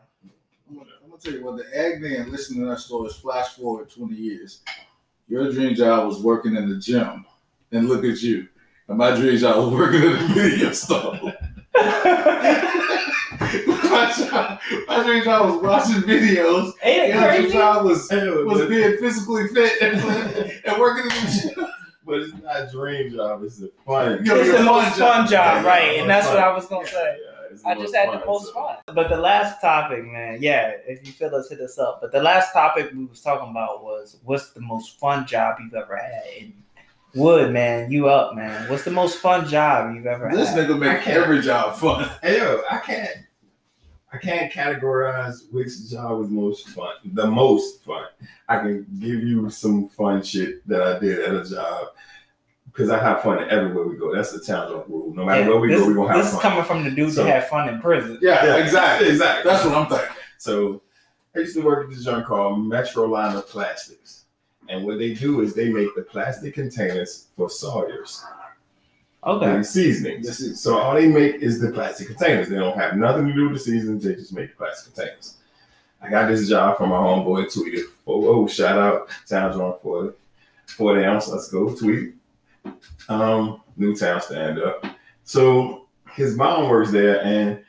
I'm 0.68 0.76
gonna, 0.76 0.90
I'm 1.02 1.10
gonna 1.10 1.22
tell 1.22 1.32
you 1.34 1.44
what 1.44 1.56
the 1.56 1.78
ag 1.78 2.00
man 2.00 2.32
listening 2.32 2.64
to 2.64 2.70
our 2.70 2.78
stories 2.78 3.14
flash 3.14 3.50
forward 3.50 3.90
20 3.90 4.14
years. 4.16 4.60
Your 5.28 5.52
dream 5.52 5.74
job 5.74 6.08
was 6.08 6.20
working 6.20 6.56
in 6.56 6.68
the 6.68 6.78
gym, 6.78 7.24
and 7.70 7.88
look 7.88 8.04
at 8.04 8.20
you. 8.20 8.48
And 8.88 8.98
my 8.98 9.14
dream 9.14 9.38
job 9.38 9.56
was 9.56 9.72
working 9.72 10.02
in 10.02 10.12
the 10.12 10.34
video 10.34 10.72
store. 10.72 11.20
my, 13.90 14.12
job, 14.16 15.04
dream 15.06 15.24
job 15.24 15.50
was 15.50 15.62
watching 15.62 16.02
videos. 16.02 16.72
Ain't 16.82 17.10
it 17.10 17.14
Your 17.14 17.20
dream 17.22 17.40
crazy? 17.42 17.52
job 17.52 17.84
was 17.84 18.08
was 18.10 18.68
being 18.68 18.96
physically 18.98 19.48
fit 19.48 19.82
and, 19.82 20.00
and 20.64 20.78
working 20.80 21.04
in 21.04 21.24
the 21.24 21.52
gym. 21.54 21.66
But 22.06 22.20
it's 22.20 22.32
not 22.42 22.56
a 22.62 22.70
dream 22.72 23.12
job. 23.12 23.42
It's 23.44 23.60
a 23.60 23.68
fun. 23.84 24.24
Yo, 24.24 24.34
It's 24.36 24.46
your 24.46 24.58
the 24.58 24.64
most 24.64 24.96
fun 24.96 24.98
fun 24.98 25.20
job. 25.26 25.30
job, 25.30 25.64
Yeah, 25.64 25.68
right? 25.68 25.94
yeah, 25.96 26.00
And 26.02 26.10
that's 26.10 26.26
fun. 26.26 26.36
what 26.36 26.44
I 26.44 26.52
was 26.54 26.66
gonna 26.66 26.86
say. 26.86 27.16
Yeah, 27.22 27.58
I 27.70 27.74
just 27.74 27.92
most 27.92 27.96
had 27.96 28.20
the 28.20 28.24
most 28.26 28.46
so- 28.46 28.52
fun. 28.54 28.76
But 28.94 29.08
the 29.10 29.16
last 29.18 29.60
topic, 29.60 30.04
man, 30.06 30.38
yeah, 30.40 30.72
if 30.86 31.06
you 31.06 31.12
feel 31.12 31.34
us, 31.34 31.50
hit 31.50 31.60
us 31.60 31.78
up. 31.78 32.00
But 32.00 32.12
the 32.12 32.22
last 32.22 32.52
topic 32.54 32.92
we 32.94 33.04
was 33.04 33.20
talking 33.20 33.50
about 33.50 33.82
was 33.84 34.16
what's 34.24 34.50
the 34.52 34.60
most 34.60 34.98
fun 34.98 35.26
job 35.26 35.56
you've 35.60 35.74
ever 35.74 35.96
had? 35.96 36.22
And 36.40 36.52
Wood, 37.14 37.52
man, 37.52 37.90
you 37.90 38.08
up, 38.08 38.34
man. 38.36 38.68
What's 38.70 38.84
the 38.84 38.90
most 38.90 39.18
fun 39.18 39.48
job 39.48 39.94
you've 39.94 40.06
ever 40.06 40.30
This 40.30 40.48
had? 40.50 40.58
This 40.58 40.66
nigga 40.66 40.74
I 40.76 40.78
make 40.96 41.08
every 41.08 41.40
job 41.42 41.76
fun. 41.76 42.08
Hey 42.22 42.38
yo, 42.38 42.62
I 42.70 42.78
can't 42.78 43.10
I 44.12 44.16
can't 44.16 44.50
categorize 44.52 45.52
which 45.52 45.90
job 45.90 46.18
was 46.18 46.30
most 46.30 46.68
fun. 46.70 46.94
The 47.04 47.26
most 47.26 47.84
fun. 47.84 48.06
I 48.48 48.58
can 48.58 48.86
give 48.98 49.22
you 49.22 49.50
some 49.50 49.88
fun 49.90 50.22
shit 50.22 50.66
that 50.66 50.80
I 50.82 50.98
did 50.98 51.20
at 51.20 51.34
a 51.34 51.48
job. 51.48 51.88
Because 52.66 52.90
I 52.90 52.98
have 53.02 53.22
fun 53.22 53.48
everywhere 53.50 53.86
we 53.86 53.96
go. 53.96 54.14
That's 54.14 54.32
the 54.32 54.40
town 54.40 54.84
rule. 54.88 55.12
No 55.14 55.24
matter 55.24 55.42
Yeah, 55.42 55.48
where 55.48 55.58
we 55.58 55.68
this, 55.68 55.80
go, 55.80 55.88
we're 55.88 55.94
gonna 55.94 56.08
have 56.08 56.16
fun. 56.16 56.24
this 56.24 56.32
is 56.34 56.40
coming 56.40 56.64
from 56.64 56.84
the 56.84 56.90
dude 56.90 57.12
So- 57.12 57.24
that 57.24 57.30
had 57.42 57.48
fun 57.48 57.68
in 57.68 57.80
prison. 57.80 58.18
Yeah, 58.22 58.56
exactly. 58.56 59.08
Exactly. 59.08 59.50
That's 59.50 59.64
what 59.64 59.74
I'm 59.74 59.86
thinking. 59.88 60.08
So 60.38 60.82
I 61.34 61.40
used 61.40 61.56
to 61.56 61.62
work 61.62 61.84
at 61.84 61.90
this 61.94 62.04
joint 62.04 62.24
called 62.24 62.58
Metroliner 62.60 63.44
Plastics. 63.46 64.24
And 64.70 64.84
what 64.84 64.98
they 64.98 65.14
do 65.14 65.40
is 65.40 65.54
they 65.54 65.70
make 65.70 65.94
the 65.96 66.02
plastic 66.02 66.54
containers 66.54 67.26
for 67.36 67.48
Sauer's. 67.50 68.24
Okay. 69.24 69.50
and 69.50 69.66
seasonings. 69.66 70.60
So 70.60 70.78
all 70.78 70.94
they 70.94 71.08
make 71.08 71.36
is 71.36 71.60
the 71.60 71.72
plastic 71.72 72.06
containers. 72.06 72.48
They 72.48 72.56
don't 72.56 72.78
have 72.78 72.96
nothing 72.96 73.26
to 73.26 73.34
do 73.34 73.48
with 73.48 73.54
the 73.54 73.58
seasonings. 73.58 74.04
They 74.04 74.14
just 74.14 74.32
make 74.32 74.56
plastic 74.56 74.94
containers. 74.94 75.38
I 76.00 76.08
got 76.08 76.28
this 76.28 76.48
job 76.48 76.78
from 76.78 76.90
my 76.90 76.96
homeboy 76.96 77.46
Tweeter. 77.46 77.82
Oh, 78.06 78.26
oh 78.28 78.46
shout 78.46 78.78
out 78.78 79.08
Towns 79.28 79.56
on 79.56 79.78
40, 79.82 80.16
40 80.66 81.04
ounce. 81.04 81.28
Let's 81.28 81.50
go 81.50 81.74
Tweet. 81.74 82.14
Um, 83.08 83.62
new 83.76 83.96
town 83.96 84.20
stand 84.20 84.60
up. 84.60 84.84
So 85.24 85.88
his 86.14 86.36
mom 86.36 86.68
works 86.68 86.90
there, 86.90 87.22
and 87.24 87.62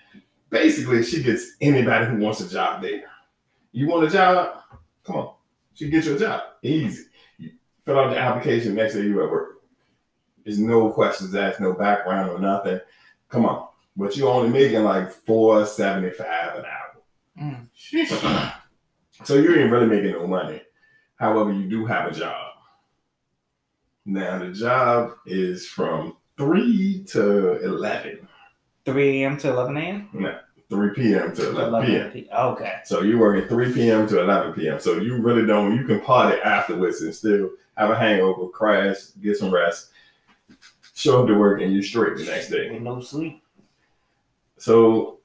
basically 0.50 1.04
she 1.04 1.24
gets 1.24 1.56
anybody 1.62 2.06
who 2.06 2.18
wants 2.18 2.42
a 2.42 2.50
job 2.50 2.82
there. 2.82 3.04
You 3.72 3.88
want 3.88 4.06
a 4.06 4.10
job? 4.10 4.62
Come 5.04 5.16
on, 5.16 5.34
she 5.74 5.90
get 5.90 6.06
you 6.06 6.16
a 6.16 6.20
job. 6.20 6.42
Easy. 6.62 7.06
You 7.38 7.52
fill 7.86 8.00
out 8.00 8.12
the 8.12 8.18
application. 8.18 8.76
Next 8.76 8.94
day 8.94 9.04
you 9.04 9.24
at 9.24 9.32
work. 9.32 9.59
There's 10.50 10.60
no 10.60 10.90
questions 10.90 11.36
asked, 11.36 11.60
no 11.60 11.74
background 11.74 12.32
or 12.32 12.40
nothing. 12.40 12.80
Come 13.30 13.46
on. 13.46 13.68
But 13.96 14.18
you're 14.18 14.34
only 14.34 14.50
making 14.50 14.84
like 14.84 15.12
four 15.12 15.64
seventy 15.68 16.10
five 16.10 16.56
an 16.56 16.66
hour. 16.66 17.68
Mm. 18.10 18.54
So 19.26 19.36
you 19.36 19.56
ain't 19.56 19.72
really 19.72 19.86
making 19.86 20.14
no 20.14 20.26
money. 20.26 20.64
However, 21.18 21.54
you 21.54 21.70
do 21.70 21.86
have 21.86 22.12
a 22.12 22.16
job. 22.16 22.54
Now 24.08 24.40
the 24.40 24.52
job 24.52 25.12
is 25.28 25.68
from 25.68 26.18
three 26.36 27.04
to 27.10 27.64
eleven. 27.64 28.28
3 28.86 29.22
a.m. 29.22 29.38
to 29.38 29.50
11 29.50 29.78
a.m. 29.78 30.10
No. 30.14 30.40
3 30.72 30.94
p.m. 30.96 31.36
to 31.36 31.50
11 31.50 31.86
p.m. 31.86 32.12
p. 32.12 32.28
Okay. 32.34 32.80
So 32.86 33.02
you 33.04 33.20
work 33.20 33.44
at 33.44 33.50
3 33.50 33.72
p.m. 33.72 34.08
to 34.08 34.22
11 34.22 34.54
p.m. 34.54 34.80
So 34.80 34.98
you 34.98 35.18
really 35.18 35.46
don't, 35.46 35.76
you 35.76 35.84
can 35.84 36.02
party 36.02 36.42
afterwards 36.42 37.02
and 37.02 37.14
still 37.14 37.52
have 37.78 37.92
a 37.92 37.96
hangover, 37.96 38.48
crash, 38.48 38.98
get 39.22 39.38
some 39.38 39.54
rest, 39.54 39.92
show 41.00 41.22
up 41.22 41.28
to 41.28 41.36
work, 41.36 41.62
and 41.62 41.74
you're 41.74 41.82
straight 41.82 42.18
the 42.18 42.26
next 42.26 42.50
day. 42.50 42.70
With 42.70 42.82
no 42.82 43.00
sleep. 43.00 43.42
So 44.58 45.20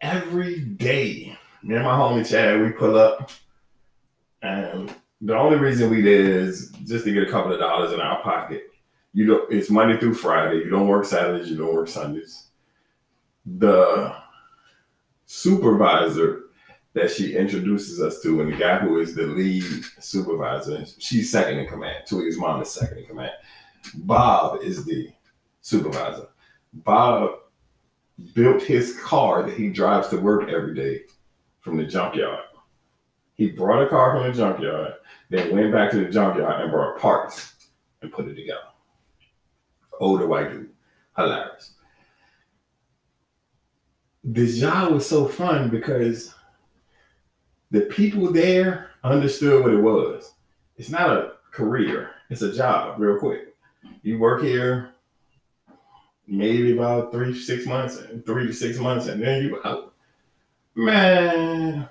every 0.00 0.60
day, 0.60 1.36
me 1.62 1.76
and 1.76 1.84
my 1.84 1.92
homie 1.92 2.28
Chad, 2.28 2.60
we 2.60 2.70
pull 2.70 2.98
up. 2.98 3.30
And 4.42 4.94
the 5.22 5.34
only 5.34 5.56
reason 5.56 5.88
we 5.88 6.02
did 6.02 6.28
is 6.28 6.70
just 6.84 7.06
to 7.06 7.12
get 7.12 7.26
a 7.26 7.30
couple 7.30 7.52
of 7.52 7.58
dollars 7.58 7.92
in 7.92 8.00
our 8.00 8.20
pocket. 8.22 8.64
You 9.14 9.26
don't 9.26 9.52
it's 9.52 9.70
Monday 9.70 9.98
through 9.98 10.14
Friday. 10.14 10.58
You 10.58 10.68
don't 10.68 10.88
work 10.88 11.06
Saturdays, 11.06 11.50
you 11.50 11.56
don't 11.56 11.74
work 11.74 11.88
Sundays. 11.88 12.48
The 13.46 14.14
supervisor 15.24 16.42
that 16.92 17.10
she 17.10 17.34
introduces 17.34 18.00
us 18.00 18.20
to, 18.22 18.42
and 18.42 18.52
the 18.52 18.56
guy 18.56 18.78
who 18.78 18.98
is 18.98 19.14
the 19.14 19.22
lead 19.22 19.64
supervisor, 20.00 20.84
she's 20.98 21.32
second 21.32 21.58
in 21.58 21.66
command. 21.66 22.04
Tweety's 22.06 22.38
mom 22.38 22.60
is 22.60 22.70
second 22.70 22.98
in 22.98 23.06
command. 23.06 23.32
Bob 23.94 24.62
is 24.62 24.84
the 24.84 25.10
supervisor. 25.60 26.28
Bob 26.72 27.30
built 28.34 28.62
his 28.62 28.98
car 29.00 29.42
that 29.42 29.56
he 29.56 29.68
drives 29.68 30.08
to 30.08 30.16
work 30.16 30.48
every 30.48 30.74
day 30.74 31.02
from 31.60 31.76
the 31.76 31.84
junkyard. 31.84 32.44
He 33.34 33.50
brought 33.50 33.82
a 33.82 33.88
car 33.88 34.12
from 34.12 34.30
the 34.30 34.36
junkyard, 34.36 34.94
then 35.30 35.54
went 35.54 35.72
back 35.72 35.90
to 35.90 35.98
the 35.98 36.10
junkyard 36.10 36.62
and 36.62 36.70
brought 36.70 36.98
parts 36.98 37.54
and 38.02 38.12
put 38.12 38.28
it 38.28 38.34
together. 38.34 38.60
Older 40.00 40.26
white 40.26 40.50
dude. 40.50 40.70
Hilarious. 41.16 41.74
The 44.24 44.60
job 44.60 44.92
was 44.92 45.08
so 45.08 45.28
fun 45.28 45.68
because 45.68 46.34
the 47.70 47.82
people 47.82 48.32
there 48.32 48.90
understood 49.02 49.62
what 49.62 49.74
it 49.74 49.80
was. 49.80 50.32
It's 50.76 50.90
not 50.90 51.10
a 51.10 51.32
career, 51.50 52.10
it's 52.30 52.42
a 52.42 52.52
job, 52.52 52.98
real 53.00 53.18
quick. 53.18 53.53
You 54.04 54.18
work 54.18 54.42
here 54.42 54.90
maybe 56.26 56.72
about 56.76 57.10
three, 57.10 57.34
six 57.38 57.64
months, 57.64 58.02
three 58.26 58.46
to 58.46 58.52
six 58.52 58.78
months, 58.78 59.06
and 59.06 59.22
then 59.22 59.44
you 59.44 59.60
out. 59.64 59.94
Man, 60.74 61.88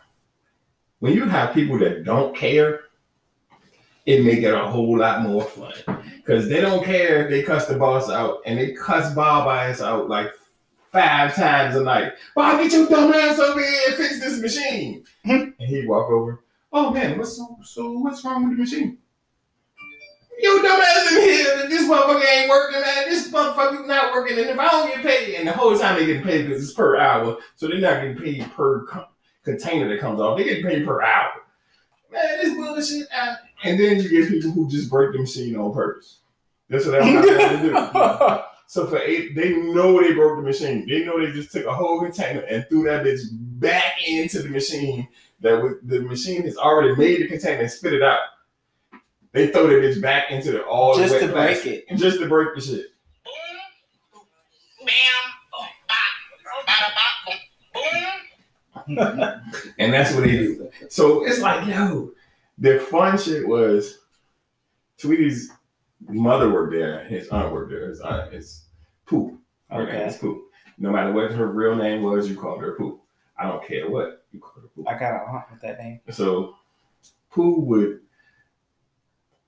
when 0.99 1.13
you 1.13 1.25
have 1.25 1.55
people 1.55 1.79
that 1.79 2.03
don't 2.03 2.35
care, 2.35 2.81
it 4.05 4.23
make 4.23 4.43
it 4.43 4.53
a 4.53 4.67
whole 4.67 4.99
lot 4.99 5.23
more 5.23 5.43
fun. 5.43 5.73
Cause 6.23 6.47
they 6.47 6.61
don't 6.61 6.85
care 6.85 7.23
if 7.23 7.31
they 7.31 7.41
cuss 7.41 7.65
the 7.65 7.77
boss 7.77 8.09
out 8.11 8.41
and 8.45 8.59
they 8.59 8.73
cuss 8.73 9.13
Bob 9.15 9.47
ass 9.47 9.81
out 9.81 10.07
like 10.07 10.31
five 10.91 11.35
times 11.35 11.75
a 11.75 11.83
night. 11.83 12.13
Bob, 12.35 12.61
get 12.61 12.71
your 12.71 12.87
dumb 12.87 13.11
ass 13.11 13.39
over 13.39 13.59
here 13.59 13.81
and 13.87 13.95
fix 13.95 14.19
this 14.19 14.39
machine. 14.39 15.03
Hmm? 15.25 15.49
and 15.59 15.67
he 15.67 15.87
walk 15.87 16.09
over. 16.11 16.43
Oh 16.71 16.91
man, 16.91 17.17
what's 17.17 17.37
so, 17.37 17.57
so 17.63 17.91
what's 17.93 18.23
wrong 18.23 18.47
with 18.47 18.57
the 18.57 18.63
machine? 18.63 18.99
Yo, 20.43 20.61
dumb 20.61 20.81
ass 20.81 21.11
in 21.13 21.21
here. 21.21 21.69
This 21.69 21.87
motherfucker 21.87 22.25
ain't 22.33 22.49
working, 22.49 22.81
man. 22.81 23.05
This 23.09 23.31
motherfucker's 23.31 23.87
not 23.87 24.11
working. 24.11 24.37
And 24.37 24.47
if 24.49 24.59
I 24.59 24.69
don't 24.69 24.87
get 24.93 25.01
paid, 25.01 25.35
and 25.35 25.47
the 25.47 25.53
whole 25.53 25.77
time 25.77 25.97
they 25.97 26.05
get 26.05 26.21
paid 26.23 26.47
because 26.47 26.61
it's 26.61 26.73
per 26.73 26.97
hour, 26.97 27.37
so 27.55 27.67
they're 27.67 27.77
not 27.79 28.01
getting 28.01 28.17
paid 28.17 28.51
per 28.51 28.85
co- 28.85 29.07
container 29.45 29.87
that 29.87 30.01
comes 30.01 30.19
off. 30.19 30.37
They 30.37 30.43
get 30.43 30.63
paid 30.63 30.85
per 30.85 31.01
hour. 31.01 31.31
Man, 32.11 32.21
this 32.41 32.53
bullshit. 32.55 33.07
uh, 33.17 33.35
And 33.63 33.79
then 33.79 34.01
you 34.01 34.09
get 34.09 34.29
people 34.29 34.51
who 34.51 34.69
just 34.69 34.89
break 34.89 35.13
the 35.13 35.19
machine 35.19 35.55
on 35.55 35.73
purpose. 35.73 36.19
That's 36.69 36.85
what 36.85 36.91
they're 36.91 37.61
do. 37.61 38.39
So 38.65 38.87
for 38.87 38.97
eight, 38.97 39.35
they 39.35 39.51
know 39.55 40.01
they 40.01 40.13
broke 40.13 40.37
the 40.37 40.41
machine. 40.41 40.87
They 40.87 41.05
know 41.05 41.19
they 41.23 41.31
just 41.31 41.51
took 41.51 41.65
a 41.65 41.73
whole 41.73 42.01
container 42.01 42.39
and 42.41 42.65
threw 42.69 42.83
that 42.85 43.03
bitch 43.05 43.19
back 43.31 43.93
into 44.07 44.41
the 44.41 44.49
machine. 44.49 45.07
That 45.41 45.61
was, 45.61 45.73
the 45.83 45.99
machine 46.01 46.41
has 46.43 46.57
already 46.57 46.95
made 46.95 47.21
the 47.21 47.27
container 47.27 47.61
and 47.61 47.69
spit 47.71 47.93
it 47.93 48.01
out. 48.01 48.19
They 49.33 49.47
throw 49.47 49.67
that 49.67 49.73
bitch 49.81 50.01
back 50.01 50.31
into 50.31 50.51
the 50.51 50.63
all 50.63 50.95
Just 50.97 51.11
wet 51.13 51.21
to 51.21 51.27
break 51.27 51.35
plastic. 51.61 51.85
it. 51.89 51.95
Just 51.97 52.19
to 52.19 52.27
break 52.27 52.55
the 52.55 52.61
shit. 52.61 52.85
And 59.77 59.93
that's 59.93 60.13
what 60.13 60.23
they 60.23 60.31
do. 60.31 60.69
So 60.89 61.25
it's 61.25 61.39
like, 61.39 61.67
yo, 61.67 62.11
the 62.57 62.79
fun 62.79 63.17
shit 63.17 63.47
was 63.47 63.99
Tweety's 64.97 65.51
mother 66.07 66.51
worked 66.51 66.73
there, 66.73 67.03
his 67.05 67.27
aunt 67.29 67.51
worked 67.53 67.71
there, 67.71 67.87
his 67.89 68.01
aunt 68.01 68.33
is 68.33 68.65
Poop. 69.05 69.39
Her 69.69 69.85
name 69.85 69.95
Okay. 69.95 70.07
is 70.07 70.17
Poop. 70.17 70.43
No 70.77 70.91
matter 70.91 71.11
what 71.11 71.31
her 71.31 71.47
real 71.47 71.75
name 71.75 72.03
was, 72.03 72.29
you 72.29 72.35
called 72.35 72.61
her 72.61 72.73
Poop. 72.73 73.01
I 73.37 73.47
don't 73.47 73.65
care 73.65 73.89
what 73.89 74.25
you 74.31 74.39
called 74.39 74.63
her 74.63 74.69
Poop. 74.75 74.87
I 74.87 74.97
got 74.97 75.13
a 75.13 75.29
aunt 75.29 75.45
with 75.51 75.61
that 75.61 75.79
name. 75.79 75.99
So 76.11 76.55
Pooh 77.31 77.59
would 77.61 77.99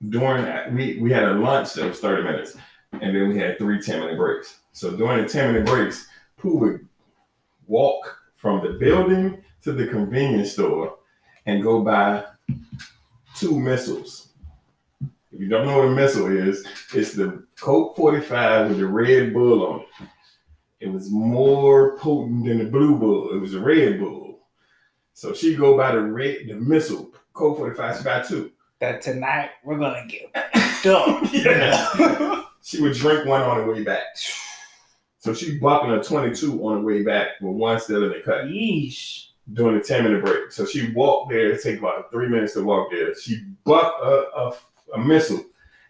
during 0.10 0.44
that 0.44 0.74
we 0.74 1.00
we 1.00 1.12
had 1.12 1.24
a 1.24 1.34
lunch 1.34 1.74
that 1.74 1.88
was 1.88 2.00
30 2.00 2.24
minutes 2.24 2.58
and 3.02 3.16
then 3.16 3.30
we 3.30 3.38
had 3.38 3.58
three 3.58 3.82
10 3.82 4.00
minute 4.00 4.18
breaks. 4.18 4.60
So 4.72 4.96
during 4.96 5.24
the 5.24 5.30
10 5.30 5.54
minute 5.54 5.68
breaks, 5.68 6.08
Pooh 6.38 6.58
would 6.58 6.88
walk 7.68 8.18
from 8.36 8.64
the 8.64 8.74
building 8.74 9.44
to 9.64 9.72
the 9.72 9.88
convenience 9.88 10.54
store 10.54 10.98
and 11.46 11.64
go 11.64 11.82
buy 11.82 12.26
two 13.36 13.60
missiles. 13.60 14.30
If 15.32 15.42
you 15.42 15.50
don't 15.50 15.66
know 15.66 15.80
what 15.80 15.88
a 15.88 15.92
missile 15.92 16.28
is, 16.28 16.66
it's 16.94 17.14
the 17.14 17.46
Colt 17.60 17.96
45 17.98 18.70
with 18.70 18.78
the 18.78 18.88
Red 18.88 19.34
Bull 19.34 19.68
on 19.68 19.80
it. 19.82 19.88
It 20.80 20.92
was 20.92 21.10
more 21.10 21.98
potent 21.98 22.46
than 22.46 22.60
the 22.60 22.66
Blue 22.66 22.98
Bull. 22.98 23.32
It 23.32 23.40
was 23.40 23.54
a 23.54 23.60
Red 23.60 24.00
Bull. 24.00 24.40
So 25.14 25.34
she 25.34 25.56
go 25.56 25.76
by 25.78 25.94
the 25.94 26.02
red, 26.02 26.48
the 26.48 26.56
missile, 26.56 27.12
Colt 27.34 27.58
45, 27.58 27.98
she 27.98 28.04
buy 28.04 28.22
two. 28.22 28.52
That 28.82 29.02
tonight 29.02 29.52
we're 29.64 29.78
gonna 29.78 30.06
get 30.08 30.34
dumb. 30.84 31.28
Yeah. 31.32 32.44
she 32.62 32.82
would 32.82 32.94
drink 32.94 33.26
one 33.26 33.42
on 33.42 33.60
the 33.66 33.72
way 33.72 33.84
back. 33.84 34.04
So 35.20 35.34
she 35.34 35.58
bucking 35.58 35.92
a 35.92 36.04
22 36.04 36.62
on 36.64 36.76
the 36.76 36.82
way 36.82 37.02
back 37.04 37.30
with 37.42 37.56
one 37.56 37.80
still 37.80 38.04
in 38.04 38.10
the 38.10 38.20
cut 38.24 38.46
Yeesh. 38.46 39.28
during 39.54 39.78
the 39.78 39.84
10 39.84 40.04
minute 40.04 40.24
break. 40.24 40.52
So 40.52 40.66
she 40.66 40.92
walked 40.92 41.32
there, 41.32 41.52
it 41.52 41.64
take 41.64 41.80
about 41.80 42.12
three 42.12 42.28
minutes 42.28 42.54
to 42.54 42.64
walk 42.64 42.92
there. 42.92 43.16
She 43.16 43.44
bucked 43.64 44.04
a, 44.04 44.28
a, 44.36 44.54
a 44.96 45.00
missile 45.00 45.44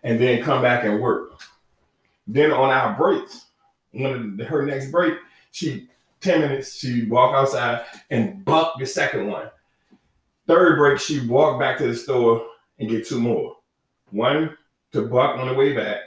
and 0.03 0.19
then 0.21 0.43
come 0.43 0.61
back 0.61 0.85
and 0.85 1.01
work. 1.01 1.41
Then 2.27 2.51
on 2.51 2.69
our 2.69 2.95
breaks, 2.95 3.47
one 3.91 4.37
of 4.39 4.47
her 4.47 4.65
next 4.65 4.91
break, 4.91 5.15
she 5.51 5.89
10 6.21 6.41
minutes, 6.41 6.75
she 6.77 7.05
walk 7.05 7.35
outside 7.35 7.83
and 8.11 8.45
buck 8.45 8.75
the 8.79 8.85
second 8.85 9.27
one. 9.27 9.49
Third 10.47 10.77
break, 10.77 10.99
she 10.99 11.27
walked 11.27 11.59
back 11.59 11.77
to 11.79 11.87
the 11.87 11.95
store 11.95 12.45
and 12.79 12.89
get 12.89 13.07
two 13.07 13.19
more. 13.19 13.55
One 14.11 14.55
to 14.93 15.07
buck 15.07 15.37
on 15.37 15.47
the 15.47 15.53
way 15.53 15.73
back 15.73 15.99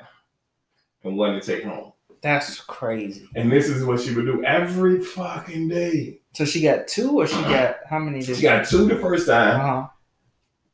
and 1.04 1.16
one 1.16 1.34
to 1.34 1.40
take 1.40 1.64
home. 1.64 1.92
That's 2.20 2.60
crazy. 2.60 3.28
And 3.36 3.50
this 3.50 3.68
is 3.68 3.84
what 3.84 4.00
she 4.00 4.14
would 4.14 4.26
do 4.26 4.44
every 4.44 5.00
fucking 5.02 5.68
day. 5.68 6.20
So 6.34 6.44
she 6.44 6.60
got 6.62 6.88
two, 6.88 7.20
or 7.20 7.26
she 7.26 7.40
got 7.42 7.76
how 7.88 7.98
many? 8.00 8.20
Did 8.22 8.36
She 8.36 8.42
got 8.42 8.66
two 8.66 8.86
the 8.86 8.96
first 8.96 9.26
time. 9.28 9.60
Uh-huh. 9.60 9.86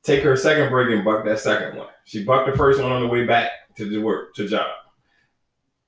take 0.03 0.23
her 0.23 0.37
second 0.37 0.71
break 0.71 0.89
and 0.95 1.05
buck 1.05 1.25
that 1.25 1.39
second 1.41 1.77
one. 1.79 1.89
She 2.05 2.25
bucked 2.25 2.51
the 2.51 2.57
first 2.57 2.81
one 2.83 2.93
on 2.93 3.03
the 3.03 3.09
way 3.09 3.27
back 3.27 3.51
to 3.77 3.89
the 3.89 3.99
work 3.99 4.35
to 4.37 4.49
job. 4.49 4.67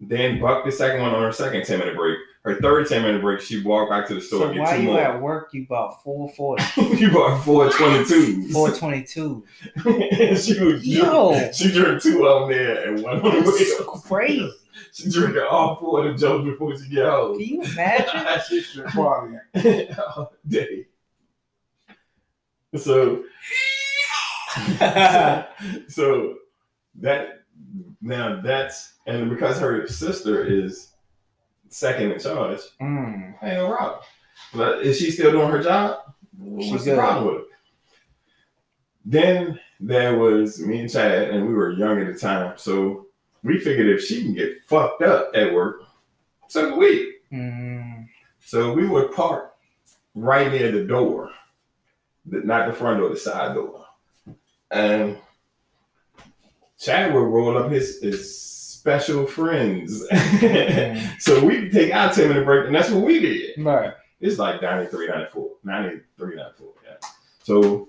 Then 0.01 0.41
bucked 0.41 0.67
the 0.67 0.73
second 0.73 1.01
one 1.01 1.15
on 1.15 1.23
her 1.23 1.33
second 1.33 1.65
10 1.65 1.79
minute 1.79 1.97
break. 1.97 2.19
Her 2.47 2.55
third 2.61 2.87
10 2.89 3.03
minute 3.03 3.21
break, 3.23 3.41
she 3.41 3.63
walked 3.65 3.91
back 3.91 4.07
to 4.09 4.15
the 4.15 4.21
store 4.21 4.39
So 4.41 4.47
and 4.47 4.55
get 4.55 4.63
while 4.63 4.77
two 4.77 4.83
you 4.83 4.89
more. 4.91 5.01
at 5.01 5.21
work, 5.21 5.49
you 5.53 5.67
bought 5.67 6.03
four 6.05 6.29
forty, 6.31 6.63
you 6.97 7.11
bought 7.11 7.43
four 7.45 7.69
22s. 7.71 8.53
four 8.53 8.71
twenty 8.71 9.03
two. 9.03 9.45
she 10.37 10.63
would 10.65 10.85
Yo. 10.85 11.51
she 11.53 11.73
drank 11.73 12.01
two 12.03 12.25
of 12.27 12.49
them 12.49 12.57
there 12.57 12.89
and 12.89 13.03
one 13.03 13.17
on 13.17 13.23
the 13.23 13.29
way 13.41 13.45
That's 13.45 13.79
home. 13.85 14.01
crazy. 14.07 14.53
She 14.93 15.11
drank 15.11 15.37
all 15.51 15.75
four 15.77 16.07
of 16.07 16.13
the 16.13 16.19
jokes 16.27 16.45
before 16.45 16.77
she 16.79 16.89
get 16.89 17.07
home. 17.07 17.37
Can 17.37 17.47
you 17.47 17.63
imagine? 17.63 18.41
Sister 18.47 18.85
party. 18.85 19.37
all 20.17 20.33
day. 20.47 20.87
So 22.77 23.25
so 25.89 26.35
that 27.01 27.41
now 28.01 28.41
that's 28.41 28.95
and 29.07 29.31
because 29.31 29.59
her 29.59 29.87
sister 29.87 30.45
is 30.45 30.89
second 31.69 32.13
in 32.13 32.19
charge, 32.19 32.61
Mm. 32.81 33.35
ain't 33.43 33.57
no 33.57 33.75
problem. 33.75 34.01
But 34.55 34.83
is 34.83 34.99
she 34.99 35.11
still 35.11 35.33
doing 35.33 35.51
her 35.51 35.63
job? 35.63 35.99
What's 36.39 36.85
the 36.85 36.91
good. 36.91 36.99
problem 36.99 37.27
with 37.35 37.43
it? 37.45 37.49
Then 39.05 39.61
there 39.81 40.19
was 40.19 40.61
me 40.61 40.81
and 40.81 40.91
Chad, 40.91 41.31
and 41.31 41.47
we 41.47 41.55
were 41.55 41.73
young 41.73 42.01
at 42.01 42.13
the 42.13 42.19
time, 42.19 42.55
so 42.57 43.07
we 43.43 43.59
figured 43.59 43.89
if 43.89 44.03
she 44.05 44.23
can 44.23 44.35
get 44.35 44.63
fucked 44.67 45.03
up 45.03 45.31
at 45.35 45.53
work, 45.53 45.83
so 46.49 46.71
can 46.71 46.79
we. 46.79 47.15
Mm. 47.33 48.09
So 48.41 48.73
we 48.73 48.87
would 48.87 49.13
park 49.13 49.55
right 50.15 50.51
near 50.51 50.73
the 50.73 50.85
door, 50.85 51.31
the, 52.25 52.41
not 52.41 52.67
the 52.67 52.73
front 52.73 53.01
door, 53.01 53.09
the 53.11 53.17
side 53.17 53.55
door. 53.55 53.85
And 54.71 55.19
Chad 56.79 57.15
would 57.15 57.21
roll 57.21 57.57
up 57.57 57.71
his, 57.71 58.01
his 58.01 58.41
special 58.87 59.27
friends. 59.27 60.07
So 61.19 61.45
we 61.45 61.71
take 61.71 61.93
our 61.95 62.13
10 62.13 62.29
minute 62.29 62.45
break, 62.45 62.67
and 62.67 62.75
that's 62.75 62.91
what 62.91 63.03
we 63.03 63.19
did. 63.21 63.59
Right. 63.59 63.93
It's 64.21 64.39
like 64.39 64.63
93, 64.63 65.09
94, 65.09 65.51
93, 65.65 66.37
94. 66.37 66.69
Yeah. 66.85 67.09
So 67.43 67.89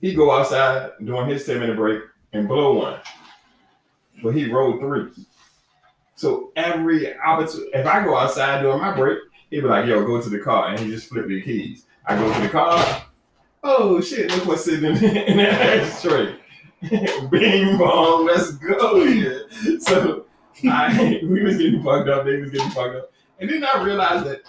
he 0.00 0.14
go 0.14 0.30
outside 0.30 0.92
during 1.04 1.28
his 1.28 1.44
10 1.46 1.58
minute 1.58 1.76
break 1.76 2.02
and 2.32 2.46
blow 2.46 2.74
one. 2.74 3.00
But 4.22 4.34
he 4.34 4.50
rolled 4.50 4.80
three. 4.80 5.10
So 6.14 6.52
every 6.54 7.18
opportunity, 7.18 7.70
if 7.74 7.86
I 7.86 8.04
go 8.04 8.16
outside 8.16 8.62
during 8.62 8.80
my 8.80 8.94
break, 8.94 9.18
he'd 9.50 9.60
be 9.60 9.66
like, 9.66 9.86
yo, 9.86 10.04
go 10.04 10.20
to 10.20 10.28
the 10.28 10.38
car. 10.38 10.68
And 10.68 10.78
he 10.78 10.90
just 10.90 11.08
flip 11.08 11.26
the 11.26 11.40
keys. 11.40 11.86
I 12.06 12.16
go 12.16 12.32
to 12.32 12.40
the 12.40 12.48
car. 12.48 13.02
Oh 13.64 14.00
shit, 14.00 14.30
look 14.30 14.46
what's 14.46 14.64
sitting 14.64 14.84
in, 14.84 15.04
in 15.04 15.36
the 15.38 15.50
ashtray. 15.50 16.36
Bing 17.30 17.76
bong, 17.78 18.26
let's 18.26 18.52
go. 18.52 19.02
Yeah. 19.02 19.38
So 19.80 20.26
I 20.64 21.20
we 21.22 21.42
was 21.42 21.56
getting 21.58 21.82
fucked 21.82 22.08
up, 22.08 22.24
they 22.24 22.36
was 22.36 22.50
getting 22.50 22.70
fucked 22.70 22.96
up. 22.96 23.12
And 23.40 23.48
then 23.50 23.64
I 23.64 23.82
realized 23.82 24.26
that 24.26 24.40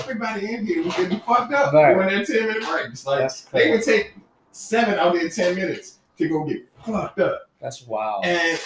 everybody 0.00 0.52
in 0.54 0.66
here 0.66 0.82
was 0.84 0.94
getting 0.96 1.20
fucked 1.20 1.52
up 1.52 1.72
Right. 1.72 1.94
during 1.94 2.16
that 2.18 2.26
10 2.26 2.46
minute 2.46 2.64
break. 2.68 2.86
It's 2.92 3.06
like 3.06 3.20
That's 3.20 3.42
they 3.42 3.64
cool. 3.64 3.72
would 3.76 3.82
take 3.84 4.14
seven 4.52 4.98
out 4.98 5.14
of 5.14 5.20
their 5.20 5.28
10 5.28 5.54
minutes 5.56 5.98
to 6.18 6.28
go 6.28 6.44
get 6.44 6.68
fucked 6.84 7.18
up. 7.20 7.42
That's 7.60 7.86
wild. 7.86 8.24
And 8.24 8.58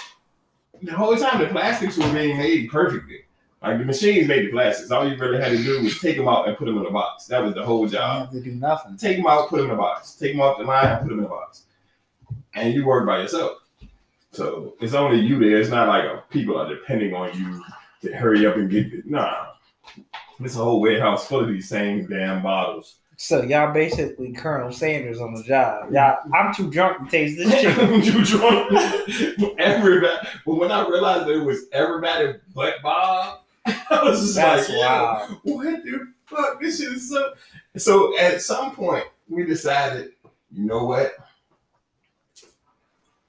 the 0.83 0.93
whole 0.93 1.17
time 1.17 1.41
the 1.41 1.47
plastics 1.49 1.97
were 1.99 2.13
being 2.13 2.37
made 2.39 2.71
perfectly. 2.71 3.21
Like 3.63 3.79
the 3.79 3.85
machines 3.85 4.27
made 4.27 4.47
the 4.47 4.53
plastics. 4.53 4.91
All 4.91 5.07
you 5.07 5.17
really 5.19 5.39
had 5.39 5.53
to 5.53 5.63
do 5.63 5.83
was 5.83 5.99
take 6.01 6.17
them 6.17 6.29
out 6.29 6.49
and 6.49 6.57
put 6.57 6.65
them 6.65 6.79
in 6.79 6.87
a 6.87 6.91
box. 6.91 7.27
That 7.27 7.43
was 7.43 7.53
the 7.55 7.63
whole 7.65 7.85
You 7.85 7.91
job. 7.93 8.21
have 8.23 8.31
to 8.33 8.41
do 8.41 8.53
nothing. 8.53 8.97
Take 8.97 9.19
them 9.19 9.27
out, 9.27 9.49
put 9.51 9.57
them 9.59 9.67
in 9.67 9.73
a 9.73 9.77
box. 9.77 10.15
Take 10.15 10.33
them 10.33 10.41
off 10.41 10.57
the 10.59 10.65
line, 10.65 10.99
put 11.01 11.09
them 11.11 11.19
in 11.19 11.25
a 11.27 11.29
box. 11.29 11.65
And 12.55 12.75
you 12.75 12.85
work 12.85 13.07
by 13.07 13.19
yourself. 13.19 13.59
So 14.33 14.75
it's 14.81 14.95
only 14.95 15.21
you 15.21 15.39
there. 15.39 15.61
It's 15.61 15.71
not 15.71 15.89
like 15.89 16.05
a, 16.05 16.23
people 16.31 16.59
are 16.59 16.69
depending 16.69 17.15
on 17.15 17.37
you 17.39 17.63
to 18.03 18.17
hurry 18.17 18.47
up 18.47 18.57
and 18.57 18.71
get 18.71 18.93
it. 18.93 19.07
Nah. 19.07 19.47
It's 20.41 20.55
a 20.55 20.59
whole 20.59 20.81
warehouse 20.81 21.27
full 21.27 21.41
of 21.41 21.49
these 21.49 21.69
same 21.69 22.07
damn 22.07 22.43
bottles. 22.43 22.97
So 23.17 23.43
y'all 23.43 23.75
basically 23.75 24.33
Colonel 24.33 24.73
Sanders 24.73 25.21
on 25.21 25.35
the 25.35 25.43
job. 25.43 25.93
Y'all, 25.93 26.21
I'm 26.33 26.55
too 26.55 26.71
drunk 26.71 27.05
to 27.05 27.11
taste 27.11 27.37
this 27.37 27.53
shit. 27.53 28.05
you 28.15 28.25
drunk? 28.25 29.59
everybody. 29.59 30.29
But 30.47 30.55
when 30.55 30.73
I 30.73 30.89
realized 30.89 31.27
that 31.27 31.39
it 31.39 31.45
was 31.45 31.67
everybody 31.73 32.37
but 32.55 32.81
Bob, 32.83 33.41
I 33.67 34.03
was 34.03 34.21
just 34.21 34.37
That's 34.37 34.71
like, 34.71 34.79
wild. 34.79 35.39
What 35.43 35.85
the 35.85 36.13
fuck? 36.25 36.63
This 36.63 36.81
shit 36.81 36.93
is 36.93 37.11
so. 37.11 37.35
So 37.77 38.19
at 38.19 38.41
some 38.41 38.75
point, 38.75 39.05
we 39.29 39.45
decided, 39.45 40.13
you 40.51 40.65
know 40.65 40.87
what? 40.87 41.13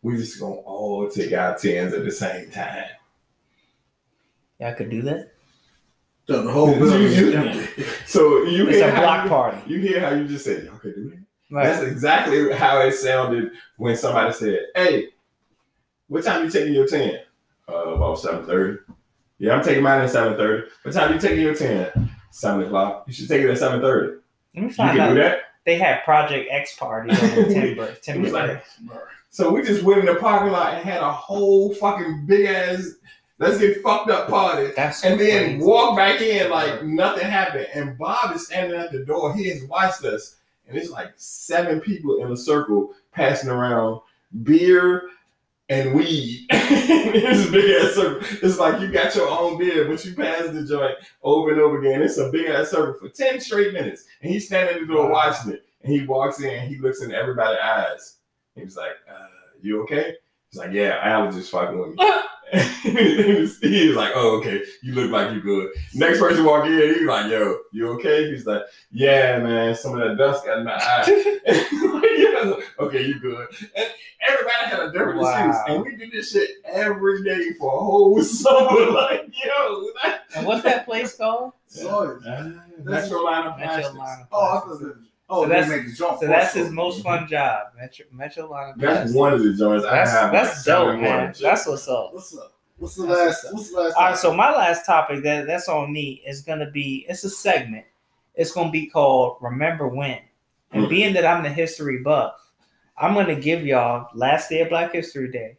We 0.02 0.18
just 0.18 0.40
gonna 0.40 0.56
all 0.56 1.10
take 1.10 1.32
our 1.34 1.58
tens 1.58 1.94
at 1.94 2.04
the 2.04 2.12
same 2.12 2.50
time. 2.52 2.86
Y'all 4.60 4.74
could 4.76 4.90
do 4.90 5.02
that. 5.04 5.32
The 6.28 6.42
whole 6.44 6.74
building 6.78 7.04
is 7.04 7.34
empty. 7.36 7.84
So 8.06 8.44
you 8.44 8.68
It's 8.68 8.78
hear 8.78 8.88
a 8.88 8.92
how 8.92 9.02
block 9.02 9.24
you- 9.26 9.30
party. 9.30 9.58
You 9.68 9.80
hear 9.80 10.00
how 10.00 10.16
you 10.16 10.28
just 10.28 10.46
said, 10.46 10.66
y'all 10.66 10.78
could 10.78 10.96
do 10.96 11.10
that? 11.10 11.18
Right. 11.54 11.64
That's 11.66 11.84
exactly 11.84 12.52
how 12.54 12.80
it 12.82 12.94
sounded 12.94 13.52
when 13.78 13.98
somebody 13.98 14.32
said, 14.34 14.60
"Hey, 14.74 15.10
what 16.08 16.24
time 16.24 16.46
you 16.46 16.50
taking 16.50 16.74
your 16.74 16.88
10? 16.88 17.20
Uh, 17.68 17.74
about 17.96 18.16
seven 18.20 18.46
thirty. 18.46 18.78
Yeah, 19.38 19.54
I'm 19.56 19.64
taking 19.64 19.84
mine 19.84 20.02
at 20.02 20.10
seven 20.10 20.38
thirty. 20.38 20.70
What 20.84 20.94
time 20.94 21.14
you 21.14 21.20
taking 21.20 21.42
your 21.42 21.56
ten? 21.56 22.10
Seven 22.32 22.64
o'clock. 22.66 23.04
You 23.08 23.14
should 23.14 23.28
take 23.28 23.42
it 23.42 23.50
at 23.50 23.58
seven 23.58 23.82
thirty. 23.82 24.18
Let 24.56 24.62
me 24.64 24.68
You 24.70 24.74
find 24.74 24.98
can 24.98 25.14
do 25.16 25.22
out. 25.22 25.24
that. 25.24 25.40
They 25.66 25.76
had 25.78 26.04
Project 26.06 26.48
X 26.50 26.76
parties 26.78 27.22
on 27.22 27.30
the 27.36 27.44
timber. 27.54 27.86
It 27.86 28.02
timber 28.02 28.24
was 28.24 28.32
like, 28.34 28.64
so 29.32 29.52
we 29.52 29.64
just 29.64 29.82
went 29.84 30.00
in 30.00 30.06
the 30.06 30.16
parking 30.16 30.52
lot 30.52 30.76
and 30.76 30.84
had 30.88 31.02
a 31.02 31.12
whole 31.12 31.74
fucking 31.74 32.26
big 32.28 32.46
ass 32.46 32.92
let's 33.42 33.58
get 33.58 33.82
fucked 33.82 34.10
up 34.10 34.30
party. 34.30 34.72
That's 34.76 35.04
And 35.04 35.20
then 35.20 35.46
crazy. 35.46 35.64
walk 35.66 35.98
back 35.98 36.22
in 36.22 36.50
like 36.52 36.84
nothing 36.84 37.26
happened. 37.28 37.68
And 37.74 37.98
Bob 37.98 38.34
is 38.36 38.46
standing 38.46 38.80
at 38.80 38.92
the 38.92 39.04
door. 39.04 39.34
He 39.34 39.50
has 39.50 39.64
watched 39.64 40.06
us. 40.06 40.38
And 40.68 40.78
it's 40.78 40.92
like 40.92 41.12
seven 41.18 41.82
people 41.82 42.24
in 42.24 42.32
a 42.32 42.38
circle 42.38 42.94
passing 43.12 43.50
around 43.50 44.00
beer 44.44 45.10
and 45.70 45.96
weed. 45.96 46.46
it's 46.52 47.50
a 47.50 47.52
big 47.52 47.82
ass 47.84 47.96
circle. 47.96 48.28
It's 48.48 48.60
like 48.60 48.80
you 48.80 48.92
got 48.92 49.16
your 49.16 49.28
own 49.28 49.58
beer, 49.58 49.86
but 49.86 50.06
you 50.06 50.14
pass 50.14 50.48
the 50.50 50.64
joint 50.64 50.98
over 51.24 51.52
and 51.52 51.60
over 51.60 51.80
again. 51.80 52.04
It's 52.04 52.20
a 52.20 52.30
big 52.30 52.48
ass 52.48 52.70
circle 52.70 52.94
for 53.00 53.10
10 53.10 53.40
straight 53.42 53.74
minutes. 53.74 54.06
And 54.22 54.32
he's 54.32 54.46
standing 54.46 54.76
at 54.76 54.82
the 54.82 54.94
door 54.94 55.10
watching 55.10 55.52
it. 55.54 55.66
And 55.84 55.92
he 55.92 56.06
walks 56.06 56.40
in, 56.42 56.70
he 56.70 56.78
looks 56.78 57.02
in 57.02 57.12
everybody's 57.12 57.60
eyes. 57.60 58.18
He 58.56 58.64
was 58.64 58.76
like, 58.76 58.92
uh, 59.10 59.28
you 59.62 59.82
okay? 59.84 60.14
He's 60.52 60.60
like, 60.60 60.72
yeah, 60.74 60.98
I 61.02 61.24
was 61.24 61.36
just 61.36 61.52
fucking 61.52 61.78
with 61.80 61.96
me. 61.96 62.06
he 62.82 63.88
was 63.88 63.96
like, 63.96 64.12
oh, 64.14 64.38
okay, 64.40 64.62
you 64.84 64.94
look 64.94 65.10
like 65.10 65.34
you 65.34 65.40
good. 65.40 65.70
Next 65.94 66.20
person 66.20 66.44
walk 66.44 66.66
in, 66.66 66.74
he 66.74 67.06
was 67.06 67.08
like, 67.08 67.32
yo, 67.32 67.60
you 67.72 67.88
okay? 67.94 68.30
He's 68.30 68.46
like, 68.46 68.64
yeah, 68.92 69.40
man, 69.40 69.74
some 69.74 69.94
of 69.94 70.06
that 70.06 70.18
dust 70.18 70.44
got 70.46 70.58
in 70.58 70.66
my 70.66 70.74
eye. 70.74 71.40
Yeah, 71.46 72.54
okay, 72.86 73.06
you 73.06 73.20
good. 73.22 73.48
And 73.78 73.88
everybody 74.28 74.66
had 74.66 74.80
a 74.82 74.92
different 74.92 75.22
Wow. 75.22 75.48
excuse. 75.48 75.56
And 75.68 75.86
we 75.86 75.96
did 75.96 76.12
this 76.12 76.32
shit 76.34 76.50
every 76.66 77.24
day 77.24 77.54
for 77.58 77.74
a 77.74 77.80
whole 77.80 78.22
summer. 78.22 78.92
Like, 78.92 79.28
yo, 79.46 79.88
that, 80.04 80.24
And 80.36 80.46
what's 80.46 80.64
that 80.64 80.84
place 80.86 81.16
called? 81.16 81.54
Sorry. 81.68 82.20
Metro 82.84 83.22
line 83.22 83.48
of 83.48 83.56
plastics. 83.58 83.96
Line 83.96 84.22
of 84.22 84.28
Oh, 84.34 84.42
I 84.42 84.60
Plastics. 84.60 84.80
thought 84.80 84.80
that. 84.82 85.06
Oh, 85.34 85.44
So 85.44 85.50
that's- 85.50 85.70
make 85.70 85.86
the 85.88 85.94
jump. 85.94 86.20
So 86.20 86.28
that's 86.28 86.54
his 86.54 86.70
most 86.72 87.02
fun 87.04 87.26
job. 87.28 87.68
Metro 87.80 88.06
Metro 88.12 88.50
Line 88.50 88.74
That's 88.78 88.92
Plastics. 88.94 89.16
one 89.16 89.34
of 89.34 89.44
the 89.44 89.54
joints 89.54 89.86
I 89.86 89.96
That's 89.96 90.12
have. 90.12 90.32
that's 90.34 90.68
like, 90.68 90.78
dope, 90.78 91.00
man. 91.00 91.24
ones. 91.26 91.40
That's 91.40 91.66
what's 91.68 91.88
up. 91.88 92.14
What's 92.14 92.38
up? 92.38 92.54
What's 92.78 92.96
the 92.96 93.04
That's 93.06 93.20
last? 93.20 93.44
what's. 93.46 93.54
What's 93.54 93.72
the 93.72 93.80
last? 93.80 93.96
All 93.96 94.04
right, 94.04 94.18
so 94.18 94.34
my 94.34 94.52
last 94.52 94.86
topic 94.86 95.24
that 95.24 95.48
that's 95.48 95.70
on 95.70 95.94
me 95.94 96.22
is 96.28 96.42
gonna 96.42 96.70
be 96.70 97.06
it's 97.08 97.24
a 97.24 97.30
segment. 97.30 97.86
It's 98.36 98.52
gonna 98.52 98.72
be 98.72 98.88
called 98.88 99.38
Remember 99.42 99.88
When. 99.88 100.20
And 100.74 100.86
Mm. 100.86 100.90
being 100.90 101.14
that 101.14 101.26
I'm 101.26 101.44
the 101.44 101.50
history 101.50 102.00
buff, 102.00 102.34
I'm 102.98 103.14
gonna 103.14 103.36
give 103.36 103.66
y'all 103.66 104.08
last 104.14 104.50
day 104.50 104.62
of 104.62 104.70
Black 104.70 104.92
History 104.94 105.32
Day. 105.32 105.58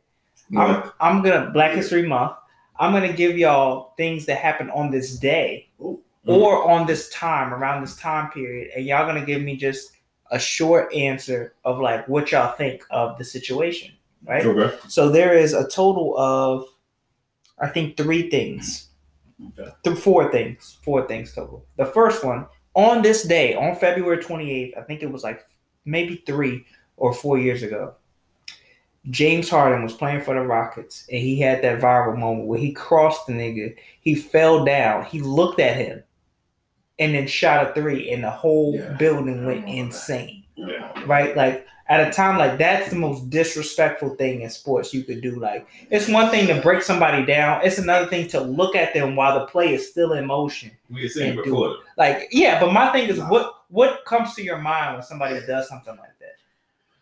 I'm 0.57 0.91
I'm 1.01 1.23
gonna 1.23 1.51
Black 1.51 1.73
History 1.73 2.07
Month. 2.07 2.33
I'm 2.79 2.93
gonna 2.93 3.13
give 3.13 3.39
y'all 3.39 3.95
things 3.97 4.27
that 4.27 4.37
happened 4.39 4.71
on 4.73 4.91
this 4.91 5.17
day 5.17 5.69
Ooh. 6.29 6.35
or 6.35 6.71
on 6.71 6.87
this 6.87 7.09
time 7.11 7.53
around 7.53 7.83
this 7.83 7.97
time 7.97 8.31
period, 8.31 8.71
and 8.77 8.85
y'all 8.85 9.07
gonna 9.07 9.25
give 9.25 9.43
me 9.43 9.57
just 9.57 9.93
a 10.31 10.39
short 10.39 10.93
answer 10.95 11.55
of 11.65 11.79
like 11.79 12.09
what 12.09 12.33
y'all 12.33 12.57
think 12.57 12.85
of 12.91 13.19
the 13.19 13.25
situation, 13.25 13.93
right? 14.27 14.45
Okay. 14.45 14.77
So 14.89 15.11
there 15.11 15.37
is 15.37 15.53
a 15.53 15.69
total 15.69 16.17
of, 16.17 16.65
I 17.59 17.69
think, 17.69 17.97
three 17.97 18.31
things. 18.31 18.89
Okay. 19.59 19.71
Th- 19.85 19.99
four 19.99 20.31
things. 20.31 20.79
Four 20.83 21.07
things 21.07 21.35
total. 21.35 21.67
The 21.77 21.87
first 21.87 22.25
one, 22.25 22.47
on 22.75 23.03
this 23.03 23.25
day, 23.25 23.55
on 23.55 23.77
February 23.77 24.19
28th, 24.19 24.79
I 24.79 24.83
think 24.83 25.03
it 25.03 25.11
was 25.11 25.23
like 25.23 25.47
maybe 25.85 26.23
three 26.27 26.65
or 26.97 27.13
four 27.13 27.39
years 27.39 27.63
ago, 27.63 27.95
James 29.11 29.51
Harden 29.51 29.83
was 29.83 29.93
playing 29.93 30.23
for 30.23 30.35
the 30.35 30.41
Rockets 30.41 31.07
and 31.11 31.21
he 31.21 31.41
had 31.41 31.63
that 31.63 31.81
viral 31.81 32.17
moment 32.17 32.47
where 32.47 32.59
he 32.59 32.73
crossed 32.73 33.27
the 33.27 33.33
nigga, 33.33 33.75
he 34.01 34.15
fell 34.15 34.65
down, 34.65 35.05
he 35.05 35.21
looked 35.21 35.59
at 35.59 35.77
him, 35.77 36.03
and 36.99 37.15
then 37.15 37.27
shot 37.27 37.71
a 37.71 37.73
three, 37.75 38.11
and 38.11 38.23
the 38.25 38.31
whole 38.31 38.75
Yeah. 38.77 38.93
building 38.95 39.45
went 39.47 39.69
insane 39.69 40.45
Yeah. 40.57 40.93
right? 41.07 41.37
Like 41.37 41.67
at 41.89 42.07
a 42.07 42.11
time 42.13 42.39
like 42.39 42.59
that's 42.59 42.89
the 42.91 42.97
most 42.97 43.29
disrespectful 43.29 44.11
thing 44.17 44.43
in 44.43 44.51
sports 44.51 44.95
you 44.95 45.03
could 45.03 45.21
do. 45.21 45.39
Like 45.41 45.67
it's 45.91 46.09
one 46.09 46.31
thing 46.31 46.47
to 46.47 46.61
break 46.63 46.83
somebody 46.83 47.25
down; 47.27 47.61
it's 47.65 47.79
another 47.79 48.07
thing 48.07 48.29
to 48.29 48.41
look 48.41 48.77
at 48.77 48.95
them 48.95 49.17
while 49.17 49.39
the 49.39 49.47
play 49.47 49.75
is 49.75 49.91
still 49.91 50.13
in 50.13 50.27
motion. 50.27 50.71
We 50.91 51.03
had 51.03 51.11
seen 51.11 51.31
And 51.31 51.39
it 51.41 51.45
do 51.45 51.51
before. 51.51 51.77
Like 51.99 52.29
yeah, 52.31 52.61
but 52.61 52.73
my 52.73 52.91
thing 52.93 53.09
is 53.09 53.19
what 53.21 53.63
what 53.69 54.05
comes 54.05 54.35
to 54.35 54.43
your 54.43 54.59
mind 54.59 54.95
when 54.95 55.03
somebody 55.03 55.41
does 55.47 55.69
something 55.69 55.97
like 55.97 56.19
that? 56.21 56.37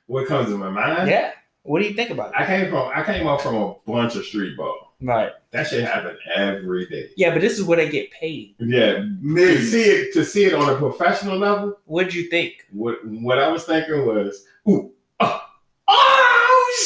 What 0.07 0.27
comes 0.27 0.49
to 0.49 0.57
my 0.57 0.71
mind? 0.71 1.09
Yeah, 1.09 1.33
what 1.62 1.81
do 1.83 1.87
you 1.89 1.95
think 1.95 2.11
about 2.11 2.31
it? 2.31 2.35
I 2.41 2.47
came 2.47 2.71
from 2.71 2.91
I 2.95 3.03
came 3.05 3.27
up 3.27 3.41
from 3.43 3.55
a 3.57 3.75
bunch 3.87 4.17
of 4.17 4.25
street 4.25 4.57
ball. 4.57 4.90
Right. 5.02 5.32
That 5.52 5.66
shit 5.66 5.85
happen 5.85 6.16
every 6.35 6.86
day. 6.86 7.09
Yeah, 7.16 7.31
but 7.32 7.40
this 7.40 7.59
is 7.59 7.64
where 7.64 7.77
they 7.77 7.89
get 7.89 8.10
paid. 8.10 8.55
Yeah, 8.59 9.02
to 9.35 9.62
see 9.64 9.82
it 9.82 10.12
to 10.14 10.24
see 10.24 10.44
it 10.44 10.55
on 10.55 10.68
a 10.68 10.77
professional 10.77 11.39
level. 11.39 11.78
What'd 11.86 12.12
you 12.14 12.28
think? 12.28 12.66
What 12.72 12.98
what 13.06 13.39
I 13.39 13.48
was 13.48 13.64
thinking 13.64 14.06
was, 14.06 14.44
ooh, 14.68 14.93
oh, 15.20 15.43
oh 15.89 16.77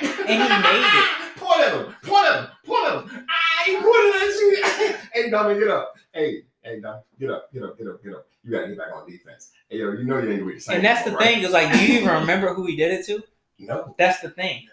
shit! 0.00 0.10
And 0.28 0.42
he 0.42 0.48
made 0.48 0.86
it. 0.86 1.36
Point 1.36 1.60
at 1.60 1.72
him, 1.74 1.94
point 2.02 2.26
at 2.26 2.40
him, 2.40 2.46
point 2.64 2.86
at 2.86 2.94
him. 2.94 3.26
I 3.28 3.70
ain't 3.70 3.82
pointing 3.82 4.22
at 4.22 4.88
you. 4.88 4.96
hey, 5.12 5.30
Dummy, 5.30 5.58
get 5.58 5.68
up. 5.68 5.94
Hey, 6.12 6.42
hey, 6.62 6.80
Dummy, 6.80 7.00
get 7.20 7.30
up, 7.30 7.52
get 7.52 7.62
up, 7.62 7.76
get 7.78 7.86
up, 7.88 8.02
get 8.02 8.14
up. 8.14 8.26
You 8.42 8.50
gotta 8.50 8.68
get 8.68 8.78
back 8.78 8.88
on 8.94 9.06
defense. 9.10 9.50
Hey, 9.68 9.78
yo, 9.78 9.92
you 9.92 10.04
know 10.04 10.18
you 10.18 10.30
ain't 10.32 10.44
with 10.46 10.54
the 10.56 10.60
same. 10.60 10.76
And 10.76 10.84
that's 10.84 11.04
the 11.04 11.12
right? 11.12 11.34
thing 11.34 11.42
is 11.42 11.50
like, 11.50 11.72
do 11.72 11.78
you 11.84 11.98
even 12.00 12.08
remember 12.20 12.54
who 12.54 12.64
he 12.66 12.76
did 12.76 12.92
it 12.92 13.06
to? 13.06 13.22
No. 13.58 13.94
That's 13.98 14.20
the 14.20 14.30
thing. 14.30 14.66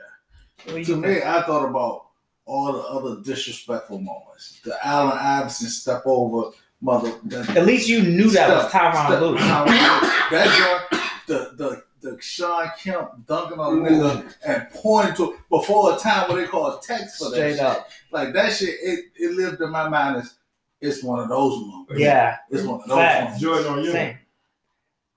What 0.66 0.74
do 0.74 0.80
you 0.80 0.86
To 0.86 0.92
think? 0.94 1.06
me, 1.06 1.22
I 1.24 1.42
thought 1.44 1.68
about 1.70 2.06
all 2.46 2.74
the 2.74 2.80
other 2.80 3.22
disrespectful 3.24 4.00
moments. 4.00 4.60
The 4.64 4.76
Allen 4.86 5.18
Iverson 5.18 5.68
step 5.70 6.02
over 6.06 6.52
mother. 6.82 7.14
The, 7.26 7.40
At 7.58 7.66
least 7.66 7.88
you 7.88 8.02
knew 8.02 8.30
that 8.32 8.50
was 8.50 8.70
step- 8.70 8.82
Tyronn 8.82 9.06
step- 9.08 9.22
Lue. 9.22 9.38
Tyronn 9.38 10.30
That 10.32 10.88
joint, 10.90 11.02
the 11.28 11.52
the 11.58 11.84
the 12.02 12.18
Shawn 12.20 12.72
Kemp 12.82 13.12
dunking 13.28 13.60
on 13.60 13.86
a 13.86 13.90
nigga 13.90 14.34
and 14.44 14.68
pointing 14.74 15.14
to 15.18 15.36
before 15.52 15.94
a 15.96 15.98
time 16.00 16.28
what 16.30 16.36
they 16.38 16.48
call 16.48 16.78
a 16.78 16.82
text 16.82 17.18
for 17.20 17.26
that 17.30 17.36
Straight 17.36 17.58
shit. 17.58 17.84
Like 18.12 18.34
that 18.34 18.52
shit, 18.54 18.70
it, 18.82 19.06
it 19.16 19.36
lived 19.36 19.62
in 19.62 19.70
my 19.70 19.88
mind 19.88 20.18
as 20.18 20.34
it's 20.82 21.04
one 21.04 21.20
of 21.20 21.30
those 21.30 21.60
moments. 21.62 21.94
Yeah. 22.02 22.38
It's 22.50 22.64
one 22.64 22.82
of 22.82 22.88
those 22.88 22.98
Facts. 22.98 23.20
moments. 23.24 23.42
Jordan 23.42 23.72
on 23.74 23.84
you. 23.84 23.92
Same. 23.92 24.18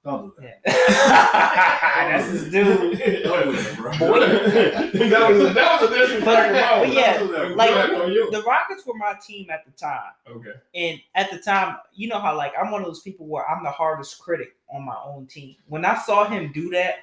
Don't 0.05 0.36
do 0.36 0.43
that. 0.43 0.60
Yeah. 0.66 2.09
That's 2.18 2.31
his 2.31 2.43
dude. 2.51 2.98
Don't 3.24 3.44
do 3.47 3.52
that, 3.56 3.76
bro. 3.76 3.90
that 3.98 5.31
was 5.31 5.40
a, 5.51 5.55
that 5.55 5.81
was 5.81 5.90
a 5.90 5.94
disrespectful 5.94 6.24
But- 6.24 6.81
but 6.85 6.93
yeah, 6.93 7.12
That 7.18 7.22
was 7.22 7.31
a- 7.52 7.55
like- 7.55 7.70
Jordan 7.70 8.01
on 8.02 8.12
you. 8.12 8.31
The 8.31 8.43
Rockets 8.43 8.85
were 8.86 8.94
my 8.94 9.14
team 9.26 9.48
at 9.51 9.64
the 9.64 9.70
time. 9.72 10.12
Okay. 10.28 10.51
And 10.74 11.01
at 11.14 11.31
the 11.31 11.39
time, 11.39 11.76
you 11.94 12.09
know 12.09 12.18
how 12.18 12.36
like 12.36 12.52
I'm 12.60 12.70
one 12.70 12.82
of 12.82 12.86
those 12.86 13.01
people 13.01 13.26
where 13.26 13.48
I'm 13.48 13.64
the 13.64 13.70
hardest 13.70 14.18
critic 14.20 14.56
on 14.68 14.85
my 14.85 14.97
own 15.06 15.26
team. 15.26 15.56
When 15.68 15.85
I 15.85 15.97
saw 15.98 16.28
him 16.28 16.52
do 16.52 16.68
that, 16.70 16.97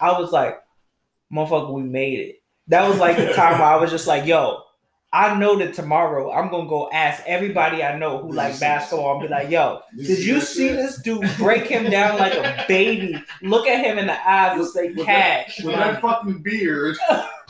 I 0.00 0.18
was 0.18 0.30
like, 0.32 0.60
motherfucker, 1.32 1.72
we 1.72 1.82
made 1.82 2.18
it. 2.20 2.42
That 2.68 2.86
was 2.88 2.98
like 2.98 3.16
the 3.16 3.32
time 3.32 3.58
where 3.58 3.68
I 3.68 3.76
was 3.76 3.90
just 3.90 4.06
like, 4.06 4.26
yo, 4.26 4.62
I 5.14 5.38
know 5.38 5.58
that 5.58 5.74
tomorrow 5.74 6.32
I'm 6.32 6.50
gonna 6.50 6.68
go 6.68 6.88
ask 6.90 7.22
everybody 7.26 7.82
I 7.82 7.98
know 7.98 8.16
who 8.18 8.32
like 8.32 8.58
basketball 8.58 9.12
and 9.12 9.22
be 9.22 9.28
like, 9.28 9.50
"Yo, 9.50 9.82
Did 9.94 10.24
you 10.24 10.40
see 10.40 10.68
this 10.68 10.96
dude 11.02 11.28
break 11.36 11.66
him 11.66 11.90
down 11.90 12.18
like 12.18 12.32
a 12.32 12.64
baby? 12.66 13.22
Look 13.42 13.66
at 13.66 13.84
him 13.84 13.98
in 13.98 14.06
the 14.06 14.28
eyes 14.28 14.58
and 14.58 14.68
say, 14.68 14.92
with 14.92 15.04
"Cash." 15.04 15.62
With 15.62 15.76
that 15.76 16.00
fucking 16.00 16.42
beard, 16.42 16.96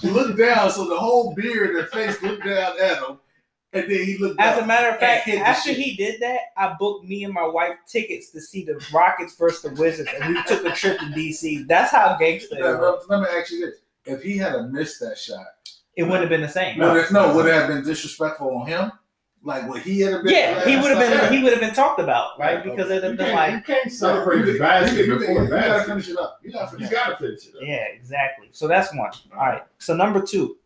he 0.00 0.10
looked 0.10 0.38
down, 0.38 0.72
so 0.72 0.88
the 0.88 0.98
whole 0.98 1.34
beard 1.34 1.76
and 1.76 1.88
face 1.90 2.20
looked 2.20 2.44
down 2.44 2.80
at 2.80 2.98
him, 2.98 3.20
and 3.72 3.84
then 3.88 4.04
he 4.06 4.18
looked. 4.18 4.40
As 4.40 4.58
a 4.58 4.66
matter 4.66 4.88
of 4.88 4.98
fact, 4.98 5.28
after 5.28 5.72
he 5.72 5.94
did 5.94 6.20
that, 6.20 6.40
I 6.56 6.74
booked 6.80 7.04
me 7.04 7.22
and 7.22 7.32
my 7.32 7.46
wife 7.46 7.76
tickets 7.86 8.30
to 8.30 8.40
see 8.40 8.64
the 8.64 8.84
Rockets 8.92 9.36
versus 9.36 9.62
the 9.62 9.80
Wizards, 9.80 10.10
and 10.20 10.34
we 10.34 10.42
took 10.44 10.64
a 10.64 10.72
trip 10.72 10.98
to 10.98 11.04
DC. 11.06 11.68
That's 11.68 11.92
how 11.92 12.16
gangster 12.18 12.56
let, 12.56 13.20
me 13.20 13.26
ask 13.38 13.52
you 13.52 13.66
this: 13.66 13.76
If 14.04 14.22
he 14.24 14.36
had 14.36 14.56
a 14.56 14.64
missed 14.64 14.98
that 14.98 15.16
shot, 15.16 15.46
It 15.96 16.04
wouldn't 16.04 16.20
have 16.22 16.30
been 16.30 16.40
the 16.40 16.48
same. 16.48 16.78
would 16.78 16.96
it, 16.96 17.12
no, 17.12 17.34
would 17.34 17.46
it 17.46 17.54
have 17.54 17.68
been 17.68 17.84
disrespectful 17.84 18.56
on 18.56 18.66
him? 18.66 18.92
Like 19.44 19.68
would 19.68 19.82
he 19.82 20.00
have 20.02 20.22
been? 20.22 20.32
Yeah, 20.32 20.64
he 20.64 20.76
would 20.76 20.96
have 20.96 21.00
Yeah. 21.00 21.20
been. 21.28 21.32
He 21.32 21.42
would 21.42 21.52
have 21.52 21.60
been 21.60 21.74
talked 21.74 22.00
about, 22.00 22.38
right? 22.38 22.64
Yeah, 22.64 22.70
Because 22.70 22.90
it'd 22.90 23.02
have 23.02 23.16
been 23.16 23.34
like, 23.34 23.52
you 23.54 23.60
can't 23.62 23.90
celebrate 23.92 24.42
the 24.42 24.56
basket 24.58 24.98
You- 25.06 25.14
you- 25.14 25.18
before 25.18 25.34
you 25.34 25.40
the 25.44 25.56
gotta 25.56 25.68
basket. 25.70 25.88
finish 25.88 26.08
it 26.10 26.16
up. 26.16 26.38
You 26.42 26.52
gotta 26.52 26.64
You 26.72 26.78
finish 26.78 26.92
it 26.92 26.96
up. 26.98 27.04
gotta 27.06 27.16
finish 27.16 27.46
it 27.48 27.54
up. 27.56 27.62
yeah, 27.62 27.84
exactly. 27.92 28.48
So 28.52 28.68
that's 28.68 28.94
one. 28.94 29.10
All 29.34 29.38
right. 29.46 29.62
So 29.78 29.94
number 29.96 30.22
two, 30.22 30.56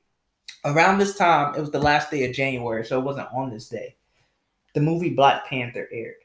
around 0.67 0.99
this 0.99 1.17
time, 1.17 1.55
it 1.55 1.61
was 1.61 1.71
the 1.71 1.79
last 1.81 2.11
day 2.11 2.29
of 2.29 2.35
January, 2.35 2.85
so 2.85 2.99
it 2.99 3.03
wasn't 3.03 3.29
on 3.33 3.51
this 3.51 3.69
day. 3.69 3.97
The 4.75 4.81
movie 4.83 5.11
Black 5.11 5.47
Panther 5.47 5.89
aired, 5.91 6.17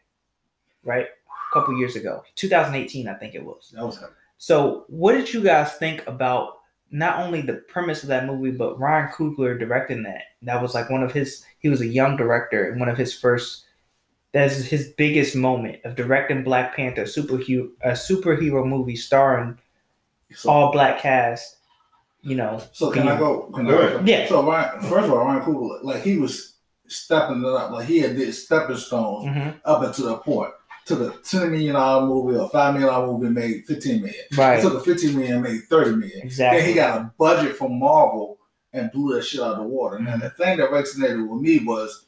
right? 0.84 1.06
A 1.08 1.54
couple 1.54 1.78
years 1.78 1.96
ago, 1.96 2.24
2018, 2.36 3.08
I 3.08 3.14
think 3.14 3.34
it 3.34 3.44
was. 3.44 3.72
That 3.74 3.86
was 3.86 3.98
him. 4.00 4.10
So, 4.38 4.84
what 4.88 5.14
did 5.14 5.34
you 5.34 5.42
guys 5.42 5.74
think 5.74 6.06
about 6.08 6.58
not 6.92 7.20
only 7.20 7.42
the 7.42 7.54
premise 7.56 8.04
of 8.04 8.10
that 8.10 8.26
movie, 8.26 8.52
but 8.52 8.80
Ryan 8.80 9.10
Coogler 9.10 9.58
directing 9.58 10.04
that? 10.04 10.24
That 10.44 10.62
was 10.62 10.74
like 10.76 10.90
one 10.90 11.04
of 11.04 11.12
his. 11.12 11.44
He 11.60 11.70
was 11.70 11.82
a 11.82 11.88
young 11.88 12.18
director, 12.18 12.70
and 12.70 12.80
one 12.80 12.90
of 12.90 12.98
his 12.98 13.14
first. 13.18 13.66
That's 14.34 14.56
his 14.64 14.94
biggest 14.98 15.36
moment 15.36 15.80
of 15.84 15.96
directing 15.96 16.44
Black 16.44 16.74
Panther, 16.76 17.04
superhero, 17.04 17.70
a 17.82 17.92
superhero 17.92 18.66
movie 18.66 18.96
starring 18.96 19.58
So, 20.34 20.50
all 20.50 20.72
black 20.72 21.00
cast. 21.02 21.58
You 22.22 22.36
know, 22.36 22.62
so 22.72 22.92
can 22.92 23.08
I 23.08 23.18
go? 23.18 23.50
Can 23.54 23.66
Go 23.66 23.80
I 23.82 23.86
ahead. 23.88 24.08
Yeah. 24.08 24.28
So 24.30 24.46
Ryan, 24.48 24.82
first 24.84 25.06
of 25.08 25.12
all, 25.12 25.26
Ryan 25.26 25.42
Coogler, 25.42 25.84
like 25.84 26.04
he 26.04 26.18
was 26.18 26.54
stepping 26.88 27.40
it 27.44 27.46
up, 27.48 27.72
like 27.72 27.88
he 27.88 28.00
had 28.00 28.16
did 28.16 28.32
stepping 28.34 28.78
stones 28.78 29.26
Mhm. 29.26 29.56
up 29.66 29.82
until 29.82 30.06
the 30.06 30.18
point. 30.18 30.54
Took 30.86 31.00
a 31.16 31.18
ten 31.24 31.52
million 31.52 31.74
dollar 31.76 32.06
movie 32.08 32.38
or 32.38 32.50
five 32.50 32.74
million 32.74 32.92
dollar 32.92 33.08
movie 33.08 33.30
made 33.30 33.66
fifteen 33.66 34.02
million. 34.02 34.24
right? 34.36 34.62
Took 34.62 34.74
a 34.74 34.80
fifteen 34.80 35.16
million 35.16 35.36
and 35.36 35.44
made 35.44 35.62
thirty 35.70 35.96
million. 35.96 36.22
Exactly. 36.24 36.60
Then 36.60 36.68
he 36.70 36.74
got 36.76 36.98
a 36.98 37.12
budget 37.18 37.56
from 37.56 37.78
Marvel 37.80 38.40
and 38.74 38.92
blew 38.92 39.14
that 39.16 39.24
shit 39.24 39.42
out 39.42 39.52
of 39.54 39.58
the 39.58 39.64
water. 39.64 39.98
And 39.98 40.22
the 40.22 40.30
thing 40.32 40.58
that 40.58 40.70
resonated 40.72 41.28
with 41.28 41.42
me 41.42 41.60
was 41.64 42.06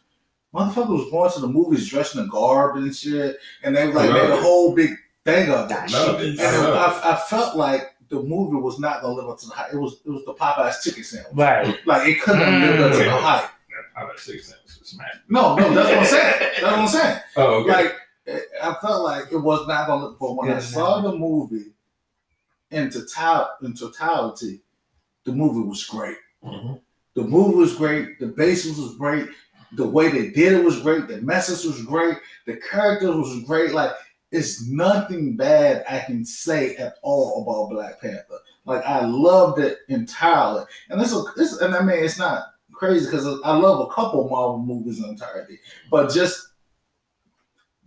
motherfucker 0.54 0.90
was 0.90 1.12
going 1.12 1.32
to 1.32 1.40
the 1.42 1.48
movies 1.48 1.88
dressed 1.90 2.16
in 2.16 2.22
a 2.24 2.28
garb 2.28 2.76
and 2.78 2.96
shit, 2.96 3.38
and 3.64 3.76
they 3.76 3.86
like 3.92 4.10
made 4.12 4.30
love 4.30 4.40
a 4.40 4.42
whole 4.42 4.74
big 4.74 4.92
thing 5.26 5.50
of 5.52 5.66
it. 5.66 5.70
That 5.70 5.90
shit 5.90 6.16
it. 6.22 6.22
is- 6.34 6.40
And 6.40 6.56
I 6.56 6.70
it- 6.70 6.76
I, 7.06 7.14
I 7.14 7.16
felt 7.30 7.56
like 7.56 7.92
the 8.10 8.22
movie 8.22 8.58
was 8.58 8.80
not 8.80 9.02
gonna 9.02 9.14
live 9.16 9.30
up 9.30 9.40
to 9.40 9.48
the 9.48 9.54
hype. 9.54 9.74
It 9.74 9.78
was 9.78 10.00
it 10.06 10.10
was 10.10 10.24
the 10.26 10.34
Popeyes 10.34 10.82
chicken 10.84 11.04
sandwich. 11.04 11.34
right. 11.36 11.78
Like 11.86 12.08
it 12.08 12.22
couldn't 12.22 12.42
have 12.42 12.62
lived 12.62 12.82
up 12.82 12.92
to 12.94 12.98
the 12.98 13.04
Mm. 13.06 13.20
hype. 13.22 13.50
I 13.96 14.06
bet 14.08 14.20
six 14.20 14.48
cents 14.48 14.80
was 14.80 14.90
smack. 14.90 15.14
No, 15.30 15.56
no, 15.56 15.72
that's 15.74 15.90
what 15.90 15.98
I'm 16.00 16.06
saying. 16.06 16.40
That's 16.40 16.62
what 16.64 16.74
I'm 16.74 16.88
saying. 16.88 17.20
Oh, 17.36 17.54
okay. 17.62 17.70
Like 17.70 17.86
it- 17.86 17.96
I 18.28 18.76
felt 18.82 19.04
like 19.04 19.32
it 19.32 19.38
was 19.38 19.68
not 19.68 19.88
gonna 19.88 20.06
look. 20.06 20.20
But 20.20 20.36
when 20.36 20.50
I 20.50 20.54
Yeah, 20.54 20.60
saw 20.60 21.02
the 21.02 21.16
movie 21.16 21.74
in 22.72 22.90
total 22.90 23.50
in 23.62 23.74
totality, 23.74 24.62
the 25.26 25.32
movie 25.34 25.68
was 25.68 25.84
great. 25.86 26.18
Mhm. 26.44 26.80
The 27.16 27.24
movie 27.24 27.56
was 27.58 27.76
great. 27.76 28.20
The 28.20 28.28
basis 28.28 28.78
was 28.78 28.96
great. 28.98 29.30
The 29.74 29.88
way 29.88 30.10
they 30.10 30.30
did 30.32 30.54
it 30.54 30.64
was 30.64 30.82
great. 30.82 31.08
The 31.08 31.22
message 31.22 31.66
was 31.66 31.82
great. 31.84 32.18
The 32.46 32.58
characters 32.58 33.16
was 33.16 33.44
great. 33.46 33.74
Like 33.74 33.92
it's 34.32 34.68
nothing 34.68 35.36
bad 35.36 35.86
I 35.90 36.00
can 36.00 36.26
say 36.26 36.76
at 36.78 36.96
all 37.04 37.44
about 37.44 37.76
Black 37.76 38.02
Panther. 38.02 38.40
Like 38.66 38.84
I 38.86 39.06
loved 39.06 39.60
it 39.60 39.80
entirely, 39.90 40.64
and 40.90 41.00
this, 41.00 41.14
this 41.36 41.60
and 41.60 41.76
I 41.76 41.84
mean 41.84 42.04
it's 42.04 42.18
not 42.18 42.46
crazy 42.72 43.06
because 43.06 43.26
I 43.44 43.56
love 43.56 43.82
a 43.82 43.94
couple 43.94 44.28
Marvel 44.30 44.60
movies 44.60 45.00
in 45.00 45.06
entirety, 45.06 45.60
but 45.92 46.12
just 46.12 46.53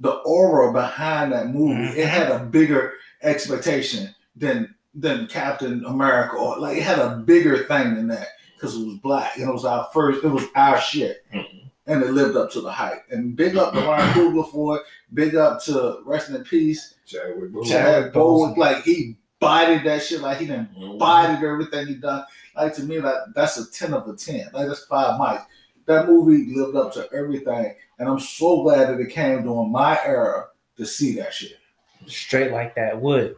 the 0.01 0.11
aura 0.11 0.73
behind 0.73 1.33
that 1.33 1.49
movie, 1.49 1.99
it 1.99 2.07
had 2.07 2.31
a 2.31 2.39
bigger 2.41 2.95
expectation 3.23 4.15
than 4.37 4.75
than 4.95 5.27
Captain 5.27 5.85
America, 5.85 6.37
or 6.37 6.59
like 6.59 6.79
it 6.79 6.83
had 6.83 6.99
a 6.99 7.17
bigger 7.19 7.65
thing 7.65 7.95
than 7.95 8.09
that 8.09 8.29
because 8.55 8.75
it 8.77 8.85
was 8.87 8.97
black 8.99 9.37
and 9.37 9.49
it 9.49 9.53
was 9.53 9.65
our 9.67 9.87
first, 9.93 10.25
it 10.25 10.29
was 10.29 10.45
our 10.55 10.81
shit, 10.81 11.23
Mhm. 11.35 11.71
and 11.87 12.03
it 12.03 12.13
lived 12.13 12.35
up 12.37 12.51
to 12.53 12.63
the 12.63 12.73
hype. 12.73 13.05
And 13.11 13.37
big 13.37 13.57
up 13.59 13.75
to 13.75 13.81
Ryan 13.81 14.13
Coogler 14.15 14.51
for 14.51 14.77
it. 14.79 14.83
Big 15.13 15.35
up 15.35 15.63
to 15.65 15.99
rest 16.07 16.31
in 16.31 16.43
peace, 16.45 16.95
Chadwick 17.07 17.53
Boseman. 17.53 17.69
Chad 17.69 18.13
Bowen. 18.15 18.55
Like 18.55 18.85
he 18.85 19.17
bodied 19.39 19.85
that 19.85 20.03
shit, 20.03 20.23
like 20.23 20.39
he 20.39 20.47
didn't 20.47 20.75
Mhm. 20.75 20.99
bodied 20.99 21.45
everything 21.45 21.87
he 21.89 21.95
done. 21.97 22.25
Like 22.57 22.75
to 22.77 22.83
me, 22.83 22.99
like 22.99 23.17
that's 23.35 23.59
a 23.59 23.71
ten 23.71 23.93
of 23.93 24.09
a 24.09 24.15
ten. 24.17 24.49
Like 24.55 24.67
that's 24.67 24.85
five 24.87 25.21
mics. 25.21 25.45
That 25.87 26.09
movie 26.09 26.53
lived 26.55 26.77
up 26.77 26.93
to 26.95 27.09
everything, 27.13 27.75
and 27.99 28.09
I'm 28.09 28.19
so 28.21 28.63
glad 28.63 28.89
that 28.89 29.01
it 29.01 29.11
came 29.11 29.43
during 29.45 29.71
my 29.71 29.99
era 30.05 30.49
to 30.77 30.85
see 30.87 31.15
that 31.17 31.33
shit. 31.33 31.59
Straight 32.07 32.53
like 32.53 32.75
that. 32.75 33.01
Would. 33.01 33.37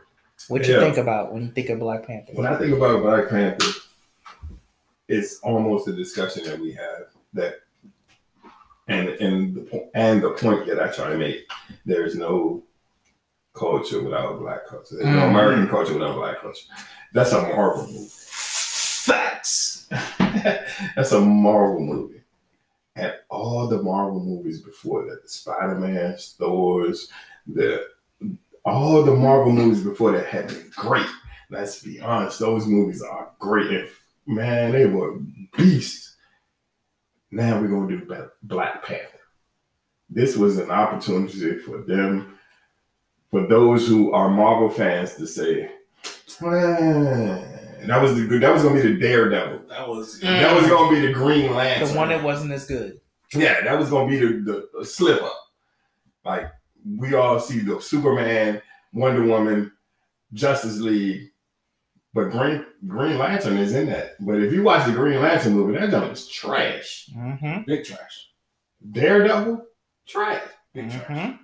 What 0.49 0.67
you 0.67 0.75
Yeah. 0.75 0.81
think 0.81 0.97
about 0.97 1.33
when 1.33 1.43
you 1.43 1.49
think 1.51 1.69
of 1.69 1.79
Black 1.81 2.07
Panther? 2.07 2.33
When 2.35 2.47
I 2.47 2.57
think 2.57 2.75
about 2.75 3.03
Black 3.03 3.29
Panther, 3.29 3.67
it's 5.09 5.39
almost 5.41 5.89
a 5.89 5.93
discussion 5.93 6.45
that 6.45 6.59
we 6.59 6.73
have 6.73 7.07
that, 7.35 7.57
and 8.89 9.09
and 9.09 9.55
the 9.57 9.91
and 9.95 10.23
the 10.23 10.31
point 10.31 10.67
that 10.67 10.81
I 10.81 10.89
try 10.89 11.11
to 11.11 11.19
make, 11.19 11.51
there 11.85 12.05
is 12.07 12.15
no 12.15 12.63
culture 13.55 14.03
without 14.03 14.39
black 14.39 14.67
culture. 14.67 14.95
There's 14.97 15.07
no 15.07 15.23
Mhm. 15.23 15.31
American 15.31 15.69
culture 15.69 15.95
without 15.95 16.15
black 16.15 16.41
culture. 16.41 16.67
That's 17.13 17.33
a 17.33 17.43
Marvel 17.43 17.87
movie. 17.89 18.09
Facts. 18.11 19.87
That's 20.97 21.13
a 21.13 21.21
Marvel 21.21 21.81
movie. 21.81 22.18
And 22.99 23.15
all 23.31 23.69
the 23.69 23.81
Marvel 23.81 24.19
movies 24.19 24.61
before 24.61 25.05
that, 25.05 25.23
the 25.23 25.29
Spider-Man, 25.29 26.17
Thor's, 26.37 27.09
the 27.47 27.87
all 28.65 29.05
the 29.05 29.15
Marvel 29.15 29.53
movies 29.53 29.85
before 29.85 30.11
that 30.13 30.27
had 30.27 30.49
been 30.49 30.71
great. 30.75 31.07
Let's 31.49 31.81
be 31.81 32.01
honest, 32.01 32.41
those 32.41 32.67
movies 32.67 33.01
are 33.01 33.31
great. 33.39 33.73
If 33.73 34.05
man, 34.27 34.73
they 34.73 34.87
were 34.87 35.21
beasts. 35.57 36.17
Now 37.31 37.61
we're 37.61 37.69
gonna 37.69 37.89
do 37.89 38.27
Black 38.43 38.85
Panther. 38.85 39.21
This 40.11 40.37
was 40.37 40.59
an 40.59 40.71
opportunity 40.71 41.59
for 41.59 41.79
them, 41.79 42.37
for 43.31 43.47
those 43.47 43.87
who 43.87 44.13
are 44.13 44.29
Marvel 44.29 44.71
fans, 44.71 45.15
to 45.15 45.27
say, 45.27 45.71
"Man, 46.41 47.68
that 47.87 48.03
was 48.03 48.15
the 48.17 48.27
good. 48.27 48.43
That 48.43 48.53
was 48.53 48.63
gonna 48.63 48.81
be 48.83 48.93
the 48.93 48.99
Daredevil. 48.99 49.69
That 49.69 49.89
was 49.89 50.19
Mm. 50.21 50.41
That 50.41 50.55
was 50.57 50.67
gonna 50.69 50.91
be 51.01 51.07
the 51.07 51.13
Green 51.13 51.55
Lantern. 51.55 51.89
the 51.89 51.95
one 51.95 52.09
that 52.09 52.23
wasn't 52.23 52.53
as 52.53 52.67
good. 52.67 53.01
Yeah, 53.35 53.61
that 53.63 53.79
was 53.79 53.91
gonna 53.91 54.09
be 54.09 54.19
the, 54.19 54.27
the, 54.43 54.69
the 54.79 54.85
slip 54.85 55.23
up. 55.23 55.37
Like 56.25 56.47
we 56.97 57.15
all 57.15 57.39
see 57.41 57.61
the 57.61 57.81
Superman, 57.81 58.63
Wonder 58.93 59.25
Woman, 59.25 59.73
Justice 60.33 60.79
League, 60.81 61.31
but 62.15 62.31
Green 62.31 62.65
Green 62.87 63.19
Lantern 63.19 63.59
is 63.59 63.75
in 63.75 63.87
that. 63.87 64.13
But 64.21 64.43
if 64.43 64.53
you 64.53 64.63
watch 64.63 64.87
the 64.87 64.93
Green 64.93 65.21
Lantern 65.21 65.55
movie, 65.55 65.79
that 65.79 65.91
joint 65.91 66.13
is 66.13 66.27
trash. 66.27 67.11
Mm-hmm. 67.17 67.63
big 67.67 67.85
trash. 67.85 68.29
Daredevil, 68.93 69.65
trash. 70.07 70.43
Big 70.73 70.91
trash. 70.91 71.05
Mm-hmm. 71.07 71.37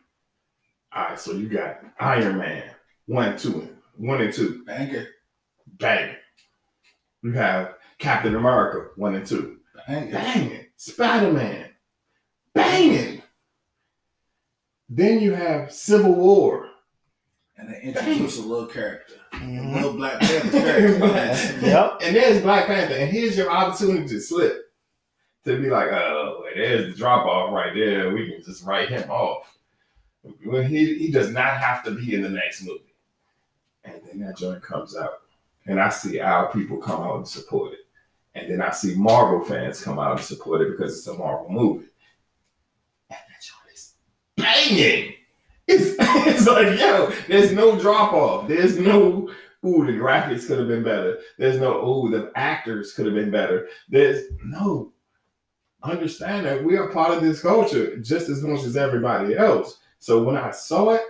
All 0.97 1.03
right, 1.09 1.19
so 1.19 1.33
you 1.33 1.49
got 1.49 1.81
Iron 1.99 2.39
Man, 2.39 2.71
one, 3.07 3.37
two, 3.37 3.69
one 3.97 4.21
and 4.21 4.33
two, 4.33 4.63
Bang 4.65 4.91
it. 4.91 5.09
Bang. 7.25 7.33
You 7.33 7.39
have 7.39 7.75
Captain 7.99 8.35
America, 8.37 8.89
one 8.97 9.15
and 9.15 9.27
two, 9.27 9.59
Bang 9.87 10.11
banging. 10.11 10.67
Spider 10.77 11.33
Man, 11.33 11.67
banging. 12.55 13.23
Then 14.89 15.21
you 15.21 15.33
have 15.35 15.73
Civil 15.73 16.15
War. 16.15 16.69
And 17.57 17.69
they 17.73 17.81
introduce 17.83 18.39
a 18.39 18.43
little 18.43 18.67
character. 18.67 19.15
A 19.33 19.37
Mhm. 19.37 19.75
little 19.75 19.93
Black 19.95 20.19
Panther 20.21 20.51
character. 20.61 21.61
Yep. 21.67 21.99
And 22.03 22.17
there's 22.17 22.43
Black 22.43 22.67
Panther, 22.67 22.95
and 22.95 23.11
here's 23.11 23.37
your 23.37 23.51
opportunity 23.51 24.09
to 24.09 24.21
slip. 24.21 24.61
To 25.45 25.61
be 25.61 25.69
like, 25.71 25.89
oh, 25.93 26.43
there's 26.57 26.93
the 26.93 26.99
drop 26.99 27.27
off 27.27 27.53
right 27.53 27.73
there. 27.75 28.11
We 28.13 28.31
can 28.33 28.43
just 28.43 28.65
write 28.65 28.89
him 28.89 29.09
off. 29.11 29.57
When 30.43 30.67
he, 30.67 30.95
he 30.99 31.11
does 31.13 31.31
not 31.31 31.59
have 31.59 31.85
to 31.85 31.91
be 31.93 32.15
in 32.15 32.23
the 32.23 32.31
next 32.31 32.63
movie. 32.65 32.95
And 33.85 34.01
then 34.07 34.21
that 34.21 34.39
joint 34.39 34.63
comes 34.63 34.97
out. 34.97 35.21
And 35.67 35.81
I 35.81 35.89
see 35.89 36.21
our 36.21 36.53
people 36.53 36.79
come 36.79 37.03
out 37.03 37.17
and 37.17 37.29
support 37.29 37.73
it. 37.73 37.81
And 38.35 38.51
then 38.51 38.61
I 38.61 38.71
see 38.71 38.95
Marvel 38.97 39.45
fans 39.45 39.83
come 39.83 39.99
out 39.99 40.19
and 40.19 40.21
support 40.21 40.61
it 40.61 40.73
because 40.73 40.99
it's 40.99 41.07
a 41.07 41.15
Marvel 41.15 41.51
movie. 41.51 41.87
And 43.11 43.19
that 43.29 43.43
joint 43.43 43.75
is 43.75 43.95
banging. 44.37 45.15
It's, 45.67 45.97
it's 46.27 46.47
like, 46.47 46.79
yo, 46.79 47.13
there's 47.29 47.53
no 47.53 47.79
drop 47.79 48.13
off. 48.13 48.49
There's 48.49 48.79
no, 48.79 49.31
ooh, 49.65 49.87
the 49.87 49.93
graphics 49.93 50.47
could 50.47 50.59
have 50.59 50.69
been 50.69 50.83
better. 50.83 51.19
There's 51.39 51.61
no, 51.61 51.85
ooh, 51.87 52.11
the 52.11 52.33
actors 52.35 52.93
could 52.93 53.07
have 53.07 53.15
been 53.15 53.31
better. 53.31 53.69
There's 53.89 54.25
no, 54.45 54.93
understand 55.85 56.47
that 56.47 56.65
we 56.65 56.77
are 56.77 56.89
part 56.89 57.13
of 57.13 57.23
this 57.23 57.43
culture 57.43 57.97
just 57.99 58.29
as 58.29 58.43
much 58.43 58.65
as 58.65 58.77
everybody 58.77 59.37
else. 59.37 59.79
So 59.99 60.23
when 60.23 60.37
I 60.37 60.51
saw 60.51 60.91
it, 60.91 61.03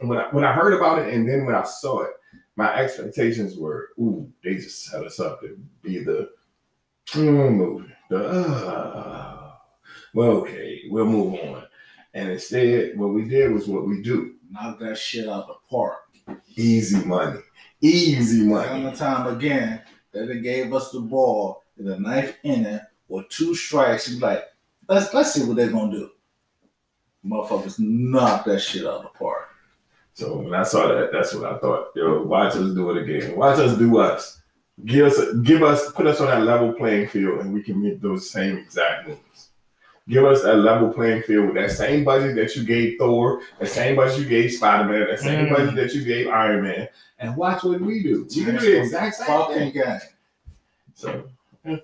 when 0.00 0.18
I, 0.18 0.28
when 0.30 0.44
I 0.44 0.52
heard 0.52 0.74
about 0.74 0.98
it, 0.98 1.12
and 1.12 1.28
then 1.28 1.44
when 1.44 1.54
I 1.54 1.64
saw 1.64 2.02
it, 2.02 2.10
my 2.56 2.74
expectations 2.76 3.56
were, 3.56 3.90
ooh, 3.98 4.30
they 4.44 4.54
just 4.56 4.84
set 4.84 5.04
us 5.04 5.18
up 5.20 5.40
to 5.40 5.58
be 5.82 6.02
the 6.04 6.30
mm, 7.12 7.52
movie. 7.54 7.92
The, 8.10 8.26
uh, 8.28 9.52
well, 10.14 10.30
okay, 10.32 10.82
we'll 10.90 11.06
move 11.06 11.34
on. 11.40 11.64
And 12.14 12.30
instead, 12.30 12.98
what 12.98 13.08
we 13.14 13.26
did 13.26 13.52
was 13.52 13.66
what 13.66 13.86
we 13.86 14.02
do 14.02 14.34
Knock 14.50 14.78
that 14.80 14.98
shit 14.98 15.28
out 15.28 15.44
of 15.44 15.46
the 15.48 15.54
park. 15.70 16.00
easy 16.56 17.02
money. 17.06 17.40
Easy 17.80 18.40
Time 18.40 18.48
money. 18.50 18.84
and 18.84 18.96
time 18.96 19.34
again, 19.34 19.80
that 20.12 20.28
they 20.28 20.40
gave 20.40 20.74
us 20.74 20.90
the 20.90 21.00
ball 21.00 21.62
in 21.78 21.86
the 21.86 21.98
ninth 21.98 22.36
inning 22.42 22.80
with 23.08 23.28
two 23.30 23.54
strikes. 23.54 24.08
And 24.08 24.20
like, 24.20 24.44
let's 24.88 25.12
let's 25.14 25.32
see 25.32 25.44
what 25.44 25.56
they're 25.56 25.70
gonna 25.70 25.90
do. 25.90 26.10
Motherfuckers 27.24 27.78
knock 27.78 28.44
that 28.44 28.60
shit 28.60 28.84
out 28.86 28.96
of 28.96 29.02
the 29.04 29.18
park. 29.18 29.48
So 30.14 30.36
when 30.36 30.54
I 30.54 30.62
saw 30.62 30.88
that, 30.88 31.10
that's 31.12 31.34
what 31.34 31.52
I 31.52 31.58
thought. 31.58 31.88
Yo, 31.96 32.22
watch 32.22 32.54
us 32.54 32.74
do 32.74 32.90
it 32.90 33.02
again. 33.02 33.36
Watch 33.36 33.58
us 33.58 33.78
do 33.78 33.98
us. 33.98 34.40
Give 34.84 35.06
us, 35.06 35.32
give 35.42 35.62
us, 35.62 35.92
put 35.92 36.06
us 36.06 36.20
on 36.20 36.26
that 36.28 36.42
level 36.42 36.72
playing 36.72 37.08
field, 37.08 37.40
and 37.40 37.52
we 37.52 37.62
can 37.62 37.82
make 37.82 38.00
those 38.00 38.30
same 38.30 38.58
exact 38.58 39.08
moves. 39.08 39.48
Give 40.08 40.24
us 40.24 40.42
that 40.42 40.56
level 40.56 40.92
playing 40.92 41.22
field 41.22 41.46
with 41.46 41.54
that 41.54 41.70
same 41.70 42.04
budget 42.04 42.34
that 42.36 42.56
you 42.56 42.64
gave 42.64 42.98
Thor, 42.98 43.40
the 43.60 43.66
same 43.66 43.96
budget 43.96 44.18
you 44.18 44.28
gave 44.28 44.52
Spider 44.52 44.88
Man, 44.88 45.06
that 45.08 45.20
same 45.20 45.46
Mm. 45.46 45.56
budget 45.56 45.74
that 45.76 45.94
you 45.94 46.04
gave 46.04 46.26
Iron 46.28 46.64
Man, 46.64 46.88
and 47.20 47.36
watch 47.36 47.62
what 47.62 47.80
we 47.80 48.02
do. 48.02 48.26
We 48.34 48.44
can 48.44 48.56
do 48.56 48.60
the 48.60 48.80
exact 48.80 49.16
same 49.16 49.26
fucking 49.26 49.54
thing. 49.54 49.72
game. 49.72 50.00
So 50.94 51.24
yeah. 51.64 51.76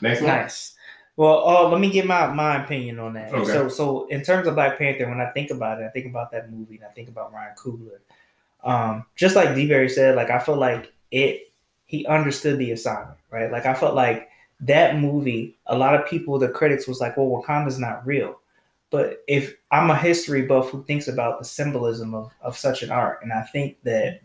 next 0.00 0.20
one. 0.22 0.30
Nice. 0.30 0.74
Well, 1.16 1.46
uh, 1.46 1.68
let 1.68 1.80
me 1.80 1.90
give 1.90 2.06
my, 2.06 2.28
my 2.28 2.64
opinion 2.64 2.98
on 2.98 3.12
that. 3.14 3.32
Okay. 3.32 3.44
So, 3.44 3.68
so 3.68 4.06
in 4.06 4.22
terms 4.22 4.46
of 4.46 4.54
Black 4.54 4.78
Panther, 4.78 5.08
when 5.08 5.20
I 5.20 5.30
think 5.32 5.50
about 5.50 5.80
it, 5.80 5.84
I 5.84 5.88
think 5.88 6.06
about 6.06 6.30
that 6.32 6.50
movie 6.50 6.76
and 6.76 6.84
I 6.84 6.88
think 6.88 7.08
about 7.08 7.32
Ryan 7.32 7.54
Coogler. 7.56 7.98
Um, 8.64 9.04
just 9.16 9.36
like 9.36 9.54
D-Berry 9.54 9.88
said, 9.88 10.16
like 10.16 10.30
I 10.30 10.38
feel 10.38 10.56
like 10.56 10.92
it, 11.10 11.52
he 11.86 12.06
understood 12.06 12.58
the 12.58 12.72
assignment, 12.72 13.18
right? 13.30 13.50
Like 13.50 13.66
I 13.66 13.74
felt 13.74 13.94
like 13.94 14.28
that 14.60 14.98
movie, 14.98 15.58
a 15.66 15.76
lot 15.76 15.94
of 15.94 16.06
people, 16.06 16.38
the 16.38 16.48
critics 16.48 16.86
was 16.86 17.00
like, 17.00 17.16
well, 17.16 17.26
Wakanda's 17.26 17.78
not 17.78 18.06
real. 18.06 18.38
But 18.90 19.22
if 19.28 19.56
I'm 19.70 19.90
a 19.90 19.96
history 19.96 20.42
buff 20.42 20.70
who 20.70 20.84
thinks 20.84 21.08
about 21.08 21.38
the 21.38 21.44
symbolism 21.44 22.14
of, 22.14 22.30
of 22.42 22.56
such 22.58 22.82
an 22.82 22.90
art, 22.90 23.20
and 23.22 23.32
I 23.32 23.42
think 23.42 23.76
that 23.84 24.20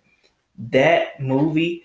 that 0.57 1.19
movie 1.19 1.84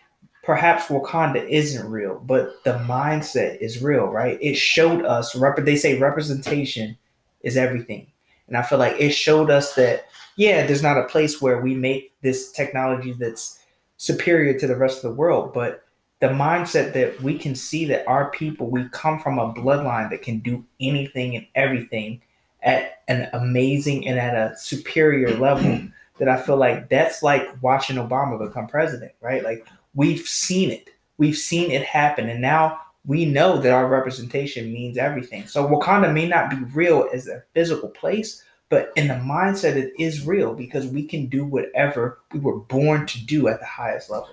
perhaps 0.50 0.86
Wakanda 0.86 1.48
isn't 1.48 1.88
real, 1.88 2.18
but 2.26 2.64
the 2.64 2.72
mindset 2.72 3.58
is 3.60 3.80
real, 3.80 4.06
right? 4.06 4.36
It 4.42 4.56
showed 4.56 5.04
us, 5.04 5.36
rep- 5.36 5.64
they 5.64 5.76
say 5.76 5.96
representation 5.96 6.98
is 7.42 7.56
everything. 7.56 8.08
And 8.48 8.56
I 8.56 8.62
feel 8.62 8.80
like 8.80 8.96
it 8.98 9.12
showed 9.12 9.48
us 9.48 9.76
that, 9.76 10.06
yeah, 10.34 10.66
there's 10.66 10.82
not 10.82 10.98
a 10.98 11.04
place 11.04 11.40
where 11.40 11.60
we 11.60 11.76
make 11.76 12.12
this 12.22 12.50
technology 12.50 13.12
that's 13.12 13.60
superior 13.96 14.58
to 14.58 14.66
the 14.66 14.74
rest 14.74 14.96
of 14.96 15.02
the 15.02 15.16
world, 15.16 15.54
but 15.54 15.84
the 16.18 16.26
mindset 16.26 16.94
that 16.94 17.22
we 17.22 17.38
can 17.38 17.54
see 17.54 17.84
that 17.84 18.08
our 18.08 18.32
people, 18.32 18.68
we 18.68 18.88
come 18.88 19.20
from 19.20 19.38
a 19.38 19.54
bloodline 19.54 20.10
that 20.10 20.22
can 20.22 20.40
do 20.40 20.64
anything 20.80 21.36
and 21.36 21.46
everything 21.54 22.20
at 22.64 23.02
an 23.06 23.28
amazing 23.34 24.08
and 24.08 24.18
at 24.18 24.34
a 24.34 24.56
superior 24.58 25.32
level 25.36 25.80
that 26.18 26.28
I 26.28 26.42
feel 26.42 26.56
like 26.56 26.88
that's 26.88 27.22
like 27.22 27.48
watching 27.62 27.98
Obama 27.98 28.36
become 28.44 28.66
president, 28.66 29.12
right? 29.20 29.44
Like 29.44 29.64
we've 29.94 30.26
seen 30.26 30.70
it. 30.70 30.90
We've 31.18 31.36
seen 31.36 31.70
it 31.70 31.82
happen. 31.82 32.28
And 32.28 32.40
now 32.40 32.80
we 33.06 33.24
know 33.24 33.58
that 33.58 33.72
our 33.72 33.88
representation 33.88 34.72
means 34.72 34.98
everything. 34.98 35.46
So 35.46 35.66
Wakanda 35.66 36.12
may 36.12 36.28
not 36.28 36.50
be 36.50 36.56
real 36.74 37.08
as 37.12 37.28
a 37.28 37.42
physical 37.52 37.88
place, 37.88 38.44
but 38.68 38.92
in 38.96 39.08
the 39.08 39.14
mindset, 39.14 39.76
it 39.76 39.92
is 39.98 40.26
real 40.26 40.54
because 40.54 40.86
we 40.86 41.04
can 41.04 41.26
do 41.26 41.44
whatever 41.44 42.20
we 42.32 42.40
were 42.40 42.58
born 42.58 43.06
to 43.06 43.24
do 43.24 43.48
at 43.48 43.58
the 43.58 43.66
highest 43.66 44.10
level. 44.10 44.30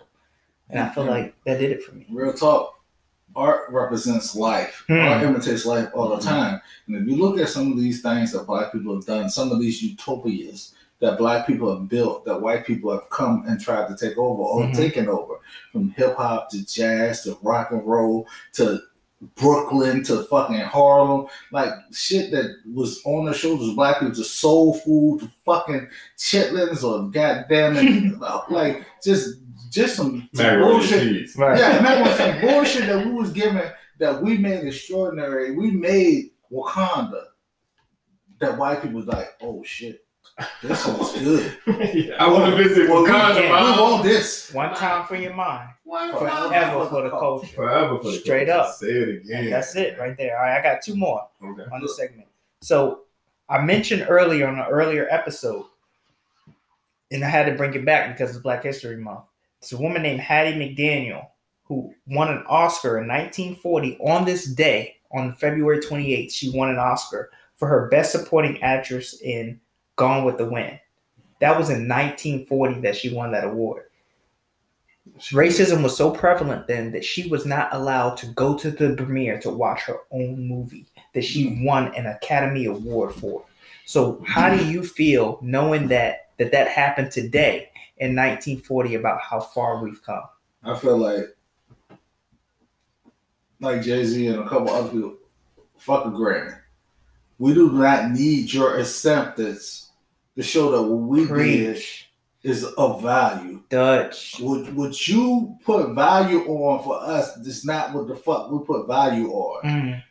And 0.70 0.80
I 0.80 0.90
feel 0.90 1.06
like 1.06 1.34
that 1.46 1.60
did 1.60 1.72
it 1.72 1.84
for 1.84 1.96
me. 1.96 2.06
Real 2.10 2.34
talk. 2.34 2.74
Art 3.36 3.70
represents 3.70 4.36
life. 4.36 4.84
Hmm. 4.88 5.00
Art 5.00 5.24
imitates 5.24 5.66
life 5.66 5.90
all 5.94 6.16
the 6.16 6.22
time. 6.22 6.60
And 6.88 6.96
if 6.96 7.08
you 7.08 7.16
look 7.16 7.40
at 7.40 7.50
some 7.50 7.72
of 7.72 7.78
these 7.78 8.02
things 8.02 8.32
that 8.32 8.48
black 8.48 8.72
people 8.72 8.96
have 8.96 9.06
done, 9.06 9.30
some 9.30 9.52
of 9.52 9.60
these 9.60 9.82
utopias 9.82 10.74
that 11.00 11.18
black 11.18 11.46
people 11.46 11.70
have 11.76 11.88
built, 11.88 12.26
that 12.26 12.42
white 12.42 12.66
people 12.66 12.92
have 12.92 13.10
come 13.10 13.44
and 13.48 13.60
tried 13.62 13.88
to 13.88 13.96
take 13.96 14.18
over 14.18 14.42
or 14.42 14.64
Mhm. 14.64 14.76
taken 14.76 15.08
over, 15.08 15.36
from 15.72 15.90
hip 15.92 16.16
hop 16.16 16.50
to 16.52 16.66
jazz 16.66 17.22
to 17.24 17.38
rock 17.44 17.72
and 17.72 17.86
roll 17.86 18.28
to 18.54 18.80
Brooklyn 19.36 20.04
to 20.04 20.24
fucking 20.26 20.58
Harlem, 20.60 21.26
like 21.52 21.72
shit 21.92 22.30
that 22.32 22.56
was 22.72 23.02
on 23.04 23.26
the 23.26 23.34
shoulders 23.34 23.70
of 23.70 23.76
black 23.76 24.00
people 24.00 24.14
to 24.14 24.24
soul 24.24 24.76
food 24.76 25.22
to 25.22 25.32
fucking 25.44 25.88
chitlins 26.18 26.84
or 26.84 27.10
goddamn 27.10 27.78
it, 27.78 28.20
like 28.52 28.86
just 29.04 29.40
just 29.72 29.96
some, 29.96 30.30
some 30.34 30.60
bullshit. 30.62 31.36
Right. 31.36 31.58
yeah, 31.60 31.78
and 31.78 31.86
that 31.86 32.06
was 32.06 32.16
some 32.18 32.40
bullshit 32.42 32.86
that 32.88 33.06
we 33.06 33.12
was 33.12 33.32
given 33.32 33.70
that 34.00 34.22
we 34.22 34.38
made 34.38 34.64
extraordinary. 34.66 35.52
We 35.52 35.72
made 35.72 36.32
Wakanda. 36.52 37.24
That 38.40 38.58
white 38.58 38.82
people 38.84 38.98
was 38.98 39.08
like, 39.08 39.30
oh 39.42 39.64
shit, 39.64 40.06
this 40.62 40.88
is 40.88 41.12
good. 41.24 41.58
I 42.20 42.28
want 42.32 42.56
to 42.56 42.64
visit 42.64 42.90
Wakanda. 42.90 43.42
Yeah. 43.42 43.76
We 43.76 43.82
want 43.82 44.04
this. 44.04 44.52
One 44.54 44.74
time 44.76 45.06
for 45.08 45.16
your 45.16 45.34
mind. 45.34 45.70
One 45.84 46.12
Forever 46.12 46.86
for 46.88 47.02
the 47.04 47.10
culture. 47.10 47.48
Forever 47.48 47.98
for 48.00 48.12
the 48.12 48.20
Straight 48.20 48.48
culture. 48.48 48.62
up. 48.70 48.76
Say 48.76 48.88
it 48.88 49.10
again. 49.24 49.44
And 49.46 49.54
that's 49.54 49.76
it 49.76 49.98
right 49.98 50.16
there. 50.18 50.38
All 50.38 50.44
right, 50.44 50.60
I 50.60 50.62
got 50.62 50.82
two 50.84 50.96
more. 50.96 51.28
Okay. 51.44 51.64
on 51.72 51.82
the 51.82 51.90
segment. 51.90 52.28
So 52.62 53.02
I 53.50 53.62
mentioned 53.62 54.06
earlier 54.10 54.48
on 54.48 54.60
an 54.60 54.66
earlier 54.70 55.08
episode, 55.10 55.66
and 57.12 57.24
I 57.24 57.30
had 57.30 57.46
to 57.46 57.54
bring 57.54 57.74
it 57.74 57.86
back 57.86 58.14
because 58.16 58.32
it's 58.32 58.40
Black 58.40 58.64
History 58.64 58.98
Month. 58.98 59.22
It's 59.60 59.72
a 59.72 59.78
woman 59.78 60.02
named 60.04 60.20
Hattie 60.20 60.54
McDaniel 60.58 61.28
who 61.64 61.94
won 62.08 62.30
an 62.30 62.44
Oscar 62.48 63.00
in 63.00 63.08
1940 63.08 63.98
on 64.02 64.24
this 64.26 64.46
day, 64.46 64.96
on 65.12 65.34
February 65.34 65.80
28th. 65.80 66.32
She 66.32 66.50
won 66.52 66.70
an 66.70 66.78
Oscar 66.78 67.30
for 67.56 67.68
her 67.68 67.88
Best 67.90 68.12
Supporting 68.12 68.62
Actress 68.62 69.20
in 69.22 69.60
Gone 69.98 70.24
with 70.24 70.38
the 70.38 70.46
Wind. 70.46 70.80
That 71.40 71.58
was 71.58 71.70
in 71.70 71.88
1940 71.88 72.82
that 72.82 72.96
she 72.96 73.14
won 73.14 73.32
that 73.32 73.44
award. 73.44 73.84
Racism 75.32 75.84
was 75.84 75.96
so 75.96 76.12
prevalent 76.12 76.68
then 76.68 76.92
that 76.92 77.04
she 77.04 77.28
was 77.30 77.46
not 77.46 77.74
allowed 77.74 78.18
to 78.18 78.28
go 78.28 78.58
to 78.58 78.72
the 78.72 78.96
premiere 78.96 79.40
to 79.42 79.50
watch 79.50 79.82
her 79.84 80.00
own 80.12 80.48
movie 80.48 80.86
that 81.14 81.24
she 81.24 81.46
mm-hmm. 81.46 81.66
won 81.66 81.96
an 81.96 82.08
Academy 82.08 82.66
Award 82.66 83.14
for. 83.14 83.44
So 83.86 84.24
how 84.28 84.54
do 84.54 84.66
you 84.66 84.84
feel 84.84 85.40
knowing 85.42 85.88
that 85.88 86.30
that 86.38 86.52
that 86.52 86.68
happened 86.68 87.12
today 87.12 87.70
in 87.98 88.16
1940 88.16 88.96
about 88.96 89.22
how 89.22 89.40
far 89.40 89.82
we've 89.82 90.04
come? 90.04 90.24
I 90.64 90.76
feel 90.78 90.98
like, 90.98 91.36
like 93.60 93.82
Jay 93.82 94.04
Z 94.04 94.28
and 94.28 94.40
a 94.40 94.48
couple 94.48 94.70
other 94.70 94.90
people, 94.90 95.16
fuck 95.78 96.06
a 96.06 96.10
Grammy. 96.10 96.58
We 97.40 97.54
do 97.54 97.72
not 97.72 98.12
need 98.12 98.52
your 98.52 98.78
acceptance 98.78 99.87
to 100.38 100.44
show 100.44 100.72
that 100.72 100.82
what 100.84 101.02
we 101.10 101.26
did 101.26 101.84
is 102.44 102.64
of 102.64 103.02
value. 103.02 103.62
Dutch. 103.70 104.40
What 104.40 104.72
what 104.74 105.08
you 105.08 105.58
put 105.66 105.94
value 105.94 106.46
on 106.46 106.84
for 106.84 107.02
us 107.04 107.36
is 107.38 107.66
not 107.66 107.94
what 107.94 108.08
the 108.08 108.16
fuck 108.16 108.50
we 108.50 108.60
put 108.66 108.88
value 108.88 109.30
on. 109.32 109.64
Mm, 109.66 110.04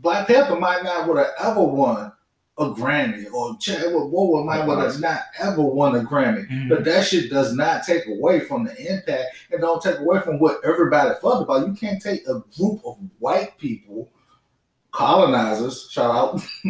Black 0.00 0.26
Panther 0.26 0.58
might 0.58 0.82
not 0.82 1.06
would 1.06 1.18
have 1.18 1.34
ever 1.38 1.62
won 1.62 2.12
a 2.56 2.66
Grammy, 2.66 3.30
or 3.32 3.56
Chadwick 3.58 3.92
Boseman 3.92 4.46
might 4.46 4.64
would 4.64 4.78
have 4.78 5.00
not 5.00 5.22
ever 5.40 5.60
won 5.60 5.96
a 5.96 6.00
Grammy. 6.04 6.48
mm. 6.48 6.68
But 6.68 6.84
that 6.84 7.04
shit 7.04 7.28
does 7.28 7.52
not 7.52 7.82
take 7.84 8.06
away 8.06 8.40
from 8.40 8.64
the 8.64 8.74
impact 8.92 9.36
and 9.50 9.60
don't 9.60 9.82
take 9.82 9.98
away 9.98 10.20
from 10.20 10.38
what 10.38 10.60
everybody 10.64 11.10
felt 11.20 11.42
about. 11.42 11.66
You 11.66 11.74
can't 11.74 12.00
take 12.00 12.26
a 12.28 12.42
group 12.56 12.80
of 12.86 12.96
white 13.18 13.58
people, 13.58 14.08
colonizers, 14.94 15.90
shout 15.90 16.14
out 16.14 16.38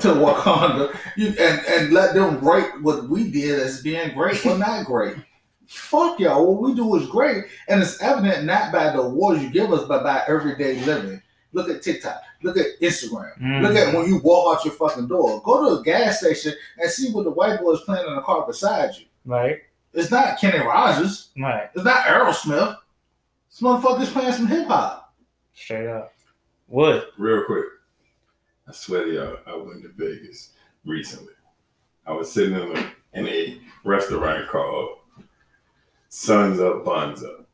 to 0.00 0.08
Wakanda, 0.14 0.96
you, 1.16 1.28
and, 1.28 1.60
and 1.66 1.92
let 1.92 2.14
them 2.14 2.38
rate 2.46 2.70
what 2.82 3.08
we 3.08 3.30
did 3.30 3.58
as 3.58 3.82
being 3.82 4.14
great 4.14 4.44
or 4.46 4.56
not 4.58 4.86
great. 4.86 5.16
Fuck 5.66 6.20
y'all. 6.20 6.46
What 6.54 6.62
we 6.68 6.74
do 6.76 6.94
is 6.96 7.08
great, 7.08 7.44
and 7.68 7.80
it's 7.80 8.00
evident 8.02 8.44
not 8.44 8.72
by 8.72 8.90
the 8.90 9.00
awards 9.00 9.42
you 9.42 9.50
give 9.50 9.72
us, 9.72 9.86
but 9.88 10.02
by 10.02 10.22
everyday 10.28 10.84
living. 10.84 11.20
Look 11.52 11.68
at 11.68 11.82
TikTok. 11.82 12.20
Look 12.42 12.56
at 12.56 12.66
Instagram. 12.80 13.38
Mm. 13.40 13.62
Look 13.62 13.74
at 13.76 13.94
when 13.94 14.06
you 14.06 14.18
walk 14.22 14.58
out 14.58 14.64
your 14.64 14.74
fucking 14.74 15.08
door. 15.08 15.42
Go 15.42 15.74
to 15.74 15.80
a 15.80 15.82
gas 15.84 16.20
station 16.20 16.54
and 16.78 16.90
see 16.90 17.10
what 17.12 17.24
the 17.24 17.30
white 17.30 17.60
boy 17.60 17.72
is 17.72 17.80
playing 17.80 18.06
in 18.06 18.14
the 18.14 18.22
car 18.22 18.46
beside 18.46 18.94
you. 18.96 19.06
Right, 19.24 19.58
It's 19.92 20.10
not 20.10 20.38
Kenny 20.40 20.58
Rogers. 20.64 21.30
right, 21.38 21.68
It's 21.74 21.84
not 21.84 22.04
Aerosmith. 22.06 22.76
This 23.50 23.60
motherfucker's 23.60 24.10
playing 24.10 24.32
some 24.32 24.46
hip 24.46 24.66
hop. 24.68 25.12
straight 25.54 25.88
up. 25.88 26.12
Wood. 26.70 27.04
Real 27.18 27.44
quick. 27.44 27.64
I 28.68 28.72
swear 28.72 29.04
to 29.04 29.12
y'all, 29.12 29.36
I 29.46 29.56
went 29.56 29.82
to 29.82 29.88
Vegas 29.96 30.50
recently. 30.84 31.32
I 32.06 32.12
was 32.12 32.32
sitting 32.32 32.54
in 32.54 32.76
a, 32.76 32.92
in 33.14 33.28
a 33.28 33.60
restaurant 33.84 34.48
called 34.48 34.98
Sons 36.08 36.60
Up 36.60 36.84
Buns 36.84 37.22
Up. 37.24 37.46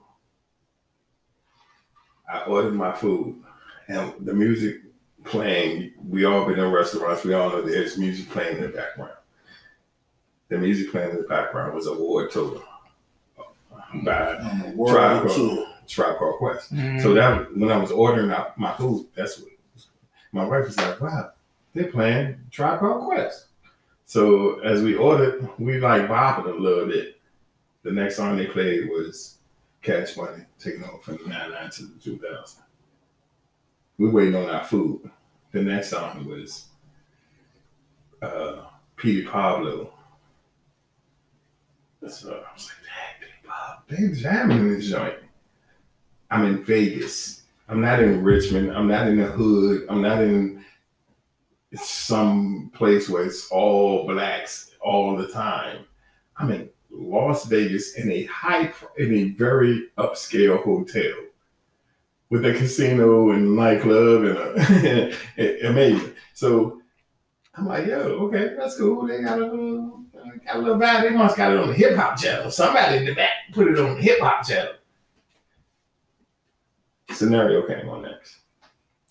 I 2.31 2.43
ordered 2.43 2.75
my 2.75 2.93
food 2.93 3.43
and 3.89 4.13
the 4.21 4.35
music 4.35 4.77
playing. 5.25 5.93
We 6.07 6.25
all 6.25 6.45
been 6.45 6.59
in 6.59 6.71
restaurants. 6.71 7.25
We 7.25 7.33
all 7.35 7.49
know 7.51 7.63
there's 7.63 7.97
music 7.99 8.29
playing 8.31 8.57
in 8.59 8.63
the 8.65 8.69
background. 8.69 9.13
The 10.49 10.59
music 10.59 10.91
playing 10.93 11.11
in 11.11 11.17
the 11.17 11.23
background 11.29 11.75
was 11.75 11.87
a 11.87 11.95
war 11.95 12.29
total 12.29 12.63
by 14.05 14.37
On 14.37 14.59
the 14.59 14.65
Tribe 14.65 14.77
world 14.77 15.27
Called- 15.27 15.37
tour. 15.37 15.67
Tribe 15.89 16.19
Called 16.19 16.39
Quest. 16.39 16.75
Mm. 16.75 17.03
So 17.03 17.15
that 17.15 17.57
when 17.57 17.71
I 17.71 17.79
was 17.79 17.91
ordering 17.91 18.31
out 18.31 18.59
my 18.59 18.73
food, 18.75 19.07
that's 19.15 19.41
what 19.41 19.51
my 20.33 20.45
wife 20.45 20.67
was 20.67 20.77
like, 20.77 21.01
"Wow, 21.01 21.31
they're 21.75 21.91
playing 21.91 22.41
Tribe 22.51 22.81
Called 22.81 23.05
Quest." 23.05 23.47
So 24.05 24.61
as 24.61 24.83
we 24.83 24.95
ordered, 24.95 25.49
we 25.59 25.79
like 25.79 26.03
bopping 26.03 26.47
a 26.47 26.61
little 26.61 26.87
bit. 26.87 27.21
The 27.83 27.91
next 27.91 28.17
song 28.17 28.37
they 28.37 28.47
played 28.47 28.89
was 28.89 29.39
Cash 29.83 30.17
Money, 30.17 30.45
taking 30.59 30.85
over 30.85 30.99
from 30.99 31.19
the 31.19 31.29
99 31.29 31.71
to 31.71 31.83
the 31.85 32.01
2000. 32.01 32.63
We 33.99 34.09
waiting 34.09 34.37
on 34.37 34.51
our 34.51 34.65
food. 34.65 35.11
The 35.53 35.63
next 35.63 35.91
song 35.91 36.27
was 36.27 36.67
uh, 38.23 38.67
Petey 38.97 39.27
Pablo. 39.27 39.93
So 42.07 42.29
I 42.31 42.53
was 42.55 42.69
like, 42.69 42.77
dang, 42.85 43.21
Petey 43.21 43.33
Pablo, 43.45 43.83
they 43.89 44.21
jamming 44.21 44.59
in 44.59 44.75
this 44.75 44.89
joint. 44.89 45.15
I'm 46.31 46.45
in 46.45 46.65
Vegas. 46.65 47.43
I'm 47.69 47.81
not 47.81 48.01
in 48.01 48.23
Richmond. 48.23 48.73
I'm 48.73 48.89
not 48.89 49.09
in 49.09 49.17
the 49.17 49.27
hood. 49.27 49.87
I'm 49.89 50.03
not 50.03 50.23
in 50.23 50.65
some 51.75 52.71
place 52.75 53.09
where 53.09 53.25
it's 53.25 53.51
all 53.51 54.07
blacks 54.07 54.73
all 54.81 55.17
the 55.17 55.29
time. 55.29 55.85
I'm 56.37 56.51
in 56.51 56.69
Las 56.91 57.45
Vegas 57.47 57.97
in 57.97 58.11
a 58.11 58.25
high, 58.25 58.73
in 58.99 59.15
a 59.15 59.25
very 59.31 59.89
upscale 59.99 60.63
hotel 60.63 61.13
with 62.31 62.45
a 62.45 62.53
casino 62.53 63.31
and 63.31 63.57
nightclub 63.57 64.25
and 64.25 64.39
a, 65.39 65.69
amazing. 65.69 66.13
So 66.35 66.81
I'm 67.55 67.67
like, 67.67 67.87
yo, 67.87 67.97
okay, 67.97 68.55
that's 68.59 68.77
cool. 68.77 69.07
They 69.07 69.23
got 69.23 69.39
a 69.39 69.45
little, 69.45 70.01
uh, 70.17 70.31
got 70.45 70.57
a 70.57 70.59
little 70.59 70.79
vibe. 70.79 71.03
They 71.03 71.11
must 71.11 71.37
got 71.37 71.53
it 71.53 71.59
on 71.59 71.69
the 71.69 71.75
hip 71.75 71.97
hop 71.97 72.19
channel. 72.19 72.51
Somebody 72.51 72.99
in 72.99 73.05
the 73.05 73.15
back 73.15 73.31
put 73.53 73.69
it 73.69 73.79
on 73.79 73.95
the 73.95 74.03
hip 74.03 74.21
hop 74.21 74.47
channel. 74.47 74.73
Scenario 77.17 77.67
came 77.67 77.89
on 77.89 78.03
next. 78.03 78.37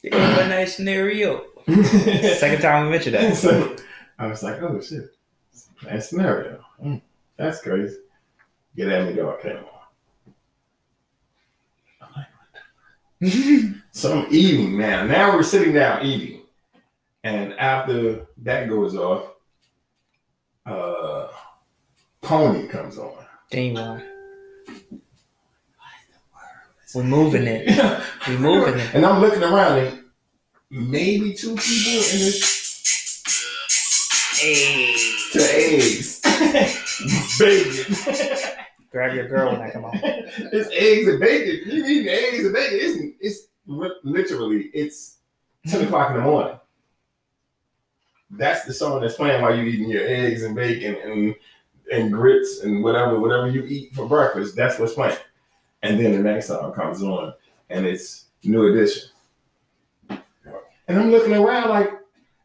a 0.04 0.48
nice 0.48 0.76
scenario. 0.76 1.46
Second 2.38 2.62
time 2.62 2.86
we 2.86 2.92
mentioned 2.92 3.16
that. 3.16 3.36
so 3.36 3.76
I 4.20 4.28
was 4.28 4.44
like, 4.44 4.62
oh 4.62 4.80
shit, 4.80 5.10
that 5.84 6.04
scenario. 6.04 6.64
Mm, 6.84 7.02
that's 7.38 7.62
crazy. 7.62 7.98
Get 8.76 8.90
at 8.90 9.08
me, 9.08 9.14
dog 9.16 9.42
came 9.42 9.58
on. 9.58 10.34
I'm 12.02 12.10
like, 13.22 13.82
so 13.92 14.20
I'm 14.20 14.28
eating 14.30 14.78
now. 14.78 15.06
Now 15.06 15.34
we're 15.36 15.44
sitting 15.44 15.74
down 15.74 16.06
eating. 16.06 16.42
And 17.24 17.54
after 17.54 18.28
that 18.44 18.70
goes 18.70 18.96
off, 18.96 19.32
uh 20.68 21.28
Pony 22.22 22.68
comes 22.68 22.98
on. 23.00 23.26
Ginuwine. 23.52 24.04
We're 26.96 27.04
moving 27.04 27.44
it. 27.46 27.68
We're 28.28 28.40
moving 28.40 28.80
it. 28.80 28.96
And 28.96 29.06
I'm 29.06 29.20
looking 29.22 29.44
around 29.44 29.80
and 29.80 30.04
maybe 30.72 31.34
two 31.34 31.56
people 31.56 31.94
in 31.94 32.20
this 32.20 32.56
Hey. 34.40 34.96
to 35.34 35.40
eggs. 35.40 36.22
bacon. 37.40 38.56
Grab 38.92 39.14
your 39.14 39.28
girl 39.28 39.52
when 39.52 39.62
I 39.62 39.70
come 39.72 39.86
on. 39.86 39.92
it's 40.04 40.70
eggs 40.74 41.08
and 41.08 41.20
bacon. 41.20 41.70
You 41.72 41.86
eating 41.86 42.08
eggs 42.10 42.46
and 42.46 42.54
bacon. 42.54 42.80
It's, 42.82 43.18
it's 43.20 43.48
literally 43.68 44.70
it's 44.74 45.18
10 45.68 45.86
o'clock 45.86 46.12
in 46.12 46.18
the 46.18 46.24
morning. 46.24 46.60
That's 48.32 48.66
the 48.66 48.74
song 48.74 49.02
that's 49.02 49.16
playing 49.16 49.42
while 49.42 49.56
you're 49.56 49.66
eating 49.66 49.90
your 49.90 50.06
eggs 50.08 50.44
and 50.44 50.56
bacon 50.56 50.96
and 51.04 51.36
and 51.92 52.12
grits 52.12 52.62
and 52.64 52.84
whatever, 52.84 53.20
whatever 53.20 53.50
you 53.50 53.64
eat 53.64 53.94
for 53.94 54.08
breakfast. 54.08 54.56
That's 54.56 54.80
what's 54.80 54.94
playing. 54.94 55.18
And 55.86 56.00
then 56.00 56.12
the 56.14 56.20
next 56.20 56.48
song 56.48 56.74
comes 56.74 57.04
on 57.04 57.34
and 57.70 57.86
it's 57.86 58.26
New 58.44 58.68
Edition. 58.74 59.10
And 60.10 61.00
I'm 61.00 61.12
looking 61.12 61.34
around 61.34 61.70
like 61.70 61.90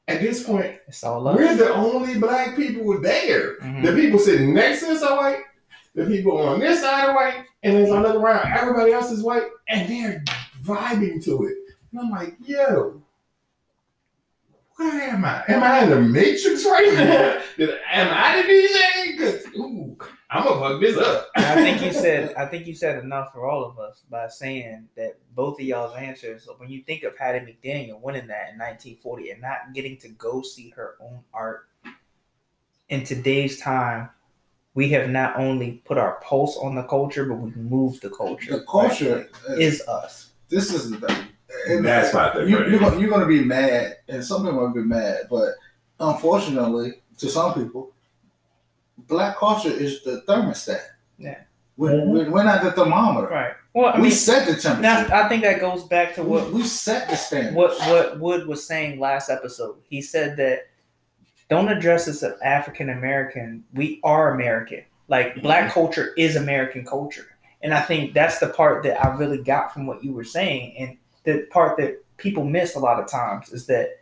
at 0.09 0.21
this 0.21 0.43
point, 0.43 0.77
It's 0.89 1.05
all 1.05 1.23
we're 1.25 1.57
the 1.57 1.73
only 1.73 2.19
black 2.19 2.57
people 2.57 3.01
there. 3.01 3.57
Mhm. 3.61 3.85
The 3.85 3.93
people 3.93 4.19
sitting 4.19 4.53
next 4.53 4.81
to 4.81 4.89
us 4.91 5.03
are 5.03 5.17
white. 5.17 5.43
The 5.95 6.05
people 6.07 6.37
on 6.39 6.61
this 6.61 6.81
side 6.81 7.09
are 7.09 7.15
white. 7.15 7.45
And 7.63 7.77
as 7.77 7.91
I 7.91 8.01
look 8.01 8.17
around, 8.17 8.53
everybody 8.53 8.93
else 8.93 9.11
is 9.11 9.23
white. 9.23 9.45
And 9.69 9.89
they're 9.89 10.23
vibing 10.63 11.23
to 11.25 11.45
it. 11.47 11.57
And 11.93 12.01
I'm 12.01 12.11
like, 12.11 12.35
yo, 12.45 13.03
where 14.77 15.03
am 15.11 15.25
I? 15.25 15.45
Am 15.49 15.63
I 15.63 15.83
in 15.85 15.91
the 15.91 16.01
Matrix 16.01 16.65
right 16.65 16.93
now? 16.95 17.41
Am 17.91 18.09
I 18.13 18.43
the 18.43 18.49
DJ? 18.49 19.17
Because, 19.17 19.47
ooh, 19.57 19.97
I'm 20.31 20.45
going 20.45 20.55
to 20.55 20.69
fuck 20.69 20.81
this 20.81 20.97
up. 20.97 21.29
I 21.37 21.57
think 21.57 21.83
you 21.83 21.93
said 21.93 22.35
I 22.37 22.47
think 22.47 22.67
you 22.67 22.75
said 22.75 23.03
enough 23.03 23.33
for 23.33 23.49
all 23.49 23.65
of 23.65 23.79
us 23.81 24.03
by 24.09 24.29
saying 24.29 24.89
that 24.97 25.19
both 25.35 25.59
of 25.59 25.67
y'all's 25.67 25.97
answers. 25.97 26.49
When 26.59 26.71
you 26.71 26.83
think 26.83 27.03
of 27.03 27.19
Hattie 27.19 27.41
McDaniel 27.41 28.01
winning 28.01 28.29
that 28.29 28.53
in 28.53 28.59
1940 28.59 29.31
and 29.31 29.41
not 29.41 29.73
getting 29.75 29.97
to 29.99 30.09
go 30.11 30.43
see 30.43 30.71
her 30.71 30.95
own 31.01 31.21
art 31.35 31.67
in 32.89 33.03
today's 33.03 33.61
time, 33.61 34.11
we 34.75 34.89
have 34.91 35.11
not 35.11 35.37
only 35.37 35.83
put 35.85 35.99
our 35.99 36.21
pulse 36.23 36.57
on 36.57 36.77
the 36.77 36.85
culture, 36.85 37.25
but 37.25 37.37
we've 37.37 37.57
moved 37.57 38.03
the 38.03 38.11
culture. 38.11 38.59
The 38.59 38.65
culture 38.67 39.29
is 39.49 39.83
us. 39.89 40.31
this 40.49 40.73
is 40.73 40.91
the 40.91 41.07
thing. 41.07 41.27
And 41.69 41.85
that's 41.85 42.15
why 42.15 42.31
they're 42.33 42.49
you, 42.49 42.59
ready. 42.59 42.71
you're, 42.71 42.81
gonna, 42.81 43.01
you're 43.01 43.11
gonna 43.11 43.27
be 43.27 43.43
mad, 43.43 43.97
and 44.09 44.25
some 44.25 44.45
people 44.45 44.61
will 44.61 44.71
be 44.71 44.83
mad, 44.83 45.23
but 45.29 45.55
unfortunately, 45.99 46.95
to 47.19 47.29
some 47.29 47.55
people, 47.55 47.93
black 49.07 49.37
culture 49.37 49.71
is 49.71 50.03
the 50.03 50.23
thermostat. 50.29 50.83
Yeah. 51.19 51.43
We're, 51.77 51.93
mm-hmm. 51.93 52.11
we're, 52.11 52.31
we're 52.31 52.45
not 52.45 52.63
the 52.63 52.73
thermometer. 52.73 53.29
Right. 53.29 53.53
Well, 53.75 53.95
I 53.95 53.97
we 53.97 54.09
mean, 54.09 54.13
set 54.13 54.47
the 54.47 54.61
temperature. 54.61 54.83
now, 54.83 55.07
I 55.13 55.29
think 55.29 55.43
that 55.43 55.61
goes 55.61 55.85
back 55.85 56.15
to 56.17 56.23
what 56.23 56.53
we 56.53 56.65
set 56.65 57.09
the 57.09 57.17
standard. 57.17 57.55
what 57.55 57.79
what 57.89 58.19
Wood 58.21 58.47
was 58.47 58.67
saying 58.67 58.99
last 58.99 59.31
episode. 59.31 59.77
He 59.89 60.03
said 60.03 60.37
that 60.39 60.67
don't 61.49 61.69
address 61.69 62.09
us 62.09 62.23
as 62.23 62.39
African 62.41 62.91
American. 62.91 63.65
We 63.73 64.01
are 64.03 64.35
American. 64.35 64.85
Like 65.09 65.29
mm-hmm. 65.29 65.41
black 65.41 65.73
culture 65.73 66.13
is 66.17 66.37
American 66.37 66.85
culture. 66.85 67.27
And 67.63 67.75
I 67.75 67.81
think 67.83 68.15
that's 68.15 68.39
the 68.39 68.49
part 68.49 68.83
that 68.85 69.05
I 69.05 69.15
really 69.17 69.43
got 69.43 69.73
from 69.73 69.87
what 69.87 70.03
you 70.03 70.13
were 70.13 70.25
saying. 70.25 70.75
And 70.79 70.97
the 71.25 71.47
part 71.51 71.77
that 71.79 72.03
people 72.17 72.45
miss 72.45 72.75
a 72.75 72.81
lot 72.81 73.01
of 73.01 73.09
times 73.09 73.51
is 73.51 73.67
that 73.67 74.01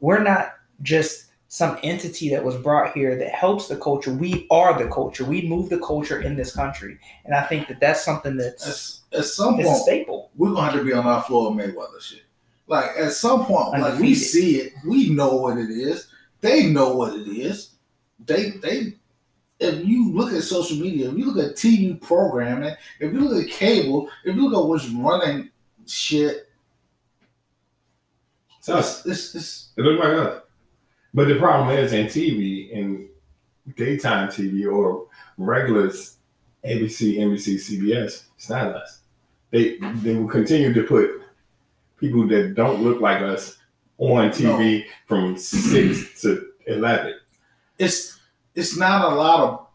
we're 0.00 0.22
not 0.22 0.54
just 0.82 1.27
some 1.48 1.78
entity 1.82 2.28
that 2.28 2.44
was 2.44 2.56
brought 2.56 2.92
here 2.92 3.16
that 3.16 3.30
helps 3.30 3.68
the 3.68 3.76
culture. 3.76 4.12
We 4.12 4.46
are 4.50 4.78
the 4.78 4.88
culture. 4.90 5.24
We 5.24 5.48
move 5.48 5.70
the 5.70 5.78
culture 5.78 6.20
in 6.20 6.36
this 6.36 6.54
country. 6.54 6.98
And 7.24 7.34
I 7.34 7.42
think 7.42 7.68
that 7.68 7.80
that's 7.80 8.04
something 8.04 8.36
that's 8.36 9.02
At, 9.12 9.20
at 9.20 9.24
some 9.24 9.58
it's 9.58 9.66
a 9.66 9.72
point, 9.72 9.82
staple. 9.82 10.30
we're 10.36 10.50
gonna 10.52 10.70
have 10.70 10.74
to 10.74 10.84
be 10.84 10.92
on 10.92 11.06
our 11.06 11.22
floor 11.22 11.50
of 11.50 11.56
Mayweather 11.56 12.00
shit. 12.02 12.22
Like 12.66 12.90
at 12.98 13.12
some 13.12 13.46
point, 13.46 13.80
like 13.80 13.98
we 13.98 14.14
see 14.14 14.56
it, 14.56 14.74
we 14.86 15.08
know 15.08 15.36
what 15.36 15.56
it 15.56 15.70
is. 15.70 16.08
They 16.42 16.66
know 16.66 16.94
what 16.94 17.14
it 17.14 17.26
is. 17.26 17.70
They 18.24 18.50
they. 18.50 18.94
If 19.58 19.84
you 19.84 20.12
look 20.12 20.32
at 20.34 20.42
social 20.42 20.76
media, 20.76 21.10
if 21.10 21.16
you 21.18 21.24
look 21.32 21.44
at 21.44 21.56
TV 21.56 22.00
programming, 22.00 22.76
if 23.00 23.12
you 23.12 23.20
look 23.20 23.42
at 23.42 23.50
cable, 23.50 24.08
if 24.24 24.36
you 24.36 24.48
look 24.48 24.62
at 24.62 24.68
what's 24.68 24.88
running 24.90 25.50
shit, 25.86 26.48
So 28.60 28.78
it's, 28.78 29.04
it's, 29.06 29.34
it's 29.34 29.72
It 29.76 29.80
looked 29.80 30.04
like 30.04 30.12
us. 30.14 30.42
But 31.14 31.28
the 31.28 31.36
problem 31.36 31.70
is 31.70 31.92
in 31.92 32.06
TV, 32.06 32.70
in 32.70 33.08
daytime 33.76 34.28
TV 34.28 34.70
or 34.70 35.06
regular 35.36 35.88
ABC, 35.88 37.18
NBC, 37.18 37.54
CBS, 37.56 38.24
it's 38.36 38.50
not 38.50 38.74
us. 38.74 39.00
They 39.50 39.78
they 39.78 40.14
will 40.14 40.28
continue 40.28 40.72
to 40.74 40.82
put 40.82 41.22
people 41.98 42.26
that 42.28 42.54
don't 42.54 42.82
look 42.82 43.00
like 43.00 43.22
us 43.22 43.58
on 43.98 44.30
TV 44.30 44.84
from 45.06 45.36
six 45.36 46.20
to 46.22 46.50
eleven. 46.66 47.14
it's 47.78 48.18
it's 48.54 48.76
not 48.76 49.10
a 49.10 49.14
lot 49.14 49.40
of 49.40 49.66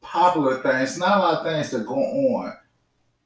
popular 0.00 0.62
things. 0.62 0.90
It's 0.90 0.98
not 0.98 1.18
a 1.18 1.20
lot 1.20 1.38
of 1.38 1.52
things 1.52 1.70
that 1.70 1.86
go 1.86 1.96
on 1.96 2.56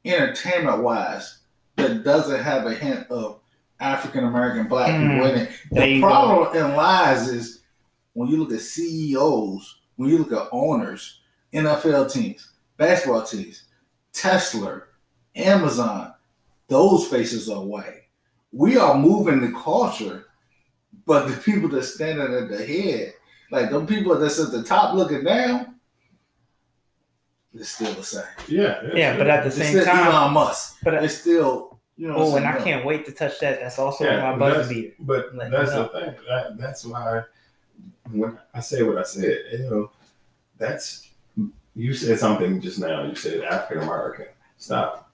entertainment 0.05 0.83
wise 0.83 1.39
that 1.77 2.03
doesn't 2.03 2.43
have 2.43 2.67
a 2.67 2.75
hint 2.75 3.07
of 3.11 3.42
African 3.83 4.25
American 4.25 4.69
black 4.69 4.91
Mm. 4.91 5.11
people 5.15 5.27
in 5.31 5.39
it. 5.43 5.51
The 5.73 5.89
you 5.89 6.01
go. 6.01 6.07
problem 6.09 6.57
in 6.57 6.77
lies 6.77 7.29
is 7.29 7.63
when 8.15 8.29
you 8.29 8.37
look 8.39 8.53
at 8.53 8.61
CEOs, 8.61 9.81
when 9.97 10.09
you 10.11 10.19
look 10.19 10.33
at 10.33 10.49
owners, 10.53 11.21
NFL 11.53 12.11
teams, 12.11 12.49
basketball 12.77 13.23
teams, 13.23 13.65
Tesla, 14.13 14.83
Amazon, 15.35 16.15
those 16.69 17.07
faces 17.09 17.49
are 17.51 17.63
white. 17.65 18.03
We 18.53 18.77
are 18.77 18.97
moving 18.97 19.41
the 19.41 19.53
culture, 19.59 20.27
but 21.07 21.27
the 21.29 21.37
people 21.39 21.69
that 21.71 21.83
standing 21.85 22.33
at 22.35 22.49
the 22.49 22.65
head, 22.65 23.15
like 23.51 23.71
the 23.71 23.85
people 23.85 24.17
that's 24.19 24.39
at 24.39 24.53
the 24.53 24.63
top 24.63 24.95
looking 24.95 25.25
down, 25.25 25.75
it's 27.55 27.71
still 27.71 27.93
the 27.95 28.03
same. 28.03 28.23
Yeah, 28.49 28.81
Yeah, 28.95 29.17
but 29.19 29.29
at 29.29 29.43
the 29.43 29.49
It's 29.49 29.57
same 29.57 29.67
still 29.73 29.85
time, 29.85 30.07
Elon 30.07 30.33
Musk. 30.33 30.77
but 30.83 30.95
It's 31.05 31.19
still 31.19 31.72
You 32.03 32.09
know 32.09 32.17
Oh, 32.17 32.35
and 32.35 32.45
I 32.45 32.61
can't 32.61 32.85
wait 32.85 33.07
to 33.07 33.13
touch 33.13 33.39
that. 33.39 33.61
That's 33.61 33.79
also 33.79 34.03
Yeah, 34.03 34.33
my 34.33 34.37
but 34.37 34.55
buzzer 34.55 34.75
beater. 34.75 34.95
But 34.99 35.37
Let 35.37 35.53
that's 35.53 35.71
me 35.71 35.77
the 35.77 35.89
thing. 35.89 36.15
That, 36.27 36.59
that's 36.59 36.85
why 36.85 37.23
when 38.11 38.37
I 38.53 38.59
say 38.59 38.83
what 38.83 38.99
I 38.99 39.05
said, 39.05 39.39
you 39.53 39.71
know, 39.71 39.91
that's 40.59 41.09
you 41.77 41.95
said 41.95 42.19
something 42.19 42.61
just 42.61 42.81
now. 42.81 43.05
You 43.05 43.15
said 43.15 43.45
African 43.45 43.85
American. 43.85 44.27
Stop. 44.57 45.13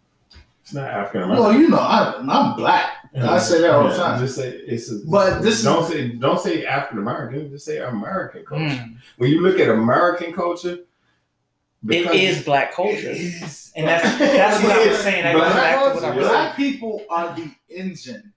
It's 0.62 0.73
not 0.73 0.89
African 0.89 1.24
American. 1.24 1.44
Well, 1.44 1.60
you 1.60 1.69
know, 1.69 1.77
I, 1.77 2.15
I'm 2.27 2.56
black. 2.56 2.94
I 3.15 3.39
say 3.39 3.60
that 3.60 3.70
all 3.73 3.86
the 3.86 3.94
time. 3.94 4.19
Just 4.19 4.36
say 4.36 4.48
it's. 4.48 4.90
A, 4.90 5.01
But 5.06 5.43
this 5.43 5.62
don't 5.62 5.86
say 5.86 6.09
don't 6.09 6.40
say 6.40 6.65
African 6.65 7.01
American. 7.01 7.51
Just 7.51 7.66
say 7.66 7.81
American 7.81 8.47
culture. 8.47 8.65
Mm. 8.65 8.97
When 9.19 9.31
you 9.31 9.43
look 9.43 9.60
at 9.60 9.69
American 9.69 10.32
culture, 10.32 10.78
It 11.86 12.12
is 12.14 12.42
black 12.44 12.72
culture. 12.72 13.10
is. 13.10 13.72
And 13.76 13.86
that's 13.86 14.18
that's 14.18 14.62
what 14.62 14.72
I 14.72 14.86
was 14.88 14.98
saying. 14.98 15.24
I 15.24 15.32
Black 15.34 15.52
back 15.55 15.74
to 15.74 15.94
what 15.94 16.05
I 16.05 16.10
was 16.10 16.22
yeah. 16.24 16.28
Black 16.28 16.56
people 16.56 17.05
are 17.10 17.36
the 17.36 17.50
engine 17.68 18.32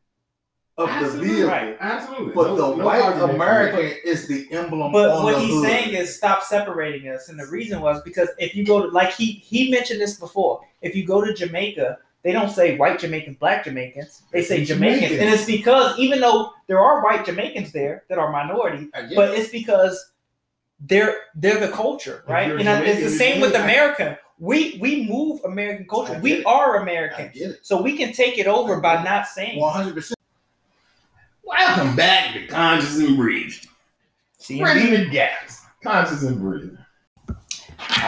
of 0.78 0.88
the 0.88 0.94
Absolutely. 0.94 1.28
vehicle. 1.30 1.48
Right. 1.50 1.78
Absolutely. 1.80 2.34
But 2.34 2.48
No- 2.48 2.56
the 2.72 2.78
no 2.78 2.86
white 2.86 3.02
argument 3.02 3.32
from 3.32 3.36
American 3.42 3.98
is 4.06 4.28
the 4.28 4.48
emblem. 4.52 4.92
But 4.92 5.10
on 5.10 5.24
what 5.24 5.34
the 5.36 5.40
he's 5.42 5.54
hood. 5.56 5.66
saying 5.66 5.94
is 5.96 6.16
stop 6.16 6.44
separating 6.44 7.10
us, 7.10 7.30
and 7.30 7.40
the 7.40 7.48
reason 7.48 7.82
was 7.82 8.02
because 8.04 8.30
if 8.38 8.56
you 8.56 8.64
go 8.66 8.82
to 8.84 8.88
like 8.92 9.14
he 9.14 9.32
he 9.32 9.72
mentioned 9.72 10.00
this 10.00 10.20
before, 10.20 10.62
if 10.82 10.96
you 10.96 11.06
go 11.06 11.24
to 11.26 11.34
Jamaica, 11.34 11.98
they 12.24 12.32
don't 12.32 12.50
say 12.52 12.78
white 12.78 13.00
Jamaicans, 13.00 13.38
black 13.38 13.66
Jamaicans. 13.66 14.22
They 14.32 14.44
say 14.44 14.64
Jamaicans, 14.64 15.02
Jamaicans. 15.10 15.20
and 15.22 15.30
it's 15.34 15.46
because 15.46 15.98
even 15.98 16.20
though 16.20 16.52
there 16.68 16.80
are 16.80 17.04
white 17.04 17.26
Jamaicans 17.26 17.72
there 17.72 18.04
that 18.10 18.20
are 18.20 18.32
minority, 18.32 18.90
but 19.16 19.32
it's 19.38 19.50
because 19.50 20.11
they're 20.82 21.16
they're 21.36 21.60
the 21.60 21.72
culture, 21.72 22.24
right? 22.28 22.52
And 22.52 22.68
I- 22.68 22.82
it's 22.84 23.02
the 23.02 23.10
same 23.10 23.42
with 23.42 23.54
America. 23.56 24.18
We 24.40 24.78
we 24.82 25.08
move 25.08 25.42
American 25.46 25.88
culture. 25.88 26.20
We 26.22 26.34
it. 26.40 26.46
are 26.46 26.82
American, 26.82 27.32
so 27.62 27.82
we 27.82 27.96
can 27.96 28.12
take 28.14 28.40
it 28.40 28.48
over 28.48 28.80
by 28.80 29.00
it. 29.00 29.04
not 29.04 29.28
saying. 29.28 29.60
One 29.60 29.74
hundred 29.74 29.94
percent. 29.94 30.18
Welcome 31.44 31.96
back 31.96 32.34
to 32.34 32.48
Conscious 32.48 32.98
and 32.98 33.18
Breathe. 33.18 33.54
See, 34.38 34.60
Bridging 34.60 34.92
the 34.92 35.10
gaps. 35.10 35.62
Conscious 35.84 36.24
and 36.24 36.40
Breathe. 36.40 36.76
All 37.30 37.36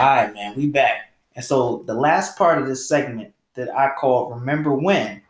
right, 0.00 0.32
man, 0.34 0.56
we 0.56 0.66
back. 0.66 1.12
And 1.36 1.44
so 1.44 1.82
the 1.86 1.94
last 1.94 2.36
part 2.36 2.60
of 2.60 2.66
this 2.66 2.88
segment 2.88 3.32
that 3.54 3.72
I 3.72 3.92
call 3.96 4.32
"Remember 4.32 4.74
When" 4.74 5.22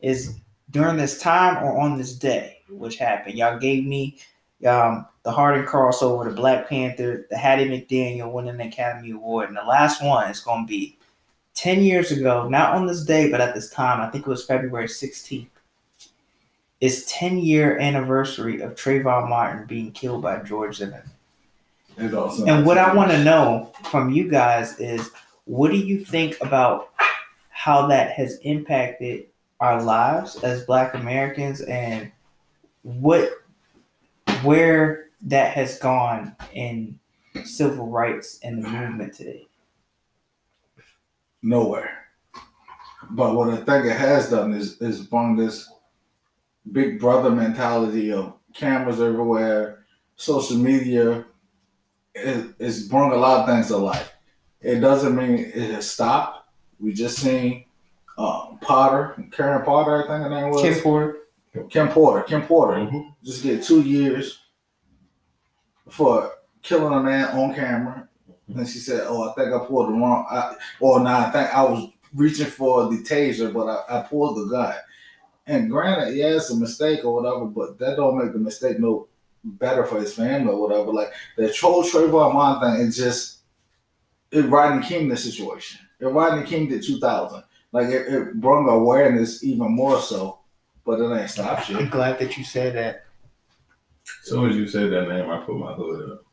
is 0.00 0.34
during 0.70 0.96
this 0.96 1.20
time 1.20 1.62
or 1.64 1.78
on 1.78 1.96
this 1.96 2.14
day, 2.14 2.58
which 2.68 2.96
happened. 2.96 3.36
Y'all 3.38 3.58
gave 3.58 3.86
me 3.86 4.18
um, 4.66 5.06
the 5.22 5.30
Harden 5.30 5.66
crossover, 5.66 6.24
the 6.24 6.34
Black 6.34 6.68
Panther, 6.68 7.26
the 7.30 7.36
Hattie 7.36 7.68
McDaniel 7.68 8.32
winning 8.32 8.56
the 8.56 8.68
Academy 8.68 9.10
Award, 9.10 9.48
and 9.48 9.56
the 9.56 9.62
last 9.62 10.02
one 10.02 10.30
is 10.30 10.40
going 10.40 10.66
to 10.66 10.68
be 10.68 10.98
ten 11.54 11.82
years 11.82 12.10
ago, 12.10 12.48
not 12.48 12.74
on 12.74 12.86
this 12.86 13.04
day, 13.04 13.30
but 13.30 13.40
at 13.40 13.54
this 13.54 13.70
time. 13.70 14.00
I 14.00 14.10
think 14.10 14.26
it 14.26 14.30
was 14.30 14.44
February 14.44 14.88
sixteenth. 14.88 15.50
It's 16.80 17.04
ten 17.12 17.38
year 17.38 17.78
anniversary 17.78 18.62
of 18.62 18.74
Trayvon 18.74 19.28
Martin 19.28 19.66
being 19.66 19.92
killed 19.92 20.22
by 20.22 20.38
George 20.42 20.76
Zimmerman. 20.76 21.02
And 21.98 22.64
what 22.64 22.78
I 22.78 22.94
want 22.94 23.10
to 23.10 23.22
know 23.22 23.72
from 23.90 24.10
you 24.10 24.30
guys 24.30 24.78
is 24.78 25.10
what 25.44 25.70
do 25.70 25.76
you 25.76 26.02
think 26.02 26.38
about 26.40 26.90
how 27.50 27.86
that 27.88 28.12
has 28.12 28.38
impacted 28.38 29.26
our 29.60 29.82
lives 29.82 30.42
as 30.42 30.64
black 30.64 30.94
Americans 30.94 31.60
and 31.60 32.10
what 32.82 33.30
where 34.42 35.09
that 35.22 35.52
has 35.54 35.78
gone 35.78 36.34
in 36.52 36.98
civil 37.44 37.86
rights 37.88 38.38
and 38.42 38.64
the 38.64 38.68
movement 38.68 39.14
today. 39.14 39.46
nowhere. 41.42 41.96
But 43.10 43.34
what 43.34 43.48
I 43.48 43.56
think 43.56 43.86
it 43.86 43.96
has 43.96 44.30
done 44.30 44.52
is 44.52 44.80
is 44.80 45.00
brought 45.00 45.36
this 45.36 45.70
big 46.70 47.00
brother 47.00 47.30
mentality 47.30 48.12
of 48.12 48.34
cameras 48.54 49.00
everywhere, 49.00 49.84
social 50.16 50.56
media. 50.58 51.24
It, 52.14 52.54
it's 52.58 52.82
brought 52.82 53.12
a 53.12 53.16
lot 53.16 53.40
of 53.40 53.46
things 53.48 53.68
to 53.68 53.78
life. 53.78 54.12
It 54.60 54.80
doesn't 54.80 55.16
mean 55.16 55.38
it 55.38 55.70
has 55.70 55.90
stopped. 55.90 56.48
We 56.78 56.92
just 56.92 57.18
seen 57.18 57.64
uh, 58.18 58.54
Potter, 58.60 59.16
Karen 59.32 59.64
Potter, 59.64 60.04
I 60.04 60.06
think 60.08 60.22
her 60.24 60.28
name 60.30 60.50
was 60.50 60.60
Kim 60.60 60.74
Porter. 60.82 61.16
Kim 61.70 61.88
Porter. 61.88 62.22
Kim 62.24 62.42
Porter 62.42 62.74
Mhm. 62.80 63.14
just 63.24 63.42
get 63.42 63.62
two 63.62 63.80
years 63.80 64.39
for 65.90 66.32
killing 66.62 66.92
a 66.92 67.02
man 67.02 67.36
on 67.36 67.54
camera. 67.54 68.08
And 68.48 68.68
she 68.68 68.78
said, 68.78 69.04
"Oh, 69.06 69.30
I 69.30 69.34
think 69.34 69.54
I 69.54 69.64
pulled 69.64 69.88
the 69.88 69.92
wrong." 69.92 70.26
I, 70.30 70.54
or 70.80 71.00
now 71.00 71.26
I 71.26 71.30
think 71.30 71.54
I 71.54 71.62
was 71.62 71.90
reaching 72.14 72.46
for 72.46 72.90
the 72.90 72.98
taser, 72.98 73.52
but 73.52 73.68
I, 73.68 74.00
I 74.00 74.02
pulled 74.02 74.36
the 74.38 74.50
gun. 74.50 74.74
And 75.46 75.70
granted, 75.70 76.14
yeah, 76.14 76.36
it's 76.36 76.50
a 76.50 76.56
mistake 76.56 77.04
or 77.04 77.14
whatever, 77.14 77.46
but 77.46 77.78
that 77.78 77.96
don't 77.96 78.18
make 78.18 78.32
the 78.32 78.38
mistake 78.38 78.78
no 78.78 79.08
better 79.44 79.84
for 79.84 80.00
his 80.00 80.14
family 80.14 80.52
or 80.52 80.60
whatever. 80.60 80.92
Like 80.92 81.12
the 81.36 81.52
troll 81.52 81.82
Trayvon 81.82 82.34
Martin 82.34 82.76
thing, 82.76 82.86
it 82.86 82.90
just 82.90 83.38
it 84.30 84.46
Rodney 84.46 84.86
King 84.86 85.08
the 85.08 85.16
situation. 85.16 85.80
It 85.98 86.06
Rodney 86.06 86.46
King 86.46 86.68
did 86.68 86.82
two 86.82 86.98
thousand. 86.98 87.44
Like 87.72 87.88
it, 87.88 88.12
it 88.12 88.40
brought 88.40 88.68
awareness 88.68 89.44
even 89.44 89.72
more 89.72 90.00
so, 90.00 90.40
but 90.84 91.00
it 91.00 91.20
ain't 91.20 91.30
stopped 91.30 91.66
shit. 91.66 91.76
I'm 91.76 91.88
glad 91.88 92.18
that 92.18 92.36
you 92.36 92.44
said 92.44 92.74
that. 92.74 93.06
As 94.22 94.28
soon 94.28 94.50
as 94.50 94.56
you 94.56 94.68
said 94.68 94.90
that 94.92 95.08
name, 95.08 95.30
I 95.30 95.38
put 95.38 95.56
my 95.58 95.72
hood 95.72 96.12
up. 96.12 96.24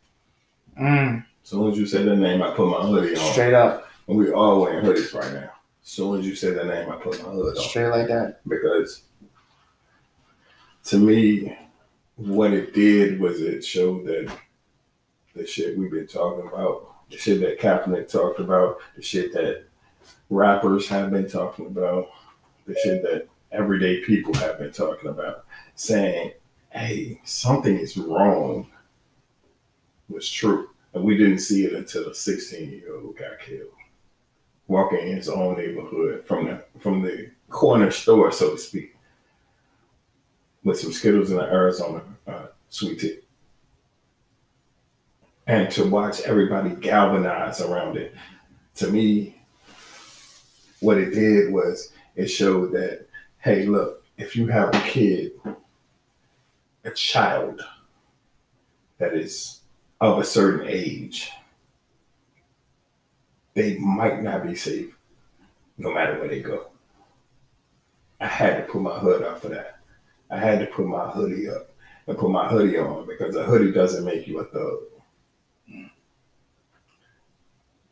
Mm, 0.79 1.23
As 1.43 1.49
soon 1.49 1.71
as 1.71 1.77
you 1.77 1.85
said 1.85 2.05
that 2.07 2.15
name, 2.17 2.41
I 2.41 2.51
put 2.51 2.67
my 2.69 2.81
hoodie 2.85 3.15
on. 3.17 3.31
straight 3.31 3.53
up. 3.53 3.89
And 4.07 4.17
we 4.17 4.31
all 4.31 4.61
wearing 4.61 4.85
hoodies 4.85 5.13
right 5.13 5.33
now. 5.33 5.51
As 5.83 5.89
soon 5.89 6.19
as 6.19 6.25
you 6.25 6.35
said 6.35 6.55
that 6.57 6.67
name, 6.67 6.89
I 6.91 6.95
put 6.97 7.21
my 7.23 7.29
hood 7.29 7.57
on. 7.57 7.63
Straight 7.63 7.89
like 7.89 8.07
that. 8.07 8.41
Because 8.47 9.03
to 10.85 10.97
me, 10.97 11.57
what 12.15 12.53
it 12.53 12.73
did 12.73 13.19
was 13.19 13.41
it 13.41 13.63
showed 13.63 14.05
that 14.05 14.31
the 15.35 15.45
shit 15.45 15.77
we've 15.77 15.91
been 15.91 16.07
talking 16.07 16.47
about, 16.47 16.93
the 17.09 17.17
shit 17.17 17.39
that 17.41 17.59
Kaepernick 17.59 18.09
talked 18.11 18.39
about, 18.39 18.77
the 18.95 19.01
shit 19.01 19.33
that 19.33 19.65
rappers 20.29 20.87
have 20.89 21.11
been 21.11 21.29
talking 21.29 21.67
about, 21.67 22.07
the 22.65 22.75
shit 22.83 23.01
that 23.03 23.27
everyday 23.51 24.01
people 24.03 24.33
have 24.35 24.59
been 24.59 24.71
talking 24.71 25.09
about, 25.09 25.45
saying, 25.75 26.31
hey, 26.77 27.19
something 27.23 27.77
is 27.77 27.97
wrong, 27.97 28.67
was 30.09 30.29
true. 30.29 30.69
And 30.93 31.03
we 31.03 31.17
didn't 31.17 31.39
see 31.39 31.65
it 31.65 31.73
until 31.73 32.05
the 32.05 32.15
16 32.15 32.69
year 32.71 32.95
old 32.95 33.17
got 33.17 33.39
killed. 33.39 33.71
Walking 34.67 35.07
in 35.07 35.15
his 35.15 35.29
own 35.29 35.57
neighborhood 35.57 36.25
from 36.25 36.45
the 36.45 36.63
from 36.79 37.01
the 37.01 37.31
corner 37.49 37.89
store, 37.89 38.31
so 38.31 38.51
to 38.51 38.57
speak, 38.57 38.95
with 40.63 40.79
some 40.79 40.91
Skittles 40.91 41.31
and 41.31 41.39
an 41.39 41.49
Arizona 41.49 42.01
uh, 42.27 42.47
sweet 42.69 42.99
tea. 42.99 43.19
And 45.45 45.71
to 45.71 45.85
watch 45.85 46.21
everybody 46.21 46.71
galvanize 46.71 47.61
around 47.61 47.95
it, 47.95 48.13
to 48.75 48.91
me, 48.91 49.37
what 50.81 50.97
it 50.97 51.11
did 51.11 51.53
was 51.53 51.93
it 52.17 52.27
showed 52.27 52.73
that, 52.73 53.07
hey, 53.39 53.65
look, 53.65 54.03
if 54.17 54.35
you 54.35 54.47
have 54.47 54.75
a 54.75 54.81
kid, 54.81 55.31
a 56.88 56.91
child 56.91 57.61
that 58.97 59.14
is 59.14 59.59
of 59.99 60.19
a 60.19 60.23
certain 60.23 60.65
age, 60.68 61.30
they 63.53 63.77
might 63.77 64.23
not 64.23 64.43
be 64.43 64.55
safe 64.55 64.97
no 65.77 65.93
matter 65.93 66.18
where 66.18 66.30
they 66.30 66.39
go. 66.39 66.68
I 68.22 68.27
had 68.27 68.57
to 68.57 68.72
put 68.72 68.81
my 68.81 68.97
hood 68.97 69.22
up 69.22 69.41
for 69.41 69.49
that. 69.49 69.80
I 70.31 70.38
had 70.38 70.59
to 70.59 70.65
put 70.68 70.88
my 70.88 71.09
hoodie 71.09 71.49
up 71.49 71.69
and 72.07 72.18
put 72.18 72.31
my 72.31 72.47
hoodie 72.47 72.77
on 72.77 73.05
because 73.05 73.35
a 73.35 73.43
hoodie 73.43 73.72
doesn't 73.72 74.05
make 74.05 74.26
you 74.26 74.39
a 74.39 74.45
thug. 74.45 75.89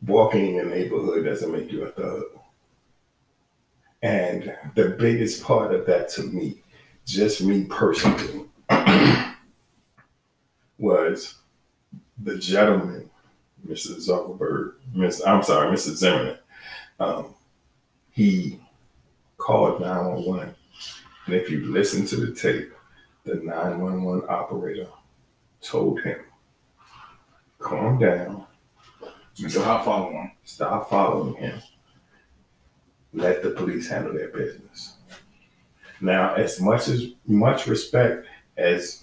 Walking 0.06 0.48
in 0.48 0.54
your 0.54 0.66
neighborhood 0.66 1.24
doesn't 1.24 1.52
make 1.52 1.70
you 1.70 1.84
a 1.84 1.90
thug. 1.90 2.24
And 4.02 4.56
the 4.74 4.90
biggest 4.90 5.42
part 5.42 5.74
of 5.74 5.86
that 5.86 6.08
to 6.10 6.22
me, 6.22 6.62
just 7.04 7.42
me 7.42 7.64
personally, 7.64 8.45
was 10.78 11.36
the 12.22 12.38
gentleman, 12.38 13.10
Mr. 13.66 13.96
Zuckerberg, 13.96 14.74
Miss, 14.94 15.24
I'm 15.26 15.42
sorry, 15.42 15.74
Mr. 15.74 15.94
Zimmerman. 15.94 16.38
Um, 17.00 17.34
he 18.10 18.58
called 19.36 19.80
911. 19.80 20.54
And 21.26 21.34
if 21.34 21.50
you 21.50 21.66
listen 21.66 22.06
to 22.06 22.16
the 22.16 22.34
tape, 22.34 22.72
the 23.24 23.36
911 23.36 24.28
operator 24.28 24.86
told 25.60 26.00
him, 26.02 26.18
calm 27.58 27.98
down, 27.98 28.44
Stop 29.34 29.84
following. 29.84 30.32
stop 30.44 30.88
following 30.88 31.34
him, 31.34 31.60
let 33.12 33.42
the 33.42 33.50
police 33.50 33.88
handle 33.88 34.14
their 34.14 34.28
business. 34.30 34.96
Now, 36.00 36.34
as 36.34 36.60
much 36.60 36.88
as 36.88 37.08
much 37.26 37.66
respect 37.66 38.26
as 38.56 39.02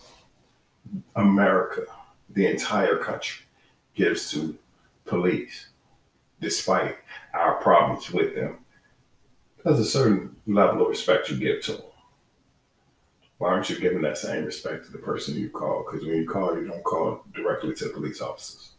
America, 1.16 1.84
the 2.30 2.48
entire 2.48 2.98
country, 2.98 3.46
gives 3.96 4.32
to 4.32 4.58
police, 5.06 5.68
despite 6.42 6.98
our 7.34 7.56
problems 7.56 8.12
with 8.12 8.36
them, 8.36 8.58
There's 9.64 9.80
a 9.80 9.86
certain 9.86 10.36
level 10.46 10.82
of 10.82 10.90
respect 10.90 11.30
you 11.30 11.38
give 11.38 11.64
to 11.64 11.74
them. 11.74 11.82
Why 13.38 13.50
aren't 13.50 13.70
you 13.70 13.80
giving 13.80 14.02
that 14.02 14.18
same 14.18 14.46
respect 14.46 14.86
to 14.86 14.92
the 14.92 14.98
person 14.98 15.36
you 15.36 15.50
call? 15.50 15.84
Because 15.84 16.06
when 16.06 16.18
you 16.18 16.28
call, 16.28 16.58
you 16.58 16.68
don't 16.68 16.84
call 16.84 17.24
directly 17.34 17.74
to 17.76 17.86
the 17.86 17.92
police 17.92 18.22
officers. 18.22 18.72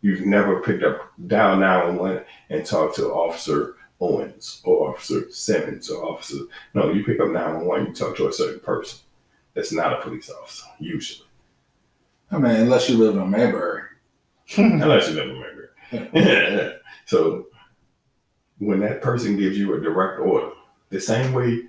You've 0.00 0.26
never 0.26 0.60
picked 0.60 0.82
up 0.82 1.12
dial 1.26 1.56
911 1.56 2.24
and 2.50 2.66
talked 2.66 2.96
to 2.96 3.12
Officer 3.12 3.76
Owens 4.00 4.60
or 4.64 4.90
Officer 4.90 5.30
Simmons 5.30 5.88
or 5.90 6.04
Officer. 6.04 6.44
No, 6.74 6.92
you 6.92 7.04
pick 7.04 7.20
up 7.20 7.30
911, 7.30 7.86
you 7.86 7.94
talk 7.94 8.16
to 8.16 8.28
a 8.28 8.32
certain 8.32 8.60
person 8.60 8.98
that's 9.54 9.72
not 9.72 9.92
a 9.92 10.02
police 10.02 10.30
officer, 10.30 10.66
usually. 10.78 11.28
I 12.32 12.38
mean, 12.38 12.56
unless 12.56 12.88
you 12.88 12.96
live 12.96 13.16
in 13.16 13.30
Mayberry. 13.30 13.82
Unless 14.56 15.10
you 15.10 15.14
live 15.14 15.28
in 15.28 15.40
Mayberry. 16.12 16.78
so 17.06 17.46
when 18.58 18.80
that 18.80 19.02
person 19.02 19.36
gives 19.36 19.58
you 19.58 19.74
a 19.74 19.80
direct 19.80 20.18
order, 20.18 20.50
the 20.88 21.00
same 21.00 21.32
way 21.32 21.64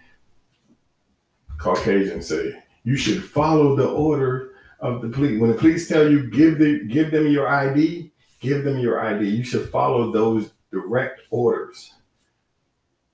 Caucasians 1.58 2.28
say, 2.28 2.64
you 2.84 2.96
should 2.96 3.24
follow 3.24 3.76
the 3.76 3.88
order 3.88 4.54
of 4.80 5.02
the 5.02 5.10
police. 5.10 5.40
When 5.40 5.52
the 5.52 5.58
police 5.58 5.88
tell 5.88 6.10
you 6.10 6.30
give 6.30 6.60
the 6.60 6.86
give 6.88 7.12
them 7.12 7.28
your 7.28 7.48
ID, 7.48 8.12
give 8.40 8.64
them 8.64 8.80
your 8.80 9.00
ID. 9.00 9.28
You 9.28 9.44
should 9.44 9.70
follow 9.70 10.12
those 10.12 10.52
direct 10.72 11.22
orders. 11.30 11.94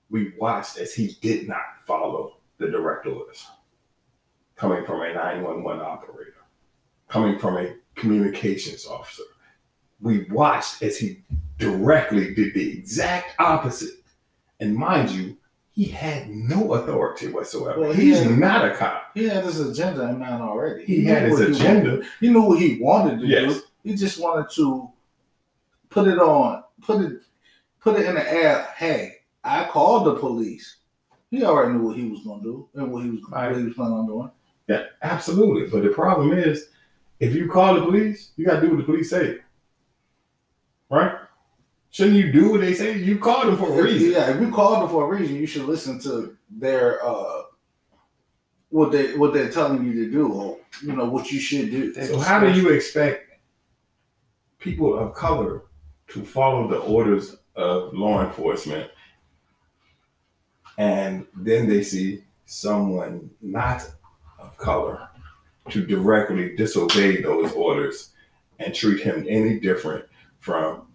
We 0.08 0.32
watched 0.38 0.78
as 0.78 0.92
he 0.94 1.16
did 1.20 1.48
not 1.48 1.78
follow 1.86 2.38
the 2.58 2.68
direct 2.68 3.06
orders 3.06 3.46
coming 4.56 4.84
from 4.84 5.00
a 5.00 5.14
911 5.14 5.80
operator, 5.80 6.29
coming 7.10 7.38
from 7.38 7.58
a 7.58 7.74
communications 7.96 8.86
officer. 8.86 9.24
We 10.00 10.24
watched 10.30 10.82
as 10.82 10.96
he 10.96 11.22
directly 11.58 12.34
did 12.34 12.54
the 12.54 12.78
exact 12.78 13.34
opposite. 13.38 13.96
And 14.60 14.74
mind 14.74 15.10
you, 15.10 15.36
he 15.72 15.84
had 15.84 16.28
no 16.30 16.74
authority 16.74 17.28
whatsoever. 17.28 17.80
Well, 17.80 17.92
he 17.92 18.06
He's 18.10 18.22
had- 18.22 18.38
not 18.38 18.64
a 18.64 18.74
cop. 18.76 19.10
He 19.14 19.28
had 19.28 19.44
his 19.44 19.60
agenda 19.60 20.08
in 20.08 20.18
mind 20.18 20.42
already. 20.42 20.84
He 20.84 20.98
knew 21.02 21.08
had 21.12 21.22
his 21.24 21.38
he 21.40 21.44
agenda. 21.46 21.90
wanted- 21.90 22.06
He 22.20 22.28
knew 22.30 22.42
what 22.42 22.58
he 22.60 22.78
wanted 22.80 23.20
to 23.20 23.26
Yes. 23.26 23.54
do. 23.54 23.62
He 23.84 23.94
just 23.94 24.20
wanted 24.20 24.50
to 24.54 24.90
put 25.90 26.06
it 26.08 26.18
on, 26.18 26.62
put 26.82 27.00
it, 27.02 27.20
put 27.80 27.98
it 27.98 28.06
in 28.06 28.14
the 28.14 28.32
air. 28.32 28.68
Hey, 28.76 29.16
I 29.42 29.64
called 29.64 30.06
the 30.06 30.14
police. 30.16 30.76
He 31.30 31.44
already 31.44 31.72
knew 31.74 31.86
what 31.86 31.96
he 31.96 32.08
was 32.08 32.22
going 32.24 32.40
to 32.40 32.44
do 32.44 32.68
and 32.74 32.92
what 32.92 33.04
he 33.04 33.10
was 33.10 33.20
Right. 33.30 33.50
what 33.50 33.58
he 33.58 33.64
was 33.64 33.74
planning 33.74 33.94
on 33.98 34.06
doing. 34.06 34.30
Yeah, 34.68 34.84
absolutely. 35.02 35.68
But 35.70 35.82
the 35.82 35.90
problem 35.94 36.32
is, 36.32 36.68
if 37.20 37.34
you 37.34 37.48
call 37.48 37.74
the 37.74 37.82
police, 37.82 38.32
you 38.36 38.44
got 38.44 38.56
to 38.56 38.62
do 38.62 38.70
what 38.70 38.78
the 38.78 38.84
police 38.84 39.10
say. 39.10 39.38
Right? 40.90 41.12
Shouldn't 41.90 42.16
you 42.16 42.32
do 42.32 42.50
what 42.50 42.60
they 42.60 42.74
say? 42.74 42.96
You 42.98 43.18
called 43.18 43.48
them 43.48 43.56
for 43.56 43.78
a 43.78 43.82
reason. 43.82 44.12
Yeah, 44.12 44.30
if 44.30 44.40
you 44.40 44.50
called 44.50 44.82
them 44.82 44.88
for 44.88 45.04
a 45.04 45.18
reason, 45.18 45.36
you 45.36 45.46
should 45.46 45.64
listen 45.64 46.00
to 46.00 46.36
their 46.50 47.04
uh 47.04 47.42
what 48.70 48.92
they 48.92 49.16
what 49.16 49.32
they're 49.32 49.50
telling 49.50 49.84
you 49.84 50.04
to 50.04 50.10
do, 50.10 50.32
or 50.32 50.58
you 50.82 50.92
know 50.92 51.04
what 51.04 51.30
you 51.30 51.40
should 51.40 51.70
do. 51.70 51.92
So 51.94 52.18
how 52.18 52.40
do 52.40 52.52
you 52.52 52.70
expect 52.70 53.40
people 54.58 54.96
of 54.96 55.14
color 55.14 55.62
to 56.08 56.24
follow 56.24 56.68
the 56.68 56.78
orders 56.78 57.36
of 57.56 57.92
law 57.92 58.24
enforcement 58.24 58.90
and 60.80 61.26
then 61.36 61.68
they 61.68 61.82
see 61.82 62.24
someone 62.46 63.30
not 63.42 63.86
of 64.38 64.56
color 64.56 65.09
to 65.68 65.86
directly 65.86 66.56
disobey 66.56 67.20
those 67.20 67.52
orders 67.52 68.10
and 68.58 68.74
treat 68.74 69.02
him 69.02 69.26
any 69.28 69.60
different 69.60 70.04
from 70.38 70.86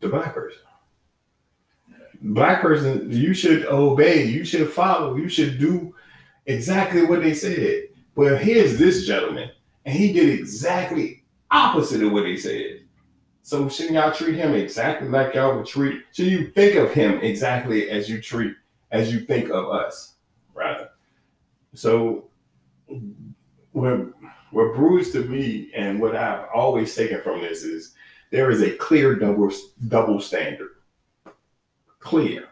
the 0.00 0.08
black 0.08 0.34
person? 0.34 0.60
Black 2.20 2.60
person, 2.60 3.10
you 3.10 3.32
should 3.32 3.64
obey, 3.66 4.24
you 4.24 4.44
should 4.44 4.68
follow, 4.68 5.16
you 5.16 5.28
should 5.28 5.58
do 5.58 5.94
exactly 6.46 7.04
what 7.04 7.22
they 7.22 7.32
said. 7.32 7.84
Well, 8.16 8.36
here's 8.36 8.78
this 8.78 9.06
gentleman, 9.06 9.50
and 9.84 9.94
he 9.94 10.12
did 10.12 10.40
exactly 10.40 11.22
opposite 11.50 12.02
of 12.02 12.12
what 12.12 12.26
he 12.26 12.36
said. 12.36 12.80
So 13.42 13.68
shouldn't 13.68 13.94
y'all 13.94 14.12
treat 14.12 14.34
him 14.34 14.54
exactly 14.54 15.08
like 15.08 15.34
y'all 15.34 15.56
would 15.56 15.66
treat? 15.66 16.02
Should 16.12 16.26
you 16.26 16.50
think 16.50 16.74
of 16.74 16.92
him 16.92 17.20
exactly 17.20 17.88
as 17.88 18.06
you 18.08 18.20
treat, 18.20 18.54
as 18.90 19.12
you 19.12 19.20
think 19.20 19.48
of 19.50 19.70
us? 19.70 20.16
So, 21.74 22.28
what 23.72 24.08
what 24.50 24.74
brews 24.74 25.12
to 25.12 25.24
me, 25.24 25.70
and 25.74 26.00
what 26.00 26.16
I've 26.16 26.46
always 26.54 26.94
taken 26.94 27.20
from 27.22 27.40
this 27.40 27.62
is 27.62 27.94
there 28.30 28.50
is 28.50 28.62
a 28.62 28.76
clear 28.76 29.14
double 29.14 29.50
double 29.88 30.20
standard. 30.20 30.70
Clear. 32.00 32.48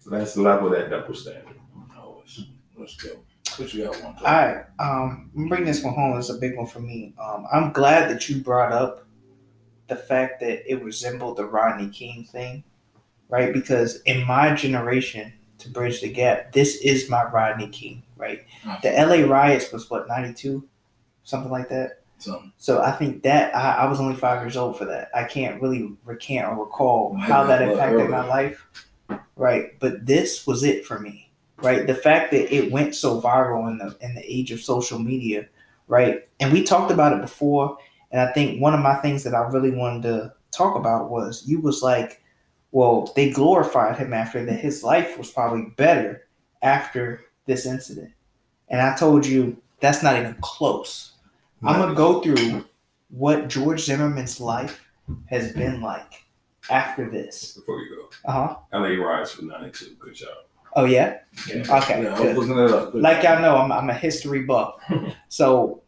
So 0.00 0.10
that's 0.10 0.34
the 0.34 0.42
level 0.42 0.66
of 0.66 0.72
that 0.78 0.90
double 0.90 1.14
standard. 1.14 1.56
Oh, 1.96 2.16
let's, 2.18 2.42
let's 2.76 2.96
go. 2.96 3.10
What 3.56 3.72
you 3.72 3.84
got 3.84 4.02
one? 4.02 4.16
All 4.18 4.24
right, 4.24 4.64
um, 4.78 5.30
I'm 5.36 5.48
bring 5.48 5.64
this 5.64 5.82
one 5.82 5.94
home. 5.94 6.18
It's 6.18 6.28
a 6.28 6.34
big 6.34 6.56
one 6.56 6.66
for 6.66 6.80
me. 6.80 7.14
Um, 7.22 7.46
I'm 7.52 7.72
glad 7.72 8.10
that 8.10 8.28
you 8.28 8.42
brought 8.42 8.72
up 8.72 9.06
the 9.88 9.96
fact 9.96 10.40
that 10.40 10.70
it 10.70 10.82
resembled 10.82 11.36
the 11.36 11.44
Rodney 11.44 11.88
King 11.88 12.24
thing, 12.24 12.64
right? 13.28 13.52
Because 13.52 14.00
in 14.02 14.26
my 14.26 14.54
generation, 14.54 15.32
to 15.64 15.70
bridge 15.70 16.00
the 16.00 16.12
gap, 16.12 16.52
this 16.52 16.76
is 16.76 17.10
my 17.10 17.24
Rodney 17.24 17.68
King, 17.68 18.02
right? 18.16 18.44
The 18.82 18.90
LA 18.90 19.26
riots 19.26 19.72
was 19.72 19.90
what 19.90 20.06
92, 20.08 20.66
something 21.24 21.50
like 21.50 21.68
that. 21.70 22.02
Something. 22.18 22.52
So 22.58 22.80
I 22.80 22.92
think 22.92 23.22
that 23.24 23.54
I, 23.54 23.82
I 23.82 23.86
was 23.86 24.00
only 24.00 24.14
five 24.14 24.42
years 24.42 24.56
old 24.56 24.78
for 24.78 24.84
that. 24.86 25.10
I 25.14 25.24
can't 25.24 25.60
really 25.60 25.92
recant 26.04 26.48
or 26.48 26.64
recall 26.64 27.16
how 27.16 27.44
that 27.44 27.62
impacted 27.62 28.08
my 28.08 28.26
life. 28.26 28.66
Right. 29.36 29.78
But 29.80 30.06
this 30.06 30.46
was 30.46 30.62
it 30.62 30.86
for 30.86 31.00
me. 31.00 31.30
Right. 31.58 31.86
The 31.86 31.94
fact 31.94 32.30
that 32.32 32.54
it 32.54 32.70
went 32.70 32.94
so 32.94 33.20
viral 33.20 33.68
in 33.70 33.78
the 33.78 33.96
in 34.00 34.14
the 34.14 34.22
age 34.24 34.52
of 34.52 34.60
social 34.60 34.98
media, 34.98 35.48
right? 35.88 36.28
And 36.40 36.52
we 36.52 36.62
talked 36.62 36.90
about 36.90 37.12
it 37.12 37.20
before. 37.20 37.76
And 38.10 38.20
I 38.20 38.32
think 38.32 38.60
one 38.60 38.74
of 38.74 38.80
my 38.80 38.94
things 38.96 39.24
that 39.24 39.34
I 39.34 39.46
really 39.48 39.70
wanted 39.70 40.02
to 40.04 40.32
talk 40.50 40.76
about 40.76 41.10
was 41.10 41.44
you 41.46 41.60
was 41.60 41.82
like, 41.82 42.22
well, 42.74 43.12
they 43.14 43.30
glorified 43.30 43.96
him 43.96 44.12
after 44.12 44.44
that 44.44 44.58
his 44.58 44.82
life 44.82 45.16
was 45.16 45.30
probably 45.30 45.72
better 45.76 46.26
after 46.60 47.24
this 47.46 47.66
incident. 47.66 48.10
And 48.68 48.80
I 48.80 48.96
told 48.96 49.24
you 49.24 49.56
that's 49.78 50.02
not 50.02 50.16
even 50.16 50.34
close. 50.40 51.12
I'm 51.62 51.80
gonna 51.80 51.94
go 51.94 52.20
through 52.20 52.64
what 53.10 53.46
George 53.46 53.84
Zimmerman's 53.84 54.40
life 54.40 54.84
has 55.26 55.52
been 55.52 55.82
like 55.82 56.24
after 56.68 57.08
this. 57.08 57.52
Before 57.52 57.80
you 57.80 57.94
go, 57.94 58.08
Uh 58.24 58.32
huh. 58.48 58.56
LA 58.72 59.00
riots 59.00 59.30
for 59.30 59.44
92. 59.44 59.94
Good 60.00 60.14
job. 60.14 60.36
Oh 60.74 60.84
yeah. 60.84 61.18
Yeah. 61.46 61.76
Okay. 61.78 62.02
Yeah, 62.02 62.16
good. 62.16 62.36
looking 62.36 62.58
it 62.58 62.70
up. 62.72 62.90
Good 62.90 63.02
Like 63.02 63.22
y'all 63.22 63.40
know, 63.40 63.56
I'm 63.56 63.70
I'm 63.70 63.88
a 63.88 63.94
history 63.94 64.42
buff. 64.42 64.80
so 65.28 65.80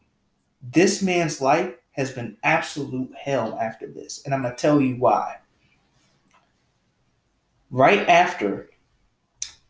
this 0.62 1.02
man's 1.02 1.40
life 1.40 1.74
has 1.92 2.12
been 2.12 2.36
absolute 2.44 3.10
hell 3.18 3.58
after 3.60 3.88
this, 3.88 4.22
and 4.24 4.32
I'm 4.32 4.42
gonna 4.42 4.54
tell 4.54 4.80
you 4.80 4.94
why. 4.94 5.38
Right 7.70 8.08
after, 8.08 8.70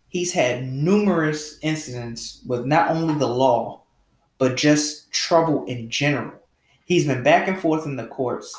he's 0.08 0.32
had 0.32 0.64
numerous 0.66 1.58
incidents 1.62 2.42
with 2.46 2.66
not 2.66 2.90
only 2.90 3.14
the 3.14 3.26
law, 3.28 3.82
but 4.38 4.56
just 4.56 5.10
trouble 5.12 5.64
in 5.64 5.88
general. 5.90 6.38
He's 6.84 7.06
been 7.06 7.22
back 7.22 7.48
and 7.48 7.58
forth 7.58 7.86
in 7.86 7.96
the 7.96 8.06
courts. 8.06 8.54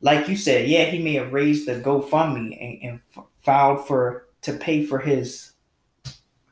Like 0.00 0.28
you 0.28 0.36
said, 0.36 0.68
yeah, 0.68 0.84
he 0.84 1.02
may 1.02 1.14
have 1.14 1.32
raised 1.32 1.66
the 1.66 1.74
GoFundMe 1.74 2.56
and, 2.60 2.82
and 2.82 3.00
f- 3.16 3.24
filed 3.42 3.86
for 3.86 4.26
to 4.42 4.54
pay 4.54 4.86
for 4.86 4.98
his, 4.98 5.52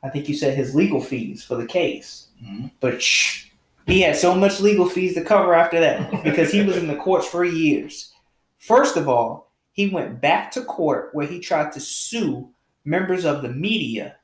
I 0.03 0.09
think 0.09 0.29
you 0.29 0.35
said 0.35 0.55
his 0.55 0.75
legal 0.75 1.01
fees 1.01 1.43
for 1.43 1.55
the 1.55 1.65
case. 1.65 2.27
Mhm. 2.43 2.69
But 2.79 3.01
shh, 3.01 3.47
he 3.87 4.01
had 4.01 4.15
so 4.15 4.35
much 4.35 4.59
legal 4.59 4.87
fees 4.87 5.15
to 5.15 5.23
cover 5.23 5.55
after 5.55 5.79
that 5.79 6.23
because 6.23 6.51
he 6.51 6.61
was 6.61 6.77
in 6.77 6.87
the 6.87 6.95
courts 6.95 7.25
for 7.25 7.43
years. 7.43 8.11
First 8.59 8.95
of 8.97 9.09
all, 9.09 9.48
he 9.79 9.87
went 9.87 10.19
back 10.19 10.51
to 10.51 10.61
court 10.61 11.09
where 11.13 11.25
he 11.25 11.39
tried 11.39 11.71
to 11.71 11.79
sue 11.79 12.49
members 12.83 13.23
of 13.23 13.41
the 13.41 13.47
media. 13.47 14.17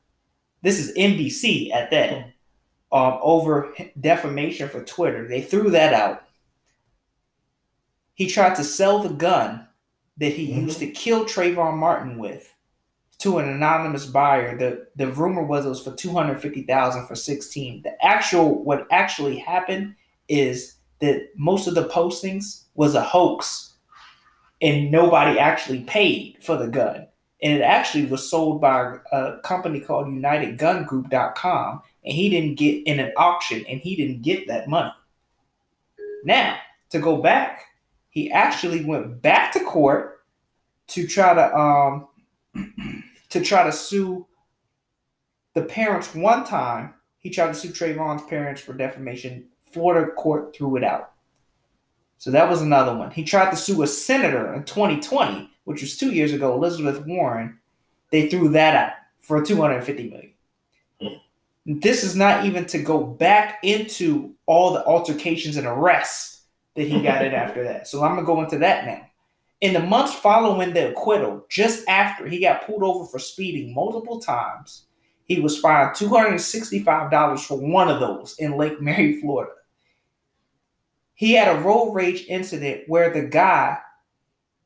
This 0.61 0.77
is 0.77 0.93
NBC 0.97 1.71
at 1.71 1.89
that 1.91 2.33
um, 2.91 3.19
over 3.21 3.73
defamation 3.97 4.67
for 4.67 4.83
Twitter. 4.83 5.25
They 5.29 5.41
threw 5.41 5.69
that 5.69 5.93
out. 5.93 6.23
He 8.15 8.27
tried 8.27 8.55
to 8.55 8.65
sell 8.65 8.99
the 8.99 9.13
gun 9.13 9.65
that 10.17 10.33
he 10.33 10.49
Mhm. 10.49 10.63
used 10.63 10.79
to 10.79 10.87
kill 10.91 11.23
Trayvon 11.23 11.77
Martin 11.77 12.17
with 12.17 12.53
to 13.19 13.37
an 13.37 13.47
anonymous 13.47 14.05
buyer. 14.07 14.57
The 14.57 14.87
the 14.97 15.09
rumor 15.09 15.43
was 15.43 15.65
it 15.65 15.69
was 15.69 15.81
for 15.81 15.95
two 15.95 16.11
hundred 16.11 16.41
fifty 16.41 16.63
thousand 16.63 17.07
for 17.07 17.15
sixteen. 17.15 17.81
The 17.81 17.95
actual 18.05 18.61
what 18.61 18.87
actually 18.91 19.37
happened 19.37 19.95
is 20.27 20.75
that 20.99 21.29
most 21.37 21.65
of 21.67 21.75
the 21.75 21.87
postings 21.87 22.63
was 22.73 22.93
a 22.93 23.01
hoax, 23.01 23.74
and 24.65 24.89
nobody 24.89 25.37
actually 25.37 25.81
paid 25.81 26.37
for 26.41 26.57
the 26.57 26.67
gun. 26.67 27.07
And 27.43 27.53
it 27.53 27.61
actually 27.61 28.07
was 28.07 28.27
sold 28.27 28.59
by 28.59 28.97
a 29.11 29.37
company 29.43 29.79
called 29.79 30.07
UnitedGunGroup.com, 30.07 31.81
and 32.03 32.13
he 32.13 32.29
didn't 32.29 32.55
get 32.55 32.87
in 32.87 32.99
an 32.99 33.13
auction, 33.15 33.63
and 33.69 33.79
he 33.79 33.95
didn't 33.95 34.23
get 34.23 34.47
that 34.47 34.67
money. 34.67 34.91
Now 36.23 36.57
to 36.89 36.99
go 36.99 37.21
back, 37.21 37.61
he 38.09 38.31
actually 38.31 38.83
went 38.83 39.21
back 39.21 39.53
to 39.53 39.59
court 39.59 40.23
to 40.87 41.05
try 41.05 41.35
to 41.35 41.55
um 41.55 42.07
to 43.29 43.41
try 43.41 43.63
to 43.63 43.71
sue 43.71 44.25
the 45.53 45.61
parents 45.61 46.15
one 46.15 46.43
time. 46.43 46.95
He 47.19 47.29
tried 47.29 47.47
to 47.47 47.53
sue 47.53 47.69
Trayvon's 47.69 48.23
parents 48.27 48.61
for 48.61 48.73
defamation. 48.73 49.45
Florida 49.71 50.11
court 50.11 50.55
threw 50.55 50.77
it 50.77 50.83
out. 50.83 51.11
So 52.17 52.31
that 52.31 52.49
was 52.49 52.61
another 52.61 52.95
one. 52.95 53.11
He 53.11 53.23
tried 53.23 53.51
to 53.51 53.57
sue 53.57 53.83
a 53.83 53.87
senator 53.87 54.53
in 54.53 54.63
2020, 54.63 55.49
which 55.65 55.81
was 55.81 55.97
two 55.97 56.11
years 56.11 56.33
ago, 56.33 56.53
Elizabeth 56.53 57.05
Warren. 57.05 57.59
They 58.11 58.29
threw 58.29 58.49
that 58.49 58.75
out 58.75 58.93
for 59.19 59.43
250 59.43 60.09
million. 60.09 60.33
Hmm. 61.01 61.79
This 61.79 62.03
is 62.03 62.15
not 62.15 62.45
even 62.45 62.65
to 62.67 62.79
go 62.79 63.03
back 63.03 63.59
into 63.63 64.33
all 64.45 64.73
the 64.73 64.85
altercations 64.85 65.57
and 65.57 65.67
arrests 65.67 66.43
that 66.75 66.87
he 66.87 67.01
got 67.01 67.25
in 67.25 67.33
after 67.33 67.63
that. 67.63 67.87
So 67.87 68.03
I'm 68.03 68.15
gonna 68.15 68.25
go 68.25 68.41
into 68.43 68.59
that 68.59 68.85
now. 68.85 69.01
In 69.61 69.73
the 69.73 69.79
months 69.79 70.13
following 70.13 70.73
the 70.73 70.91
acquittal, 70.91 71.45
just 71.49 71.87
after 71.87 72.27
he 72.27 72.39
got 72.39 72.65
pulled 72.65 72.83
over 72.83 73.05
for 73.05 73.19
speeding 73.19 73.73
multiple 73.73 74.19
times, 74.19 74.85
he 75.23 75.39
was 75.39 75.57
fined 75.57 75.95
$265 75.95 77.39
for 77.45 77.57
one 77.57 77.89
of 77.89 77.99
those 77.99 78.35
in 78.37 78.57
Lake 78.57 78.79
Mary, 78.79 79.19
Florida. 79.19 79.53
He 81.15 81.33
had 81.33 81.55
a 81.55 81.61
road 81.61 81.93
rage 81.93 82.25
incident 82.27 82.83
where 82.87 83.09
the 83.11 83.23
guy 83.23 83.77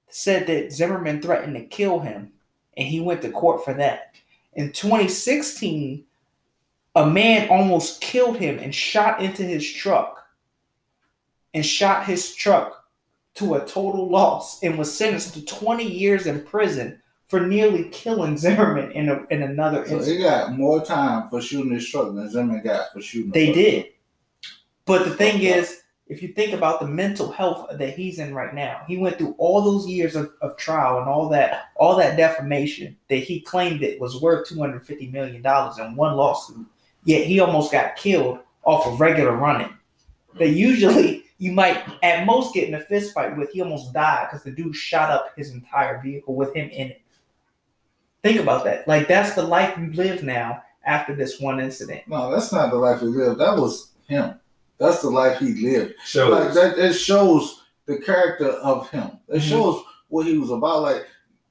said 0.10 0.48
that 0.48 0.72
Zimmerman 0.74 1.22
threatened 1.22 1.56
to 1.56 1.64
kill 1.66 2.00
him, 2.00 2.32
and 2.76 2.88
he 2.88 3.00
went 3.00 3.22
to 3.22 3.32
court 3.32 3.64
for 3.64 3.74
that. 3.76 4.16
In 4.54 4.72
2016, 4.72 6.04
a 6.96 7.06
man 7.06 7.50
almost 7.50 8.02
killed 8.02 8.38
him 8.38 8.58
and 8.58 8.74
shot 8.74 9.22
into 9.22 9.44
his 9.44 9.72
truck 9.72 10.26
and 11.54 11.64
shot 11.66 12.06
his 12.06 12.34
truck 12.34 12.84
to 13.36 13.54
a 13.54 13.66
total 13.66 14.10
loss 14.10 14.62
and 14.64 14.78
was 14.78 14.96
sentenced 14.96 15.36
to 15.36 15.46
20 15.46 15.84
years 15.84 16.26
in 16.26 16.42
prison 16.42 17.00
for 17.28 17.46
nearly 17.46 17.86
killing 17.90 18.38
Zimmerman 18.38 18.92
in, 18.92 19.08
a, 19.10 19.24
in 19.30 19.44
another 19.44 19.86
So 19.88 19.98
incident. 19.98 20.18
he 20.18 20.24
got 20.24 20.54
more 20.54 20.84
time 20.84 21.30
for 21.30 21.40
shooting 21.42 21.72
his 21.72 21.88
truck 21.88 22.08
than 22.16 22.30
Zimmerman 22.30 22.64
got 22.64 22.92
for 22.92 23.02
shooting. 23.02 23.32
They 23.32 23.48
the 23.48 23.54
did. 23.54 23.86
But 24.86 25.06
the 25.06 25.12
thing 25.12 25.44
is, 25.44 25.84
if 26.10 26.24
you 26.24 26.30
think 26.30 26.54
about 26.54 26.80
the 26.80 26.88
mental 26.88 27.32
health 27.32 27.68
that 27.72 27.96
he's 27.96 28.18
in 28.18 28.34
right 28.34 28.54
now, 28.54 28.82
he 28.88 28.98
went 28.98 29.20
through 29.20 29.36
all 29.38 29.62
those 29.62 29.88
years 29.88 30.16
of, 30.16 30.34
of 30.42 30.58
trial 30.58 30.98
and 30.98 31.08
all 31.08 31.30
that 31.30 31.70
all 31.76 31.96
that 31.98 32.18
defamation 32.18 32.98
that 33.10 33.18
he 33.18 33.40
claimed 33.40 33.84
it 33.84 34.02
was 34.02 34.20
worth 34.20 34.50
two 34.50 34.60
hundred 34.60 34.86
fifty 34.86 35.08
million 35.08 35.44
dollars 35.44 35.78
in 35.78 35.96
one 35.96 36.16
lawsuit. 36.16 36.66
Yet 37.04 37.28
he 37.28 37.40
almost 37.40 37.72
got 37.72 37.96
killed 37.96 38.40
off 38.64 38.88
of 38.88 39.00
regular 39.00 39.34
running. 39.34 39.74
That 40.40 40.50
usually 40.50 41.26
you 41.38 41.52
might 41.52 41.84
at 42.02 42.26
most 42.26 42.56
get 42.56 42.68
in 42.68 42.74
a 42.74 42.82
fist 42.82 43.14
fight 43.14 43.38
with. 43.38 43.52
He 43.52 43.62
almost 43.62 43.94
died 43.94 44.30
because 44.30 44.44
the 44.44 44.52
dude 44.52 44.76
shot 44.76 45.12
up 45.12 45.34
his 45.38 45.52
entire 45.52 46.02
vehicle 46.02 46.34
with 46.36 46.56
him 46.56 46.70
in 46.70 46.90
it. 46.90 47.02
Think 48.24 48.40
about 48.40 48.64
that. 48.66 48.88
Like 48.88 49.08
that's 49.08 49.36
the 49.36 49.44
life 49.44 49.78
you 49.78 49.94
live 49.94 50.24
now 50.24 50.64
after 50.86 51.16
this 51.16 51.40
one 51.40 51.60
incident. 51.60 52.02
No, 52.08 52.32
that's 52.32 52.52
not 52.52 52.72
the 52.72 52.78
life 52.78 53.00
he 53.00 53.06
live. 53.06 53.38
That 53.38 53.56
was 53.56 53.92
him. 54.08 54.40
That's 54.80 55.02
the 55.02 55.10
life 55.10 55.40
he 55.40 55.54
lived. 55.54 55.96
Shows. 56.06 56.32
Like 56.32 56.54
that, 56.54 56.80
it 56.80 56.94
shows 56.94 57.62
the 57.86 58.00
character 58.00 58.50
of 58.50 58.90
him. 58.90 59.12
It 59.28 59.38
Mhm. 59.38 59.50
shows 59.50 59.84
what 60.08 60.26
he 60.26 60.38
was 60.38 60.52
about. 60.52 60.82
Like 60.84 61.06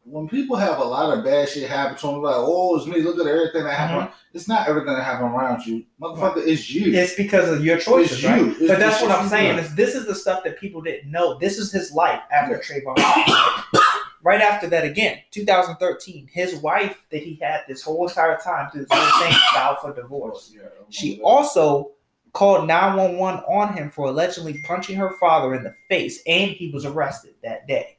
when 0.04 0.26
people 0.26 0.56
have 0.56 0.78
a 0.78 0.84
lot 0.84 1.16
of 1.16 1.22
bad 1.22 1.46
shit 1.48 1.68
happen 1.68 1.96
to 1.98 2.06
them, 2.06 2.22
like, 2.22 2.34
oh, 2.36 2.76
it's 2.76 2.86
me. 2.86 3.02
Look 3.02 3.18
at 3.20 3.26
everything 3.26 3.64
that 3.64 3.74
happened. 3.74 4.08
It's 4.32 4.48
not 4.48 4.66
everything 4.66 4.94
that 4.94 5.02
happened 5.04 5.34
around 5.34 5.66
you, 5.66 5.84
motherfucker. 6.00 6.46
It's 6.46 6.70
you. 6.70 6.94
It's 6.98 7.14
because 7.14 7.50
of 7.50 7.62
your 7.64 7.78
choices, 7.78 8.16
It's 8.18 8.24
right? 8.24 8.40
you. 8.40 8.50
It's 8.52 8.68
but 8.68 8.78
that's 8.78 9.02
what 9.02 9.10
I'm 9.10 9.28
saying. 9.28 9.58
Is 9.58 9.74
this 9.74 9.94
is 9.94 10.06
the 10.06 10.14
stuff 10.14 10.42
that 10.44 10.58
people 10.58 10.80
didn't 10.80 11.10
know. 11.10 11.38
This 11.38 11.58
is 11.58 11.70
his 11.70 11.92
life 11.92 12.20
after 12.32 12.56
Trayvon. 12.58 12.96
Right? 12.96 13.64
right 14.22 14.40
after 14.40 14.66
that, 14.68 14.84
again, 14.84 15.18
2013, 15.32 16.28
his 16.32 16.54
wife 16.56 16.96
that 17.10 17.22
he 17.22 17.34
had 17.42 17.62
this 17.68 17.82
whole 17.82 18.06
entire 18.08 18.38
time 18.38 18.70
through 18.70 18.86
this 18.86 18.90
whole 18.98 19.22
thing 19.28 19.38
filed 19.54 19.78
for 19.82 19.92
divorce. 19.94 20.52
Yeah, 20.54 20.68
She 20.88 21.16
that. 21.16 21.22
also 21.22 21.92
called 22.38 22.68
911 22.68 23.42
on 23.48 23.76
him 23.76 23.90
for 23.90 24.06
allegedly 24.06 24.62
punching 24.62 24.94
her 24.94 25.16
father 25.18 25.56
in 25.56 25.64
the 25.64 25.74
face, 25.88 26.22
and 26.28 26.52
he 26.52 26.70
was 26.70 26.84
arrested 26.84 27.34
that 27.42 27.66
day. 27.66 27.96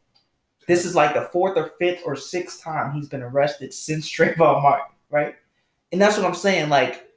This 0.65 0.85
is 0.85 0.95
like 0.95 1.13
the 1.13 1.27
fourth 1.33 1.57
or 1.57 1.73
fifth 1.77 2.03
or 2.05 2.15
sixth 2.15 2.63
time 2.63 2.93
he's 2.93 3.09
been 3.09 3.21
arrested 3.21 3.73
since 3.73 4.09
Trayvon 4.15 4.63
Martin, 4.63 4.95
right? 5.09 5.35
And 5.91 6.01
that's 6.01 6.15
what 6.15 6.25
I'm 6.25 6.35
saying. 6.35 6.69
Like, 6.69 7.11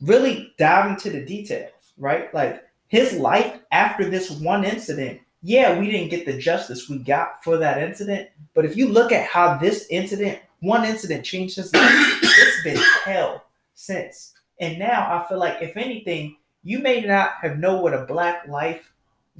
really 0.00 0.54
dive 0.58 0.88
into 0.90 1.10
the 1.10 1.24
details, 1.24 1.72
right? 1.98 2.32
Like 2.32 2.62
his 2.86 3.14
life 3.14 3.58
after 3.72 4.08
this 4.08 4.30
one 4.30 4.62
incident. 4.62 5.20
Yeah, 5.42 5.76
we 5.76 5.90
didn't 5.90 6.10
get 6.10 6.24
the 6.24 6.38
justice 6.38 6.88
we 6.88 6.98
got 6.98 7.42
for 7.42 7.56
that 7.56 7.82
incident, 7.82 8.28
but 8.54 8.64
if 8.64 8.76
you 8.76 8.86
look 8.86 9.10
at 9.10 9.26
how 9.26 9.56
this 9.56 9.88
incident, 9.90 10.38
one 10.60 10.84
incident 10.84 11.24
changed 11.24 11.56
his 11.56 11.74
life, 11.74 12.18
it's 12.22 12.62
been 12.62 12.80
hell 13.04 13.46
since. 13.74 14.34
And 14.60 14.78
now 14.78 15.08
I 15.10 15.26
feel 15.28 15.38
like, 15.38 15.62
if 15.62 15.76
anything, 15.76 16.36
you 16.62 16.78
may 16.80 17.00
not 17.00 17.32
have 17.42 17.58
know 17.58 17.80
what 17.80 17.94
a 17.94 18.04
black 18.04 18.46
life 18.48 18.92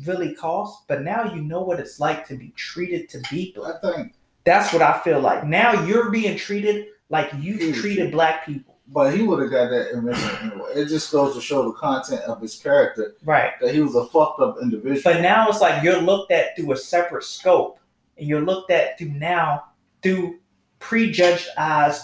really 0.06 0.34
costs, 0.34 0.84
but 0.88 1.02
now 1.02 1.34
you 1.34 1.42
know 1.42 1.62
what 1.62 1.78
it's 1.80 2.01
like 2.01 2.26
to 2.28 2.36
be 2.36 2.51
treated 2.56 3.09
to 3.10 3.20
be 3.30 3.52
black. 3.55 3.76
I 3.84 3.92
think, 3.92 4.14
That's 4.44 4.72
what 4.72 4.82
I 4.82 4.98
feel 5.01 5.20
like. 5.20 5.44
Now 5.44 5.84
you're 5.84 6.10
being 6.10 6.36
treated 6.38 6.86
like 7.10 7.30
you've 7.38 7.74
treated 7.76 8.10
black 8.12 8.47
people. 8.47 8.78
but 8.88 9.14
he 9.14 9.22
would 9.22 9.40
have 9.42 9.51
got 9.51 9.68
that 9.70 9.92
anyway. 9.92 10.70
It 10.74 10.86
just 10.86 11.12
goes 11.12 11.34
to 11.34 11.40
show 11.40 11.64
the 11.64 11.72
content 11.72 12.22
of 12.22 12.40
his 12.40 12.56
character 12.56 13.14
Right. 13.24 13.52
that 13.60 13.74
he 13.74 13.80
was 13.80 13.94
a 13.94 14.06
fucked 14.06 14.40
up 14.40 14.56
individual. 14.62 15.01
But 15.05 15.20
now 15.20 15.48
it's 15.48 15.60
like 15.60 15.82
you're 15.84 16.01
looked 16.01 16.32
at 16.32 16.56
through 16.56 16.72
a 16.72 16.76
separate 16.76 17.24
scope, 17.24 17.78
and 18.16 18.26
you're 18.28 18.40
looked 18.44 18.70
at 18.70 18.97
through 18.98 19.10
now 19.10 19.64
through 20.02 20.38
prejudged 20.78 21.48
eyes, 21.59 22.02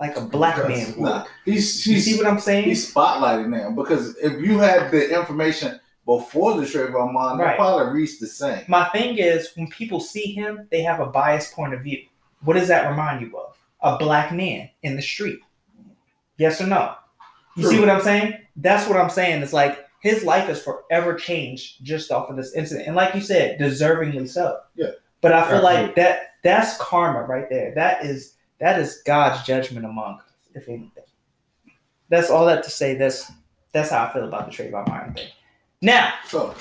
like 0.00 0.16
a 0.16 0.20
black 0.20 0.56
man 0.68 0.86
would. 0.96 0.98
Nah, 0.98 1.24
he's 1.44 1.86
You 1.86 1.94
he's 1.94 2.04
see 2.04 2.16
what 2.18 2.26
I'm 2.26 2.40
saying? 2.40 2.64
he's 2.64 2.92
spotlighted 2.92 3.48
now 3.48 3.70
because 3.70 4.16
if 4.16 4.40
you 4.40 4.58
had 4.58 4.90
the 4.90 5.18
information 5.18 5.78
before 6.06 6.56
the 6.56 6.62
Trayvon 6.66 7.12
Martin, 7.12 7.38
Right. 7.38 7.56
probably 7.56 7.92
reached 7.92 8.20
the 8.20 8.26
same. 8.26 8.64
My 8.68 8.84
thing 8.90 9.16
is, 9.18 9.50
when 9.54 9.68
people 9.68 10.00
see 10.00 10.32
him, 10.34 10.66
they 10.70 10.82
have 10.82 11.00
a 11.00 11.06
biased 11.06 11.54
point 11.54 11.72
of 11.74 11.80
view. 11.82 12.02
What 12.42 12.54
does 12.54 12.68
that 12.68 12.90
remind 12.90 13.22
you 13.22 13.36
of? 13.38 13.56
A 13.80 13.96
black 13.96 14.32
man 14.32 14.68
in 14.82 14.96
the 14.96 15.02
street. 15.02 15.38
Yes 16.36 16.60
or 16.60 16.66
no? 16.66 16.94
You 17.56 17.68
see 17.68 17.78
what 17.80 17.88
I'm 17.88 18.02
saying? 18.02 18.34
That's 18.56 18.88
what 18.88 18.98
I'm 18.98 19.08
saying. 19.10 19.42
It's 19.42 19.52
like 19.52 19.86
his 20.00 20.24
life 20.24 20.48
is 20.50 20.60
forever 20.60 21.14
changed 21.14 21.82
just 21.84 22.10
off 22.10 22.28
of 22.28 22.36
this 22.36 22.54
incident. 22.54 22.86
And 22.88 22.96
like 22.96 23.14
you 23.14 23.20
said, 23.20 23.58
deservingly 23.60 24.28
so. 24.28 24.58
Yeah. 24.74 24.88
But 25.20 25.32
I 25.32 25.48
feel 25.48 25.62
like 25.62 25.94
that 25.94 26.32
that's 26.42 26.76
karma 26.78 27.22
right 27.22 27.48
there. 27.48 27.72
That 27.74 28.04
is 28.04 28.34
that 28.64 28.80
is 28.80 29.02
God's 29.04 29.46
judgment 29.46 29.84
among 29.84 30.20
us, 30.20 30.24
if 30.54 30.68
anything. 30.68 31.04
That's 32.08 32.30
all 32.30 32.46
that 32.46 32.62
to 32.64 32.70
say. 32.70 32.94
That's 32.96 33.30
that's 33.72 33.90
how 33.90 34.04
I 34.06 34.12
feel 34.12 34.24
about 34.24 34.46
the 34.50 34.52
Trayvon 34.56 34.88
Martin 34.88 35.14
thing. 35.14 35.28
Now, 35.82 36.14
So, 36.28 36.54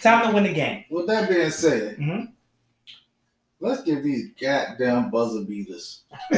time 0.00 0.26
to 0.28 0.34
win 0.34 0.44
the 0.44 0.52
game. 0.54 0.84
with 0.90 1.06
that 1.08 1.28
being 1.28 1.50
said, 1.50 1.96
Mhm. 1.98 2.32
let's 3.60 3.82
give 3.82 4.02
these 4.02 4.30
goddamn 4.40 5.10
buzzer 5.10 5.42
beaters 5.44 6.04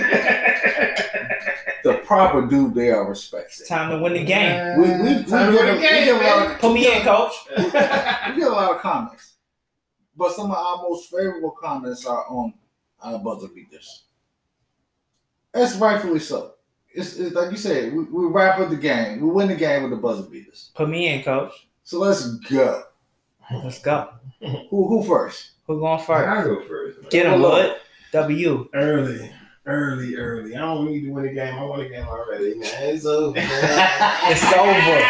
the 1.84 2.00
proper 2.04 2.46
due 2.46 2.70
they 2.72 2.90
are 2.90 3.08
respected. 3.08 3.60
It's 3.60 3.68
time 3.68 3.90
to 3.90 3.98
win 4.02 4.14
the 4.14 4.24
game. 4.24 4.80
We, 4.80 4.88
we, 4.88 5.02
we, 5.18 5.24
Time 5.24 5.52
to 5.52 5.58
get, 5.58 5.64
win 5.64 5.68
a, 5.68 5.72
the 5.72 5.76
we 5.76 5.82
get 5.82 6.08
a 6.08 6.36
lot 6.36 6.50
of 6.52 6.58
Put 6.60 6.72
me 6.74 6.96
in, 6.96 7.02
coach. 7.10 7.32
we 7.56 7.70
get 7.70 8.48
a 8.48 8.50
lot 8.50 8.74
of 8.74 8.80
comments, 8.80 9.34
but 10.16 10.32
some 10.32 10.50
of 10.50 10.56
our 10.56 10.82
most 10.88 11.10
favorable 11.10 11.50
comments 11.52 12.06
are 12.06 12.24
on 12.28 12.54
our 13.02 13.18
buzzer 13.18 13.48
beaters. 13.48 14.04
That's 15.52 15.76
rightfully 15.76 16.20
so. 16.20 16.54
It's, 16.94 17.16
it's 17.16 17.34
like 17.34 17.50
you 17.50 17.56
said, 17.56 17.92
we, 17.94 18.04
we 18.04 18.26
wrap 18.26 18.58
up 18.58 18.70
the 18.70 18.76
game. 18.76 19.20
We 19.20 19.30
win 19.30 19.48
the 19.48 19.54
game 19.54 19.82
with 19.82 19.90
the 19.92 19.96
buzzer 19.96 20.28
beaters. 20.28 20.70
Put 20.74 20.88
me 20.88 21.08
in, 21.08 21.22
coach. 21.22 21.52
So 21.84 21.98
let's 21.98 22.26
go. 22.36 22.82
Let's 23.50 23.80
go. 23.80 24.10
who 24.40 24.88
who 24.88 25.02
first? 25.04 25.52
Who 25.66 25.80
going 25.80 25.98
first? 26.00 26.28
I 26.28 26.44
go 26.44 26.60
first. 26.62 27.00
Man. 27.02 27.10
Get 27.10 27.26
him, 27.26 27.40
What? 27.42 27.80
W. 28.12 28.68
Early. 28.74 29.32
Early, 29.64 30.16
early. 30.16 30.56
I 30.56 30.60
don't 30.60 30.86
need 30.86 31.02
to 31.02 31.10
win 31.10 31.24
the 31.24 31.32
game. 31.32 31.54
I 31.54 31.62
won 31.64 31.80
the 31.80 31.88
game 31.88 32.06
already, 32.06 32.54
man. 32.54 32.70
It's 32.82 33.06
over. 33.06 33.34
it's 33.38 34.44
over. 34.52 35.06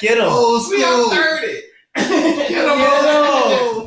Get 0.00 0.18
him. 0.18 0.24
Oh, 0.26 0.66
we 0.70 0.82
are 0.82 1.40
30. 1.40 1.60
Get 1.94 2.10
him. 2.10 2.48
Get 2.48 3.74
him. 3.76 3.79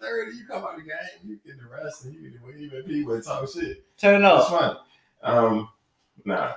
30 0.00 0.36
you 0.36 0.46
come 0.46 0.64
out 0.64 0.76
the 0.76 0.82
game, 0.82 0.90
you 1.24 1.38
get 1.44 1.60
the 1.60 1.68
rest, 1.68 2.04
and 2.04 2.14
you 2.14 2.82
people 2.86 3.20
talk 3.22 3.48
shit. 3.52 3.84
Turn 3.98 4.24
off. 4.24 4.42
It's 4.42 4.50
fun. 4.50 4.76
Um, 5.22 5.68
nah. 6.24 6.52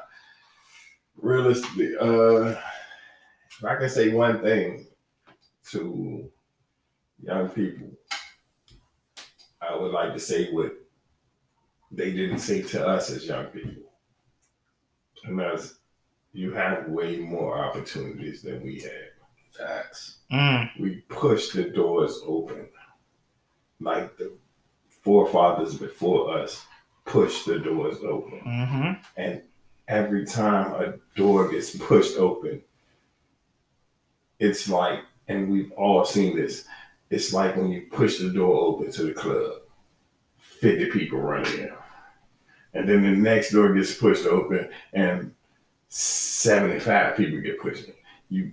Realistically, 1.17 1.95
uh, 1.99 2.55
if 3.59 3.63
I 3.65 3.75
can 3.75 3.89
say 3.89 4.09
one 4.13 4.41
thing 4.41 4.87
to 5.71 6.29
young 7.21 7.49
people, 7.49 7.89
I 9.61 9.75
would 9.75 9.91
like 9.91 10.13
to 10.13 10.19
say 10.19 10.51
what 10.51 10.73
they 11.91 12.11
didn't 12.11 12.39
say 12.39 12.61
to 12.61 12.87
us 12.87 13.09
as 13.09 13.25
young 13.25 13.45
people. 13.47 13.83
And 15.25 15.37
that's 15.37 15.75
you 16.31 16.53
have 16.53 16.87
way 16.87 17.17
more 17.17 17.57
opportunities 17.57 18.41
than 18.41 18.63
we 18.63 18.79
had. 18.79 19.09
Facts. 19.51 20.19
Mm. 20.31 20.69
We 20.79 21.03
push 21.09 21.49
the 21.49 21.65
doors 21.65 22.21
open 22.25 22.69
like 23.79 24.17
the 24.17 24.33
forefathers 25.03 25.75
before 25.75 26.37
us 26.37 26.65
pushed 27.05 27.45
the 27.45 27.59
doors 27.59 27.97
open. 28.03 28.41
Mm-hmm. 28.45 28.91
And 29.17 29.41
every 29.87 30.25
time 30.25 30.73
a 30.73 30.95
door 31.15 31.49
gets 31.49 31.75
pushed 31.75 32.17
open, 32.17 32.61
it's 34.39 34.69
like, 34.69 34.99
and 35.27 35.49
we've 35.49 35.71
all 35.73 36.05
seen 36.05 36.35
this, 36.35 36.65
it's 37.09 37.33
like 37.33 37.55
when 37.55 37.71
you 37.71 37.87
push 37.91 38.19
the 38.19 38.29
door 38.29 38.55
open 38.67 38.91
to 38.91 39.03
the 39.03 39.13
club, 39.13 39.61
50 40.37 40.91
people 40.91 41.19
run 41.19 41.45
in. 41.45 41.71
And 42.73 42.87
then 42.87 43.01
the 43.01 43.09
next 43.09 43.51
door 43.51 43.73
gets 43.73 43.95
pushed 43.95 44.25
open 44.25 44.69
and 44.93 45.33
75 45.89 47.17
people 47.17 47.39
get 47.41 47.59
pushed 47.59 47.85
in. 47.85 47.93
You 48.29 48.51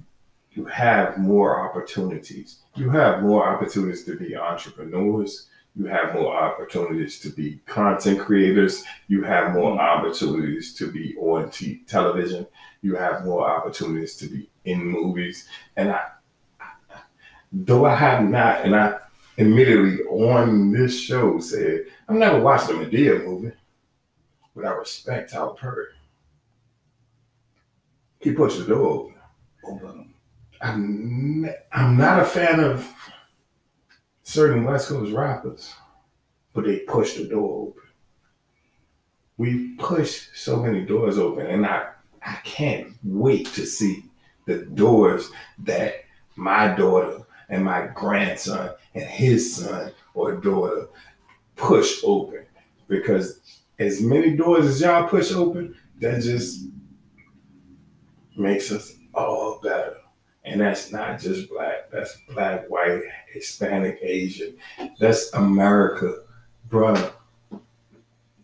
you 0.56 0.64
have 0.64 1.18
more 1.18 1.68
opportunities. 1.68 2.62
You 2.76 2.90
have 2.90 3.22
more 3.22 3.48
opportunities 3.48 4.04
to 4.04 4.16
be 4.16 4.36
entrepreneurs. 4.36 5.48
You 5.74 5.86
have 5.86 6.14
more 6.14 6.36
opportunities 6.36 7.18
to 7.20 7.30
be 7.30 7.60
content 7.66 8.20
creators. 8.20 8.84
You 9.08 9.22
have 9.24 9.54
more 9.54 9.72
hmm. 9.72 9.78
opportunities 9.78 10.74
to 10.74 10.90
be 10.90 11.16
on 11.16 11.50
t- 11.50 11.82
television. 11.86 12.46
You 12.82 12.94
have 12.96 13.24
more 13.24 13.48
opportunities 13.48 14.16
to 14.16 14.26
be 14.26 14.48
in 14.64 14.84
movies. 14.84 15.48
And 15.76 15.90
I, 15.90 16.04
though 17.52 17.86
I 17.86 17.94
have 17.94 18.28
not, 18.28 18.64
and 18.64 18.76
I 18.76 18.98
immediately 19.38 20.02
on 20.04 20.72
this 20.72 20.98
show 20.98 21.38
said, 21.40 21.86
I've 22.08 22.16
never 22.16 22.40
watched 22.40 22.70
a 22.70 22.74
Madea 22.74 23.24
movie, 23.24 23.52
but 24.54 24.64
I 24.64 24.70
respect 24.70 25.32
Tyler 25.32 25.54
Perry. 25.54 25.86
He 28.20 28.32
pushed 28.32 28.58
the 28.58 28.66
door 28.66 28.86
open. 28.86 29.14
Open. 29.64 30.14
I'm 30.60 31.48
I'm 31.72 31.96
not 31.96 32.20
a 32.20 32.24
fan 32.24 32.60
of 32.60 32.88
certain 34.22 34.64
West 34.64 34.88
Coast 34.88 35.12
rappers, 35.12 35.72
but 36.52 36.64
they 36.64 36.80
push 36.80 37.14
the 37.14 37.24
door 37.24 37.68
open. 37.68 37.82
We 39.36 39.74
push 39.76 40.28
so 40.34 40.62
many 40.62 40.84
doors 40.84 41.18
open, 41.18 41.46
and 41.46 41.66
I 41.66 41.88
I 42.24 42.36
can't 42.44 42.94
wait 43.04 43.46
to 43.54 43.66
see 43.66 44.04
the 44.46 44.58
doors 44.58 45.30
that 45.58 46.04
my 46.36 46.68
daughter 46.68 47.20
and 47.48 47.64
my 47.64 47.88
grandson 47.94 48.70
and 48.94 49.04
his 49.04 49.56
son 49.56 49.92
or 50.14 50.36
daughter 50.36 50.88
push 51.56 52.02
open. 52.04 52.44
Because 52.88 53.40
as 53.78 54.00
many 54.00 54.36
doors 54.36 54.66
as 54.66 54.80
y'all 54.80 55.08
push 55.08 55.32
open, 55.32 55.76
that 56.00 56.22
just 56.22 56.66
makes 58.36 58.70
us 58.70 58.94
all 59.14 59.60
better. 59.62 59.95
And 60.46 60.60
that's 60.60 60.92
not 60.92 61.20
just 61.20 61.50
black, 61.50 61.90
that's 61.90 62.16
black, 62.32 62.70
white, 62.70 63.02
Hispanic, 63.32 63.98
Asian. 64.00 64.56
That's 65.00 65.32
America. 65.34 66.20
Bruh, 66.70 67.12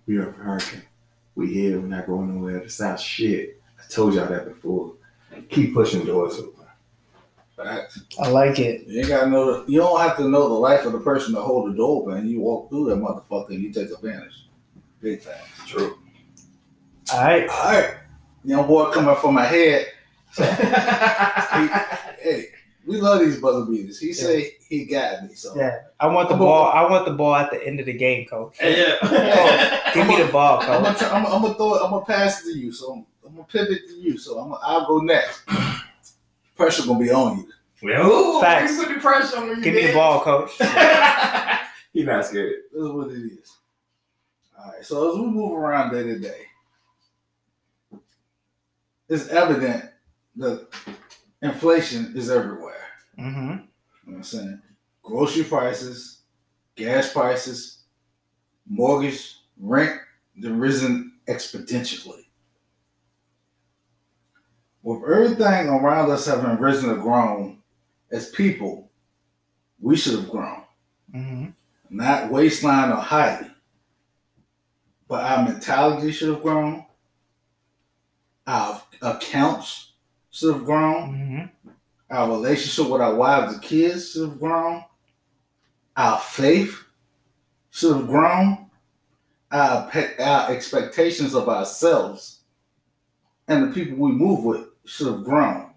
we 0.07 0.19
are 0.19 0.31
American. 0.31 0.83
We 1.37 1.55
here, 1.55 1.81
we're 1.81 1.87
not 1.87 2.09
going 2.09 2.35
nowhere. 2.35 2.59
That's 2.59 2.81
not 2.81 2.99
shit. 2.99 3.63
I 3.79 3.89
told 3.89 4.15
y'all 4.15 4.27
that 4.27 4.49
before. 4.49 4.95
Keep 5.49 5.75
pushing 5.75 6.05
doors 6.05 6.39
open. 6.41 6.67
Facts. 7.57 8.01
I 8.21 8.29
like 8.29 8.59
it. 8.59 8.87
You 8.89 9.01
ain't 9.01 9.09
gotta 9.09 9.31
know. 9.31 9.65
The, 9.65 9.73
you 9.73 9.79
don't 9.79 10.01
have 10.01 10.17
to 10.17 10.29
know 10.29 10.49
the 10.49 10.55
life 10.55 10.85
of 10.85 10.93
the 10.93 11.01
person 11.01 11.35
to 11.35 11.41
hold 11.41 11.71
the 11.71 11.77
door 11.77 12.03
open. 12.03 12.29
You 12.29 12.41
walk 12.41 12.69
through 12.69 12.91
that 12.91 12.97
motherfucker 12.97 13.51
and 13.51 13.63
you 13.63 13.73
take 13.73 13.91
advantage. 13.91 14.49
Big 15.01 15.21
facts. 15.21 15.69
True. 15.69 15.99
All 17.13 17.25
right. 17.25 17.49
All 17.49 17.65
right, 17.65 17.95
young 18.43 18.67
boy 18.67 18.91
coming 18.91 19.15
from 19.17 19.35
my 19.35 19.45
head. 19.45 19.87
Hey, 22.21 22.47
we 22.87 23.01
love 23.01 23.21
these 23.21 23.41
buzzer 23.41 23.71
beaters. 23.71 23.99
He 24.01 24.13
say 24.13 24.57
he 24.69 24.85
got 24.85 25.25
me. 25.25 25.35
So 25.35 25.55
Yeah. 25.57 25.81
I 26.01 26.07
want 26.07 26.29
the 26.29 26.35
I'm 26.35 26.41
a- 26.41 26.45
ball. 26.45 26.67
I 26.73 26.89
want 26.91 27.05
the 27.05 27.13
ball 27.13 27.35
at 27.35 27.51
the 27.51 27.65
end 27.67 27.81
of 27.81 27.87
the 27.87 27.93
game, 27.93 28.27
coach. 28.27 28.57
yeah. 28.63 29.91
Give 29.95 30.07
me 30.07 30.23
the 30.23 30.31
ball, 30.33 30.61
I'm 30.61 30.85
coach. 30.85 31.01
gonna, 31.01 31.13
I'm, 31.15 31.27
I'm 31.27 31.43
gonna 31.43 31.55
throw 31.55 31.75
it. 31.75 31.83
I'm 31.85 31.91
gonna 31.91 32.05
pass 32.05 32.41
it 32.47 32.53
to 32.53 32.59
you. 32.59 32.73
So 32.73 32.93
I'm, 32.93 33.07
I'm 33.27 33.33
gonna 33.35 33.47
pivot 33.49 33.87
to 33.89 33.95
you. 33.95 34.17
So 34.19 34.39
I'm 34.39 34.51
gonna, 34.51 34.61
I'll 34.65 34.87
go 34.87 34.99
next. 35.01 35.43
Pressure 36.57 36.87
gonna 36.87 36.99
be 36.99 37.11
on 37.11 37.39
you. 37.39 37.49
Well, 37.83 38.41
Facts. 38.41 38.73
you 38.79 38.85
put 38.87 38.95
the 38.95 39.01
pressure 39.01 39.37
on 39.39 39.57
me. 39.57 39.63
Give 39.63 39.75
me 39.75 39.89
the 39.89 39.93
ball, 39.95 40.21
coach. 40.21 40.53
he 41.93 42.05
not 42.05 42.25
scared. 42.25 42.55
This 42.73 42.83
is 42.83 42.89
what 42.91 43.09
it 43.11 43.15
is. 43.17 43.57
All 44.59 44.71
right. 44.73 44.85
So 44.85 45.11
as 45.13 45.19
we 45.19 45.27
move 45.27 45.59
around 45.59 45.91
day 45.93 46.05
to 46.05 46.19
day, 46.21 46.43
it's 49.09 49.29
evident 49.29 49.91
that 50.37 50.69
inflation 51.43 52.13
is 52.17 52.31
everywhere. 52.31 52.87
Mm-hmm. 53.19 53.41
You 53.41 53.47
know 53.49 53.63
what 54.05 54.17
I'm 54.17 54.23
saying? 54.23 54.63
Grocery 55.03 55.45
prices, 55.45 56.21
gas 56.77 57.13
prices, 57.13 57.83
mortgage, 58.67 59.37
rent, 59.59 60.01
they've 60.37 60.55
risen 60.55 61.13
exponentially. 61.29 62.25
With 64.83 65.03
everything 65.05 65.69
around 65.69 66.11
us 66.11 66.27
having 66.27 66.59
risen 66.59 66.91
and 66.91 67.03
grown, 67.03 67.59
as 68.11 68.31
people, 68.31 68.91
we 69.81 69.97
should 69.97 70.19
have 70.19 70.31
grown. 70.31 70.63
Mm-hmm. 71.15 71.47
Not 71.91 72.31
waistline 72.31 72.91
or 72.91 72.97
height, 72.97 73.51
but 75.09 75.25
our 75.25 75.45
mentality 75.45 76.11
should 76.11 76.31
have 76.31 76.43
grown. 76.43 76.85
Our 78.47 78.83
accounts 79.03 79.92
should 80.33 80.55
have 80.55 80.65
grown 80.65 81.13
Mm-hmm. 81.15 81.71
our 82.11 82.29
relationship 82.31 82.91
with 82.91 83.01
our 83.01 83.15
wives 83.15 83.53
and 83.55 83.63
kids 83.63 84.11
should 84.13 84.29
have 84.29 84.39
grown. 84.41 84.83
Our 85.97 86.19
faith 86.19 86.77
should 87.71 87.97
have 87.97 88.07
grown. 88.09 88.71
Our, 89.51 89.89
pe- 89.91 90.17
our 90.19 90.51
expectations 90.51 91.35
of 91.35 91.49
ourselves 91.49 92.41
and 93.49 93.63
the 93.65 93.75
people 93.75 93.99
we 93.99 94.11
move 94.13 94.43
with 94.45 94.67
should 94.87 95.07
have 95.09 95.23
grown. 95.25 95.71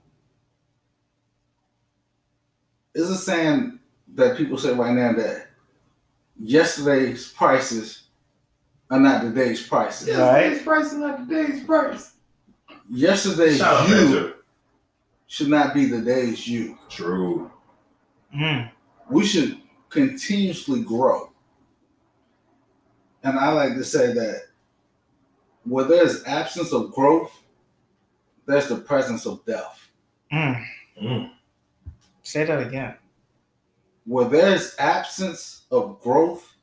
Is 2.93 3.09
it 3.09 3.17
saying 3.17 3.79
that 4.15 4.37
people 4.37 4.57
say 4.57 4.73
right 4.73 4.93
now 4.93 5.11
that 5.13 5.47
yesterday's 6.39 7.31
prices 7.33 8.03
are 8.89 8.99
not 8.99 9.21
today's 9.21 9.67
prices? 9.67 10.07
Yeah. 10.07 10.19
Right. 10.29 10.43
Today's 10.49 10.63
price 10.63 10.85
is 10.93 10.97
not 10.99 11.27
today's 11.27 11.63
price. 11.65 12.13
Yesterday's 12.89 13.57
Shout 13.57 13.73
out, 13.81 13.89
you 13.89 13.95
Benja. 13.95 14.33
Should 15.27 15.49
not 15.49 15.73
be 15.73 15.89
today's 15.89 16.47
you. 16.47 16.77
True. 16.89 17.51
Mm. 18.35 18.69
we 19.09 19.25
should 19.25 19.59
continuously 19.89 20.83
grow. 20.83 21.31
And 23.23 23.39
I 23.39 23.51
like 23.53 23.75
to 23.75 23.83
say 23.83 24.13
that 24.13 24.41
where 25.63 25.85
there's 25.85 26.23
absence 26.25 26.73
of 26.73 26.91
growth, 26.91 27.31
there's 28.45 28.67
the 28.67 28.75
presence 28.75 29.25
of 29.25 29.43
death. 29.45 29.89
Mm. 30.31 30.63
Mm. 31.01 31.31
Say 32.23 32.43
that 32.43 32.67
again. 32.67 32.95
Where 34.05 34.27
there's 34.27 34.75
absence 34.77 35.61
of 35.71 35.99
growth, 36.01 36.55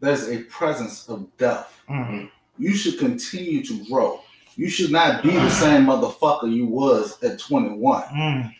there's 0.00 0.28
a 0.28 0.42
presence 0.42 1.08
of 1.08 1.34
death. 1.38 1.80
Mm. 1.88 2.30
You 2.58 2.74
should 2.74 2.98
continue 2.98 3.64
to 3.64 3.84
grow. 3.86 4.20
You 4.56 4.68
should 4.68 4.92
not 4.92 5.22
be 5.22 5.30
the 5.30 5.50
same 5.50 5.86
motherfucker 5.86 6.52
you 6.52 6.66
was 6.66 7.22
at 7.22 7.38
21. 7.38 8.02
Mm. 8.04 8.54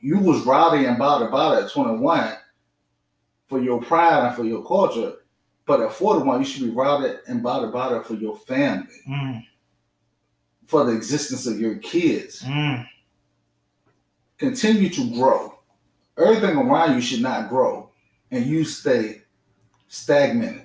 You 0.00 0.18
was 0.18 0.44
rowdy 0.44 0.84
and 0.86 0.96
about 0.96 1.22
about 1.22 1.62
at 1.62 1.70
21 1.70 2.34
for 3.46 3.60
your 3.60 3.80
pride 3.80 4.26
and 4.26 4.36
for 4.36 4.44
your 4.44 4.64
culture. 4.66 5.14
But 5.66 5.80
at 5.80 5.92
41, 5.92 6.40
you 6.40 6.44
should 6.46 6.64
be 6.64 6.70
rowdy 6.70 7.14
and 7.28 7.40
about 7.40 7.64
about 7.64 7.92
it 7.92 8.06
for 8.06 8.14
your 8.14 8.36
family, 8.38 8.86
Mm. 9.08 9.46
for 10.66 10.84
the 10.84 10.92
existence 10.92 11.46
of 11.46 11.58
your 11.60 11.76
kids. 11.76 12.42
Mm. 12.42 12.86
Continue 14.38 14.88
to 14.90 15.10
grow. 15.14 15.58
Everything 16.18 16.56
around 16.56 16.94
you 16.94 17.00
should 17.00 17.22
not 17.22 17.48
grow, 17.48 17.90
and 18.30 18.46
you 18.46 18.64
stay 18.64 19.22
stagnant. 19.88 20.62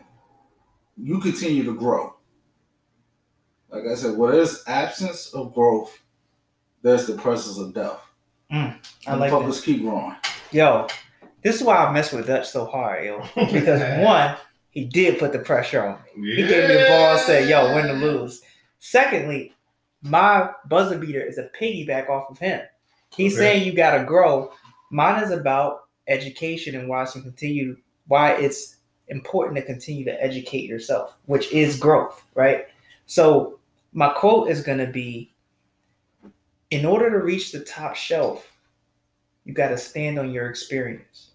You 0.98 1.20
continue 1.20 1.64
to 1.64 1.74
grow. 1.76 2.16
Like 3.72 3.85
I 3.89 3.95
said, 3.95 4.18
where 4.18 4.34
there's 4.34 4.64
absence 4.68 5.34
of 5.34 5.53
growth, 5.53 5.98
there's 6.81 7.07
the 7.07 7.14
presence 7.15 7.57
of 7.57 7.73
death. 7.73 7.99
Mm, 8.52 8.77
I 9.07 9.15
like 9.15 9.31
Motherfuckers 9.31 9.45
this. 9.48 9.61
keep 9.61 9.81
growing. 9.81 10.15
Yo, 10.52 10.88
this 11.41 11.56
is 11.56 11.64
why 11.64 11.77
I 11.77 11.91
mess 11.93 12.11
with 12.11 12.27
Dutch 12.27 12.49
so 12.49 12.65
hard, 12.65 13.06
yo. 13.06 13.23
Because 13.52 13.80
one, 14.03 14.35
he 14.72 14.84
did 14.85 15.19
put 15.19 15.31
the 15.31 15.39
pressure 15.39 15.84
on 15.84 15.99
me. 16.22 16.35
He 16.35 16.43
gave 16.48 16.68
me 16.69 16.76
the 16.77 16.85
ball 16.88 17.11
and 17.11 17.19
said, 17.22 17.48
yo, 17.49 17.73
win 17.73 17.88
to 17.88 17.93
lose. 17.93 18.41
Secondly, 18.80 19.53
my 20.02 20.49
buzzer 20.68 20.98
beater 20.98 21.22
is 21.22 21.38
a 21.38 21.49
piggyback 21.60 22.10
off 22.10 22.30
of 22.30 22.39
him. 22.39 22.61
He's 23.15 23.34
Okay. 23.35 23.39
saying 23.53 23.65
you 23.68 23.73
gotta 23.73 24.03
grow. 24.03 24.52
Mine 24.89 25.23
is 25.23 25.31
about 25.31 25.84
education 26.07 26.76
and 26.76 26.89
why 26.89 27.06
some 27.06 27.22
continue 27.22 27.77
why 28.07 28.31
it's 28.34 28.77
important 29.07 29.56
to 29.56 29.61
continue 29.64 30.03
to 30.03 30.22
educate 30.23 30.68
yourself, 30.68 31.18
which 31.27 31.49
is 31.53 31.77
growth, 31.80 32.22
right? 32.35 32.65
So 33.06 33.60
my 33.93 34.09
quote 34.09 34.49
is 34.49 34.61
gonna 34.61 34.88
be 34.88 35.34
in 36.69 36.85
order 36.85 37.09
to 37.09 37.19
reach 37.19 37.51
the 37.51 37.59
top 37.59 37.95
shelf, 37.95 38.47
you 39.43 39.53
gotta 39.53 39.77
stand 39.77 40.18
on 40.18 40.31
your 40.31 40.49
experience. 40.49 41.31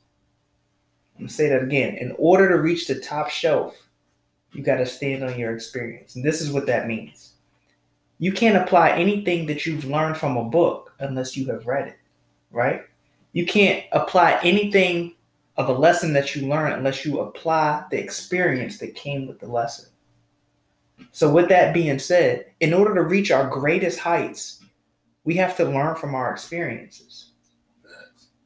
I'm 1.17 1.23
gonna 1.23 1.31
say 1.31 1.49
that 1.49 1.63
again. 1.63 1.97
In 1.97 2.15
order 2.19 2.49
to 2.49 2.61
reach 2.61 2.87
the 2.87 3.01
top 3.01 3.31
shelf, 3.31 3.87
you 4.57 4.63
got 4.63 4.77
to 4.77 4.87
stand 4.87 5.23
on 5.23 5.39
your 5.39 5.55
experience. 5.55 6.17
And 6.17 6.25
this 6.25 6.41
is 6.41 6.51
what 6.51 6.67
that 6.67 6.89
means. 6.89 7.35
You 8.19 8.33
can't 8.33 8.57
apply 8.57 8.91
anything 8.93 9.47
that 9.47 9.67
you've 9.67 9.85
learned 9.85 10.17
from 10.17 10.39
a 10.39 10.45
book 10.45 10.95
unless 11.01 11.37
you 11.37 11.47
have 11.51 11.67
read 11.67 11.89
it, 11.89 11.99
right? 12.51 12.81
You 13.33 13.45
can't 13.45 13.85
apply 13.93 14.41
anything 14.43 15.15
of 15.59 15.69
a 15.69 15.73
lesson 15.73 16.15
that 16.15 16.35
you 16.35 16.49
learn 16.49 16.73
unless 16.73 17.05
you 17.05 17.21
apply 17.21 17.85
the 17.91 17.99
experience 17.99 18.79
that 18.79 18.95
came 18.95 19.27
with 19.27 19.39
the 19.41 19.47
lesson. 19.47 19.91
So, 21.13 21.33
with 21.33 21.49
that 21.49 21.75
being 21.75 21.99
said, 21.99 22.47
in 22.61 22.75
order 22.75 22.95
to 22.95 23.03
reach 23.03 23.31
our 23.31 23.49
greatest 23.49 23.99
heights, 23.99 24.63
we 25.25 25.35
have 25.37 25.57
to 25.57 25.65
learn 25.65 25.97
from 25.97 26.15
our 26.15 26.31
experiences. 26.33 27.33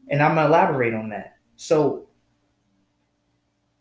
And 0.08 0.22
I'm 0.22 0.34
going 0.34 0.46
to 0.46 0.52
elaborate 0.52 0.94
on 0.94 1.08
that. 1.10 1.36
So, 1.56 2.08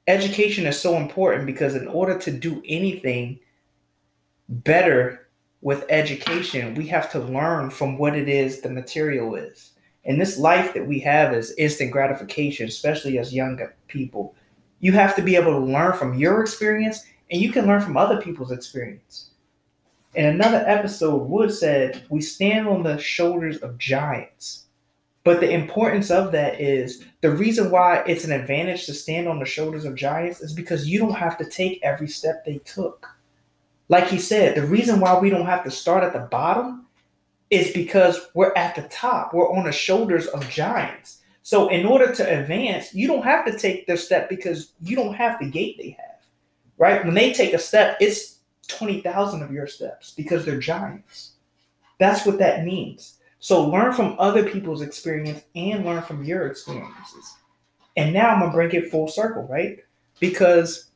education 0.08 0.66
is 0.66 0.80
so 0.80 0.98
important 0.98 1.46
because, 1.46 1.76
in 1.76 1.88
order 1.88 2.18
to 2.20 2.32
do 2.32 2.62
anything 2.68 3.40
better 4.50 5.30
with 5.62 5.86
education, 5.90 6.74
we 6.76 6.88
have 6.88 7.12
to 7.12 7.20
learn 7.20 7.70
from 7.70 7.98
what 7.98 8.16
it 8.16 8.30
is 8.30 8.62
the 8.62 8.70
material 8.70 9.36
is. 9.36 9.74
And 10.06 10.20
this 10.20 10.40
life 10.40 10.74
that 10.74 10.88
we 10.88 11.00
have 11.02 11.34
is 11.34 11.54
instant 11.58 11.92
gratification, 11.92 12.68
especially 12.68 13.20
as 13.20 13.34
young 13.34 13.60
people. 13.88 14.36
You 14.80 14.94
have 14.94 15.16
to 15.16 15.22
be 15.22 15.36
able 15.36 15.52
to 15.52 15.60
learn 15.60 15.94
from 15.94 16.18
your 16.18 16.42
experience 16.42 17.06
and 17.32 17.42
you 17.42 17.52
can 17.52 17.68
learn 17.68 17.82
from 17.82 17.98
other 17.98 18.22
people's 18.22 18.52
experience. 18.52 19.30
In 20.16 20.26
another 20.26 20.64
episode, 20.66 21.30
Wood 21.30 21.54
said, 21.54 22.04
We 22.10 22.22
stand 22.22 22.68
on 22.68 22.84
the 22.84 22.98
shoulders 22.98 23.58
of 23.58 23.78
giants. 23.78 24.66
But 25.24 25.42
the 25.42 25.52
importance 25.52 26.10
of 26.10 26.32
that 26.32 26.60
is 26.60 27.06
the 27.22 27.30
reason 27.30 27.70
why 27.70 28.04
it's 28.08 28.24
an 28.24 28.32
advantage 28.32 28.86
to 28.86 28.94
stand 28.94 29.28
on 29.28 29.38
the 29.38 29.46
shoulders 29.46 29.86
of 29.86 29.96
giants 29.96 30.42
is 30.42 30.54
because 30.54 30.90
you 30.90 30.98
don't 30.98 31.14
have 31.14 31.38
to 31.38 31.46
take 31.46 31.84
every 31.84 32.08
step 32.08 32.44
they 32.44 32.58
took. 32.60 33.08
Like 33.90 34.08
he 34.08 34.18
said, 34.18 34.56
the 34.56 34.66
reason 34.66 35.00
why 35.00 35.20
we 35.20 35.30
don't 35.30 35.46
have 35.46 35.64
to 35.66 35.72
start 35.72 36.04
at 36.04 36.14
the 36.14 36.28
bottom 36.32 36.88
is 37.50 37.74
because 37.74 38.28
we're 38.34 38.54
at 38.56 38.76
the 38.76 38.84
top. 38.84 39.34
We're 39.34 39.52
on 39.52 39.66
the 39.66 39.72
shoulders 39.72 40.28
of 40.28 40.50
giants. 40.50 41.20
So 41.44 41.68
in 41.70 41.86
order 41.86 42.14
to 42.14 42.40
advance, 42.40 42.94
you 42.94 43.08
don't 43.08 43.24
have 43.24 43.46
to 43.46 43.58
take 43.58 43.88
their 43.88 43.98
step 43.98 44.30
because 44.30 44.74
you 44.82 44.96
don't 44.96 45.16
have 45.16 45.40
the 45.40 45.50
gate 45.50 45.78
they 45.78 45.92
have. 45.92 46.09
Right? 46.80 47.06
When 47.06 47.14
they 47.14 47.34
take 47.34 47.54
a 47.54 47.60
step, 47.60 47.98
it's 48.00 48.40
20,000 48.70 49.44
of 49.44 49.52
your 49.52 49.68
steps 49.68 50.14
because 50.16 50.46
they're 50.46 50.60
giants. 50.60 51.34
That's 52.00 52.26
what 52.26 52.40
that 52.40 52.66
means. 52.66 53.20
So 53.40 53.66
learn 53.66 53.94
from 53.94 54.16
other 54.18 54.50
people's 54.50 54.82
experience 54.82 55.44
and 55.56 55.86
learn 55.86 56.02
from 56.02 56.24
your 56.24 56.48
experiences. 56.48 57.36
And 57.96 58.14
now 58.14 58.30
I'm 58.30 58.40
going 58.40 58.52
to 58.52 58.56
bring 58.56 58.72
it 58.72 58.90
full 58.90 59.08
circle, 59.08 59.44
right? 59.44 59.80
Because 60.20 60.90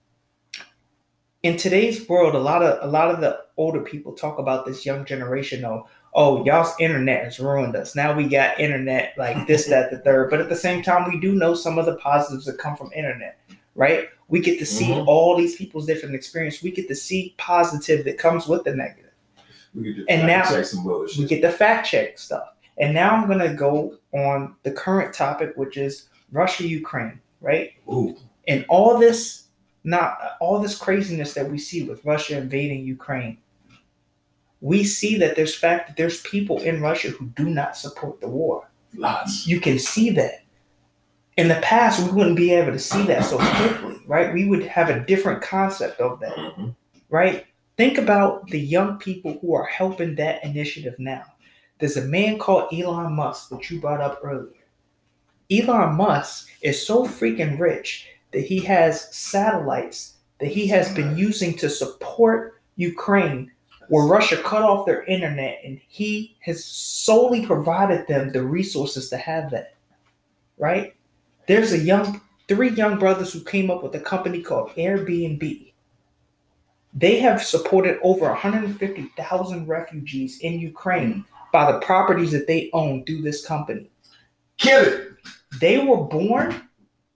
in 1.43 1.57
today's 1.57 2.07
world, 2.07 2.35
a 2.35 2.39
lot 2.39 2.63
of 2.63 2.79
a 2.81 2.91
lot 2.91 3.11
of 3.11 3.19
the 3.19 3.41
older 3.57 3.81
people 3.81 4.13
talk 4.13 4.39
about 4.39 4.65
this 4.65 4.85
young 4.85 5.05
generation 5.05 5.65
of, 5.65 5.87
oh, 6.13 6.43
y'all's 6.45 6.73
internet 6.79 7.25
has 7.25 7.39
ruined 7.39 7.75
us. 7.75 7.95
Now 7.95 8.15
we 8.15 8.27
got 8.27 8.59
internet 8.59 9.13
like 9.17 9.47
this, 9.47 9.65
that, 9.67 9.91
the 9.91 9.99
third. 9.99 10.29
But 10.29 10.41
at 10.41 10.49
the 10.49 10.55
same 10.55 10.81
time, 10.81 11.09
we 11.09 11.19
do 11.19 11.33
know 11.33 11.53
some 11.53 11.77
of 11.77 11.85
the 11.85 11.97
positives 11.97 12.45
that 12.45 12.57
come 12.57 12.77
from 12.77 12.91
internet, 12.93 13.39
right? 13.75 14.07
We 14.33 14.39
get 14.39 14.57
to 14.57 14.65
see 14.65 14.87
Mhm. 14.87 15.05
all 15.05 15.37
these 15.37 15.55
people's 15.55 15.85
different 15.85 16.15
experience. 16.15 16.63
We 16.63 16.71
get 16.71 16.87
to 16.87 16.95
see 16.95 17.35
positive 17.37 18.03
that 18.05 18.17
comes 18.17 18.47
with 18.47 18.63
the 18.63 18.75
negative. 18.75 19.11
We 19.75 19.93
just 19.93 20.09
And 20.09 20.25
now- 20.25 20.49
check 20.49 20.65
some 20.65 20.83
bullshit. 20.83 21.19
We 21.19 21.25
get 21.25 21.43
the 21.43 21.51
fact 21.51 21.87
check 21.87 22.17
stuff. 22.17 22.47
And 22.79 22.95
now 22.95 23.11
I'm 23.15 23.27
gonna 23.27 23.53
go 23.53 23.99
on 24.11 24.55
the 24.63 24.71
current 24.71 25.13
topic, 25.13 25.51
which 25.55 25.77
is 25.77 26.09
Russia 26.31 26.65
Ukraine, 26.67 27.19
right? 27.41 27.73
Ooh, 27.87 28.17
And 28.47 28.65
all 28.69 28.97
this 28.97 29.41
not 29.83 30.17
all 30.39 30.57
this 30.59 30.75
craziness 30.77 31.33
that 31.35 31.51
we 31.51 31.59
see 31.59 31.83
with 31.83 32.03
Russia 32.03 32.37
invading 32.37 32.83
Ukraine. 32.85 33.37
We 34.61 34.83
see 34.83 35.17
that 35.19 35.35
there's 35.35 35.53
fact 35.53 35.89
that 35.89 35.97
there's 35.97 36.21
people 36.21 36.57
in 36.59 36.81
Russia 36.81 37.09
who 37.09 37.25
do 37.35 37.45
not 37.59 37.77
support 37.77 38.19
the 38.19 38.29
war. 38.29 38.69
lots. 38.95 39.47
You 39.47 39.59
can 39.59 39.77
see 39.79 40.09
that. 40.11 40.42
In 41.37 41.47
the 41.47 41.59
past, 41.61 42.03
we 42.03 42.11
wouldn't 42.11 42.35
be 42.35 42.53
able 42.53 42.71
to 42.71 42.79
see 42.79 43.03
that 43.03 43.25
so 43.25 43.37
quickly, 43.37 44.01
right? 44.05 44.33
We 44.33 44.45
would 44.45 44.63
have 44.63 44.89
a 44.89 44.99
different 44.99 45.41
concept 45.41 45.99
of 45.99 46.19
that 46.19 46.35
Mhm. 46.35 46.75
right? 47.09 47.45
Think 47.77 47.97
about 47.97 48.47
the 48.49 48.59
young 48.59 48.97
people 48.97 49.39
who 49.41 49.55
are 49.55 49.65
helping 49.65 50.15
that 50.15 50.43
initiative 50.43 50.95
now. 50.99 51.23
There's 51.79 51.97
a 51.97 52.05
man 52.05 52.37
called 52.37 52.71
Elon 52.71 53.13
Musk 53.13 53.49
that 53.49 53.69
you 53.69 53.79
brought 53.79 54.01
up 54.01 54.19
earlier. 54.23 54.63
Elon 55.51 55.95
Musk 55.95 56.49
is 56.61 56.85
so 56.85 57.05
freaking 57.05 57.59
rich 57.59 58.07
that 58.31 58.41
he 58.41 58.59
has 58.59 59.13
satellites 59.15 60.17
that 60.39 60.49
he 60.49 60.67
has 60.67 60.93
been 60.93 61.17
using 61.17 61.55
to 61.57 61.69
support 61.69 62.61
Ukraine, 62.75 63.51
where 63.89 64.05
Russia 64.05 64.37
cut 64.37 64.61
off 64.61 64.85
their 64.85 65.03
internet, 65.03 65.59
and 65.63 65.79
he 65.87 66.35
has 66.41 66.63
solely 66.63 67.45
provided 67.45 68.07
them 68.07 68.31
the 68.31 68.41
resources 68.43 69.09
to 69.09 69.17
have 69.17 69.51
that. 69.51 69.73
Right? 70.57 70.95
There's 71.47 71.73
a 71.73 71.79
young 71.79 72.21
three 72.47 72.69
young 72.69 72.99
brothers 72.99 73.33
who 73.33 73.43
came 73.43 73.71
up 73.71 73.83
with 73.83 73.95
a 73.95 73.99
company 73.99 74.41
called 74.41 74.71
Airbnb 74.75 75.73
they 76.93 77.19
have 77.19 77.43
supported 77.43 77.97
over 78.03 78.25
150,000 78.27 79.67
refugees 79.67 80.39
in 80.39 80.59
Ukraine 80.59 81.25
by 81.51 81.71
the 81.71 81.79
properties 81.79 82.31
that 82.31 82.47
they 82.47 82.69
own 82.73 83.03
through 83.03 83.21
this 83.21 83.45
company. 83.45 83.89
Kill 84.57 84.83
it. 84.83 85.07
They 85.59 85.79
were 85.79 86.03
born 86.03 86.69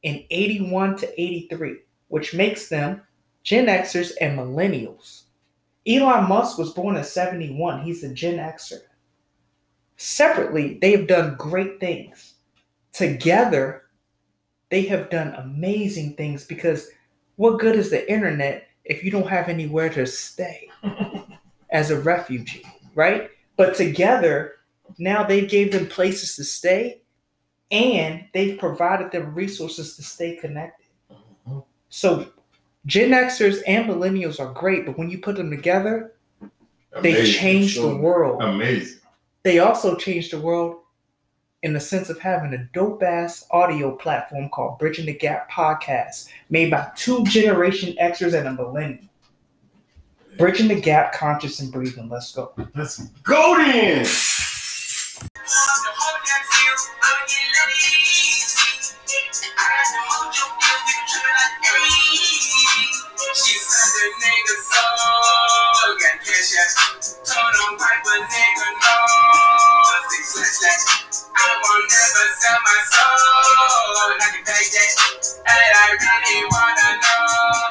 in 0.04 0.24
81 0.30 0.98
to 0.98 1.22
83, 1.22 1.78
which 2.08 2.34
makes 2.34 2.70
them 2.70 3.02
Gen 3.44 3.68
Xers 3.68 4.14
and 4.20 4.38
millennials. 4.38 5.24
Elon 5.88 6.28
Musk 6.28 6.58
was 6.58 6.74
born 6.74 6.98
in 6.98 7.04
71. 7.04 7.84
He's 7.84 8.04
a 8.04 8.14
Gen 8.14 8.38
Xer. 8.38 8.80
Separately, 9.96 10.78
they 10.82 10.92
have 10.92 11.08
done 11.08 11.36
great 11.38 11.80
things. 11.80 12.36
Together, 12.94 13.84
they 14.70 14.84
have 14.84 15.10
done 15.10 15.34
amazing 15.36 16.16
things 16.16 16.46
because 16.46 16.90
what 17.36 17.60
good 17.60 17.76
is 17.76 17.90
the 17.90 18.12
internet 18.12 18.68
if 18.84 19.04
you 19.04 19.12
don't 19.12 19.28
have 19.28 19.50
anywhere 19.50 19.90
to 19.90 20.06
stay 20.06 20.70
as 21.72 21.92
a 21.92 22.00
refugee, 22.00 22.64
right? 22.96 23.30
But 23.58 23.76
together, 23.76 24.54
now 24.98 25.24
they 25.24 25.46
gave 25.46 25.72
them 25.72 25.88
places 25.88 26.36
to 26.38 26.44
stay 26.44 27.02
and 27.72 28.26
they've 28.34 28.58
provided 28.58 29.12
them 29.12 29.36
resources 29.36 29.96
to 29.98 30.04
stay 30.04 30.38
connected. 30.38 30.88
Mhm. 31.48 31.66
So 31.90 32.32
Gen 32.86 33.12
Xers 33.12 33.62
and 33.68 33.90
millennials 33.90 34.40
are 34.40 34.54
great, 34.54 34.86
but 34.86 34.98
when 34.98 35.10
you 35.10 35.20
put 35.20 35.36
them 35.36 35.50
together, 35.50 36.14
they 37.02 37.12
Amazing. 37.12 37.40
change 37.40 37.76
the 37.76 37.96
world. 37.96 38.42
Amazing. 38.42 39.00
They 39.44 39.60
also 39.60 39.96
change 39.96 40.32
the 40.32 40.40
world 40.40 40.78
in 41.68 41.74
the 41.74 41.80
sense 41.82 42.10
of 42.10 42.18
having 42.18 42.54
a 42.54 42.64
dope 42.74 43.04
ass 43.04 43.46
audio 43.52 43.94
platform 43.94 44.48
called 44.48 44.80
Bridging 44.80 45.06
the 45.06 45.14
Gap 45.14 45.52
Podcast, 45.52 46.30
made 46.50 46.72
by 46.72 46.90
two 46.96 47.26
generation 47.26 47.94
Xers 48.02 48.34
and 48.34 48.48
a 48.48 48.54
millennial. 48.54 49.04
Bridging 50.38 50.70
the 50.70 50.80
Gap, 50.80 51.12
conscious 51.12 51.60
and 51.60 51.70
breathing. 51.70 52.08
Let's 52.08 52.32
go. 52.32 52.54
Let's 52.74 53.00
go 53.24 53.58
then. 53.58 54.06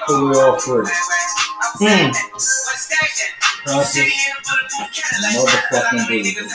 Know. 0.09 0.19
Who 0.19 0.31
we 0.31 0.37
all 0.37 0.59
for? 0.59 0.85
Hmm. 1.78 2.11
Conscious, 3.66 4.12
motherfucking 5.35 6.07
breathing. 6.07 6.49